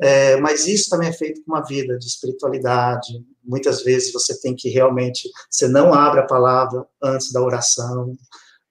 É, 0.00 0.36
mas 0.38 0.66
isso 0.66 0.90
também 0.90 1.08
é 1.08 1.12
feito 1.12 1.42
com 1.44 1.52
uma 1.52 1.64
vida 1.64 1.96
de 1.96 2.04
espiritualidade. 2.04 3.24
Muitas 3.44 3.82
vezes 3.84 4.12
você 4.12 4.38
tem 4.40 4.54
que 4.54 4.68
realmente, 4.68 5.30
você 5.48 5.68
não 5.68 5.94
abre 5.94 6.20
a 6.20 6.26
palavra 6.26 6.84
antes 7.02 7.32
da 7.32 7.40
oração, 7.40 8.16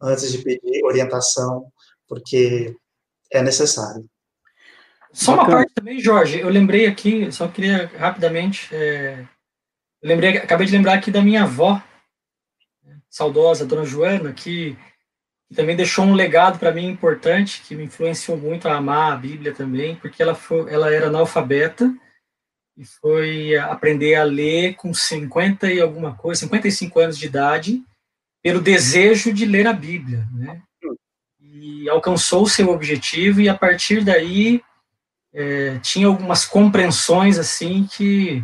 antes 0.02 0.31
de 0.31 0.40
pedir 0.40 0.84
orientação, 0.84 1.72
porque 2.14 2.76
é 3.31 3.41
necessário. 3.41 4.06
Só 5.11 5.34
uma 5.34 5.45
parte 5.45 5.73
também, 5.73 5.99
Jorge, 5.99 6.40
eu 6.40 6.49
lembrei 6.49 6.85
aqui, 6.85 7.31
só 7.31 7.48
queria 7.48 7.91
rapidamente, 7.98 8.73
é, 8.73 9.26
lembrei, 10.03 10.38
acabei 10.38 10.65
de 10.65 10.73
lembrar 10.73 10.94
aqui 10.94 11.11
da 11.11 11.22
minha 11.22 11.44
avó, 11.44 11.81
né, 12.84 12.98
saudosa, 13.10 13.65
Dona 13.65 13.85
Joana, 13.85 14.34
que, 14.34 14.76
que 15.48 15.56
também 15.56 15.76
deixou 15.76 16.06
um 16.06 16.15
legado 16.15 16.57
para 16.57 16.72
mim 16.72 16.88
importante, 16.88 17.61
que 17.61 17.76
me 17.76 17.84
influenciou 17.84 18.38
muito 18.38 18.68
a 18.68 18.76
amar 18.76 19.14
a 19.14 19.15
Bíblia 19.15 19.53
também, 19.53 19.95
porque 19.95 20.22
ela, 20.22 20.34
foi, 20.34 20.72
ela 20.72 20.91
era 20.91 21.07
analfabeta 21.07 21.94
e 22.76 22.84
foi 22.84 23.56
aprender 23.56 24.15
a 24.15 24.23
ler 24.23 24.76
com 24.76 24.94
50 24.94 25.72
e 25.72 25.80
alguma 25.80 26.15
coisa, 26.15 26.41
55 26.41 26.99
anos 26.99 27.18
de 27.18 27.27
idade, 27.27 27.84
pelo 28.41 28.60
desejo 28.60 29.31
de 29.31 29.45
ler 29.45 29.68
a 29.68 29.73
Bíblia, 29.73 30.27
né? 30.34 30.61
E 31.56 31.88
alcançou 31.88 32.48
seu 32.48 32.70
objetivo 32.70 33.40
e 33.40 33.48
a 33.48 33.54
partir 33.54 34.04
daí 34.04 34.60
é, 35.32 35.78
tinha 35.80 36.08
algumas 36.08 36.46
compreensões 36.46 37.38
assim 37.38 37.88
que 37.92 38.44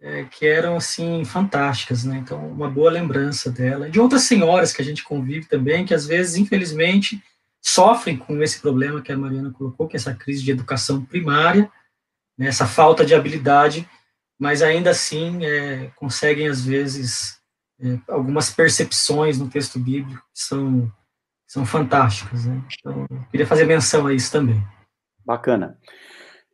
é, 0.00 0.24
que 0.24 0.46
eram 0.46 0.76
assim 0.76 1.24
fantásticas, 1.24 2.04
né? 2.04 2.18
Então 2.18 2.46
uma 2.46 2.68
boa 2.68 2.90
lembrança 2.90 3.50
dela, 3.50 3.88
de 3.88 3.98
outras 3.98 4.22
senhoras 4.22 4.70
que 4.70 4.82
a 4.82 4.84
gente 4.84 5.02
convive 5.02 5.46
também, 5.46 5.86
que 5.86 5.94
às 5.94 6.06
vezes 6.06 6.36
infelizmente 6.36 7.22
sofrem 7.62 8.18
com 8.18 8.42
esse 8.42 8.60
problema 8.60 9.00
que 9.00 9.10
a 9.10 9.16
Mariana 9.16 9.50
colocou, 9.50 9.88
que 9.88 9.96
é 9.96 9.98
essa 9.98 10.14
crise 10.14 10.44
de 10.44 10.50
educação 10.50 11.04
primária, 11.04 11.70
né, 12.38 12.48
essa 12.48 12.66
falta 12.66 13.04
de 13.04 13.14
habilidade, 13.14 13.88
mas 14.38 14.60
ainda 14.62 14.90
assim 14.90 15.44
é, 15.44 15.90
conseguem 15.96 16.48
às 16.48 16.62
vezes 16.62 17.40
é, 17.80 17.98
algumas 18.08 18.50
percepções 18.50 19.38
no 19.38 19.48
texto 19.48 19.78
bíblico 19.78 20.22
que 20.32 20.42
são 20.42 20.92
são 21.46 21.64
fantásticas, 21.64 22.46
né? 22.46 22.62
Então, 22.78 23.06
queria 23.30 23.46
fazer 23.46 23.64
menção 23.64 24.06
a 24.06 24.12
isso 24.12 24.32
também. 24.32 24.62
Bacana. 25.24 25.78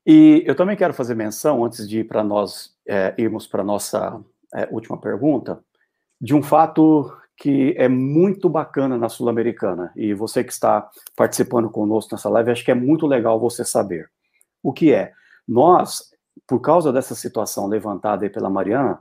E 0.07 0.43
eu 0.47 0.55
também 0.55 0.77
quero 0.77 0.93
fazer 0.93 1.15
menção, 1.15 1.65
antes 1.65 1.89
de 1.89 2.01
ir 2.01 2.05
para 2.05 2.25
nós 2.25 2.77
é, 2.87 3.15
irmos 3.17 3.47
para 3.47 3.63
a 3.63 3.65
nossa 3.65 4.21
é, 4.55 4.69
última 4.71 4.99
pergunta, 4.99 5.63
de 6.21 6.35
um 6.35 6.43
fato 6.43 7.13
que 7.37 7.75
é 7.77 7.89
muito 7.89 8.49
bacana 8.49 8.99
na 8.99 9.09
Sul-Americana, 9.09 9.93
e 9.97 10.15
você 10.15 10.45
que 10.45 10.53
está 10.53 10.89
participando 11.17 11.71
conosco 11.71 12.15
nessa 12.15 12.29
live, 12.29 12.51
acho 12.51 12.65
que 12.65 12.71
é 12.71 12.75
muito 12.75 13.07
legal 13.07 13.41
você 13.41 13.65
saber. 13.65 14.11
O 14.63 14.73
que 14.73 14.93
é? 14.93 15.13
Nós, 15.47 16.11
por 16.47 16.61
causa 16.61 16.93
dessa 16.93 17.15
situação 17.15 17.67
levantada 17.67 18.25
aí 18.25 18.31
pela 18.31 18.51
Mariana, 18.51 19.01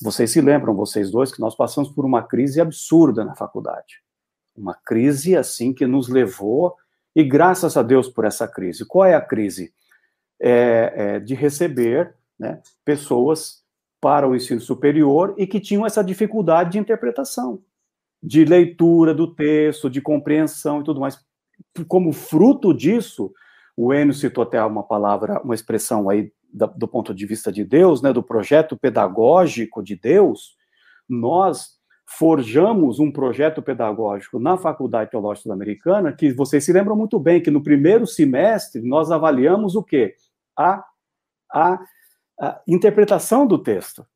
vocês 0.00 0.30
se 0.32 0.40
lembram, 0.40 0.74
vocês 0.74 1.10
dois, 1.10 1.32
que 1.32 1.40
nós 1.40 1.54
passamos 1.54 1.90
por 1.90 2.04
uma 2.04 2.22
crise 2.22 2.60
absurda 2.60 3.24
na 3.24 3.34
faculdade. 3.34 4.02
Uma 4.56 4.74
crise, 4.74 5.36
assim, 5.36 5.72
que 5.72 5.86
nos 5.86 6.08
levou, 6.08 6.74
e 7.14 7.22
graças 7.24 7.76
a 7.76 7.82
Deus 7.82 8.08
por 8.08 8.24
essa 8.24 8.46
crise. 8.48 8.84
Qual 8.84 9.04
é 9.04 9.14
a 9.14 9.20
crise? 9.20 9.72
é, 10.40 10.92
é, 10.96 11.20
de 11.20 11.34
receber 11.34 12.14
né, 12.38 12.60
pessoas 12.84 13.64
para 14.00 14.28
o 14.28 14.36
ensino 14.36 14.60
superior 14.60 15.34
e 15.38 15.46
que 15.46 15.60
tinham 15.60 15.86
essa 15.86 16.04
dificuldade 16.04 16.72
de 16.72 16.78
interpretação, 16.78 17.62
de 18.22 18.44
leitura 18.44 19.14
do 19.14 19.34
texto, 19.34 19.90
de 19.90 20.00
compreensão 20.00 20.80
e 20.80 20.84
tudo 20.84 21.00
mais. 21.00 21.18
Como 21.88 22.12
fruto 22.12 22.74
disso, 22.74 23.32
o 23.76 23.92
Enio 23.92 24.12
citou 24.12 24.44
até 24.44 24.62
uma 24.62 24.82
palavra, 24.82 25.40
uma 25.42 25.54
expressão 25.54 26.08
aí 26.08 26.32
da, 26.52 26.66
do 26.66 26.86
ponto 26.86 27.14
de 27.14 27.26
vista 27.26 27.50
de 27.50 27.64
Deus, 27.64 28.00
né, 28.02 28.12
do 28.12 28.22
projeto 28.22 28.76
pedagógico 28.76 29.82
de 29.82 29.96
Deus, 29.96 30.56
nós 31.08 31.75
forjamos 32.08 33.00
um 33.00 33.10
projeto 33.10 33.60
pedagógico 33.60 34.38
na 34.38 34.56
Faculdade 34.56 35.10
Teológica 35.10 35.44
Sul-Americana, 35.44 36.12
que 36.12 36.32
vocês 36.32 36.64
se 36.64 36.72
lembram 36.72 36.94
muito 36.94 37.18
bem, 37.18 37.42
que 37.42 37.50
no 37.50 37.62
primeiro 37.62 38.06
semestre 38.06 38.80
nós 38.80 39.10
avaliamos 39.10 39.74
o 39.74 39.82
quê? 39.82 40.14
a, 40.56 40.84
a, 41.52 41.78
a 42.40 42.60
interpretação 42.66 43.46
do 43.46 43.58
texto. 43.58 44.06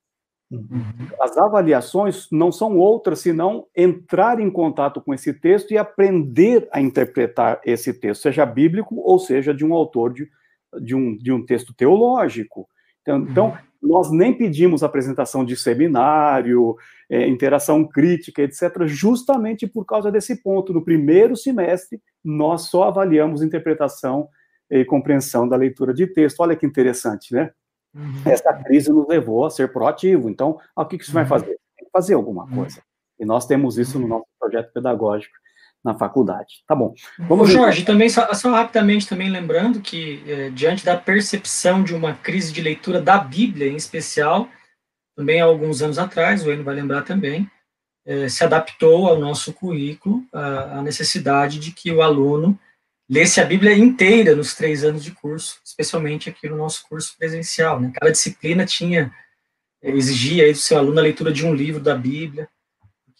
Uhum. 0.50 0.82
As 1.20 1.36
avaliações 1.36 2.26
não 2.32 2.50
são 2.50 2.76
outras 2.76 3.20
senão 3.20 3.68
entrar 3.76 4.40
em 4.40 4.50
contato 4.50 5.00
com 5.00 5.14
esse 5.14 5.32
texto 5.32 5.70
e 5.70 5.78
aprender 5.78 6.68
a 6.72 6.80
interpretar 6.80 7.60
esse 7.64 7.94
texto, 7.94 8.22
seja 8.22 8.44
bíblico 8.44 8.96
ou 8.96 9.18
seja 9.18 9.54
de 9.54 9.64
um 9.64 9.72
autor 9.72 10.12
de, 10.12 10.28
de, 10.80 10.94
um, 10.96 11.16
de 11.16 11.30
um 11.30 11.44
texto 11.44 11.72
teológico. 11.72 12.68
Então, 13.02 13.18
uhum. 13.18 13.26
então 13.30 13.58
nós 13.82 14.10
nem 14.10 14.36
pedimos 14.36 14.82
apresentação 14.82 15.44
de 15.44 15.56
seminário, 15.56 16.76
é, 17.08 17.26
interação 17.26 17.86
crítica, 17.86 18.42
etc., 18.42 18.84
justamente 18.86 19.66
por 19.66 19.84
causa 19.84 20.10
desse 20.10 20.42
ponto. 20.42 20.72
No 20.72 20.84
primeiro 20.84 21.36
semestre, 21.36 22.00
nós 22.22 22.62
só 22.62 22.84
avaliamos 22.84 23.42
interpretação 23.42 24.28
e 24.70 24.84
compreensão 24.84 25.48
da 25.48 25.56
leitura 25.56 25.94
de 25.94 26.06
texto. 26.06 26.40
Olha 26.40 26.54
que 26.54 26.66
interessante, 26.66 27.34
né? 27.34 27.50
Uhum. 27.94 28.22
Essa 28.24 28.52
crise 28.52 28.92
nos 28.92 29.08
levou 29.08 29.44
a 29.44 29.50
ser 29.50 29.72
proativo. 29.72 30.28
Então, 30.28 30.58
o 30.76 30.84
que, 30.84 30.98
que 30.98 31.04
você 31.04 31.10
uhum. 31.10 31.14
vai 31.14 31.26
fazer? 31.26 31.58
Tem 31.76 31.84
que 31.86 31.90
fazer 31.90 32.14
alguma 32.14 32.44
uhum. 32.44 32.56
coisa. 32.56 32.82
E 33.18 33.24
nós 33.24 33.46
temos 33.46 33.78
isso 33.78 33.98
no 33.98 34.06
nosso 34.06 34.26
projeto 34.38 34.72
pedagógico 34.72 35.34
na 35.84 35.94
faculdade. 35.94 36.62
Tá 36.66 36.74
bom. 36.74 36.94
Vamos 37.18 37.48
Ô, 37.48 37.52
Jorge, 37.52 37.84
também 37.84 38.08
só, 38.08 38.32
só, 38.34 38.50
rapidamente 38.50 39.08
também 39.08 39.30
lembrando 39.30 39.80
que 39.80 40.22
é, 40.26 40.50
diante 40.50 40.84
da 40.84 40.96
percepção 40.96 41.82
de 41.82 41.94
uma 41.94 42.14
crise 42.14 42.52
de 42.52 42.60
leitura 42.60 43.00
da 43.00 43.18
Bíblia, 43.18 43.68
em 43.68 43.76
especial, 43.76 44.48
também 45.16 45.40
há 45.40 45.44
alguns 45.44 45.82
anos 45.82 45.98
atrás, 45.98 46.44
o 46.44 46.50
Eno 46.50 46.64
vai 46.64 46.74
lembrar 46.74 47.02
também, 47.02 47.50
é, 48.06 48.28
se 48.28 48.44
adaptou 48.44 49.06
ao 49.06 49.18
nosso 49.18 49.52
currículo 49.52 50.24
a, 50.32 50.78
a 50.78 50.82
necessidade 50.82 51.58
de 51.58 51.72
que 51.72 51.90
o 51.90 52.02
aluno 52.02 52.58
lesse 53.08 53.40
a 53.40 53.44
Bíblia 53.44 53.76
inteira 53.76 54.36
nos 54.36 54.54
três 54.54 54.84
anos 54.84 55.02
de 55.02 55.10
curso, 55.10 55.60
especialmente 55.64 56.30
aqui 56.30 56.48
no 56.48 56.56
nosso 56.56 56.86
curso 56.88 57.16
presencial. 57.18 57.80
Né? 57.80 57.90
Cada 57.92 58.12
disciplina 58.12 58.64
tinha, 58.64 59.12
eh, 59.82 59.90
exigia 59.90 60.44
aí 60.44 60.52
do 60.52 60.58
seu 60.58 60.78
aluno 60.78 61.00
a 61.00 61.02
leitura 61.02 61.32
de 61.32 61.44
um 61.44 61.52
livro 61.52 61.80
da 61.80 61.94
Bíblia, 61.94 62.48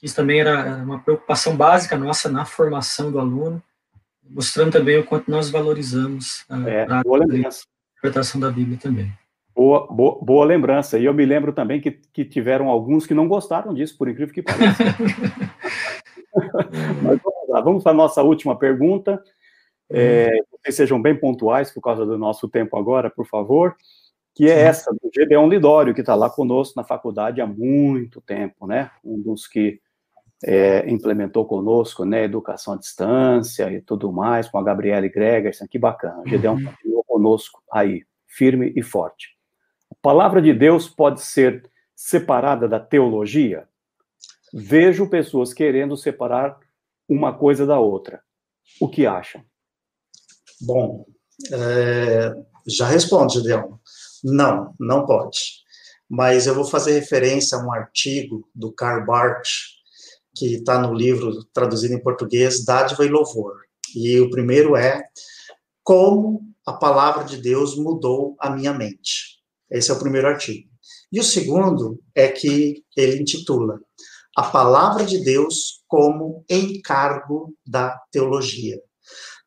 isso 0.03 0.17
também 0.17 0.41
era 0.41 0.77
uma 0.77 0.99
preocupação 0.99 1.57
básica 1.57 1.97
nossa 1.97 2.31
na 2.31 2.45
formação 2.45 3.11
do 3.11 3.19
aluno, 3.19 3.63
mostrando 4.29 4.73
também 4.73 4.99
o 4.99 5.05
quanto 5.05 5.31
nós 5.31 5.51
valorizamos 5.51 6.45
a, 6.49 6.69
é, 6.69 6.87
a 6.89 7.03
interpretação 8.01 8.41
da 8.41 8.51
Bíblia 8.51 8.79
também. 8.81 9.13
Boa, 9.55 9.87
boa, 9.89 10.19
boa, 10.23 10.47
lembrança. 10.47 10.99
E 10.99 11.05
eu 11.05 11.13
me 11.13 11.27
lembro 11.27 11.53
também 11.53 11.81
que, 11.81 11.91
que 11.91 12.25
tiveram 12.25 12.69
alguns 12.69 13.07
que 13.07 13.13
não 13.13 13.29
gostaram 13.29 13.75
disso, 13.75 13.99
por 13.99 14.09
incrível 14.09 14.33
que 14.33 14.43
pareça. 14.43 14.85
Mas 17.03 17.21
vamos 17.23 17.49
lá, 17.49 17.61
vamos 17.61 17.83
para 17.83 17.93
a 17.93 17.95
nossa 17.95 18.23
última 18.23 18.59
pergunta. 18.59 19.23
É, 19.91 20.31
vocês 20.53 20.77
sejam 20.77 21.03
bem 21.03 21.15
pontuais 21.15 21.71
por 21.71 21.83
causa 21.83 22.07
do 22.07 22.17
nosso 22.17 22.49
tempo 22.49 22.79
agora, 22.79 23.11
por 23.11 23.27
favor, 23.27 23.77
que 24.35 24.49
é 24.49 24.61
essa 24.61 24.91
do 24.93 25.11
Gedeon 25.15 25.49
Lidório, 25.49 25.93
que 25.93 26.01
está 26.01 26.15
lá 26.15 26.31
conosco 26.31 26.75
na 26.77 26.85
faculdade 26.85 27.41
há 27.41 27.47
muito 27.47 28.21
tempo, 28.21 28.67
né? 28.67 28.91
Um 29.05 29.21
dos 29.21 29.49
que 29.49 29.81
é, 30.45 30.89
implementou 30.91 31.45
conosco, 31.45 32.05
né, 32.05 32.25
educação 32.25 32.75
à 32.75 32.77
distância 32.77 33.71
e 33.71 33.81
tudo 33.81 34.11
mais, 34.13 34.49
com 34.49 34.59
a 34.59 34.63
Gabriela 34.63 35.07
Gregerson, 35.07 35.67
que 35.67 35.79
bacana. 35.79 36.23
O 36.25 36.29
Gedeon 36.29 36.55
uhum. 36.55 36.65
continuou 36.65 37.05
conosco 37.05 37.63
aí, 37.71 38.05
firme 38.27 38.73
e 38.75 38.83
forte. 38.83 39.37
A 39.91 39.95
palavra 40.01 40.41
de 40.41 40.53
Deus 40.53 40.89
pode 40.89 41.21
ser 41.21 41.69
separada 41.95 42.67
da 42.67 42.81
teologia? 42.81 43.69
Vejo 44.53 45.09
pessoas 45.09 45.53
querendo 45.53 45.97
separar 45.97 46.59
uma 47.09 47.33
coisa 47.37 47.67
da 47.67 47.79
outra. 47.79 48.23
O 48.81 48.89
que 48.89 49.07
acham? 49.07 49.43
Bom, 50.61 51.05
É, 51.53 52.35
já 52.67 52.87
respondo, 52.87 53.33
Gideão. 53.33 53.81
Não, 54.23 54.75
não 54.79 55.07
pode. 55.07 55.63
Mas 56.09 56.47
eu 56.47 56.55
vou 56.55 56.65
fazer 56.65 56.93
referência 56.93 57.57
a 57.57 57.65
um 57.65 57.73
artigo 57.73 58.49
do 58.55 58.71
Karl 58.73 59.07
Barth, 59.07 59.49
que 60.35 60.55
está 60.57 60.79
no 60.79 60.95
livro 60.95 61.45
traduzido 61.53 61.95
em 61.95 62.03
português, 62.03 62.65
Dádiva 62.65 63.05
e 63.05 63.09
Louvor. 63.09 63.55
E 63.95 64.21
o 64.21 64.31
primeiro 64.31 64.77
é 64.77 65.03
Como 65.83 66.43
a 66.67 66.73
palavra 66.73 67.25
de 67.25 67.37
Deus 67.37 67.77
mudou 67.77 68.37
a 68.39 68.51
minha 68.51 68.73
mente. 68.73 69.41
Esse 69.71 69.91
é 69.91 69.95
o 69.95 69.99
primeiro 69.99 70.29
artigo. 70.29 70.69
E 71.13 71.19
o 71.19 71.25
segundo 71.25 72.01
é 72.15 72.29
que 72.29 72.85
ele 72.97 73.21
intitula 73.21 73.81
A 74.37 74.45
Palavra 74.45 75.05
de 75.05 75.23
Deus 75.23 75.83
como 75.89 76.45
Encargo 76.49 77.55
da 77.67 77.99
Teologia. 78.13 78.81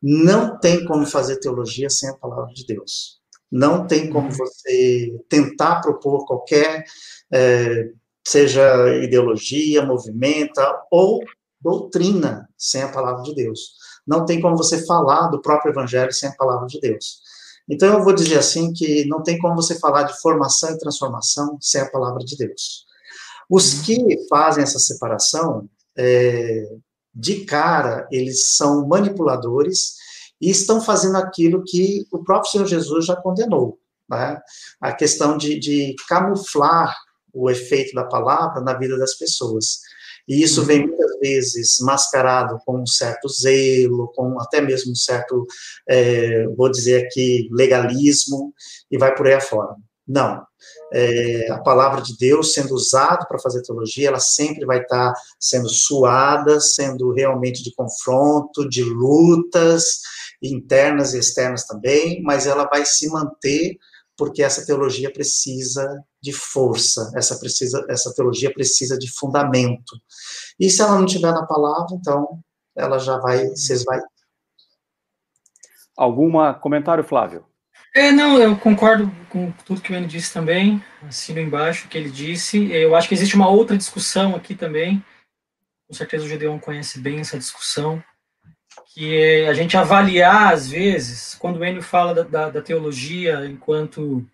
Não 0.02 0.58
tem 0.58 0.84
como 0.84 1.06
fazer 1.06 1.40
teologia 1.40 1.88
sem 1.88 2.10
a 2.10 2.16
palavra 2.16 2.52
de 2.52 2.66
Deus. 2.66 3.18
Não 3.50 3.86
tem 3.86 4.10
como 4.10 4.30
você 4.30 5.16
tentar 5.28 5.80
propor 5.80 6.26
qualquer, 6.26 6.84
é, 7.32 7.90
seja 8.26 8.94
ideologia, 9.02 9.84
movimento 9.84 10.60
ou 10.90 11.22
doutrina 11.60 12.48
sem 12.56 12.82
a 12.82 12.92
palavra 12.92 13.22
de 13.22 13.34
Deus. 13.34 13.74
Não 14.06 14.24
tem 14.24 14.40
como 14.40 14.56
você 14.56 14.84
falar 14.84 15.28
do 15.28 15.40
próprio 15.40 15.72
evangelho 15.72 16.12
sem 16.12 16.28
a 16.28 16.34
palavra 16.34 16.66
de 16.66 16.80
Deus. 16.80 17.22
Então, 17.68 17.94
eu 17.94 18.04
vou 18.04 18.14
dizer 18.14 18.38
assim 18.38 18.72
que 18.72 19.06
não 19.06 19.22
tem 19.22 19.38
como 19.38 19.56
você 19.56 19.78
falar 19.78 20.02
de 20.02 20.20
formação 20.20 20.70
e 20.70 20.78
transformação 20.78 21.56
sem 21.60 21.80
a 21.80 21.90
palavra 21.90 22.22
de 22.22 22.36
Deus. 22.36 22.84
Os 23.48 23.80
que 23.80 23.98
fazem 24.28 24.62
essa 24.62 24.78
separação, 24.78 25.68
é, 25.96 26.68
de 27.14 27.44
cara, 27.44 28.06
eles 28.10 28.48
são 28.48 28.86
manipuladores 28.86 29.94
e 30.40 30.50
estão 30.50 30.80
fazendo 30.80 31.16
aquilo 31.16 31.62
que 31.64 32.06
o 32.12 32.22
próprio 32.22 32.50
Senhor 32.50 32.66
Jesus 32.66 33.06
já 33.06 33.16
condenou. 33.16 33.78
Né? 34.08 34.38
A 34.80 34.92
questão 34.92 35.38
de, 35.38 35.58
de 35.58 35.94
camuflar 36.08 36.94
o 37.34 37.50
efeito 37.50 37.94
da 37.94 38.04
palavra 38.04 38.60
na 38.62 38.74
vida 38.74 38.96
das 38.96 39.14
pessoas. 39.14 39.80
E 40.26 40.42
isso 40.42 40.62
vem 40.64 40.80
uhum. 40.80 40.88
muitas 40.88 41.18
vezes 41.18 41.78
mascarado 41.80 42.58
com 42.64 42.80
um 42.80 42.86
certo 42.86 43.28
zelo, 43.28 44.10
com 44.14 44.40
até 44.40 44.60
mesmo 44.60 44.92
um 44.92 44.96
certo, 44.96 45.46
é, 45.88 46.46
vou 46.56 46.70
dizer 46.70 47.04
aqui, 47.04 47.48
legalismo, 47.52 48.54
e 48.90 48.96
vai 48.96 49.14
por 49.14 49.26
aí 49.26 49.34
afora. 49.34 49.74
Não. 50.06 50.42
É, 50.92 51.50
a 51.50 51.58
palavra 51.58 52.00
de 52.00 52.16
Deus 52.16 52.52
sendo 52.52 52.74
usada 52.74 53.26
para 53.26 53.38
fazer 53.38 53.62
teologia, 53.62 54.08
ela 54.08 54.20
sempre 54.20 54.64
vai 54.64 54.80
estar 54.80 55.12
sendo 55.38 55.68
suada, 55.68 56.60
sendo 56.60 57.12
realmente 57.12 57.62
de 57.62 57.74
confronto, 57.74 58.68
de 58.68 58.82
lutas 58.82 60.00
internas 60.42 61.14
e 61.14 61.18
externas 61.18 61.66
também, 61.66 62.22
mas 62.22 62.46
ela 62.46 62.64
vai 62.64 62.84
se 62.84 63.08
manter 63.08 63.76
porque 64.16 64.42
essa 64.42 64.64
teologia 64.64 65.12
precisa 65.12 66.02
de 66.22 66.32
força, 66.32 67.12
essa, 67.16 67.38
precisa, 67.38 67.84
essa 67.88 68.14
teologia 68.14 68.52
precisa 68.52 68.98
de 68.98 69.10
fundamento. 69.10 69.96
E 70.58 70.70
se 70.70 70.80
ela 70.80 70.98
não 70.98 71.06
tiver 71.06 71.32
na 71.32 71.46
palavra, 71.46 71.94
então 71.94 72.40
ela 72.76 72.98
já 72.98 73.18
vai 73.18 73.46
se 73.56 73.72
esvair. 73.72 74.02
Alguma 75.96 76.54
comentário, 76.54 77.04
Flávio? 77.04 77.44
É, 77.94 78.10
não, 78.10 78.38
eu 78.38 78.56
concordo 78.58 79.08
com 79.30 79.52
tudo 79.64 79.80
que 79.80 79.92
o 79.92 79.94
Enio 79.94 80.08
disse 80.08 80.32
também, 80.32 80.82
assino 81.02 81.38
embaixo 81.38 81.86
o 81.86 81.88
que 81.88 81.96
ele 81.96 82.10
disse. 82.10 82.70
Eu 82.72 82.96
acho 82.96 83.08
que 83.08 83.14
existe 83.14 83.36
uma 83.36 83.48
outra 83.48 83.76
discussão 83.76 84.34
aqui 84.34 84.54
também, 84.54 85.04
com 85.86 85.94
certeza 85.94 86.24
o 86.24 86.28
Gedeon 86.28 86.58
conhece 86.58 86.98
bem 86.98 87.20
essa 87.20 87.38
discussão, 87.38 88.02
que 88.94 89.16
é 89.16 89.48
a 89.48 89.54
gente 89.54 89.76
avaliar, 89.76 90.52
às 90.52 90.68
vezes, 90.68 91.34
quando 91.34 91.58
o 91.58 91.64
Enio 91.64 91.82
fala 91.82 92.14
da, 92.14 92.22
da, 92.22 92.50
da 92.50 92.62
teologia 92.62 93.44
enquanto, 93.44 94.24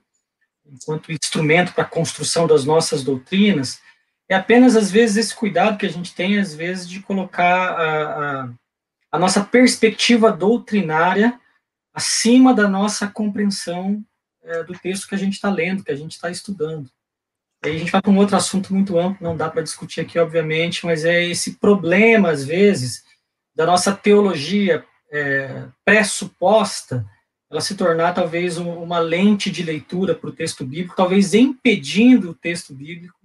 enquanto 0.66 1.10
instrumento 1.10 1.72
para 1.72 1.84
a 1.84 1.88
construção 1.88 2.46
das 2.46 2.62
nossas 2.66 3.02
doutrinas, 3.02 3.80
é 4.28 4.34
apenas, 4.34 4.76
às 4.76 4.90
vezes, 4.90 5.16
esse 5.16 5.34
cuidado 5.34 5.78
que 5.78 5.86
a 5.86 5.90
gente 5.90 6.14
tem, 6.14 6.38
às 6.38 6.54
vezes, 6.54 6.86
de 6.86 7.00
colocar 7.00 7.70
a, 7.70 8.42
a, 8.42 8.50
a 9.12 9.18
nossa 9.18 9.42
perspectiva 9.42 10.30
doutrinária 10.30 11.40
acima 11.94 12.52
da 12.52 12.68
nossa 12.68 13.08
compreensão 13.08 14.04
é, 14.42 14.62
do 14.62 14.78
texto 14.78 15.08
que 15.08 15.14
a 15.14 15.18
gente 15.18 15.32
está 15.32 15.50
lendo, 15.50 15.82
que 15.82 15.90
a 15.90 15.96
gente 15.96 16.12
está 16.12 16.30
estudando. 16.30 16.90
Aí 17.64 17.76
a 17.76 17.78
gente 17.78 17.90
vai 17.90 18.02
para 18.02 18.10
um 18.10 18.18
outro 18.18 18.36
assunto 18.36 18.74
muito 18.74 18.98
amplo, 18.98 19.26
não 19.26 19.36
dá 19.36 19.48
para 19.48 19.62
discutir 19.62 20.02
aqui, 20.02 20.18
obviamente, 20.18 20.84
mas 20.84 21.06
é 21.06 21.24
esse 21.24 21.56
problema, 21.56 22.30
às 22.30 22.44
vezes, 22.44 23.08
da 23.60 23.66
nossa 23.66 23.92
teologia 23.92 24.82
é, 25.12 25.64
pressuposta, 25.84 27.04
ela 27.50 27.60
se 27.60 27.74
tornar 27.74 28.14
talvez 28.14 28.56
uma 28.56 28.98
lente 28.98 29.50
de 29.50 29.62
leitura 29.62 30.14
para 30.14 30.30
o 30.30 30.32
texto 30.32 30.64
bíblico, 30.64 30.96
talvez 30.96 31.34
impedindo 31.34 32.30
o 32.30 32.34
texto 32.34 32.72
bíblico 32.72 33.18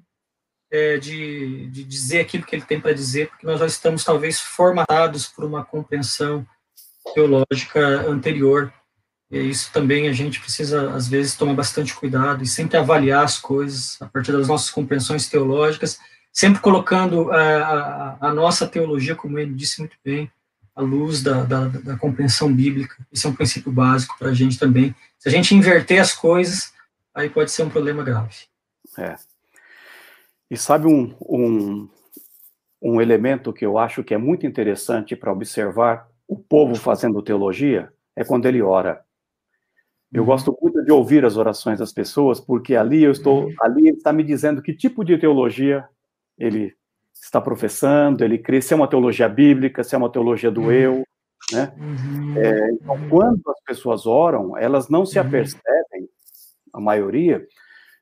é, 0.70 0.98
de, 0.98 1.70
de 1.70 1.86
dizer 1.86 2.20
aquilo 2.20 2.44
que 2.44 2.54
ele 2.54 2.66
tem 2.66 2.82
para 2.82 2.92
dizer, 2.92 3.30
porque 3.30 3.48
nós 3.48 3.62
já 3.62 3.66
estamos 3.66 4.04
talvez 4.04 4.42
formatados 4.42 5.26
por 5.26 5.46
uma 5.46 5.64
compreensão 5.64 6.46
teológica 7.14 7.80
anterior. 8.06 8.74
E 9.32 9.40
isso 9.40 9.72
também 9.72 10.10
a 10.10 10.12
gente 10.12 10.42
precisa, 10.42 10.92
às 10.92 11.08
vezes, 11.08 11.38
tomar 11.38 11.54
bastante 11.54 11.96
cuidado 11.96 12.44
e 12.44 12.48
sempre 12.48 12.76
avaliar 12.76 13.24
as 13.24 13.38
coisas 13.38 14.02
a 14.02 14.06
partir 14.06 14.34
das 14.34 14.50
nossas 14.50 14.70
compreensões 14.70 15.30
teológicas, 15.30 15.98
sempre 16.36 16.60
colocando 16.60 17.32
a, 17.32 17.42
é, 17.42 17.56
a, 17.62 18.18
a 18.20 18.34
nossa 18.34 18.68
teologia, 18.68 19.16
como 19.16 19.40
ele 19.40 19.54
disse 19.54 19.80
muito 19.80 19.96
bem, 20.04 20.30
à 20.76 20.82
luz 20.82 21.24
da, 21.24 21.44
da, 21.44 21.68
da 21.70 21.96
compreensão 21.96 22.54
bíblica. 22.54 22.98
Isso 23.10 23.26
é 23.26 23.30
um 23.30 23.36
princípio 23.36 23.72
básico 23.72 24.18
para 24.20 24.32
a 24.32 24.34
gente 24.34 24.60
também. 24.60 24.94
Se 25.18 25.30
a 25.30 25.32
gente 25.32 25.56
inverter 25.56 26.02
as 26.02 26.14
coisas, 26.14 26.74
aí 27.14 27.30
pode 27.30 27.52
ser 27.52 27.64
um 27.64 27.70
problema 27.70 28.04
grave. 28.04 28.36
É. 28.98 29.16
E 30.52 30.58
sabe 30.58 30.88
um, 30.88 31.16
um, 31.22 31.88
um 32.82 33.02
elemento 33.02 33.54
que 33.54 33.66
eu 33.66 33.78
acho 33.78 34.04
que 34.04 34.14
é 34.14 34.18
muito 34.18 34.46
interessante 34.46 35.16
para 35.16 35.32
observar 35.32 36.06
o 36.28 36.38
povo 36.38 36.76
fazendo 36.76 37.22
teologia? 37.22 37.90
É 38.14 38.26
quando 38.26 38.46
ele 38.46 38.62
ora. 38.62 39.02
Eu 40.12 40.24
uhum. 40.24 40.28
gosto 40.28 40.58
muito 40.62 40.84
de 40.84 40.92
ouvir 40.92 41.24
as 41.24 41.38
orações 41.38 41.80
das 41.80 41.94
pessoas, 41.94 42.42
porque 42.42 42.76
ali 42.76 43.04
eu 43.04 43.12
estou, 43.14 43.50
ali 43.62 43.88
ele 43.88 43.98
está 43.98 44.12
me 44.12 44.24
dizendo 44.24 44.62
que 44.62 44.74
tipo 44.74 45.02
de 45.06 45.18
teologia 45.18 45.88
ele 46.38 46.74
está 47.14 47.42
professando, 47.42 48.24
ele 48.24 48.38
crê 48.38 48.62
se 48.62 48.74
é 48.74 48.76
uma 48.76 48.88
teologia 48.88 49.28
bíblica, 49.28 49.84
se 49.84 49.96
é 49.96 49.98
uma 49.98 50.12
teologia 50.12 50.52
do 50.52 50.64
uhum. 50.64 50.72
eu, 50.72 51.04
né? 51.52 51.74
Uhum. 51.78 52.38
É, 52.38 52.72
então, 52.72 53.10
quando 53.10 53.42
as 53.50 53.62
pessoas 53.64 54.06
oram, 54.06 54.58
elas 54.58 54.90
não 54.90 55.06
se 55.06 55.20
uhum. 55.20 55.26
apercebem, 55.26 56.10
a 56.74 56.80
maioria, 56.80 57.46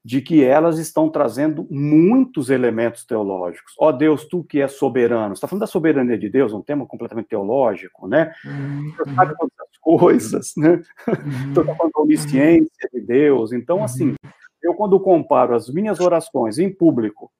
de 0.03 0.21
que 0.21 0.43
elas 0.43 0.77
estão 0.79 1.09
trazendo 1.09 1.65
muitos 1.69 2.49
elementos 2.49 3.05
teológicos. 3.05 3.73
Ó 3.79 3.87
oh, 3.87 3.93
Deus, 3.93 4.25
tu 4.25 4.43
que 4.43 4.61
és 4.61 4.73
soberano. 4.73 5.33
Você 5.33 5.37
está 5.37 5.47
falando 5.47 5.61
da 5.61 5.67
soberania 5.67 6.17
de 6.17 6.29
Deus, 6.29 6.51
um 6.51 6.61
tema 6.61 6.85
completamente 6.85 7.29
teológico, 7.29 8.07
né? 8.07 8.33
Você 8.43 9.15
sabe 9.15 9.33
todas 9.37 9.53
as 9.61 9.77
coisas, 9.79 10.53
né? 10.57 10.81
Você 11.05 11.61
está 11.61 11.75
falando 11.75 11.91
da 11.93 12.01
onisciência 12.01 12.89
de 12.91 12.99
Deus. 12.99 13.53
Então, 13.53 13.81
assim, 13.81 14.13
eu 14.61 14.73
quando 14.73 14.99
comparo 14.99 15.55
as 15.55 15.69
minhas 15.69 16.01
orações 16.01 16.59
em 16.59 16.69
público 16.69 17.31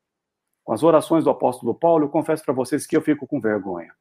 com 0.64 0.73
as 0.73 0.84
orações 0.84 1.23
do 1.23 1.30
apóstolo 1.30 1.73
Paulo, 1.76 2.06
eu 2.06 2.10
confesso 2.10 2.44
para 2.44 2.53
vocês 2.53 2.88
que 2.88 2.95
eu 2.95 3.02
fico 3.02 3.27
com 3.27 3.41
vergonha. 3.41 3.91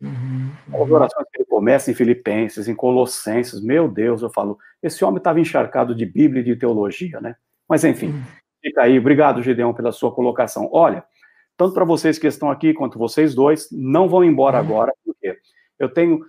Uhum, 0.00 0.50
uhum. 0.72 0.82
As 0.82 0.90
orações 0.90 1.26
que 1.32 1.40
ele 1.40 1.48
começa 1.48 1.90
em 1.90 1.94
Filipenses, 1.94 2.68
em 2.68 2.74
Colossenses, 2.74 3.62
meu 3.62 3.88
Deus, 3.88 4.22
eu 4.22 4.30
falo, 4.30 4.58
esse 4.82 5.04
homem 5.04 5.18
estava 5.18 5.40
encharcado 5.40 5.94
de 5.94 6.04
Bíblia 6.04 6.42
e 6.42 6.44
de 6.44 6.56
teologia, 6.56 7.20
né? 7.20 7.36
Mas 7.68 7.84
enfim, 7.84 8.08
uhum. 8.08 8.22
fica 8.62 8.82
aí. 8.82 8.98
Obrigado, 8.98 9.42
Gideão, 9.42 9.72
pela 9.72 9.92
sua 9.92 10.12
colocação. 10.12 10.68
Olha, 10.72 11.04
tanto 11.56 11.74
para 11.74 11.84
vocês 11.84 12.18
que 12.18 12.26
estão 12.26 12.50
aqui 12.50 12.74
quanto 12.74 12.98
vocês 12.98 13.34
dois, 13.34 13.68
não 13.72 14.08
vão 14.08 14.22
embora 14.22 14.58
uhum. 14.58 14.64
agora, 14.64 14.92
porque 15.04 15.36
eu 15.78 15.88
tenho 15.88 16.20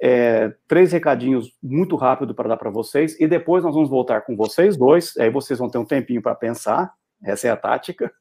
é, 0.00 0.52
três 0.68 0.92
recadinhos 0.92 1.52
muito 1.62 1.96
rápido 1.96 2.34
para 2.34 2.48
dar 2.48 2.56
para 2.56 2.70
vocês, 2.70 3.18
e 3.20 3.26
depois 3.26 3.64
nós 3.64 3.74
vamos 3.74 3.90
voltar 3.90 4.22
com 4.22 4.36
vocês 4.36 4.76
dois, 4.76 5.16
aí 5.16 5.30
vocês 5.30 5.58
vão 5.58 5.68
ter 5.68 5.78
um 5.78 5.84
tempinho 5.84 6.22
para 6.22 6.34
pensar, 6.34 6.92
essa 7.24 7.48
é 7.48 7.50
a 7.50 7.56
tática, 7.56 8.12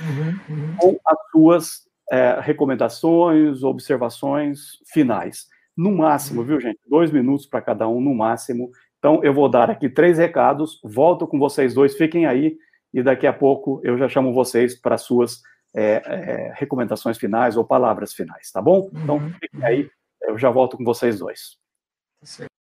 uhum, 0.00 0.56
uhum. 0.56 0.76
com 0.76 1.00
as 1.06 1.18
suas 1.30 1.88
é, 2.10 2.40
recomendações, 2.40 3.62
observações 3.62 4.78
finais. 4.92 5.46
No 5.76 5.90
máximo, 5.90 6.40
uhum. 6.40 6.46
viu, 6.46 6.60
gente? 6.60 6.80
Dois 6.86 7.10
minutos 7.10 7.46
para 7.46 7.62
cada 7.62 7.88
um, 7.88 8.00
no 8.00 8.14
máximo. 8.14 8.70
Então, 8.98 9.22
eu 9.24 9.32
vou 9.32 9.48
dar 9.48 9.70
aqui 9.70 9.88
três 9.88 10.18
recados, 10.18 10.80
volto 10.84 11.26
com 11.26 11.38
vocês 11.38 11.74
dois, 11.74 11.96
fiquem 11.96 12.26
aí, 12.26 12.56
e 12.92 13.02
daqui 13.02 13.26
a 13.26 13.32
pouco 13.32 13.80
eu 13.82 13.96
já 13.96 14.08
chamo 14.08 14.34
vocês 14.34 14.78
para 14.78 14.98
suas 14.98 15.40
é, 15.74 16.02
é, 16.04 16.52
recomendações 16.54 17.16
finais 17.16 17.56
ou 17.56 17.64
palavras 17.64 18.12
finais, 18.12 18.50
tá 18.52 18.60
bom? 18.60 18.90
Então, 18.92 19.16
uhum. 19.16 19.32
fiquem 19.40 19.64
aí, 19.64 19.90
eu 20.22 20.38
já 20.38 20.50
volto 20.50 20.76
com 20.76 20.84
vocês 20.84 21.18
dois. 21.18 21.56
Tá 22.38 22.51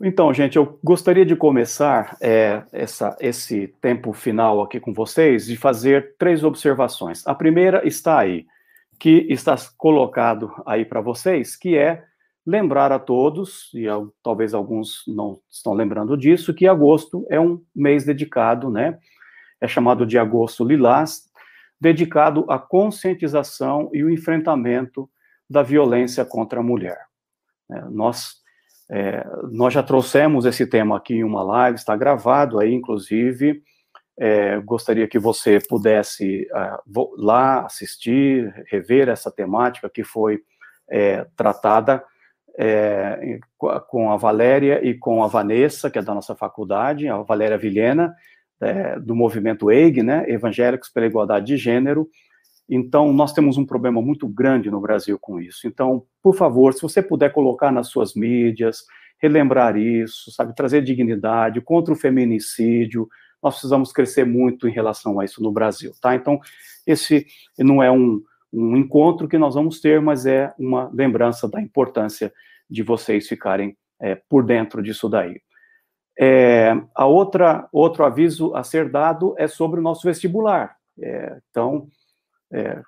então, 0.00 0.32
gente, 0.32 0.56
eu 0.56 0.78
gostaria 0.82 1.24
de 1.24 1.36
começar 1.36 2.16
é, 2.20 2.62
essa, 2.72 3.16
esse 3.20 3.68
tempo 3.80 4.12
final 4.12 4.62
aqui 4.62 4.80
com 4.80 4.92
vocês 4.92 5.46
de 5.46 5.56
fazer 5.56 6.14
três 6.18 6.42
observações. 6.42 7.26
A 7.26 7.34
primeira 7.34 7.86
está 7.86 8.18
aí, 8.18 8.46
que 8.98 9.26
está 9.30 9.54
colocado 9.76 10.52
aí 10.66 10.84
para 10.84 11.00
vocês, 11.00 11.56
que 11.56 11.76
é 11.76 12.04
lembrar 12.46 12.92
a 12.92 12.98
todos, 12.98 13.70
e 13.72 13.86
talvez 14.22 14.52
alguns 14.52 15.02
não 15.06 15.40
estão 15.50 15.72
lembrando 15.72 16.16
disso, 16.16 16.52
que 16.52 16.68
agosto 16.68 17.26
é 17.30 17.40
um 17.40 17.62
mês 17.74 18.04
dedicado, 18.04 18.70
né? 18.70 18.98
É 19.60 19.66
chamado 19.66 20.04
de 20.04 20.18
agosto 20.18 20.64
lilás, 20.64 21.22
dedicado 21.80 22.44
à 22.50 22.58
conscientização 22.58 23.90
e 23.92 24.04
o 24.04 24.10
enfrentamento 24.10 25.08
da 25.48 25.62
violência 25.62 26.24
contra 26.24 26.60
a 26.60 26.62
mulher. 26.62 26.98
É, 27.70 27.80
nós, 27.90 28.42
é, 28.90 29.26
nós 29.50 29.72
já 29.72 29.82
trouxemos 29.82 30.44
esse 30.44 30.66
tema 30.66 30.96
aqui 30.96 31.14
em 31.14 31.24
uma 31.24 31.42
live, 31.42 31.76
está 31.76 31.96
gravado 31.96 32.58
aí, 32.58 32.72
inclusive. 32.72 33.62
É, 34.16 34.60
gostaria 34.60 35.08
que 35.08 35.18
você 35.18 35.58
pudesse 35.58 36.46
uh, 36.52 37.14
lá 37.16 37.64
assistir, 37.64 38.52
rever 38.70 39.08
essa 39.08 39.30
temática 39.30 39.88
que 39.88 40.04
foi 40.04 40.40
é, 40.88 41.26
tratada 41.36 42.04
é, 42.56 43.40
com 43.88 44.12
a 44.12 44.16
Valéria 44.16 44.80
e 44.86 44.94
com 44.94 45.24
a 45.24 45.26
Vanessa, 45.26 45.90
que 45.90 45.98
é 45.98 46.02
da 46.02 46.14
nossa 46.14 46.36
faculdade, 46.36 47.08
a 47.08 47.16
Valéria 47.18 47.58
Vilhena, 47.58 48.14
é, 48.60 48.98
do 49.00 49.16
movimento 49.16 49.70
EIG, 49.70 50.02
né, 50.02 50.24
Evangélicos 50.28 50.88
pela 50.88 51.06
Igualdade 51.06 51.46
de 51.46 51.56
Gênero. 51.56 52.08
Então, 52.68 53.12
nós 53.12 53.32
temos 53.32 53.58
um 53.58 53.66
problema 53.66 54.00
muito 54.00 54.26
grande 54.26 54.70
no 54.70 54.80
Brasil 54.80 55.18
com 55.18 55.40
isso. 55.40 55.66
Então, 55.66 56.04
por 56.22 56.34
favor, 56.34 56.72
se 56.72 56.80
você 56.80 57.02
puder 57.02 57.32
colocar 57.32 57.70
nas 57.70 57.88
suas 57.88 58.14
mídias, 58.14 58.84
relembrar 59.18 59.76
isso, 59.76 60.30
sabe, 60.30 60.54
trazer 60.54 60.82
dignidade 60.82 61.60
contra 61.60 61.92
o 61.92 61.96
feminicídio, 61.96 63.08
nós 63.42 63.54
precisamos 63.54 63.92
crescer 63.92 64.24
muito 64.24 64.66
em 64.66 64.72
relação 64.72 65.20
a 65.20 65.24
isso 65.24 65.42
no 65.42 65.52
Brasil, 65.52 65.92
tá? 66.00 66.14
Então, 66.14 66.40
esse 66.86 67.26
não 67.58 67.82
é 67.82 67.90
um, 67.90 68.22
um 68.50 68.76
encontro 68.76 69.28
que 69.28 69.36
nós 69.36 69.54
vamos 69.54 69.80
ter, 69.80 70.00
mas 70.00 70.24
é 70.24 70.52
uma 70.58 70.90
lembrança 70.92 71.46
da 71.46 71.60
importância 71.60 72.32
de 72.68 72.82
vocês 72.82 73.28
ficarem 73.28 73.76
é, 74.00 74.14
por 74.14 74.44
dentro 74.44 74.82
disso 74.82 75.08
daí. 75.08 75.40
É, 76.18 76.72
a 76.94 77.06
outra 77.06 77.68
outro 77.72 78.04
aviso 78.04 78.54
a 78.54 78.62
ser 78.62 78.88
dado 78.88 79.34
é 79.36 79.48
sobre 79.48 79.80
o 79.80 79.82
nosso 79.82 80.06
vestibular. 80.06 80.76
É, 81.00 81.38
então, 81.50 81.88
é, 82.52 82.80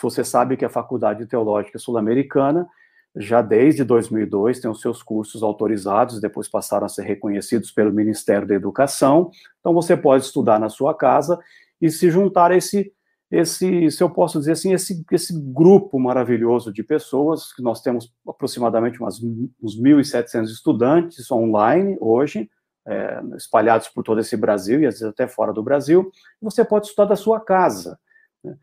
você 0.00 0.22
sabe 0.22 0.56
que 0.56 0.64
a 0.64 0.70
Faculdade 0.70 1.26
Teológica 1.26 1.78
Sul-Americana 1.78 2.66
já 3.14 3.42
desde 3.42 3.84
2002 3.84 4.60
tem 4.60 4.70
os 4.70 4.80
seus 4.80 5.02
cursos 5.02 5.42
autorizados, 5.42 6.20
depois 6.20 6.48
passaram 6.48 6.86
a 6.86 6.88
ser 6.88 7.02
reconhecidos 7.02 7.70
pelo 7.70 7.92
Ministério 7.92 8.48
da 8.48 8.54
Educação. 8.54 9.30
Então, 9.60 9.74
você 9.74 9.96
pode 9.96 10.24
estudar 10.24 10.58
na 10.58 10.70
sua 10.70 10.94
casa 10.94 11.38
e 11.80 11.90
se 11.90 12.10
juntar 12.10 12.52
a 12.52 12.56
esse 12.56 12.92
esse, 13.30 13.90
se 13.90 14.02
eu 14.02 14.10
posso 14.10 14.38
dizer 14.38 14.52
assim, 14.52 14.74
esse, 14.74 15.02
esse 15.10 15.32
grupo 15.32 15.98
maravilhoso 15.98 16.70
de 16.70 16.82
pessoas, 16.82 17.50
que 17.54 17.62
nós 17.62 17.80
temos 17.80 18.12
aproximadamente 18.28 19.00
umas, 19.00 19.22
uns 19.22 19.80
1.700 19.80 20.44
estudantes 20.48 21.30
online 21.30 21.96
hoje, 21.98 22.50
é, 22.86 23.22
espalhados 23.34 23.88
por 23.88 24.04
todo 24.04 24.20
esse 24.20 24.36
Brasil 24.36 24.82
e 24.82 24.86
às 24.86 24.96
vezes 24.96 25.08
até 25.08 25.26
fora 25.26 25.50
do 25.50 25.62
Brasil, 25.62 26.12
você 26.42 26.62
pode 26.62 26.88
estudar 26.88 27.06
da 27.06 27.16
sua 27.16 27.40
casa 27.40 27.98
né? 28.44 28.54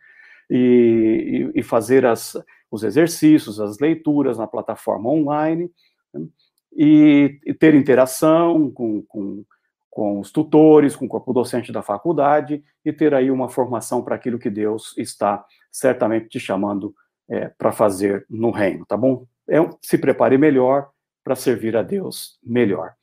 E, 0.49 1.51
e, 1.53 1.63
fazer 1.63 2.05
as, 2.05 2.33
os 2.71 2.83
exercícios, 2.83 3.59
as 3.59 3.79
leituras 3.79 4.37
na 4.37 4.47
plataforma 4.47 5.09
online 5.09 5.69
né? 6.13 6.25
e, 6.73 7.39
e, 7.45 7.53
ter 7.53 7.75
interação 7.75 8.71
com, 8.71 9.01
com 9.03 9.43
com 9.89 10.19
os 10.19 10.31
tutores, 10.31 10.95
com 10.95 11.05
o 11.05 11.09
corpo 11.09 11.33
docente 11.33 11.71
da 11.71 11.81
faculdade 11.81 12.63
e 12.85 12.93
ter 12.93 13.13
aí 13.13 13.29
uma 13.29 13.49
formação 13.49 14.01
para 14.01 14.15
aquilo 14.15 14.39
que 14.39 14.49
Deus 14.49 14.97
está 14.97 15.43
certamente 15.71 16.29
te 16.29 16.39
chamando 16.39 16.93
é, 17.29 17.49
para 17.49 17.71
fazer 17.71 18.25
no 18.29 18.49
reino, 18.49 18.85
tá 18.85 18.95
bom? 18.95 19.25
É, 19.49 19.57
se 19.81 19.97
prepare 19.97 20.37
melhor 20.37 20.89
para 21.23 21.35
servir 21.35 21.75
a 21.75 21.83
Deus 21.83 22.39
melhor. 22.41 22.93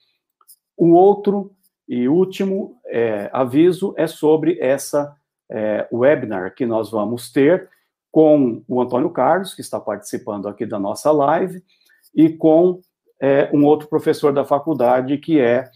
O 0.76 0.92
outro 0.92 1.52
e 1.88 2.08
último 2.08 2.80
é, 2.86 3.28
aviso 3.32 3.94
é 3.96 4.06
sobre 4.06 4.58
essa 4.60 5.14
é, 5.50 5.86
webinar 5.92 6.54
que 6.54 6.66
nós 6.66 6.90
vamos 6.90 7.30
ter 7.30 7.68
com 8.10 8.62
o 8.66 8.80
Antônio 8.80 9.10
Carlos, 9.10 9.54
que 9.54 9.60
está 9.60 9.78
participando 9.78 10.48
aqui 10.48 10.64
da 10.64 10.78
nossa 10.78 11.12
live, 11.12 11.62
e 12.14 12.30
com 12.30 12.80
é, 13.20 13.50
um 13.52 13.64
outro 13.64 13.88
professor 13.88 14.32
da 14.32 14.44
faculdade, 14.44 15.18
que 15.18 15.38
é 15.38 15.70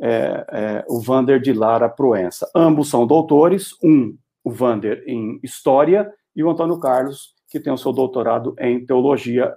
é, 0.00 0.46
é, 0.48 0.84
o 0.88 1.00
Vander 1.00 1.40
de 1.40 1.52
Lara 1.52 1.88
Proença. 1.88 2.50
Ambos 2.54 2.90
são 2.90 3.06
doutores, 3.06 3.76
um, 3.82 4.16
o 4.42 4.50
Vander, 4.50 5.04
em 5.06 5.38
História, 5.42 6.12
e 6.34 6.42
o 6.42 6.50
Antônio 6.50 6.78
Carlos, 6.78 7.34
que 7.48 7.60
tem 7.60 7.72
o 7.72 7.78
seu 7.78 7.92
doutorado 7.92 8.54
em 8.58 8.84
Teologia, 8.84 9.54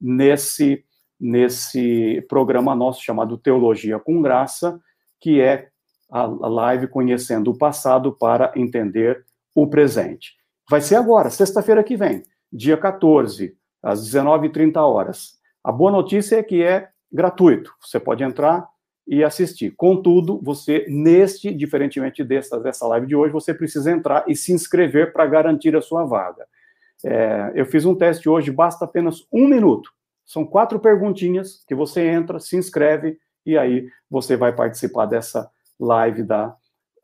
nesse, 0.00 0.84
nesse 1.18 2.24
programa 2.28 2.74
nosso 2.74 3.02
chamado 3.02 3.36
Teologia 3.36 3.98
com 3.98 4.22
Graça, 4.22 4.80
que 5.20 5.40
é 5.40 5.68
a, 6.10 6.26
live 6.26 6.88
Conhecendo 6.88 7.50
o 7.50 7.58
Passado 7.58 8.12
para 8.12 8.52
Entender 8.56 9.24
o 9.54 9.66
Presente. 9.66 10.34
Vai 10.68 10.80
ser 10.80 10.96
agora, 10.96 11.30
sexta-feira 11.30 11.82
que 11.82 11.96
vem, 11.96 12.22
dia 12.52 12.76
14, 12.76 13.56
às 13.82 14.08
19h30 14.08 14.76
horas. 14.76 15.38
A 15.62 15.72
boa 15.72 15.90
notícia 15.90 16.36
é 16.36 16.42
que 16.42 16.62
é 16.62 16.88
gratuito. 17.12 17.72
Você 17.80 17.98
pode 17.98 18.22
entrar, 18.22 18.68
e 19.10 19.24
assistir. 19.24 19.72
Contudo, 19.72 20.40
você, 20.40 20.86
neste, 20.88 21.52
diferentemente 21.52 22.22
dessa, 22.22 22.60
dessa 22.60 22.86
live 22.86 23.08
de 23.08 23.16
hoje, 23.16 23.32
você 23.32 23.52
precisa 23.52 23.90
entrar 23.90 24.24
e 24.28 24.36
se 24.36 24.52
inscrever 24.52 25.12
para 25.12 25.26
garantir 25.26 25.74
a 25.74 25.82
sua 25.82 26.04
vaga. 26.04 26.46
É, 27.04 27.50
eu 27.56 27.66
fiz 27.66 27.84
um 27.84 27.94
teste 27.94 28.28
hoje, 28.28 28.52
basta 28.52 28.84
apenas 28.84 29.26
um 29.32 29.48
minuto. 29.48 29.90
São 30.24 30.46
quatro 30.46 30.78
perguntinhas 30.78 31.64
que 31.66 31.74
você 31.74 32.06
entra, 32.06 32.38
se 32.38 32.56
inscreve 32.56 33.18
e 33.44 33.58
aí 33.58 33.88
você 34.08 34.36
vai 34.36 34.54
participar 34.54 35.06
dessa 35.06 35.50
live 35.80 36.22
da 36.22 36.54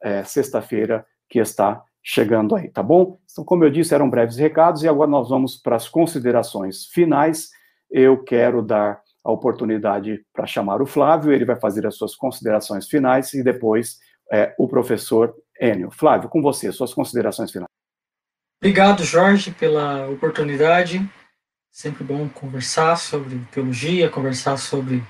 é, 0.02 0.22
sexta-feira 0.22 1.04
que 1.28 1.38
está 1.38 1.82
chegando 2.02 2.54
aí, 2.54 2.68
tá 2.68 2.82
bom? 2.82 3.18
Então, 3.30 3.44
como 3.44 3.64
eu 3.64 3.70
disse, 3.70 3.94
eram 3.94 4.08
breves 4.08 4.36
recados 4.36 4.82
e 4.82 4.88
agora 4.88 5.10
nós 5.10 5.28
vamos 5.28 5.56
para 5.56 5.74
as 5.74 5.88
considerações 5.88 6.86
finais. 6.86 7.50
Eu 7.90 8.22
quero 8.22 8.62
dar 8.62 9.00
a 9.24 9.32
oportunidade 9.32 10.24
para 10.32 10.46
chamar 10.46 10.80
o 10.80 10.86
Flávio, 10.86 11.32
ele 11.32 11.44
vai 11.44 11.56
fazer 11.56 11.84
as 11.84 11.96
suas 11.96 12.14
considerações 12.14 12.86
finais 12.86 13.34
e 13.34 13.42
depois 13.42 13.98
é, 14.30 14.54
o 14.56 14.68
professor 14.68 15.34
Enio. 15.60 15.90
Flávio, 15.90 16.28
com 16.28 16.40
você, 16.40 16.70
suas 16.70 16.94
considerações 16.94 17.50
finais. 17.50 17.66
Obrigado, 18.62 19.02
Jorge, 19.02 19.50
pela 19.50 20.08
oportunidade. 20.08 21.00
Sempre 21.72 22.04
bom 22.04 22.28
conversar 22.28 22.96
sobre 22.96 23.38
teologia, 23.50 24.08
conversar 24.08 24.56
sobre 24.56 25.02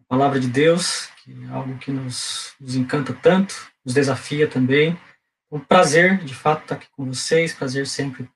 a 0.00 0.04
palavra 0.08 0.40
de 0.40 0.48
Deus, 0.48 1.08
que 1.24 1.32
é 1.44 1.48
algo 1.48 1.78
que 1.78 1.90
nos, 1.90 2.52
nos 2.60 2.76
encanta 2.76 3.14
tanto, 3.14 3.54
nos 3.84 3.94
desafia 3.94 4.46
também. 4.46 4.98
Um 5.50 5.58
prazer, 5.58 6.18
de 6.18 6.34
fato, 6.34 6.62
estar 6.62 6.74
aqui 6.74 6.86
com 6.94 7.06
vocês, 7.06 7.54
prazer 7.54 7.86
sempre 7.86 8.28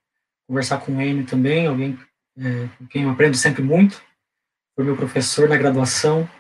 conversar 0.47 0.79
com 0.79 0.97
o 0.97 1.03
Enio 1.03 1.27
também, 1.27 1.67
alguém 1.67 1.99
é, 2.39 2.69
com 2.79 2.87
quem 2.87 3.03
eu 3.03 3.11
aprendo 3.11 3.37
sempre 3.37 3.63
muito 3.63 4.03
foi 4.79 4.85
meu 4.85 4.97
professor 4.97 5.49
na 5.49 5.57
graduação. 5.57 6.31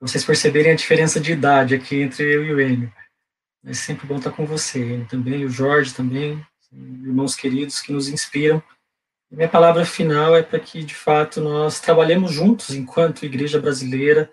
Vocês 0.00 0.24
perceberem 0.24 0.72
a 0.72 0.74
diferença 0.74 1.20
de 1.20 1.30
idade 1.30 1.72
aqui 1.72 2.02
entre 2.02 2.24
eu 2.24 2.44
e 2.44 2.52
o 2.52 2.60
Enio. 2.60 2.92
É 3.64 3.72
sempre 3.72 4.08
bom 4.08 4.16
estar 4.16 4.32
com 4.32 4.44
você, 4.44 4.80
Enio 4.80 5.06
também, 5.06 5.44
o 5.44 5.48
Jorge 5.48 5.94
também, 5.94 6.44
irmãos 6.72 7.36
queridos 7.36 7.80
que 7.80 7.92
nos 7.92 8.08
inspiram. 8.08 8.60
E 9.30 9.36
minha 9.36 9.48
palavra 9.48 9.86
final 9.86 10.34
é 10.34 10.42
para 10.42 10.58
que, 10.58 10.82
de 10.82 10.96
fato, 10.96 11.40
nós 11.40 11.78
trabalhemos 11.78 12.32
juntos 12.32 12.70
enquanto 12.74 13.24
igreja 13.24 13.60
brasileira, 13.60 14.28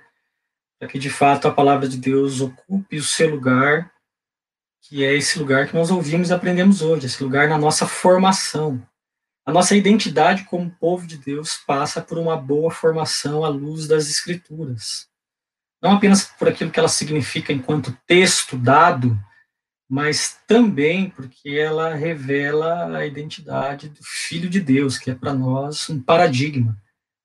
para 0.84 0.90
que, 0.90 1.00
de 1.00 1.10
fato, 1.10 1.48
a 1.48 1.52
palavra 1.52 1.88
de 1.88 1.98
Deus 1.98 2.42
ocupe 2.42 2.98
o 2.98 3.04
seu 3.04 3.30
lugar, 3.30 3.90
que 4.82 5.02
é 5.02 5.16
esse 5.16 5.40
lugar 5.40 5.66
que 5.66 5.74
nós 5.74 5.90
ouvimos 5.90 6.30
e 6.30 6.34
aprendemos 6.34 6.82
hoje, 6.82 7.06
esse 7.06 7.24
lugar 7.24 7.48
na 7.48 7.58
nossa 7.58 7.88
formação, 7.88 8.86
a 9.46 9.52
nossa 9.52 9.78
identidade 9.78 10.44
como 10.44 10.70
povo 10.70 11.08
de 11.08 11.18
Deus 11.18 11.58
passa 11.66 12.02
por 12.02 12.18
uma 12.18 12.36
boa 12.36 12.70
formação 12.70 13.46
à 13.46 13.48
luz 13.48 13.88
das 13.88 14.10
Escrituras. 14.10 15.08
Não 15.82 15.94
apenas 15.94 16.26
por 16.26 16.50
aquilo 16.50 16.70
que 16.70 16.80
ela 16.80 16.90
significa 16.90 17.54
enquanto 17.54 17.98
texto 18.06 18.58
dado, 18.58 19.18
mas 19.90 20.38
também 20.46 21.10
porque 21.10 21.52
ela 21.52 21.94
revela 21.94 22.98
a 22.98 23.06
identidade 23.06 23.88
do 23.88 24.04
Filho 24.04 24.50
de 24.50 24.60
Deus, 24.60 24.98
que 24.98 25.12
é 25.12 25.16
para 25.16 25.34
nós 25.34 25.90
um 25.90 26.02
paradigma 26.02 26.78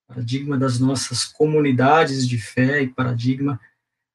paradigma 0.08 0.56
das 0.56 0.80
nossas 0.80 1.24
comunidades 1.24 2.26
de 2.26 2.38
fé 2.38 2.82
e 2.82 2.88
paradigma 2.88 3.60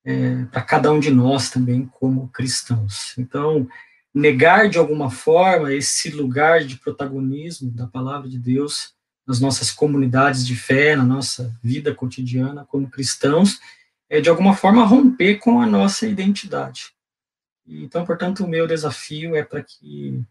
é, 0.03 0.43
para 0.45 0.61
cada 0.61 0.91
um 0.91 0.99
de 0.99 1.11
nós 1.11 1.51
também 1.51 1.85
como 1.85 2.27
cristãos. 2.29 3.13
Então, 3.17 3.69
negar 4.13 4.67
de 4.69 4.79
alguma 4.79 5.11
forma 5.11 5.71
esse 5.71 6.09
lugar 6.09 6.65
de 6.65 6.77
protagonismo 6.77 7.71
da 7.71 7.85
palavra 7.85 8.27
de 8.27 8.39
Deus 8.39 8.93
nas 9.25 9.39
nossas 9.39 9.71
comunidades 9.71 10.45
de 10.45 10.55
fé, 10.55 10.95
na 10.95 11.05
nossa 11.05 11.55
vida 11.63 11.93
cotidiana 11.95 12.65
como 12.65 12.89
cristãos, 12.89 13.59
é 14.09 14.19
de 14.19 14.29
alguma 14.29 14.55
forma 14.55 14.85
romper 14.85 15.37
com 15.37 15.61
a 15.61 15.65
nossa 15.65 16.05
identidade. 16.07 16.91
Então, 17.65 18.05
portanto, 18.05 18.43
o 18.43 18.47
meu 18.47 18.67
desafio 18.67 19.35
é 19.35 19.43
para 19.43 19.63
que 19.63 20.21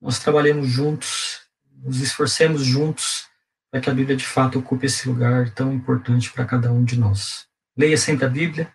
nós 0.00 0.18
trabalhemos 0.18 0.68
juntos, 0.68 1.40
nos 1.82 2.00
esforcemos 2.00 2.64
juntos 2.64 3.29
para 3.70 3.80
que 3.80 3.88
a 3.90 3.94
Bíblia 3.94 4.16
de 4.16 4.26
fato 4.26 4.58
ocupe 4.58 4.86
esse 4.86 5.08
lugar 5.08 5.50
tão 5.50 5.72
importante 5.72 6.32
para 6.32 6.44
cada 6.44 6.72
um 6.72 6.84
de 6.84 6.98
nós. 6.98 7.46
Leia 7.76 7.96
sempre 7.96 8.24
a 8.24 8.28
Bíblia, 8.28 8.72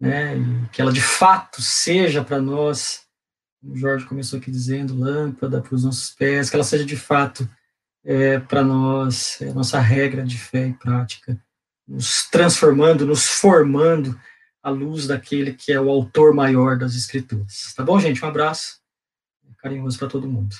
né, 0.00 0.36
e 0.36 0.68
que 0.68 0.80
ela 0.80 0.92
de 0.92 1.00
fato 1.00 1.62
seja 1.62 2.24
para 2.24 2.40
nós, 2.40 3.06
como 3.60 3.76
Jorge 3.76 4.04
começou 4.04 4.38
aqui 4.38 4.50
dizendo, 4.50 4.98
lâmpada 4.98 5.60
para 5.62 5.74
os 5.74 5.84
nossos 5.84 6.10
pés, 6.10 6.50
que 6.50 6.56
ela 6.56 6.64
seja 6.64 6.84
de 6.84 6.96
fato 6.96 7.48
é, 8.04 8.38
para 8.40 8.62
nós, 8.62 9.40
é, 9.40 9.52
nossa 9.52 9.80
regra 9.80 10.24
de 10.24 10.38
fé 10.38 10.68
e 10.68 10.74
prática, 10.74 11.40
nos 11.86 12.28
transformando, 12.28 13.06
nos 13.06 13.26
formando 13.26 14.18
à 14.62 14.70
luz 14.70 15.06
daquele 15.06 15.54
que 15.54 15.72
é 15.72 15.80
o 15.80 15.88
autor 15.88 16.34
maior 16.34 16.76
das 16.76 16.94
Escrituras. 16.94 17.72
Tá 17.76 17.84
bom, 17.84 17.98
gente? 18.00 18.24
Um 18.24 18.28
abraço 18.28 18.80
carinhoso 19.58 19.98
para 19.98 20.08
todo 20.08 20.28
mundo. 20.28 20.54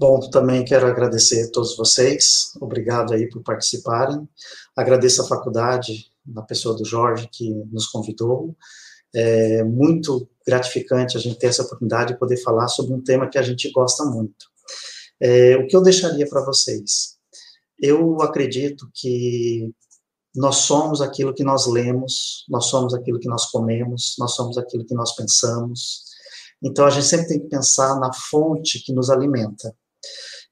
Bom, 0.00 0.18
também 0.30 0.64
quero 0.64 0.86
agradecer 0.86 1.42
a 1.42 1.50
todos 1.50 1.76
vocês, 1.76 2.52
obrigado 2.58 3.12
aí 3.12 3.28
por 3.28 3.42
participarem. 3.42 4.26
Agradeço 4.74 5.20
a 5.20 5.26
faculdade, 5.26 6.06
na 6.24 6.40
pessoa 6.40 6.74
do 6.74 6.86
Jorge, 6.86 7.28
que 7.30 7.50
nos 7.70 7.86
convidou. 7.86 8.56
É 9.14 9.62
muito 9.62 10.26
gratificante 10.46 11.18
a 11.18 11.20
gente 11.20 11.38
ter 11.38 11.48
essa 11.48 11.64
oportunidade 11.64 12.14
de 12.14 12.18
poder 12.18 12.38
falar 12.38 12.68
sobre 12.68 12.94
um 12.94 13.04
tema 13.04 13.28
que 13.28 13.36
a 13.36 13.42
gente 13.42 13.70
gosta 13.72 14.02
muito. 14.06 14.46
É, 15.20 15.58
o 15.58 15.66
que 15.66 15.76
eu 15.76 15.82
deixaria 15.82 16.26
para 16.26 16.46
vocês? 16.46 17.18
Eu 17.78 18.22
acredito 18.22 18.88
que 18.94 19.70
nós 20.34 20.56
somos 20.56 21.02
aquilo 21.02 21.34
que 21.34 21.44
nós 21.44 21.66
lemos, 21.66 22.46
nós 22.48 22.64
somos 22.70 22.94
aquilo 22.94 23.20
que 23.20 23.28
nós 23.28 23.50
comemos, 23.50 24.16
nós 24.18 24.34
somos 24.34 24.56
aquilo 24.56 24.86
que 24.86 24.94
nós 24.94 25.14
pensamos. 25.14 26.04
Então 26.62 26.86
a 26.86 26.90
gente 26.90 27.04
sempre 27.04 27.28
tem 27.28 27.40
que 27.40 27.48
pensar 27.48 28.00
na 28.00 28.10
fonte 28.14 28.82
que 28.82 28.94
nos 28.94 29.10
alimenta. 29.10 29.76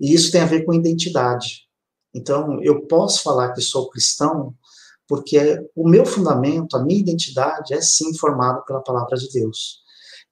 E 0.01 0.15
isso 0.15 0.31
tem 0.31 0.41
a 0.41 0.47
ver 0.47 0.65
com 0.65 0.75
identidade. 0.75 1.66
Então 2.15 2.62
eu 2.62 2.87
posso 2.87 3.23
falar 3.23 3.53
que 3.53 3.61
sou 3.61 3.91
cristão 3.91 4.55
porque 5.07 5.39
o 5.75 5.89
meu 5.89 6.05
fundamento, 6.05 6.77
a 6.77 6.85
minha 6.85 7.01
identidade 7.01 7.73
é 7.73 7.81
sim 7.81 8.15
formada 8.16 8.61
pela 8.62 8.83
palavra 8.83 9.16
de 9.16 9.31
Deus. 9.33 9.81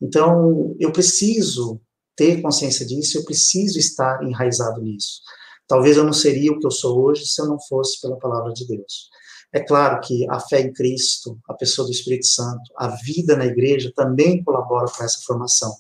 Então 0.01 0.77
eu 0.79 0.93
preciso 0.93 1.81
ter 2.15 2.43
consciência 2.43 2.85
disso, 2.87 3.19
eu 3.19 3.25
preciso 3.25 3.79
estar 3.79 4.23
enraizado 4.23 4.81
nisso. 4.83 5.21
Talvez 5.67 5.97
eu 5.97 6.05
não 6.05 6.13
seria 6.13 6.53
o 6.53 6.59
que 6.59 6.67
eu 6.67 6.71
sou 6.71 7.03
hoje 7.03 7.27
se 7.27 7.41
eu 7.41 7.47
não 7.47 7.59
fosse 7.59 8.01
pela 8.01 8.17
palavra 8.19 8.53
de 8.53 8.67
Deus. 8.67 9.11
É 9.53 9.61
claro 9.61 10.01
que 10.01 10.29
a 10.31 10.39
fé 10.39 10.61
em 10.61 10.73
Cristo, 10.73 11.39
a 11.49 11.55
pessoa 11.55 11.87
do 11.87 11.93
Espírito 11.93 12.27
Santo, 12.27 12.63
a 12.77 12.89
vida 12.89 13.37
na 13.37 13.47
igreja 13.47 13.93
também 13.95 14.43
colabora 14.45 14.87
com 14.91 15.03
essa 15.03 15.21
formação, 15.25 15.75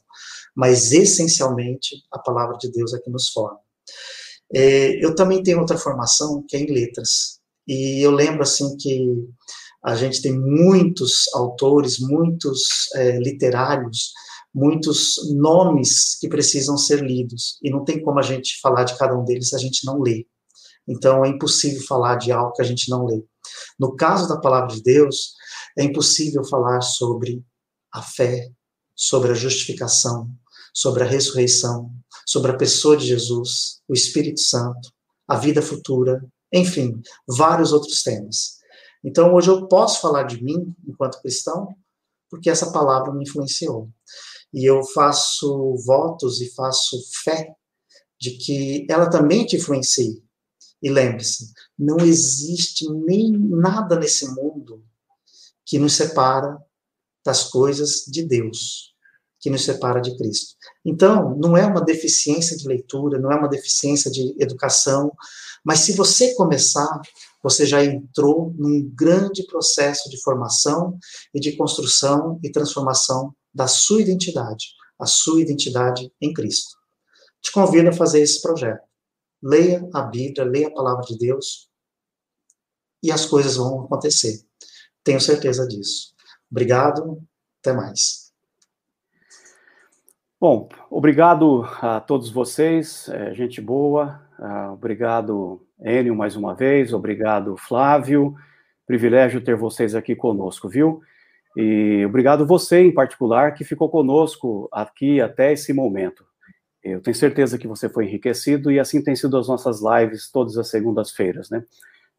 mas 0.56 0.92
essencialmente 0.92 1.96
a 2.10 2.18
palavra 2.18 2.56
de 2.56 2.70
Deus 2.70 2.94
é 2.94 2.98
que 2.98 3.10
nos 3.10 3.28
forma. 3.28 3.60
É, 4.54 5.04
eu 5.04 5.14
também 5.14 5.42
tenho 5.42 5.60
outra 5.60 5.76
formação 5.76 6.42
que 6.48 6.56
é 6.56 6.60
em 6.60 6.72
letras, 6.72 7.40
e 7.66 8.00
eu 8.00 8.10
lembro 8.10 8.42
assim 8.42 8.76
que 8.76 9.28
a 9.84 9.94
gente 9.94 10.22
tem 10.22 10.32
muitos 10.32 11.32
autores, 11.34 11.98
muitos 12.00 12.88
é, 12.94 13.18
literários, 13.18 14.12
muitos 14.54 15.16
nomes 15.34 16.18
que 16.18 16.28
precisam 16.28 16.78
ser 16.78 17.04
lidos, 17.04 17.58
e 17.62 17.70
não 17.70 17.84
tem 17.84 18.02
como 18.02 18.18
a 18.18 18.22
gente 18.22 18.58
falar 18.60 18.84
de 18.84 18.96
cada 18.96 19.16
um 19.16 19.24
deles 19.24 19.50
se 19.50 19.56
a 19.56 19.58
gente 19.58 19.84
não 19.84 20.00
lê. 20.00 20.26
Então 20.88 21.24
é 21.24 21.28
impossível 21.28 21.82
falar 21.86 22.16
de 22.16 22.32
algo 22.32 22.52
que 22.52 22.62
a 22.62 22.64
gente 22.64 22.88
não 22.88 23.04
lê. 23.04 23.22
No 23.78 23.94
caso 23.94 24.28
da 24.28 24.40
palavra 24.40 24.74
de 24.74 24.82
Deus, 24.82 25.34
é 25.76 25.84
impossível 25.84 26.44
falar 26.44 26.80
sobre 26.80 27.44
a 27.92 28.02
fé, 28.02 28.48
sobre 28.94 29.32
a 29.32 29.34
justificação, 29.34 30.30
sobre 30.76 31.02
a 31.04 31.06
ressurreição, 31.06 31.90
sobre 32.26 32.50
a 32.50 32.56
pessoa 32.56 32.98
de 32.98 33.06
Jesus, 33.06 33.80
o 33.88 33.94
Espírito 33.94 34.40
Santo, 34.40 34.92
a 35.26 35.34
vida 35.38 35.62
futura, 35.62 36.22
enfim, 36.52 37.00
vários 37.26 37.72
outros 37.72 38.02
temas. 38.02 38.58
Então, 39.02 39.32
hoje 39.32 39.48
eu 39.48 39.66
posso 39.68 40.02
falar 40.02 40.24
de 40.24 40.44
mim 40.44 40.76
enquanto 40.86 41.22
cristão, 41.22 41.74
porque 42.28 42.50
essa 42.50 42.70
palavra 42.72 43.10
me 43.14 43.24
influenciou. 43.24 43.88
E 44.52 44.68
eu 44.68 44.84
faço 44.92 45.76
votos 45.86 46.42
e 46.42 46.54
faço 46.54 47.02
fé 47.24 47.54
de 48.20 48.32
que 48.32 48.86
ela 48.90 49.08
também 49.08 49.46
te 49.46 49.56
influencia. 49.56 50.20
E 50.82 50.90
lembre-se, 50.90 51.54
não 51.78 51.96
existe 52.00 52.86
nem 52.92 53.32
nada 53.32 53.98
nesse 53.98 54.28
mundo 54.34 54.84
que 55.64 55.78
nos 55.78 55.94
separa 55.94 56.58
das 57.24 57.44
coisas 57.44 58.04
de 58.06 58.22
Deus, 58.22 58.94
que 59.46 59.50
nos 59.50 59.64
separa 59.64 60.00
de 60.00 60.16
Cristo. 60.16 60.56
Então, 60.84 61.36
não 61.36 61.56
é 61.56 61.64
uma 61.64 61.80
deficiência 61.80 62.56
de 62.56 62.66
leitura, 62.66 63.16
não 63.16 63.30
é 63.30 63.36
uma 63.36 63.48
deficiência 63.48 64.10
de 64.10 64.34
educação, 64.40 65.12
mas 65.64 65.78
se 65.78 65.92
você 65.92 66.34
começar, 66.34 67.00
você 67.40 67.64
já 67.64 67.84
entrou 67.84 68.52
num 68.58 68.90
grande 68.92 69.46
processo 69.46 70.10
de 70.10 70.20
formação 70.20 70.98
e 71.32 71.38
de 71.38 71.52
construção 71.56 72.40
e 72.42 72.50
transformação 72.50 73.32
da 73.54 73.68
sua 73.68 74.02
identidade, 74.02 74.66
a 74.98 75.06
sua 75.06 75.40
identidade 75.40 76.12
em 76.20 76.32
Cristo. 76.32 76.74
Te 77.40 77.52
convido 77.52 77.90
a 77.90 77.92
fazer 77.92 78.22
esse 78.22 78.42
projeto. 78.42 78.82
Leia 79.40 79.88
a 79.94 80.02
Bíblia, 80.02 80.44
leia 80.44 80.66
a 80.66 80.74
palavra 80.74 81.04
de 81.04 81.16
Deus 81.16 81.70
e 83.00 83.12
as 83.12 83.24
coisas 83.24 83.54
vão 83.54 83.84
acontecer. 83.84 84.44
Tenho 85.04 85.20
certeza 85.20 85.68
disso. 85.68 86.16
Obrigado, 86.50 87.22
até 87.60 87.72
mais. 87.72 88.25
Bom, 90.38 90.68
obrigado 90.90 91.66
a 91.80 91.98
todos 91.98 92.28
vocês, 92.28 93.08
é, 93.08 93.32
gente 93.32 93.58
boa. 93.58 94.20
Uh, 94.38 94.74
obrigado, 94.74 95.66
Enio, 95.80 96.14
mais 96.14 96.36
uma 96.36 96.54
vez. 96.54 96.92
Obrigado, 96.92 97.56
Flávio. 97.56 98.34
Privilégio 98.86 99.40
ter 99.40 99.56
vocês 99.56 99.94
aqui 99.94 100.14
conosco, 100.14 100.68
viu? 100.68 101.00
E 101.56 102.04
obrigado 102.04 102.46
você, 102.46 102.82
em 102.82 102.92
particular, 102.92 103.54
que 103.54 103.64
ficou 103.64 103.88
conosco 103.88 104.68
aqui 104.70 105.22
até 105.22 105.54
esse 105.54 105.72
momento. 105.72 106.22
Eu 106.84 107.00
tenho 107.00 107.16
certeza 107.16 107.56
que 107.56 107.66
você 107.66 107.88
foi 107.88 108.04
enriquecido 108.04 108.70
e 108.70 108.78
assim 108.78 109.02
tem 109.02 109.16
sido 109.16 109.38
as 109.38 109.48
nossas 109.48 109.80
lives 109.80 110.30
todas 110.30 110.58
as 110.58 110.68
segundas-feiras, 110.68 111.48
né? 111.48 111.64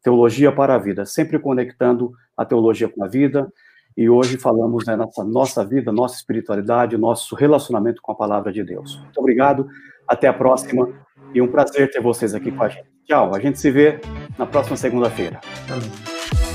Teologia 0.02 0.50
para 0.50 0.74
a 0.74 0.78
vida, 0.78 1.06
sempre 1.06 1.38
conectando 1.38 2.12
a 2.36 2.44
teologia 2.44 2.88
com 2.88 3.04
a 3.04 3.06
vida. 3.06 3.48
E 3.98 4.08
hoje 4.08 4.38
falamos 4.38 4.86
né, 4.86 4.94
nossa, 4.94 5.24
nossa 5.24 5.64
vida, 5.64 5.90
nossa 5.90 6.14
espiritualidade, 6.14 6.96
nosso 6.96 7.34
relacionamento 7.34 8.00
com 8.00 8.12
a 8.12 8.14
palavra 8.14 8.52
de 8.52 8.62
Deus. 8.62 8.96
Muito 9.02 9.18
obrigado, 9.18 9.66
até 10.06 10.28
a 10.28 10.32
próxima 10.32 10.88
e 11.34 11.42
um 11.42 11.48
prazer 11.48 11.90
ter 11.90 12.00
vocês 12.00 12.32
aqui 12.32 12.52
com 12.52 12.62
a 12.62 12.68
gente. 12.68 12.86
Tchau, 13.04 13.34
a 13.34 13.40
gente 13.40 13.58
se 13.58 13.72
vê 13.72 14.00
na 14.38 14.46
próxima 14.46 14.76
segunda-feira. 14.76 15.40
Amém. 15.68 16.47